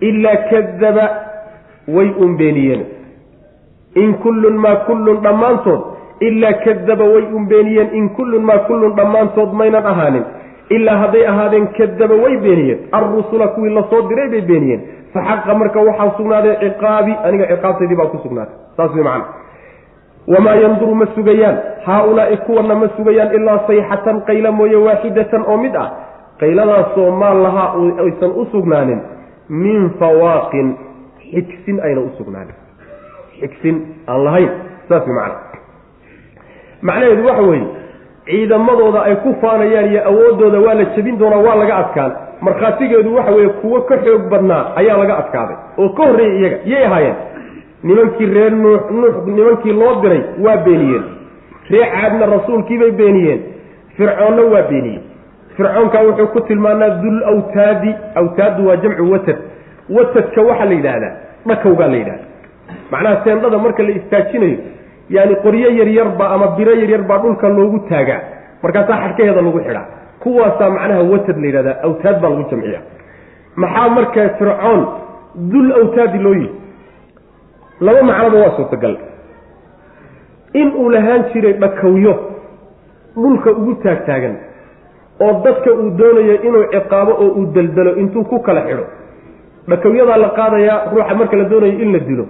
ilaa 0.00 0.36
kadaba 0.36 1.10
way 1.88 2.10
un 2.20 2.36
beeniyeen. 2.36 2.84
In 3.94 4.14
kullun 4.14 4.56
maa 4.56 4.76
kullun 4.76 5.20
dhammaantood 5.22 5.80
ilaa 6.20 6.52
kadaba 6.64 7.04
way 7.04 7.24
un 7.34 7.46
beeniyeen 7.48 7.88
in 7.94 8.08
kullun 8.16 8.42
maa 8.44 8.58
kullun 8.58 8.96
dhammaantood 8.96 9.52
maynan 9.52 9.86
ahaanin. 9.86 10.24
Ilaa 10.70 10.96
hadday 10.96 11.26
ahaadeen 11.28 11.68
kadaba 11.78 12.14
way 12.14 12.36
beeniyeen. 12.36 12.78
Alrusula 12.92 13.48
kuwii 13.48 13.74
la 13.74 13.82
soo 13.90 14.02
diray 14.08 14.28
bay 14.28 14.40
beeniyeen. 14.40 14.82
Fa 15.12 15.20
xaqa 15.28 15.54
marka 15.54 15.80
waxaa 15.80 16.16
sugnaaday 16.16 16.56
ciqaabi 16.62 17.12
aniga 17.24 17.46
ciqaabtaydii 17.52 17.96
baa 17.96 18.06
ku 18.06 18.18
sugnaatay. 18.22 18.56
Saas 18.76 18.94
wey 18.94 19.04
macana 19.04 19.24
wamaa 20.26 20.54
yanduru 20.54 20.94
ma 20.94 21.06
sugayaan. 21.14 21.56
Haa-ulaai 21.86 22.36
kuwana 22.46 22.74
ma 22.74 22.88
sugayaan 22.96 23.34
ilaa 23.34 23.58
sayxatan 23.66 24.20
qayla 24.26 24.52
mooye 24.52 24.76
waaxidatan 24.76 25.44
oo 25.46 25.56
mid 25.56 25.76
ah. 25.76 25.90
Qayladaasoo 26.40 27.10
maal 27.10 27.42
lahaa 27.42 27.68
aysan 28.04 28.30
u 28.30 28.44
sugnaanin. 28.52 29.00
Min 29.48 29.90
fawaaqin 30.00 30.76
xigsin 31.30 31.80
ayna 31.80 32.00
u 32.00 32.10
sugnaanin. 32.18 32.54
Xigsin 33.40 33.76
aan 34.06 34.24
lahayn. 34.24 34.50
Saas 34.88 35.06
wey 35.06 35.14
macana 35.14 35.45
macnaheedu 36.82 37.26
waxa 37.26 37.42
weeye 37.42 37.66
ciidamadooda 38.26 39.02
ay 39.02 39.14
ku 39.16 39.34
faanayaan 39.40 39.90
iyo 39.92 40.00
awoodooda 40.08 40.58
waa 40.60 40.74
la 40.74 40.84
jebin 40.96 41.18
doonaa 41.18 41.38
waa 41.46 41.54
laga 41.54 41.76
adkaan. 41.76 42.12
Markhaatigeedu 42.40 43.14
waxa 43.14 43.32
weeye 43.32 43.48
kuwo 43.48 43.80
ka 43.80 43.96
xoog 44.04 44.22
badnaa 44.30 44.72
ayaa 44.76 44.96
laga 44.98 45.18
adkaaday. 45.18 45.56
Oo 45.78 45.88
ka 45.88 46.02
horreeyay 46.06 46.38
iyaga 46.40 46.58
yay 46.64 46.84
ahaayeen. 46.84 47.14
Nimankii 47.82 48.26
reer 48.26 48.52
nuux 48.52 48.80
nuux 48.90 49.14
nimankii 49.26 49.72
loo 49.72 50.00
diray 50.02 50.22
waa 50.44 50.56
beeniyeen. 50.56 51.04
Ree 51.70 51.86
caadna 51.94 52.26
rasuulkiibay 52.26 52.90
beeniyeen. 52.90 53.40
Fircoonna 53.96 54.42
waa 54.42 54.62
beeniyey 54.70 55.00
fircoonka 55.56 56.00
wuxuu 56.02 56.26
ku 56.26 56.40
tilmaanaa 56.40 56.88
dul 57.02 57.22
awtaadi. 57.24 57.94
Awtaaddu 58.14 58.66
waa 58.68 58.76
jamcu 58.76 59.12
watad. 59.12 59.36
Watadka 59.90 60.42
waxaa 60.42 60.64
la 60.64 60.74
yidhaahdaa 60.74 61.12
dhakowgaa 61.46 61.86
la 61.88 61.96
yidhahda 61.96 62.24
macnaha 62.90 63.16
teendhada 63.16 63.58
marka 63.58 63.82
la 63.82 63.90
istaajinayo 63.90 64.58
yaani 65.14 65.34
qoryo 65.44 65.68
yaryarbaa 65.80 66.28
ama 66.34 66.46
biro 66.56 66.72
yaryarbaa 66.82 67.18
dhulka 67.22 67.48
loogu 67.48 67.78
taagaa. 67.90 68.20
Markaasaa 68.62 68.98
xadhkaheeda 69.02 69.42
lagu 69.46 69.60
xidhaa. 69.66 69.84
Kuwaasaa 70.22 70.70
macnaha 70.76 71.02
watad 71.12 71.36
la 71.42 71.46
yidhahdaa 71.50 71.76
awtaad 71.86 72.16
baa 72.22 72.30
lagu 72.32 72.44
jamciya 72.50 72.80
maxaa 73.62 73.88
marka 73.96 74.22
fircoon 74.38 74.80
dul 75.52 75.68
awtaadi 75.80 76.18
loo 76.24 76.34
yihi 76.34 76.50
laba 77.86 78.02
macnoba 78.08 78.36
waa 78.44 78.56
suurtagal 78.56 78.94
in 80.60 80.68
uu 80.80 80.88
lahaan 80.94 81.22
jiray 81.32 81.52
dhakawyo 81.62 82.14
dhulka 83.16 83.50
ugu 83.60 83.74
taagtaagan 83.84 84.34
oo 85.24 85.32
dadka 85.44 85.70
uu 85.80 85.90
doonayo 86.00 86.34
inuu 86.48 86.64
ciqaabo 86.74 87.12
oo 87.24 87.28
uu 87.38 87.46
daldalo 87.54 87.92
intuu 88.02 88.24
ku 88.24 88.38
kala 88.46 88.60
xidho. 88.68 88.84
Dhakawyadaa 89.70 90.16
la 90.24 90.28
qaadayaa 90.38 90.78
ruuxa 90.92 91.14
marka 91.20 91.36
la 91.40 91.44
doonayo 91.52 91.74
in 91.84 91.92
la 91.92 91.98
dilo 92.08 92.24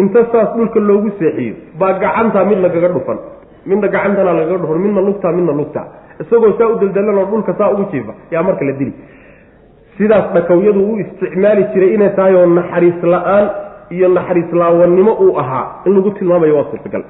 inta 0.00 0.20
saas 0.32 0.48
dhulka 0.56 0.80
loogu 0.88 1.10
seexiyo 1.18 1.54
baa 1.80 1.92
gacantaa 2.02 2.44
mid 2.50 2.58
lagaga 2.64 2.88
dhufan. 2.96 3.18
Midna 3.66 3.88
gacantana 3.94 4.32
lagaga 4.38 4.58
dhufan 4.62 4.78
midna 4.84 5.00
lugtaa 5.08 5.32
midna 5.38 5.52
lugtaa 5.60 5.86
isagoo 6.22 6.52
saa 6.58 6.68
u 6.72 6.78
daldalanoo 6.82 7.26
dhulka 7.32 7.52
saa 7.58 7.70
ugu 7.74 7.84
jiifa 7.92 8.12
yaa 8.30 8.42
marka 8.48 8.64
la 8.64 8.72
dili. 8.80 8.92
Sidaas 9.98 10.26
dhakowyadu 10.34 10.80
u 10.92 10.98
isticmaali 11.02 11.64
jiray 11.74 11.94
inay 11.94 12.10
tahay 12.16 12.34
oo 12.40 12.46
naxariis 12.46 13.02
la'aan 13.14 13.46
iyo 13.96 14.08
naxariis 14.08 14.52
laawannimo 14.60 15.12
uu 15.24 15.38
ahaa 15.42 15.66
in 15.86 15.92
lagu 15.96 16.10
tilmaamayo 16.18 16.56
waa 16.56 16.66
suurtagal. 16.70 17.02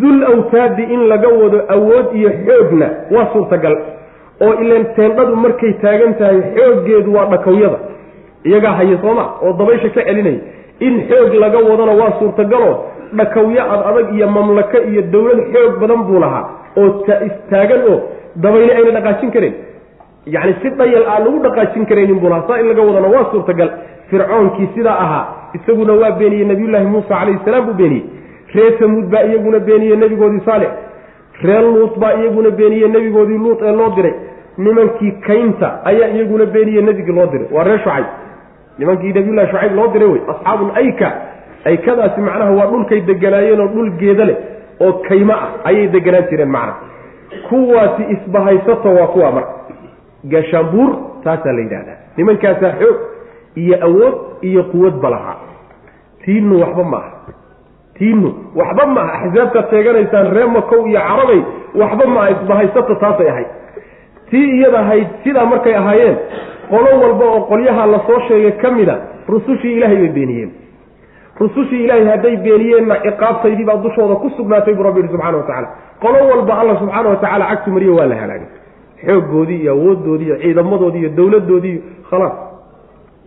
Dul 0.00 0.18
awtaadi 0.32 0.82
in 0.94 1.00
laga 1.12 1.28
wado 1.28 1.58
awood 1.76 2.06
iyo 2.18 2.30
xoogna 2.46 2.86
waa 3.14 3.26
suurtagal. 3.32 3.76
Oo 4.44 4.52
ilan 4.62 4.84
teendhadu 4.96 5.36
markay 5.44 5.72
taagan 5.82 6.14
tahay 6.20 6.38
xooggeedu 6.56 7.10
waa 7.16 7.26
dhakowyada 7.32 7.78
iyagaa 8.44 8.74
haya 8.78 8.98
sooma 9.02 9.24
oo 9.42 9.52
dabaysha 9.60 9.88
ka 9.96 10.02
celinaya 10.08 10.40
in 10.86 10.94
xoog 11.10 11.34
laga 11.44 11.58
wadona 11.70 11.92
waa 12.00 12.12
suurtagaloo 12.20 12.74
dhakawyo 13.18 13.62
ad 13.74 13.80
adag 13.90 14.14
iyo 14.16 14.28
mamlako 14.36 14.78
iyo 14.90 15.02
dowlad 15.14 15.40
xoog 15.54 15.72
badan 15.82 16.02
buu 16.08 16.20
lahaa 16.24 16.44
oo 16.80 16.88
istaagan 17.28 17.82
oo 17.92 17.98
dabayli 18.44 18.72
ayna 18.78 18.90
dhaqaajin 18.96 19.30
karayn 19.36 19.54
yacni 20.34 20.54
si 20.62 20.68
dhayal 20.80 21.04
aan 21.14 21.24
lagu 21.26 21.38
dhaqaajin 21.46 21.86
karaynin 21.90 22.18
buu 22.22 22.30
lahaa 22.32 22.48
saa 22.48 22.60
in 22.62 22.68
laga 22.72 22.82
wadana 22.88 23.08
waa 23.14 23.24
suurtagal. 23.32 23.70
Fircoonkii 24.10 24.68
sidaa 24.74 24.96
ahaa 25.04 25.24
isaguna 25.56 25.92
waa 26.00 26.10
beeniyey 26.20 26.46
nabiyullaahi 26.52 26.86
muusa 26.94 27.08
calayhi 27.08 27.38
salaam 27.44 27.66
buu 27.66 27.74
beeniyey. 27.80 28.04
Reer 28.54 28.72
samuud 28.80 29.06
baa 29.12 29.22
iyaguna 29.28 29.58
beeniyey 29.68 29.96
nebigoodii 30.02 30.42
saalix. 30.48 30.72
Reer 31.42 31.62
luut 31.74 31.94
baa 32.02 32.12
iyaguna 32.20 32.50
beeniyey 32.50 32.88
nebigoodii 32.96 33.38
luut 33.44 33.62
ee 33.62 33.72
loo 33.78 33.90
diray. 33.96 34.14
Nimankii 34.58 35.12
kaynta 35.26 35.68
ayaa 35.90 36.08
iyaguna 36.16 36.46
beeniyey 36.56 36.82
nebigii 36.88 37.14
loo 37.18 37.26
diray. 37.32 37.46
Waa 37.54 37.64
reer 37.68 37.78
shucayb 37.84 38.06
nimankii 38.78 39.12
nabiyullahi 39.16 39.48
shucayb 39.52 39.74
loo 39.78 39.88
diray 39.94 40.08
wey 40.14 40.22
asxaabul 40.32 40.70
ayka. 40.82 41.08
Aykadaasi 41.70 42.20
macnaha 42.20 42.50
waa 42.58 42.66
dhulkay 42.72 43.00
deganaayeen 43.10 43.60
oo 43.60 43.68
dhul 43.74 43.90
geeda 44.00 44.24
leh 44.30 44.36
oo 44.84 44.92
kaymo 45.08 45.32
ah 45.32 45.48
ayay 45.68 45.86
deganaan 45.94 46.26
jireen 46.30 46.50
macnaha 46.50 46.78
kuwaasi 47.48 48.02
isbahaysato 48.14 48.88
waa 48.98 49.06
kuwa 49.14 49.30
marka 49.32 49.54
gaashaanbuur 50.32 50.90
taasaa 51.24 51.52
la 51.52 51.60
yidhahdaa 51.64 51.98
nimankaasaa 52.16 52.72
xoog 52.80 52.96
iyo 53.62 53.76
awood 53.86 54.14
iyo 54.48 54.62
quwadba 54.72 55.10
lahaa. 55.10 55.36
Tiinu 56.24 56.60
waxba 56.60 56.84
ma 56.84 56.96
aha. 56.98 57.10
Tiinu 57.98 58.28
waxba 58.60 58.86
ma 58.94 59.00
aha. 59.02 59.24
Axsaabtaad 59.26 59.70
sheeganaysaan 59.70 60.30
ree 60.36 60.46
makow 60.56 60.86
iyo 60.90 61.00
carabay 61.08 61.40
waxba 61.80 62.06
ma 62.14 62.20
aha. 62.22 62.30
Isbahaysato 62.36 62.94
taasay 62.94 63.28
ahayd. 63.32 63.46
Tii 64.30 64.50
iyada 64.58 64.78
ahayd 64.84 65.06
sidaa 65.24 65.46
markay 65.52 65.74
ahaayeen 65.80 66.16
qolo 66.72 66.90
walba 67.02 67.24
oo 67.34 67.40
qolyaha 67.50 67.86
la 67.92 67.98
soo 68.08 68.20
sheegay 68.28 68.52
ka 68.62 68.70
mida 68.76 68.96
rusushii 69.28 69.74
ilaahay 69.78 69.96
bay 70.02 70.08
beeniyeen. 70.18 70.50
Rusushii 71.40 71.84
ilaahay 71.84 72.06
hadday 72.12 72.36
beeniyeenna 72.46 72.96
ciqaabtaydii 73.04 73.64
baa 73.68 73.76
dushooda 73.84 74.14
ku 74.22 74.28
sugnaatay 74.36 74.74
buu 74.74 74.82
rabbi 74.88 75.00
yihi 75.00 75.12
subxana 75.12 75.36
wa 75.38 75.44
tacala 75.48 75.68
qolo 76.02 76.18
walba 76.30 76.52
alla 76.60 76.74
subxaana 76.80 77.08
wa 77.08 77.16
tacala 77.24 77.44
cagtu 77.50 77.70
mariyo 77.76 77.94
waa 77.98 78.06
la 78.12 78.16
halaagay. 78.22 78.48
Xooggoodii 79.06 79.60
iyo 79.62 79.72
awooddoodii 79.76 80.26
iyo 80.26 80.36
ciidamadoodii 80.42 81.00
iyo 81.00 81.10
dowladdoodii 81.18 81.72
iyo 81.72 81.82
khalaas 82.10 82.32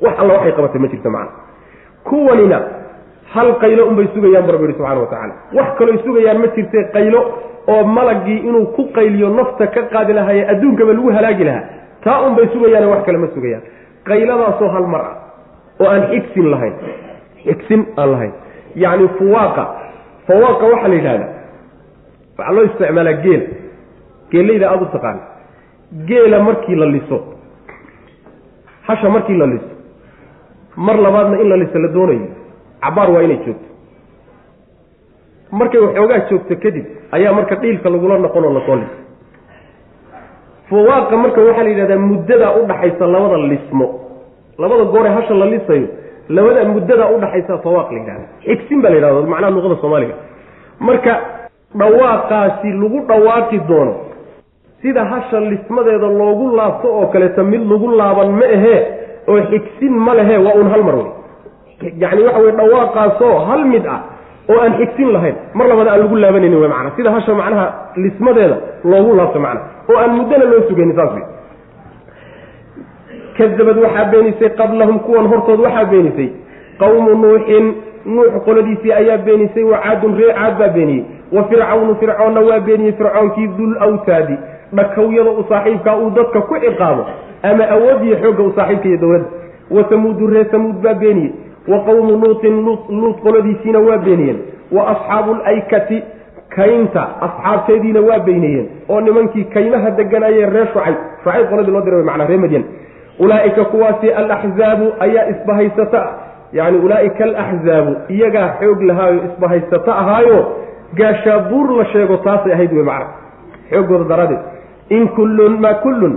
wax 0.02 0.14
alla 0.22 0.34
waxay 0.34 0.52
qabatay 0.58 0.80
ma 0.82 0.88
jirta 0.94 1.10
macana 1.10 1.32
kuwanina 2.08 2.58
hal 3.34 3.50
qaylo 3.64 3.84
unbay 3.90 4.08
sugayaan 4.16 4.46
bu 4.46 4.52
rabbi 4.56 4.66
yihi 4.66 4.78
subxana 4.78 5.00
wa 5.02 5.08
tacala 5.14 5.34
wax 5.58 5.68
kalooy 5.78 5.98
sugayaan 6.06 6.38
ma 6.44 6.48
jirte 6.56 6.80
qaylo 6.96 7.20
oo 7.74 7.84
malagii 7.98 8.38
inuu 8.50 8.66
ku 8.76 8.84
qayliyo 8.98 9.30
nafta 9.30 9.68
ka 9.68 9.82
qaadi 9.94 10.14
lahaye 10.14 10.42
adduunkaba 10.54 10.94
lagu 10.94 11.10
halaagi 11.18 11.44
lahaa 11.44 11.64
taa 12.06 12.20
unbay 12.28 12.48
sugayaane 12.54 12.88
wax 12.94 13.02
kale 13.06 13.18
ma 13.24 13.28
sugayaan. 13.36 13.64
Qayladaasoo 14.08 14.70
hal 14.76 14.88
mar 14.94 15.02
ah 15.12 15.16
oo 15.82 15.88
aan 15.94 16.04
xigsin 16.12 16.48
lahayn. 16.54 16.74
Xigsin 17.46 17.82
aan 18.00 18.10
lahayn. 18.14 18.34
Yacni 18.84 19.08
fuwaaqa 19.18 19.64
fawaaqa 20.28 20.66
waxaa 20.74 20.88
la 20.92 20.96
yidhahdaa 21.00 21.32
waxaa 22.38 22.54
loo 22.56 22.64
isticmaalaa 22.70 23.18
geela 23.26 23.46
geelayda 24.32 24.66
aada 24.72 24.84
u 24.86 24.92
taqaana 24.96 25.22
geela 26.10 26.38
markii 26.48 26.76
la 26.82 26.86
liso. 26.96 27.18
Hasha 28.88 29.10
markii 29.16 29.38
la 29.42 29.46
liso. 29.54 29.70
Mar 30.86 30.98
labaadna 31.06 31.42
in 31.42 31.50
la 31.50 31.58
liso 31.64 31.80
la 31.80 31.88
doonayo. 31.96 32.28
Cabaar 32.84 33.10
waa 33.14 33.22
inay 33.28 33.40
joogto. 33.46 33.68
Markay 35.60 35.80
waxoogaa 35.86 36.20
joogto 36.30 36.56
kadib 36.64 36.86
ayaa 37.16 37.34
marka 37.38 37.56
dhiilka 37.62 37.90
lagula 37.90 38.18
noqon 38.26 38.44
oo 38.46 38.54
la 38.58 38.62
soo 38.68 38.76
liso 38.82 38.98
fawaaqa 40.70 41.18
marka 41.24 41.42
waxaa 41.48 41.64
la 41.64 41.70
yidhahdaa 41.70 41.98
muddadaa 42.10 42.52
udhaxaysa 42.62 43.06
labada 43.08 43.38
lismo. 43.52 43.88
Labada 44.58 44.84
gooree 44.94 45.12
hasha 45.18 45.34
la 45.34 45.46
lisayo 45.46 45.88
labada 46.30 46.64
muddadaa 46.74 47.10
udhaxaysa 47.16 47.58
fawaaq 47.66 47.92
la 47.92 48.00
yidhahda 48.00 48.26
xigsin 48.46 48.82
baa 48.82 48.90
la 48.90 48.96
yidhahda 48.98 49.22
macnaha 49.34 49.52
luqada 49.56 49.76
soomaaliga. 49.82 50.16
Marka 50.80 51.14
dhawaaqaasi 51.80 52.70
lagu 52.82 53.00
dhawaaqi 53.10 53.58
doono 53.70 53.94
sida 54.82 55.04
hasha 55.12 55.40
lismadeeda 55.40 56.08
loogu 56.20 56.56
laabto 56.58 56.88
oo 57.00 57.08
kaleeto 57.14 57.44
mid 57.44 57.62
lagu 57.72 57.88
laaban 58.00 58.30
ma 58.40 58.46
ahee 58.58 58.80
oo 59.28 59.40
xigsin 59.52 59.94
ma 60.06 60.14
lehe 60.20 60.38
waa 60.46 60.56
un 60.62 60.68
hal 60.74 60.84
mar 60.88 60.96
wey. 60.96 61.10
Yacni 62.02 62.24
waxa 62.28 62.40
weye 62.40 62.52
dhawaaqaasoo 62.60 63.36
hal 63.50 63.66
mid 63.74 63.86
ah 63.96 64.00
oo 64.50 64.60
aan 64.64 64.74
xigsin 64.80 65.10
lahayn. 65.14 65.36
Mar 65.54 65.68
labada 65.68 65.92
aan 65.92 66.00
lagu 66.04 66.16
laabanaynin 66.16 66.60
w 66.64 66.68
mana 66.70 66.92
sida 66.96 67.12
hasha 67.12 67.34
macnaha 67.34 67.66
lismadeeda 67.96 68.58
loogu 68.84 69.16
laabto 69.16 69.40
macna 69.40 69.62
oo 69.90 69.98
aan 70.04 70.12
muddana 70.18 70.46
loo 70.52 70.62
sugaynin 70.70 70.96
saas 70.96 71.14
wey 71.16 71.24
kadabad 73.38 73.78
waxaa 73.84 74.06
beenisay 74.12 74.50
qablahum 74.60 75.00
kuwan 75.00 75.28
hortood 75.28 75.60
waxaa 75.60 75.86
beenisay 75.86 76.30
qawmu 76.80 77.16
nuuxin. 77.16 77.74
Nuux 78.06 78.30
qoladiisii 78.46 78.92
ayaa 78.94 79.18
beenisay 79.18 79.64
wa 79.64 79.78
caadun 79.82 80.14
ree 80.18 80.34
caad 80.34 80.58
baa 80.60 80.68
beeniyey. 80.70 81.04
Wa 81.32 81.44
fircawnu 81.50 81.96
fircoonna 81.96 82.42
waa 82.42 82.60
beeniyey 82.60 82.94
fircoonkii 82.94 83.48
dul 83.58 83.74
awtaadi 83.82 84.36
dhakowyada 84.74 85.32
u 85.32 85.46
saaxiibkaa 85.50 85.96
uu 85.98 86.10
dadka 86.10 86.42
ku 86.42 86.56
ciqaabo. 86.60 87.06
Ama 87.44 87.64
awoodiyo 87.70 88.18
xoogga 88.22 88.44
u 88.44 88.54
saaxiibka 88.56 88.88
iyo 88.88 88.98
dowladda 88.98 89.28
wa 89.72 89.84
samuudu 89.90 90.28
ree 90.28 90.46
samuud 90.52 90.76
baa 90.84 90.94
beeniyey 90.94 91.32
wa 91.72 91.80
qowmu 91.88 92.12
luutin 92.24 92.56
luut 93.02 93.18
qoladiisiina 93.24 93.80
waa 93.88 93.98
beeniyeen. 93.98 94.40
Wa 94.72 94.88
asxaabu 94.94 95.34
laykati 95.46 96.04
kaynta 96.56 97.04
asxaabteediina 97.26 98.02
waa 98.02 98.20
beynayeen 98.28 98.68
oo 98.90 99.02
nimankii 99.02 99.44
kaymaha 99.56 99.90
deganaayeen 100.00 100.54
reer 100.54 100.68
shucayb 100.74 100.96
shucayb 101.24 101.50
qoladii 101.50 101.72
loo 101.76 101.82
diray 101.88 102.04
manaa 102.10 102.28
reer 102.30 102.40
madyan 102.40 102.64
ulaaika 103.20 103.66
kuwaasi 103.66 104.12
alaxzaabu 104.22 104.88
ayaa 105.00 105.26
isbahaysata 105.34 106.02
yani 106.54 106.78
ulaaika 106.78 107.24
alaxzaabu 107.24 107.96
iyagaa 108.16 108.48
xoog 108.60 108.82
lahaayo 108.82 109.20
isbahaysato 109.30 109.92
ahaayo 109.92 110.38
gaashaabuur 111.00 111.68
la 111.78 111.86
sheego 111.86 112.18
taasay 112.18 112.54
ahayd 112.54 112.74
wey 112.74 112.84
macna 112.84 113.08
xooggooda 113.72 114.06
daraaddeed 114.14 114.40
in 114.90 115.08
kullun 115.18 115.60
maa 115.66 115.74
kullun 115.86 116.14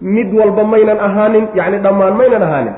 mid 0.00 0.34
walba 0.40 0.64
maynan 0.64 1.00
ahaanin 1.08 1.46
yani 1.54 1.78
dhammaan 1.86 2.16
maynan 2.22 2.42
ahaanin 2.48 2.74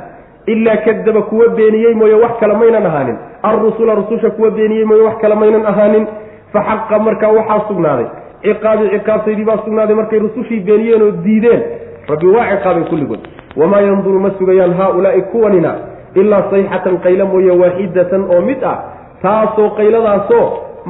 ilaa 0.47 0.77
kadaba 0.77 1.23
kuwa 1.23 1.49
beeniyey 1.49 1.95
mooye 1.95 2.15
wax 2.15 2.39
kale 2.41 2.55
maynan 2.55 2.87
ahaanin 2.87 3.17
alrusula 3.43 3.95
rususha 3.95 4.31
kuwa 4.31 4.51
beeniyey 4.51 4.85
mooye 4.85 5.03
wax 5.03 5.17
kale 5.21 5.35
maynan 5.35 5.67
ahaanin 5.67 6.07
fa 6.53 6.61
xaqa 6.69 6.99
markaa 6.99 7.33
waxaa 7.39 7.61
sugnaaday 7.69 8.07
ciqaabii 8.43 8.89
ciqaabtaydii 8.95 9.45
baa 9.51 9.59
sugnaaday 9.65 9.97
markay 10.01 10.19
rusushii 10.19 10.61
beeniyeen 10.69 11.03
oo 11.03 11.11
diideen 11.25 11.63
rabbi 12.09 12.27
waa 12.37 12.47
ciqaabay 12.53 12.85
kulligood 12.91 13.21
wamaa 13.57 13.81
yanduru 13.81 14.21
ma 14.21 14.31
sugayaan 14.39 14.75
haaulaai 14.81 15.23
kuwanina 15.33 15.75
ilaa 16.15 16.43
sayxatan 16.51 16.99
qaylo 17.07 17.27
mooye 17.33 17.51
waaxidatan 17.63 18.23
oo 18.35 18.41
mid 18.51 18.63
ah 18.73 18.77
taasoo 19.23 19.71
qayladaasoo 19.79 20.47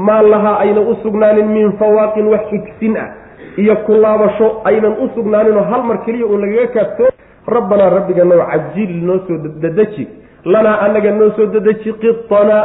maan 0.09 0.31
lahaa 0.31 0.57
aynan 0.65 0.89
u 0.93 0.97
sugnaanin 1.03 1.49
min 1.57 1.73
fawaaqin 1.81 2.27
wax 2.33 2.45
xigsin 2.51 2.97
ah 3.05 3.09
iyo 3.63 3.77
kulaabasho 3.87 4.49
aynan 4.65 4.93
u 5.05 5.09
sugnaaninoo 5.15 5.63
hal 5.71 5.83
mar 5.91 5.99
keliya 6.05 6.27
uun 6.27 6.41
lagaga 6.45 6.67
kaabtoo 6.77 7.09
rabbanaa 7.47 7.91
rabbiganow 7.91 8.41
cajil 8.51 8.93
noo 9.07 9.19
soo 9.27 9.39
dadeji 9.63 10.09
lanaa 10.45 10.81
annaga 10.87 11.11
noo 11.11 11.31
soo 11.37 11.47
dadeji 11.47 11.93
qitanaa 12.03 12.63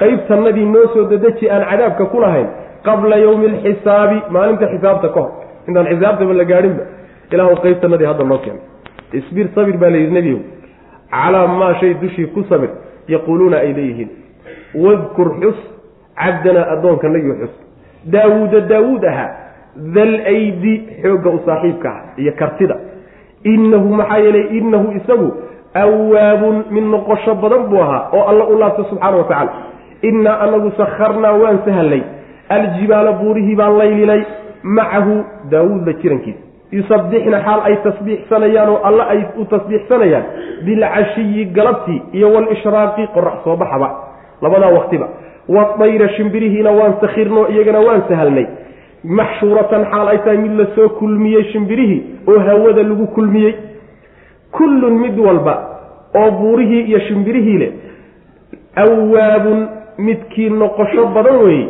qaybtannadii 0.00 0.66
noo 0.74 0.86
soo 0.94 1.04
dadeji 1.10 1.50
aan 1.50 1.64
cadaabka 1.70 2.04
ku 2.06 2.20
lahayn. 2.20 2.48
Qabla 2.86 3.16
yowmi 3.16 3.46
alxisaabi 3.46 4.22
maalinta 4.30 4.66
xisaabta 4.72 5.08
ka 5.14 5.20
hor. 5.20 5.30
Intaan 5.68 5.86
xisaabtaba 5.86 6.32
la 6.34 6.44
gaadhinba. 6.44 6.82
Ilaahu 7.32 7.56
qaybtannadii 7.64 8.06
hadda 8.06 8.24
noo 8.24 8.38
keena 8.38 8.60
isbir 9.12 9.46
sabir 9.54 9.76
baa 9.78 9.90
layidhi 9.90 10.12
nebiyow 10.14 10.40
calaa 11.10 11.46
maa 11.46 11.74
shay 11.80 11.94
dushii 11.94 12.26
ku 12.34 12.44
sabir 12.48 12.70
yaquuluuna 13.08 13.56
ay 13.56 13.72
leeyihiin. 13.72 14.10
Wadkur 14.74 15.28
xus 15.40 15.58
cabdanaa 16.22 16.66
addoonkanagii 16.74 17.34
xus. 17.40 17.54
Daawuuda 18.12 18.60
daawuud 18.70 19.04
ahaa 19.04 19.30
dal 19.94 20.14
aydi 20.34 20.74
xoogga 21.02 21.30
u 21.30 21.40
saaxiibka 21.46 21.88
ah 21.88 22.00
iyo 22.16 22.32
kartida 22.38 22.76
innahu 23.54 23.88
maxaa 24.00 24.18
yeelay 24.24 24.46
innahu 24.58 24.86
isagu 24.98 25.28
awaabun 25.82 26.56
mid 26.74 26.84
noqosho 26.94 27.34
badan 27.42 27.62
buu 27.70 27.80
ahaa 27.84 28.02
oo 28.16 28.24
alla 28.30 28.44
u 28.52 28.58
laabto 28.60 28.84
subxaana 28.90 29.16
wa 29.16 29.24
tacaala. 29.30 29.52
Innaa 30.08 30.36
anagu 30.44 30.70
sakharnaa 30.80 31.32
waan 31.42 31.58
sahlay 31.66 32.02
aljibaala 32.56 33.12
buurihii 33.20 33.56
baan 33.60 33.78
laylinay 33.80 34.22
macahu 34.78 35.14
daawuud 35.52 35.86
la 35.88 35.92
jirankiisa 36.02 36.40
yusabbixna 36.76 37.38
xaal 37.46 37.60
ay 37.68 37.76
tasbiixsanayaan 37.86 38.68
oo 38.74 38.80
alla 38.88 39.04
ay 39.14 39.20
u 39.40 39.44
tasbiixsanayaan. 39.52 40.24
Bilcashiyi 40.66 41.44
galabtii 41.56 42.00
iyo 42.12 42.28
waalishraaqi 42.34 43.04
qorax 43.14 43.36
soo 43.44 43.56
baxaba. 43.62 43.88
Labadaa 44.42 44.70
waqtiba 44.78 45.06
wadayra 45.56 46.08
shimbirihiina 46.16 46.70
waan 46.78 46.94
sakhirnoo 47.02 47.46
iyagana 47.54 47.80
waan 47.88 48.02
sahalnay 48.08 48.46
maxshuuratan 49.06 49.84
xaal 49.90 50.08
ay 50.08 50.18
tahay 50.18 50.38
mid 50.38 50.52
la 50.58 50.66
soo 50.74 50.88
kulmiyey 50.98 51.44
shimbirihii 51.52 52.02
oo 52.26 52.38
hawada 52.38 52.82
lagu 52.82 53.06
kulmiyey. 53.06 53.54
Kullun 54.52 54.98
mid 54.98 55.18
walba 55.18 55.54
oo 56.14 56.30
buurihii 56.30 56.80
iyo 56.90 57.00
shimbirihii 57.00 57.58
leh 57.58 57.72
awaabun 58.76 59.68
midkii 59.98 60.50
noqosho 60.50 61.06
badan 61.14 61.36
weeye. 61.44 61.68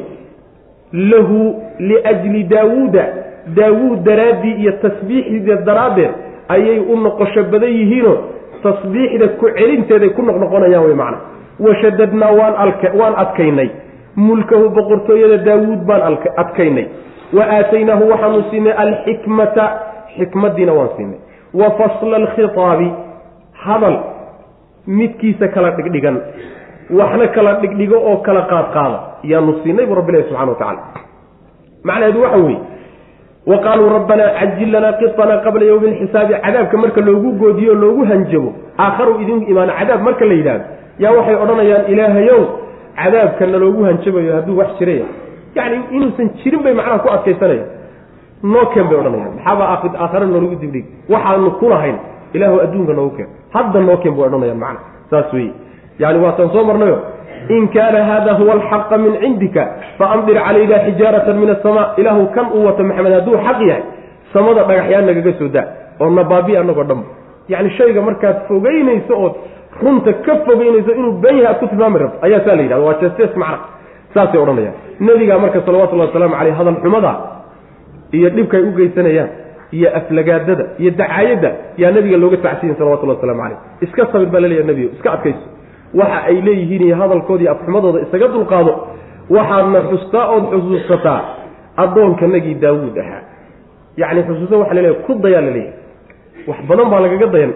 Lahu 0.93 1.63
liajli 1.79 2.45
daawuuda 2.45 3.05
daawuud 3.57 4.05
daraaddii 4.05 4.55
iyo 4.63 4.73
tasbiixdiida 4.73 5.57
daraaddeed 5.57 6.11
ayay 6.49 6.79
u 6.81 6.97
noqosho 6.97 7.43
badan 7.53 7.71
yihiinoo 7.71 8.19
tasbiixda 8.63 9.29
ku 9.29 9.47
celinteeday 9.59 10.09
ku 10.11 10.23
noqnoqonayaan 10.23 10.85
wey 10.87 10.95
macna. 10.95 11.19
Washadadnaa 11.61 12.33
waan 12.33 12.55
waan 13.01 13.15
adkaynay. 13.17 13.71
Mulkahu 14.17 14.69
boqortooyada 14.71 15.37
daawuud 15.45 15.85
baan 15.87 16.17
adkaynay 16.37 16.87
wa 17.33 17.45
aataynaahu 17.57 18.05
waxaanu 18.13 18.43
siinay 18.51 18.73
alxikmata 18.85 19.65
xikmaddiina 20.19 20.73
waan 20.79 20.89
siinay. 20.97 21.19
Wa 21.55 21.71
fasla 21.79 22.17
alkhitaabi 22.23 22.89
hadal 23.65 23.97
midkiisa 24.87 25.49
kala 25.55 25.71
dhigdhigan 25.77 26.17
waxna 26.99 27.27
kala 27.37 27.53
dhigdhigo 27.63 27.97
oo 28.11 28.17
kala 28.27 28.43
qaadqaada 28.53 28.99
yaanu 29.31 29.53
siinay 29.63 29.87
buu 29.87 29.95
rabbilahi 30.01 30.25
subxana 30.29 30.53
wa 30.53 30.59
tacala 30.59 30.83
macnaheedu 31.89 32.21
waxa 32.23 32.39
weeye 32.47 32.61
wa 33.51 33.57
qaaluu 33.65 33.89
rabbanaa 33.97 34.29
cajil 34.39 34.71
lanaa 34.75 34.93
qitanaa 35.01 35.39
qabla 35.47 35.65
yowmi 35.71 35.89
alxisaabi 35.93 36.35
cadaabka 36.45 36.77
marka 36.83 37.01
loogu 37.09 37.31
goodiyo 37.43 37.75
loogu 37.83 38.05
hanjabo 38.11 38.51
aakharu 38.85 39.13
idin 39.23 39.39
imaano 39.53 39.73
cadaab 39.81 40.01
marka 40.09 40.25
la 40.31 40.35
yidhaahdo 40.39 40.65
yaa 41.05 41.13
waxay 41.19 41.37
odhanayaan 41.45 41.85
ilaahayow 41.93 42.41
cadaabka 43.03 43.47
naloogu 43.53 43.83
hanjabayo 43.89 44.33
hadduu 44.37 44.59
wax 44.61 44.71
jiraya 44.79 45.07
yacni 45.57 45.79
inuusan 45.97 46.29
jirin 46.43 46.63
bay 46.65 46.75
macnaha 46.79 46.99
ku 47.05 47.09
adkaysanayaan 47.17 47.69
noo 48.53 48.67
keen 48.73 48.87
bay 48.89 48.97
odhanayaan. 49.01 49.33
Maxaaba 49.37 49.65
aakhare 50.05 50.27
noolagu 50.27 50.57
dibdhig. 50.63 50.85
Waxaanu 51.13 51.51
kulahayn 51.61 51.97
ilaahu 52.35 52.57
adduunka 52.65 52.93
noogu 52.99 53.17
keen. 53.17 53.29
Hadda 53.55 53.81
noo 53.89 53.97
keen 54.03 54.15
bay 54.17 54.25
odhanayaan 54.29 54.59
macna. 54.65 54.81
Saas 55.11 55.33
weye 55.33 55.53
yani 55.99 56.19
waataan 56.25 56.51
soo 56.55 56.65
marnayo 56.65 56.99
in 57.49 57.69
kaana 57.75 58.01
hada 58.11 58.33
huwa 58.39 58.53
alxaqa 58.59 58.99
min 58.99 59.13
cindika 59.23 59.63
faamdir 59.99 60.37
calayna 60.47 60.77
xijaaratan 60.87 61.37
min 61.43 61.51
asama 61.55 61.83
ilaahu 62.01 62.27
kan 62.35 62.47
uu 62.57 62.65
wato 62.67 62.83
maxamed 62.89 63.13
hadduu 63.17 63.37
xaq 63.47 63.59
yahay 63.71 63.83
samada 64.33 64.63
dhagaxyaan 64.69 65.07
nagaga 65.09 65.33
soo 65.39 65.49
daa 65.55 65.65
oo 66.01 66.11
nabaabi 66.19 66.57
anagoo 66.63 66.85
dhanba 66.91 67.07
yacni 67.53 67.71
shayga 67.79 68.01
markaad 68.09 68.37
fogeynayso 68.49 69.15
ood 69.25 69.35
runta 69.83 70.13
ka 70.27 70.33
fogeynayso 70.47 70.91
inuu 70.99 71.13
been 71.23 71.39
yahay 71.39 71.53
aad 71.55 71.59
ku 71.63 71.67
tilmaami 71.73 71.99
rabto 72.03 72.19
ayaa 72.27 72.41
saa 72.47 72.57
la 72.59 72.63
yidhahda 72.67 72.85
waa 72.87 72.99
jeestees 73.03 73.33
macna 73.43 73.59
saasay 74.15 74.41
odhanayaan. 74.45 74.75
Nebigaa 75.07 75.39
marka 75.45 75.61
salawatullahi 75.67 76.09
wasalaamu 76.11 76.35
caleyh 76.41 76.55
hadal 76.61 76.77
xumada 76.85 77.13
iyo 78.17 78.29
dhibkaay 78.37 78.63
u 78.69 78.73
geysanayaan 78.79 79.31
iyo 79.77 79.89
aflagaadada 79.99 80.65
iyo 80.81 80.91
dacaayadda 81.01 81.51
yaa 81.83 81.91
nabiga 81.97 82.17
looga 82.23 82.37
tacsiyin 82.47 82.75
salawatullahi 82.79 83.19
waslamu 83.19 83.41
caleyh 83.43 83.59
iska 83.85 84.03
sabir 84.13 84.29
baa 84.35 84.41
la 84.45 84.49
leeyahay 84.49 84.69
nebigo 84.71 84.91
iska 84.97 85.09
adkayso 85.17 85.45
waxa 86.01 86.19
ay 86.31 86.37
leeyihiin 86.47 86.83
iyo 86.89 86.97
hadalkoodii 87.01 87.49
afxumadooda 87.55 87.99
isaga 88.07 88.29
dulqaado 88.35 88.73
waxaadna 89.37 89.81
xustaa 89.91 90.25
ood 90.35 90.45
xusuusataa 90.53 91.21
addoonkanagii 91.83 92.55
daawuud 92.65 92.97
ahaa. 93.05 93.23
Yacni 94.01 94.23
xusuusa 94.29 94.55
waxa 94.63 94.75
la 94.75 94.83
leeyahay 94.83 95.03
ku 95.07 95.13
dayaa 95.25 95.41
la 95.47 95.51
leeyahay 95.57 96.47
wax 96.49 96.59
badan 96.69 96.87
baa 96.93 97.01
lagaga 97.05 97.27
dayan. 97.35 97.53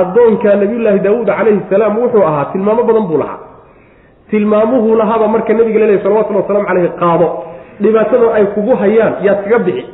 Addoonka 0.00 0.48
nabiyullaahi 0.62 0.98
daawuud 1.06 1.26
calayhi 1.30 1.60
salaam 1.70 1.94
wuxuu 2.02 2.22
ahaa 2.30 2.44
tilmaamo 2.52 2.82
badan 2.88 3.04
buu 3.10 3.18
lahaa 3.22 3.38
tilmaamuhuu 4.30 4.94
lahaaba 5.00 5.28
marka 5.28 5.52
nabiga 5.54 5.78
laleeyahy 5.80 6.02
salawatullhi 6.02 6.42
waslamu 6.42 6.66
caleyhi 6.66 6.88
qaado. 7.02 7.28
Dhibaatada 7.80 8.26
ay 8.38 8.44
kugu 8.54 8.74
hayaan 8.82 9.14
yaad 9.26 9.38
kaga 9.44 9.58
bixi. 9.66 9.84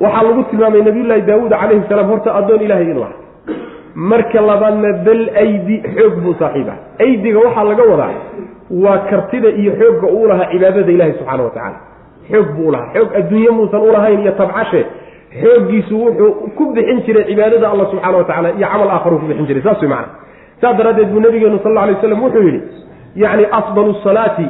Waxaa 0.00 0.22
lagu 0.26 0.42
tilmaamay 0.50 0.82
nabiyullaahi 0.88 1.22
daawuud 1.28 1.50
calayhi 1.50 1.88
salaam 1.88 2.08
horta 2.12 2.34
addoon 2.38 2.60
ilaahay 2.66 2.90
inuu 2.92 3.02
aha 3.08 3.14
marka 3.94 4.40
labaadna 4.40 4.92
dal 5.06 5.22
aydi 5.42 5.76
xoog 5.96 6.14
buu 6.24 6.34
saaxiib 6.40 6.68
aydiga 7.04 7.38
waxaa 7.46 7.64
laga 7.70 7.84
wadaa 7.92 8.12
waa 8.84 8.98
kartida 9.10 9.48
iyo 9.60 9.72
xoogga 9.80 10.06
uu 10.16 10.26
lahaa 10.30 10.50
cibaadada 10.52 10.92
ilaahi 10.92 11.12
subxaana 11.18 11.42
wa 11.42 11.50
tacaala. 11.50 11.78
Xoog 12.30 12.48
buu 12.56 12.68
u 12.68 12.72
lahaa. 12.72 12.92
Xoog 12.94 13.10
adduunye 13.20 13.50
muusan 13.50 13.80
ulahayn 13.88 14.20
iyo 14.24 14.32
tabcashe. 14.40 14.82
Xooggiisu 15.42 15.94
wuxuu 16.04 16.30
ku 16.56 16.64
bixin 16.74 16.98
jiray 17.06 17.24
cibaadada 17.30 17.66
alla 17.72 17.84
subxaana 17.90 18.16
wa 18.18 18.24
tacala 18.24 18.48
iyo 18.58 18.66
camal 18.72 18.90
aakharu 18.90 19.18
ku 19.20 19.26
bixin 19.30 19.46
jiray. 19.46 19.62
Saas 19.62 19.82
macana 19.82 20.08
saas 20.60 20.76
daraaddeed 20.78 21.08
buu 21.12 21.20
nabigeenu 21.26 21.58
sal 21.62 21.72
alla 21.72 21.82
alay 21.82 21.94
waslam 21.98 22.22
wuxuu 22.24 22.42
yidhi 22.48 22.60
yacni 23.16 23.44
afdalu 23.52 23.94
salaati 24.04 24.46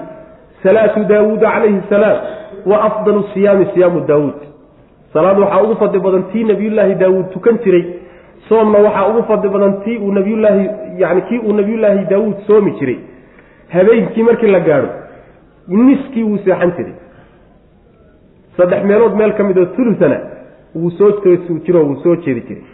salaatu 0.62 1.05
daawuuda 1.05 1.51
calayhi 1.51 1.81
salaam 1.89 2.19
wa 2.66 2.82
afdalu 2.85 3.24
siyaami 3.35 3.66
siyaamu 3.74 4.01
daawuud. 4.01 4.39
Salaad 5.12 5.39
waxaa 5.39 5.62
ugu 5.62 5.74
fadli 5.77 6.01
badan 6.01 6.24
tii 6.32 6.45
nabiyullaahi 6.45 6.95
daawuud 6.95 7.31
tukan 7.32 7.59
jiray 7.65 7.85
soomna 8.49 8.78
waxaa 8.78 9.07
ugu 9.09 9.23
fadli 9.28 9.49
badan 9.49 9.81
tii 9.85 9.97
uu 9.99 10.12
nabiyullaahi 10.12 10.69
yani 10.99 11.23
kii 11.28 11.39
uu 11.39 11.53
nabiyullaahi 11.53 12.05
daawuud 12.11 12.37
soomi 12.47 12.70
jiray. 12.81 12.99
Habeenkii 13.69 14.23
markii 14.23 14.51
la 14.51 14.61
gaadho 14.61 14.89
niskii 15.69 16.23
wuu 16.23 16.39
seexan 16.45 16.73
jiray. 16.77 16.93
Saddex 18.57 18.85
meelood 18.85 19.15
meel 19.16 19.32
ka 19.35 19.43
mid 19.45 19.59
oo 19.59 19.66
tulusana 19.77 20.20
wuu 20.74 20.91
soo 20.91 21.11
jiro 21.65 21.85
wuu 21.85 21.97
soo 22.03 22.16
jeedi 22.16 22.41
jiray. 22.41 22.65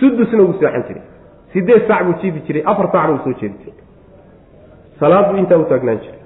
Sudusna 0.00 0.42
wuu 0.42 0.54
seexan 0.60 0.82
jiray. 0.88 1.02
Sideed 1.52 1.88
saac 1.88 2.04
buu 2.06 2.14
jiifi 2.22 2.40
jiray 2.46 2.62
afar 2.66 2.86
saacna 2.92 3.12
wuu 3.14 3.24
soo 3.24 3.34
jeedi 3.40 3.54
jiray 3.64 3.75
salaad 5.00 5.26
buu 5.30 5.38
intaa 5.42 5.58
u 5.58 5.64
taagnaan 5.70 5.98
jiray 6.04 6.20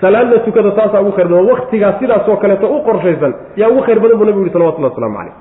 salaadna 0.00 0.38
tukada 0.46 0.70
taasaa 0.78 1.00
ugu 1.00 1.12
khayr 1.16 1.28
badan 1.28 1.46
waktigaa 1.52 1.92
sidaasoo 2.00 2.36
kaleeto 2.42 2.66
u 2.76 2.80
qorshaysan 2.88 3.32
yaa 3.60 3.68
ugu 3.72 3.82
khayr 3.86 4.00
badan 4.04 4.16
buu 4.18 4.24
nabigu 4.28 4.40
yuri 4.44 4.52
salawatullah 4.56 4.90
waslamu 4.92 5.16
caleyh 5.18 5.34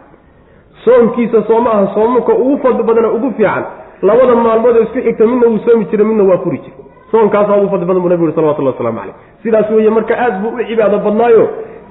soomkiisa 0.85 1.43
sooma 1.47 1.69
aha 1.76 1.88
soomuka 1.95 2.34
ugu 2.34 2.57
fadli 2.63 2.84
badana 2.84 3.09
ugu 3.17 3.31
fiican 3.38 3.63
labada 4.01 4.35
maalmood 4.35 4.76
oo 4.77 4.84
isku 4.84 4.99
xigta 5.05 5.26
midna 5.31 5.47
wuu 5.47 5.59
soomi 5.65 5.85
jiray 5.91 6.05
midna 6.07 6.23
waa 6.23 6.38
furi 6.43 6.57
jiray. 6.57 6.77
Soomkaasaa 7.11 7.57
ugu 7.57 7.69
fadli 7.73 7.85
badan 7.85 8.01
buu 8.03 8.09
nabigu 8.09 8.23
yuri 8.26 8.35
salawatullah 8.35 8.73
waslamu 8.73 8.99
caleyh 8.99 9.15
sidaas 9.43 9.69
weeye 9.71 9.89
marka 9.89 10.13
aad 10.26 10.35
buu 10.41 10.49
u 10.55 10.63
cibaado 10.69 10.97
badnaayo 11.05 11.43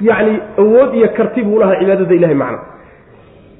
yacni 0.09 0.35
awood 0.62 0.94
iyo 0.94 1.09
karti 1.16 1.43
buu 1.43 1.56
ulahaa 1.56 1.78
cibaadada 1.80 2.14
ilahay 2.14 2.35
macna. 2.43 2.59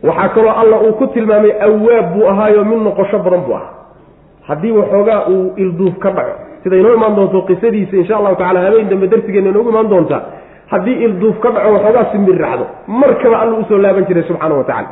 Waxaa 0.03 0.29
kaloo 0.29 0.53
alla 0.63 0.77
uu 0.81 0.93
ku 0.93 1.07
tilmaamay 1.07 1.53
awaab 1.67 2.07
buu 2.15 2.27
ahaayo 2.33 2.65
mid 2.65 2.81
noqosho 2.89 3.19
badan 3.19 3.41
buu 3.47 3.55
ahaa. 3.55 3.73
Haddii 4.49 4.73
waxoogaa 4.81 5.21
uu 5.29 5.53
ilduuf 5.57 5.99
ka 5.99 6.11
dhaco 6.11 6.35
sida 6.63 6.77
inoo 6.77 6.95
imaan 6.99 7.17
doonto 7.17 7.43
qisadiisa 7.49 7.97
insha 7.97 8.17
allahu 8.17 8.37
tacala 8.37 8.61
habeen 8.67 8.89
dambe 8.93 9.07
darsigeena 9.13 9.49
inoogu 9.53 9.71
imaan 9.71 9.89
doontaa 9.93 10.23
haddii 10.73 10.97
ilduuf 11.07 11.39
ka 11.41 11.51
dhaco 11.51 11.73
waxoogaa 11.77 12.07
simbir 12.13 12.39
raacdo 12.45 12.67
markaba 13.03 13.37
alla 13.43 13.55
u 13.59 13.65
soo 13.69 13.79
laaban 13.79 14.05
jiray 14.09 14.23
subxaana 14.31 14.55
wa 14.55 14.65
tacala 14.65 14.89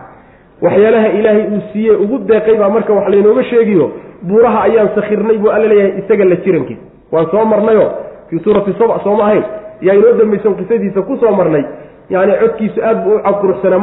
waxyaalaha 0.62 1.08
ilaahay 1.18 1.44
uu 1.54 1.60
siiyey 1.72 1.96
ugu 2.04 2.18
deeqay 2.18 2.56
baa 2.62 2.68
marka 2.76 2.92
wax 2.98 3.08
laynooga 3.14 3.44
sheegiyo 3.44 3.90
buuraha 4.22 4.62
ayaan 4.68 4.88
sakhirnay 4.94 5.38
buu 5.38 5.50
alla 5.56 5.68
leeyahay 5.72 5.98
isaga 6.02 6.24
la 6.24 6.36
jirankiisa 6.44 6.82
waan 7.12 7.26
soo 7.30 7.44
marnayo 7.44 7.86
fii 8.30 8.40
suurati 8.44 8.72
saba 8.78 9.00
sooma 9.04 9.24
ahayn 9.24 9.44
yaa 9.80 9.94
inoo 9.94 10.12
dambaysan 10.20 10.54
qisadiisa 10.60 11.02
ku 11.02 11.16
soo 11.16 11.30
marnay 11.40 11.64
yani 12.10 12.32
codkiisu 12.42 12.80
aad 12.88 13.04
buu 13.04 13.14
u 13.16 13.22
cadquruxsanaa 13.26 13.78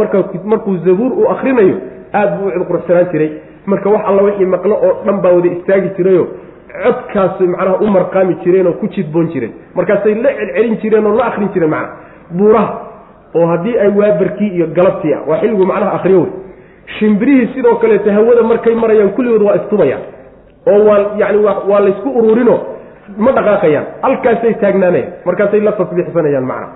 markuu 0.52 0.78
zabuur 0.86 1.12
uu 1.14 1.28
akrinayo 1.36 1.76
aad 2.14 2.30
buu 2.40 2.48
u 2.48 2.52
cadquruxsanaan 2.58 3.08
jiray. 3.12 3.32
Marka 3.66 3.90
wax 3.90 4.02
alla 4.10 4.22
wixii 4.24 4.46
maqlo 4.46 4.76
oo 4.88 4.94
dhan 5.06 5.22
baa 5.24 5.32
wada 5.36 5.50
istaagi 5.56 5.90
jirayo 5.98 6.28
codkaas 6.84 7.40
macnaha 7.40 7.78
u 7.82 7.88
marqaami 7.88 8.36
jireen 8.44 8.68
oo 8.68 8.74
ku 8.74 8.88
jidboon 8.88 9.28
jireen. 9.34 9.52
Markaasay 9.76 10.16
la 10.16 10.30
celcelin 10.40 10.78
jireen 10.82 11.06
oo 11.06 11.16
la 11.18 11.26
akrin 11.26 11.50
jireen 11.54 11.70
macnaha 11.70 11.96
buuraha 12.32 12.74
oo 13.36 13.46
haddii 13.48 13.78
ay 13.80 13.88
waabarkii 14.00 14.48
iyo 14.58 14.68
galabtii 14.68 15.16
waa 15.28 15.38
xilligu 15.42 15.66
macnaha 15.66 15.94
akriyo 15.94 16.20
wey. 16.22 16.32
Shimbirihii 17.00 17.54
sidoo 17.54 17.76
kaleeto 17.76 18.12
hawada 18.12 18.44
markay 18.44 18.76
marayaan 18.76 19.10
kulligood 19.16 19.42
waa 19.42 19.56
istubayaan. 19.56 20.02
Oo 20.68 20.86
waa 20.86 21.00
yani 21.18 21.38
waa 21.70 21.80
laysku 21.80 22.10
ururinoo 22.10 22.60
ma 23.18 23.32
dhaqaaqayaan. 23.32 23.86
Halkaasay 24.02 24.54
taagnaanayaan 24.54 25.14
markaasay 25.26 25.60
la 25.60 25.72
tasbiixsanayaan 25.72 26.46
macna. 26.46 26.68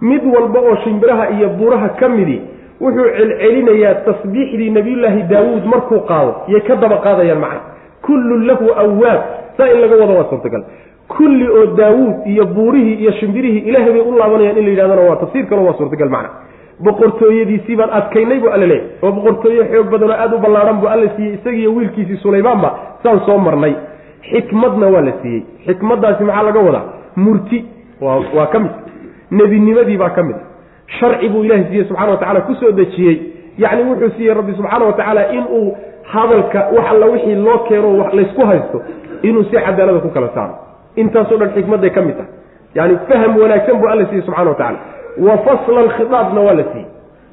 Mid 0.00 0.22
walba 0.34 0.60
oo 0.60 0.76
shimbiraha 0.84 1.28
iyo 1.30 1.48
buuraha 1.48 1.88
ka 1.88 2.08
midi 2.08 2.40
wuxuu 2.80 3.04
celcelinayaa 3.16 3.94
tasbiixdii 3.94 4.70
nabiyullaahi 4.70 5.22
daawuud 5.22 5.64
markuu 5.64 6.00
qaado 6.00 6.34
yay 6.48 6.60
ka 6.60 6.76
daba 6.76 6.96
qaadayaan 7.06 7.38
macna 7.38 7.60
kullun 8.06 8.46
lahu 8.46 8.66
awaab 8.84 9.20
saa 9.56 9.68
in 9.72 9.80
laga 9.80 9.96
wado 10.02 10.14
waa 10.18 10.28
suurtagal. 10.30 10.64
Kulli 11.08 11.48
oo 11.48 11.66
daawuud 11.76 12.26
iyo 12.26 12.44
buurihii 12.46 12.94
iyo 13.02 13.12
shimbirihii 13.12 13.58
ilaahay 13.68 13.92
bay 13.92 14.00
u 14.00 14.12
laabanayaan 14.18 14.58
in 14.58 14.64
la 14.64 14.70
yidhahdana 14.70 15.02
waa 15.08 15.16
tafsiir 15.16 15.46
kalo 15.46 15.64
waa 15.64 15.74
suurtagal 15.78 16.08
macna. 16.08 16.30
Boqortooyadiisii 16.84 17.76
baan 17.76 17.90
adkaynay 17.98 18.38
buu 18.40 18.50
alla 18.54 18.66
leeyay 18.66 18.86
oo 19.02 19.12
boqortooye 19.12 19.64
xoog 19.72 19.90
badan 19.92 20.10
oo 20.10 20.16
aada 20.22 20.36
u 20.36 20.40
ballaadhan 20.44 20.80
buu 20.80 20.88
alla 20.88 21.08
siiyey. 21.16 21.34
Isagiiyo 21.34 21.74
wiilkiisii 21.74 22.16
sulaymaanba 22.16 22.70
saan 23.02 23.20
soo 23.26 23.38
marnay. 23.38 23.74
Xikmadna 24.30 24.86
waa 24.94 25.00
la 25.08 25.12
siiyey. 25.22 25.42
Xikmaddaasi 25.66 26.24
maxaa 26.24 26.42
laga 26.48 26.60
wadaa? 26.60 26.84
Murti. 27.16 27.64
Waa 28.00 28.46
ka 28.52 28.58
mid. 28.58 28.72
Nebinimadii 29.30 29.96
baa 29.96 30.10
ka 30.10 30.22
mid. 30.22 30.36
Sharci 30.98 31.28
buu 31.28 31.44
ilahay 31.44 31.64
siiyey 31.70 31.84
subxana 31.88 32.10
wa 32.10 32.16
tacala 32.16 32.40
ku 32.40 32.54
soo 32.54 32.72
dejiyey. 32.72 33.16
Yacni 33.58 33.82
wuxuu 33.90 34.10
siiyey 34.16 34.34
rabbi 34.34 34.52
subxaana 34.56 34.84
wa 34.86 34.92
tacaala 34.92 35.32
inuu 35.32 35.76
hadalka 36.12 36.58
wax 36.76 36.86
alla 36.92 37.06
wixii 37.12 37.34
loo 37.46 37.58
keeno 37.68 37.88
laysku 38.18 38.42
haysto 38.50 38.78
inuu 39.22 39.44
si 39.44 39.56
cadaalada 39.56 40.00
ku 40.04 40.08
kala 40.16 40.28
saaro. 40.34 40.54
Intaasoo 40.96 41.36
dhan 41.40 41.50
xikmadday 41.56 41.90
ka 41.90 42.00
mid 42.06 42.16
tahay. 42.16 42.30
Yani 42.74 42.94
faham 43.08 43.32
wanaagsan 43.42 43.76
buu 43.80 43.88
alla 43.92 44.04
siiyey 44.08 44.22
subxana 44.26 44.50
wa 44.50 44.56
tacala 44.60 44.78
wa 45.26 45.34
fasla 45.46 45.80
alkhiaabna 45.86 46.40
waa 46.46 46.54
la 46.60 46.64
siiyey. 46.72 46.86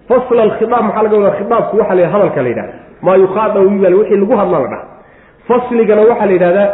Fasla 0.09 0.41
alkhiaab 0.47 0.83
maxaa 0.87 1.03
laga 1.05 1.17
wadaa? 1.17 1.35
Khiaabku 1.39 1.77
waxa 1.81 1.95
la 1.99 2.07
hadalka 2.13 2.41
la 2.45 2.49
yidhahda 2.51 2.73
maa 3.05 3.15
yukhaadabu 3.23 3.69
bimal 3.69 3.93
wixii 3.99 4.17
lagu 4.21 4.35
hadla 4.41 4.59
la 4.63 4.67
dhaha 4.73 4.85
fasligana 5.47 6.01
waxaa 6.09 6.25
la 6.25 6.33
yidhahdaa 6.37 6.67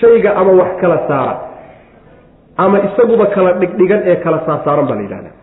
shayga 0.00 0.30
ama 0.40 0.52
wax 0.60 0.70
kala 0.80 0.98
saara. 1.08 1.34
Ama 2.56 2.76
isaguba 2.86 3.26
kala 3.34 3.52
dhigdhigan 3.60 4.00
ee 4.10 4.16
kala 4.24 4.38
saarsaaran 4.46 4.86
baa 4.90 4.94
la 4.94 5.02
yidhahdaa. 5.06 5.34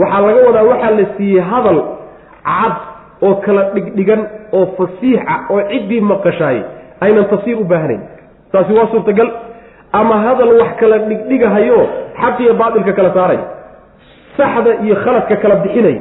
Waxaa 0.00 0.20
laga 0.26 0.40
wadaa 0.48 0.62
waxaa 0.72 0.90
la 0.98 1.04
siiyey 1.16 1.40
hadal 1.50 1.78
cad 2.48 2.74
oo 3.26 3.34
kala 3.44 3.62
dhigdhigan 3.74 4.20
oo 4.58 4.64
fasiixa 4.78 5.34
oo 5.52 5.60
ciddii 5.70 6.00
maqashaay 6.12 6.58
aynan 7.04 7.24
tafsiir 7.32 7.56
u 7.60 7.64
baahanayn 7.72 8.02
taasi 8.52 8.72
waa 8.78 8.86
suurtagal. 8.92 9.30
Ama 9.98 10.14
hadal 10.26 10.52
wax 10.60 10.70
kala 10.80 10.96
dhigdhigahayo 11.08 11.78
xaq 12.20 12.36
iyo 12.44 12.54
baatilka 12.60 12.92
kala 12.98 13.10
saaray. 13.16 13.38
Saxda 14.36 14.70
iyo 14.84 14.94
khaladka 15.04 15.36
kala 15.42 15.56
bixinay. 15.62 15.96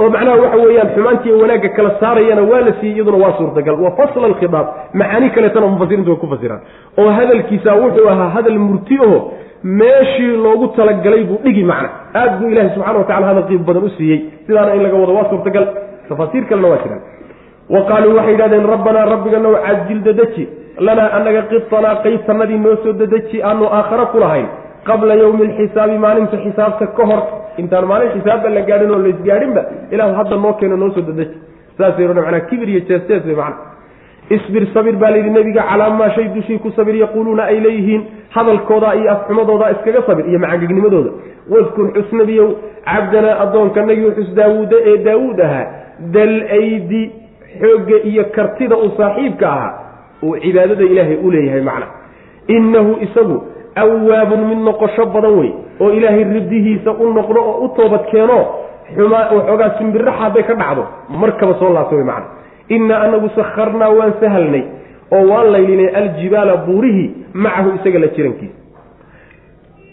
Oo 0.00 0.08
macnaha 0.14 0.36
waxa 0.42 0.58
weeyaan 0.66 0.90
xumaantiiyo 0.94 1.34
wanaagga 1.42 1.68
kala 1.76 1.90
saarayana 2.00 2.42
waa 2.50 2.60
la 2.66 2.72
siiyey 2.80 2.94
iyaduna 2.96 3.18
waa 3.24 3.32
suurtagal. 3.38 3.74
Wa 3.84 3.90
fasla 3.98 4.26
alkhidaab. 4.30 4.66
Macaani 5.00 5.30
kaleetana 5.34 5.66
mufasiriintu 5.72 6.10
way 6.10 6.20
ku 6.22 6.26
fasiraan. 6.34 6.60
Oo 7.00 7.10
hadalkiisa 7.18 7.70
wuxuu 7.82 8.08
ahaa 8.12 8.28
hadal 8.36 8.58
murti 8.68 8.94
aho 9.06 9.18
meeshii 9.64 10.36
loogu 10.44 10.66
talagalay 10.78 11.24
buu 11.24 11.38
dhigi 11.44 11.64
macna. 11.64 11.88
Aad 12.14 12.32
buu 12.40 12.48
ilahi 12.54 12.70
subxana 12.74 12.98
wa 12.98 13.04
tacala 13.10 13.26
hadal 13.30 13.46
qiib 13.50 13.62
badan 13.68 13.84
u 13.84 13.90
siiyey. 13.98 14.18
Sidaana 14.46 14.74
in 14.76 14.82
laga 14.86 14.96
wado 15.02 15.14
waa 15.18 15.28
suurtagal 15.32 15.66
tafaasiir 16.10 16.44
kalena 16.50 16.68
waa 16.72 16.80
jiraan 16.84 17.02
wa 17.74 17.80
qaaluu 17.90 18.14
waxay 18.18 18.32
yidhahdeen 18.34 18.66
rabbanaa 18.74 19.04
rabbiganow 19.14 19.52
cajil 19.66 20.00
dadeji 20.08 20.44
lanaa 20.86 21.08
anaga 21.18 21.42
qibtanaa 21.52 21.94
qaytanadii 22.04 22.58
noo 22.64 22.76
soo 22.84 22.92
dadeji 23.02 23.42
aanu 23.48 23.64
aakhare 23.78 24.06
ku 24.12 24.18
lahayn. 24.24 24.48
Qabla 24.88 25.14
yowmi 25.22 25.42
alxisaabi 25.48 25.96
maalinta 26.04 26.36
xisaabta 26.44 26.86
ka 26.98 27.04
hor. 27.10 27.22
Intaan 27.60 27.84
maalin 27.90 28.10
xisaabba 28.14 28.48
la 28.56 28.60
gaadhin 28.68 28.90
oo 28.94 28.98
laisgaadhinba 29.06 29.62
ilahu 29.94 30.12
hadda 30.18 30.36
noo 30.44 30.52
keeno 30.60 30.76
noo 30.82 30.90
soo 30.94 31.04
dadeji 31.08 31.34
saasay 31.78 32.04
odhan 32.10 32.24
manaa 32.28 32.40
kibir 32.50 32.68
iyo 32.72 32.80
jeestees 32.88 33.24
wey 33.28 33.36
macna 33.40 33.56
isbir 34.36 34.64
sabir 34.74 34.94
baa 35.02 35.10
layidhi 35.14 35.30
nebiga 35.36 35.62
calaa 35.70 35.90
maa 36.00 36.10
shay 36.16 36.26
dushii 36.36 36.58
ku 36.64 36.70
sabir 36.78 36.96
yaquuluuna 37.02 37.42
ay 37.52 37.60
leeyihiin. 37.66 38.02
Hadalkooda 38.36 38.94
iyo 39.00 39.10
afxumadooda 39.14 39.70
iskaga 39.74 40.02
sabir 40.08 40.24
iyo 40.30 40.38
macangegnimadooda. 40.44 41.10
Wadkur 41.52 41.86
xusnabiyow 41.96 42.48
cabdanaa 42.88 43.36
addoonkanagii 43.44 44.10
xus 44.16 44.30
daawuuda 44.38 44.76
ee 44.90 44.96
daawuud 45.08 45.40
ahaa 45.46 45.66
dal 46.14 46.34
aydi 46.58 47.02
xoogga 47.60 47.96
iyo 48.10 48.24
kartida 48.36 48.76
uu 48.76 48.90
saaxiibka 48.96 49.46
ahaa 49.52 49.72
uu 50.22 50.36
cibaadada 50.42 50.84
ilaahay 50.84 51.16
u 51.26 51.30
leeyahay 51.30 51.60
macna. 51.70 51.86
Innahu 52.48 52.92
isagu 53.06 53.36
awaabun 53.82 54.40
mid 54.50 54.58
noqosho 54.68 55.06
badan 55.14 55.34
wey 55.40 55.50
oo 55.80 55.90
ilaahay 55.98 56.24
ridihiisa 56.24 56.90
u 56.92 57.12
noqdo 57.18 57.40
oo 57.50 57.64
u 57.64 57.68
toobad 57.76 58.04
keeno 58.10 58.38
xumaa 58.96 59.24
waxoogaa 59.36 59.70
simbirraxa 59.78 60.20
hadday 60.24 60.42
ka 60.48 60.54
dhacdo 60.54 60.84
markaba 61.22 61.54
soo 61.60 61.72
laabta 61.76 61.96
wey 61.96 62.04
macna. 62.04 62.26
Innaa 62.74 63.00
anagu 63.06 63.28
sakharnaa 63.38 63.90
waan 63.98 64.12
sahalnay 64.20 64.64
oo 65.16 65.22
waan 65.30 65.52
laylinay 65.54 65.88
aljibaala 66.00 66.56
buurihii 66.66 67.08
macahu 67.34 67.70
isaga 67.78 67.98
la 67.98 68.06
jirankiisa. 68.16 68.56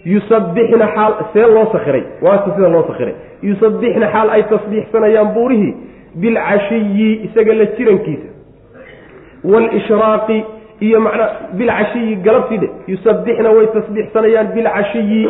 Yusabbixna 0.06 0.88
xaal 0.96 1.14
see 1.34 1.46
loo 1.56 1.66
sakhiray 1.74 2.04
waata 2.22 2.50
sida 2.56 2.70
loo 2.76 2.84
sakhiray. 2.90 3.16
Yusabbixna 3.44 4.08
xaal 4.14 4.30
ay 4.36 4.44
tasbiixsanayaan 4.52 5.34
buurihii 5.36 5.74
bilcashiyi 6.16 7.10
isaga 7.28 7.54
la 7.54 7.66
jirankiisa. 7.78 8.30
Waalishraaqi 9.44 10.46
iyo 10.80 11.00
macnaa 11.02 11.30
bilcashiyi 11.54 12.16
galabtide 12.16 12.70
yusabbixna 12.88 13.50
way 13.52 13.68
tasbiixsanayaan 13.68 14.48
bilcashiyi 14.56 15.30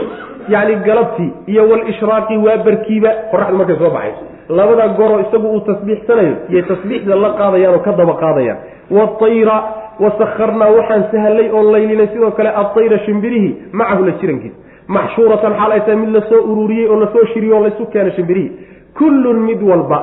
yacni 0.49 0.76
galabtii. 0.76 1.32
Iyo 1.48 1.70
waalishraaqi 1.70 2.38
waa 2.38 2.58
barkiiba 2.58 3.10
qoraxdu 3.32 3.58
markay 3.58 3.76
soo 3.82 3.90
baxayso. 3.90 4.24
Labada 4.49 4.88
goro 4.98 5.20
isagu 5.20 5.48
uu 5.56 5.60
tasbiixsanayo 5.70 6.36
iyay 6.49 6.64
tasbiixda 6.72 7.16
la 7.16 7.30
qaadayaan 7.40 7.74
oo 7.76 7.80
ka 7.88 7.91
daba 7.99 8.14
qaadayaan. 8.24 8.58
Waatayra 8.91 9.58
wasakharnaa 9.99 10.70
waxaan 10.78 11.04
sahlay 11.12 11.49
oo 11.52 11.64
laylinay 11.74 12.08
sidoo 12.14 12.32
kale 12.32 12.49
atayra 12.49 12.99
shimbirihii 13.06 13.54
macahu 13.72 14.06
la 14.06 14.12
jirankiisa. 14.22 14.56
Maxshuuratan 14.88 15.54
xaal 15.60 15.72
ay 15.72 15.80
tahay 15.82 15.95
mid 15.95 16.10
la 16.16 16.22
soo 16.30 16.41
ururiyey 16.52 16.88
oo 16.88 16.99
la 16.99 17.08
soo 17.14 17.26
shiriyey 17.34 17.54
oo 17.54 17.64
laysu 17.64 17.86
keena 17.94 18.12
shimbirihii 18.12 18.52
kullun 18.98 19.40
mid 19.48 19.62
walba 19.70 19.99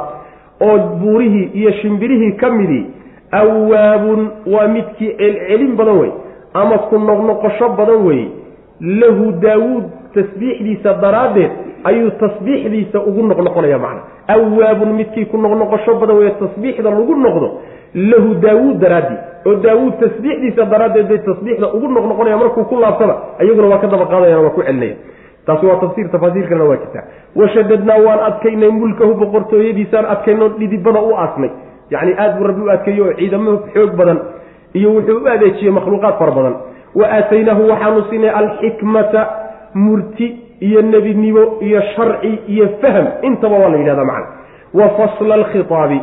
oo 0.61 0.79
buurihii 1.01 1.51
iyo 1.55 1.71
shimbirihii 1.81 2.33
ka 2.37 2.51
midii 2.51 2.87
awaabun 3.33 4.29
waa 4.55 4.69
midkii 4.69 5.11
celcelin 5.19 5.77
badan 5.77 5.99
wey 6.01 6.11
ama 6.55 6.79
ku 6.79 6.99
noqnoqosho 6.99 7.69
badan 7.79 8.07
weeye 8.07 8.29
lahu 8.81 9.33
daawuud 9.43 9.85
tasbiixdiisa 10.15 10.95
daraaddeed 11.03 11.51
ayuu 11.85 12.11
tasbiixdiisa 12.11 13.01
ugu 13.03 13.23
noqnoqonaya 13.27 13.79
macna. 13.79 14.03
Awaabun 14.29 14.95
midkii 14.99 15.27
ku 15.27 15.37
noqnoqosho 15.39 15.95
badan 16.01 16.17
weye 16.17 16.31
tasbiixda 16.43 16.91
lagu 16.91 17.15
noqdo 17.15 17.49
lahu 17.95 18.35
daawuud 18.45 18.79
daraadii 18.85 19.19
oo 19.47 19.55
daawuud 19.65 19.95
tasbiixdiisa 20.01 20.65
daraaddeed 20.73 21.07
bay 21.09 21.19
tasbiixda 21.19 21.67
ugu 21.75 21.89
noqnoqonaya 21.89 22.37
markuu 22.37 22.65
ku 22.65 22.77
laabtaba 22.81 23.15
iyaguna 23.43 23.69
waa 23.73 23.79
ka 23.83 23.87
daba 23.87 24.07
qaadayan 24.07 24.41
waa 24.45 24.51
ku 24.57 24.63
celinaya 24.63 24.97
taasi 25.47 25.67
waa 25.67 25.77
tafsiir 25.77 26.11
tafaasiir 26.11 26.63
waa 26.63 26.77
jirtaa 26.77 27.05
washadadnaa 27.37 27.99
waan 28.07 28.21
adkaynay 28.29 28.71
mulkahu 28.71 29.15
boqortooyadiisaan 29.15 30.07
adkayno 30.07 30.49
dhidibada 30.49 31.01
u 31.01 31.17
aasnay. 31.17 31.51
Yacni 31.91 32.15
aad 32.19 32.39
buu 32.39 32.47
rabbi 32.47 32.63
u 32.63 32.71
adkeeyo 32.71 33.05
oo 33.07 33.15
ciidamo 33.19 33.59
xoog 33.75 33.97
badan 33.97 34.19
iyo 34.75 34.95
wuxuu 34.95 35.19
u 35.25 35.29
adeejiyey 35.29 35.71
makhluuqaad 35.71 36.19
fara 36.19 36.31
badan. 36.31 36.55
Wa 36.95 37.07
aataynaahu 37.17 37.69
waxaanu 37.71 38.05
siinay 38.11 38.31
alxikmata 38.31 39.27
murti 39.75 40.27
iyo 40.61 40.83
nebinimo 40.83 41.61
iyo 41.61 41.83
sharci 41.97 42.39
iyo 42.49 42.69
fahm. 42.81 43.07
Intaba 43.23 43.57
waa 43.59 43.69
la 43.69 43.77
yidhahdaa 43.77 44.05
macna. 44.05 44.27
Wa 44.75 44.89
fasla 44.89 45.35
alkhitaabi 45.35 46.01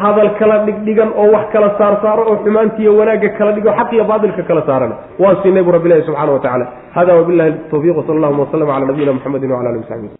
hadal 0.00 0.30
kala 0.40 0.56
dhigdhigan 0.66 1.10
oo 1.22 1.26
wax 1.34 1.46
kala 1.54 1.68
saarsaaro 1.80 2.22
oo 2.30 2.36
xumaantiiyo 2.44 2.90
wanaagga 3.00 3.28
kala 3.38 3.50
dhigo 3.56 3.70
xaq 3.78 3.90
iyo 3.96 4.04
baatilka 4.10 4.42
kala 4.50 4.62
saarana. 4.68 4.94
Waan 5.22 5.36
siinay 5.42 5.62
bu 5.66 5.70
rabbi 5.76 5.88
ilahi 5.90 6.02
subxana 6.08 6.32
wa 6.36 6.40
tacala 6.46 6.66
hada 6.96 7.12
wabilahi 7.18 7.52
tawfiq 7.72 7.96
wsala 8.00 8.16
allahuma 8.20 8.42
waslama 8.44 8.72
cala 8.74 8.86
nabiyina 8.90 9.12
muxamedi 9.16 9.46
wala 9.52 9.68
alihi 9.72 9.84
wasaxbi 9.84 10.08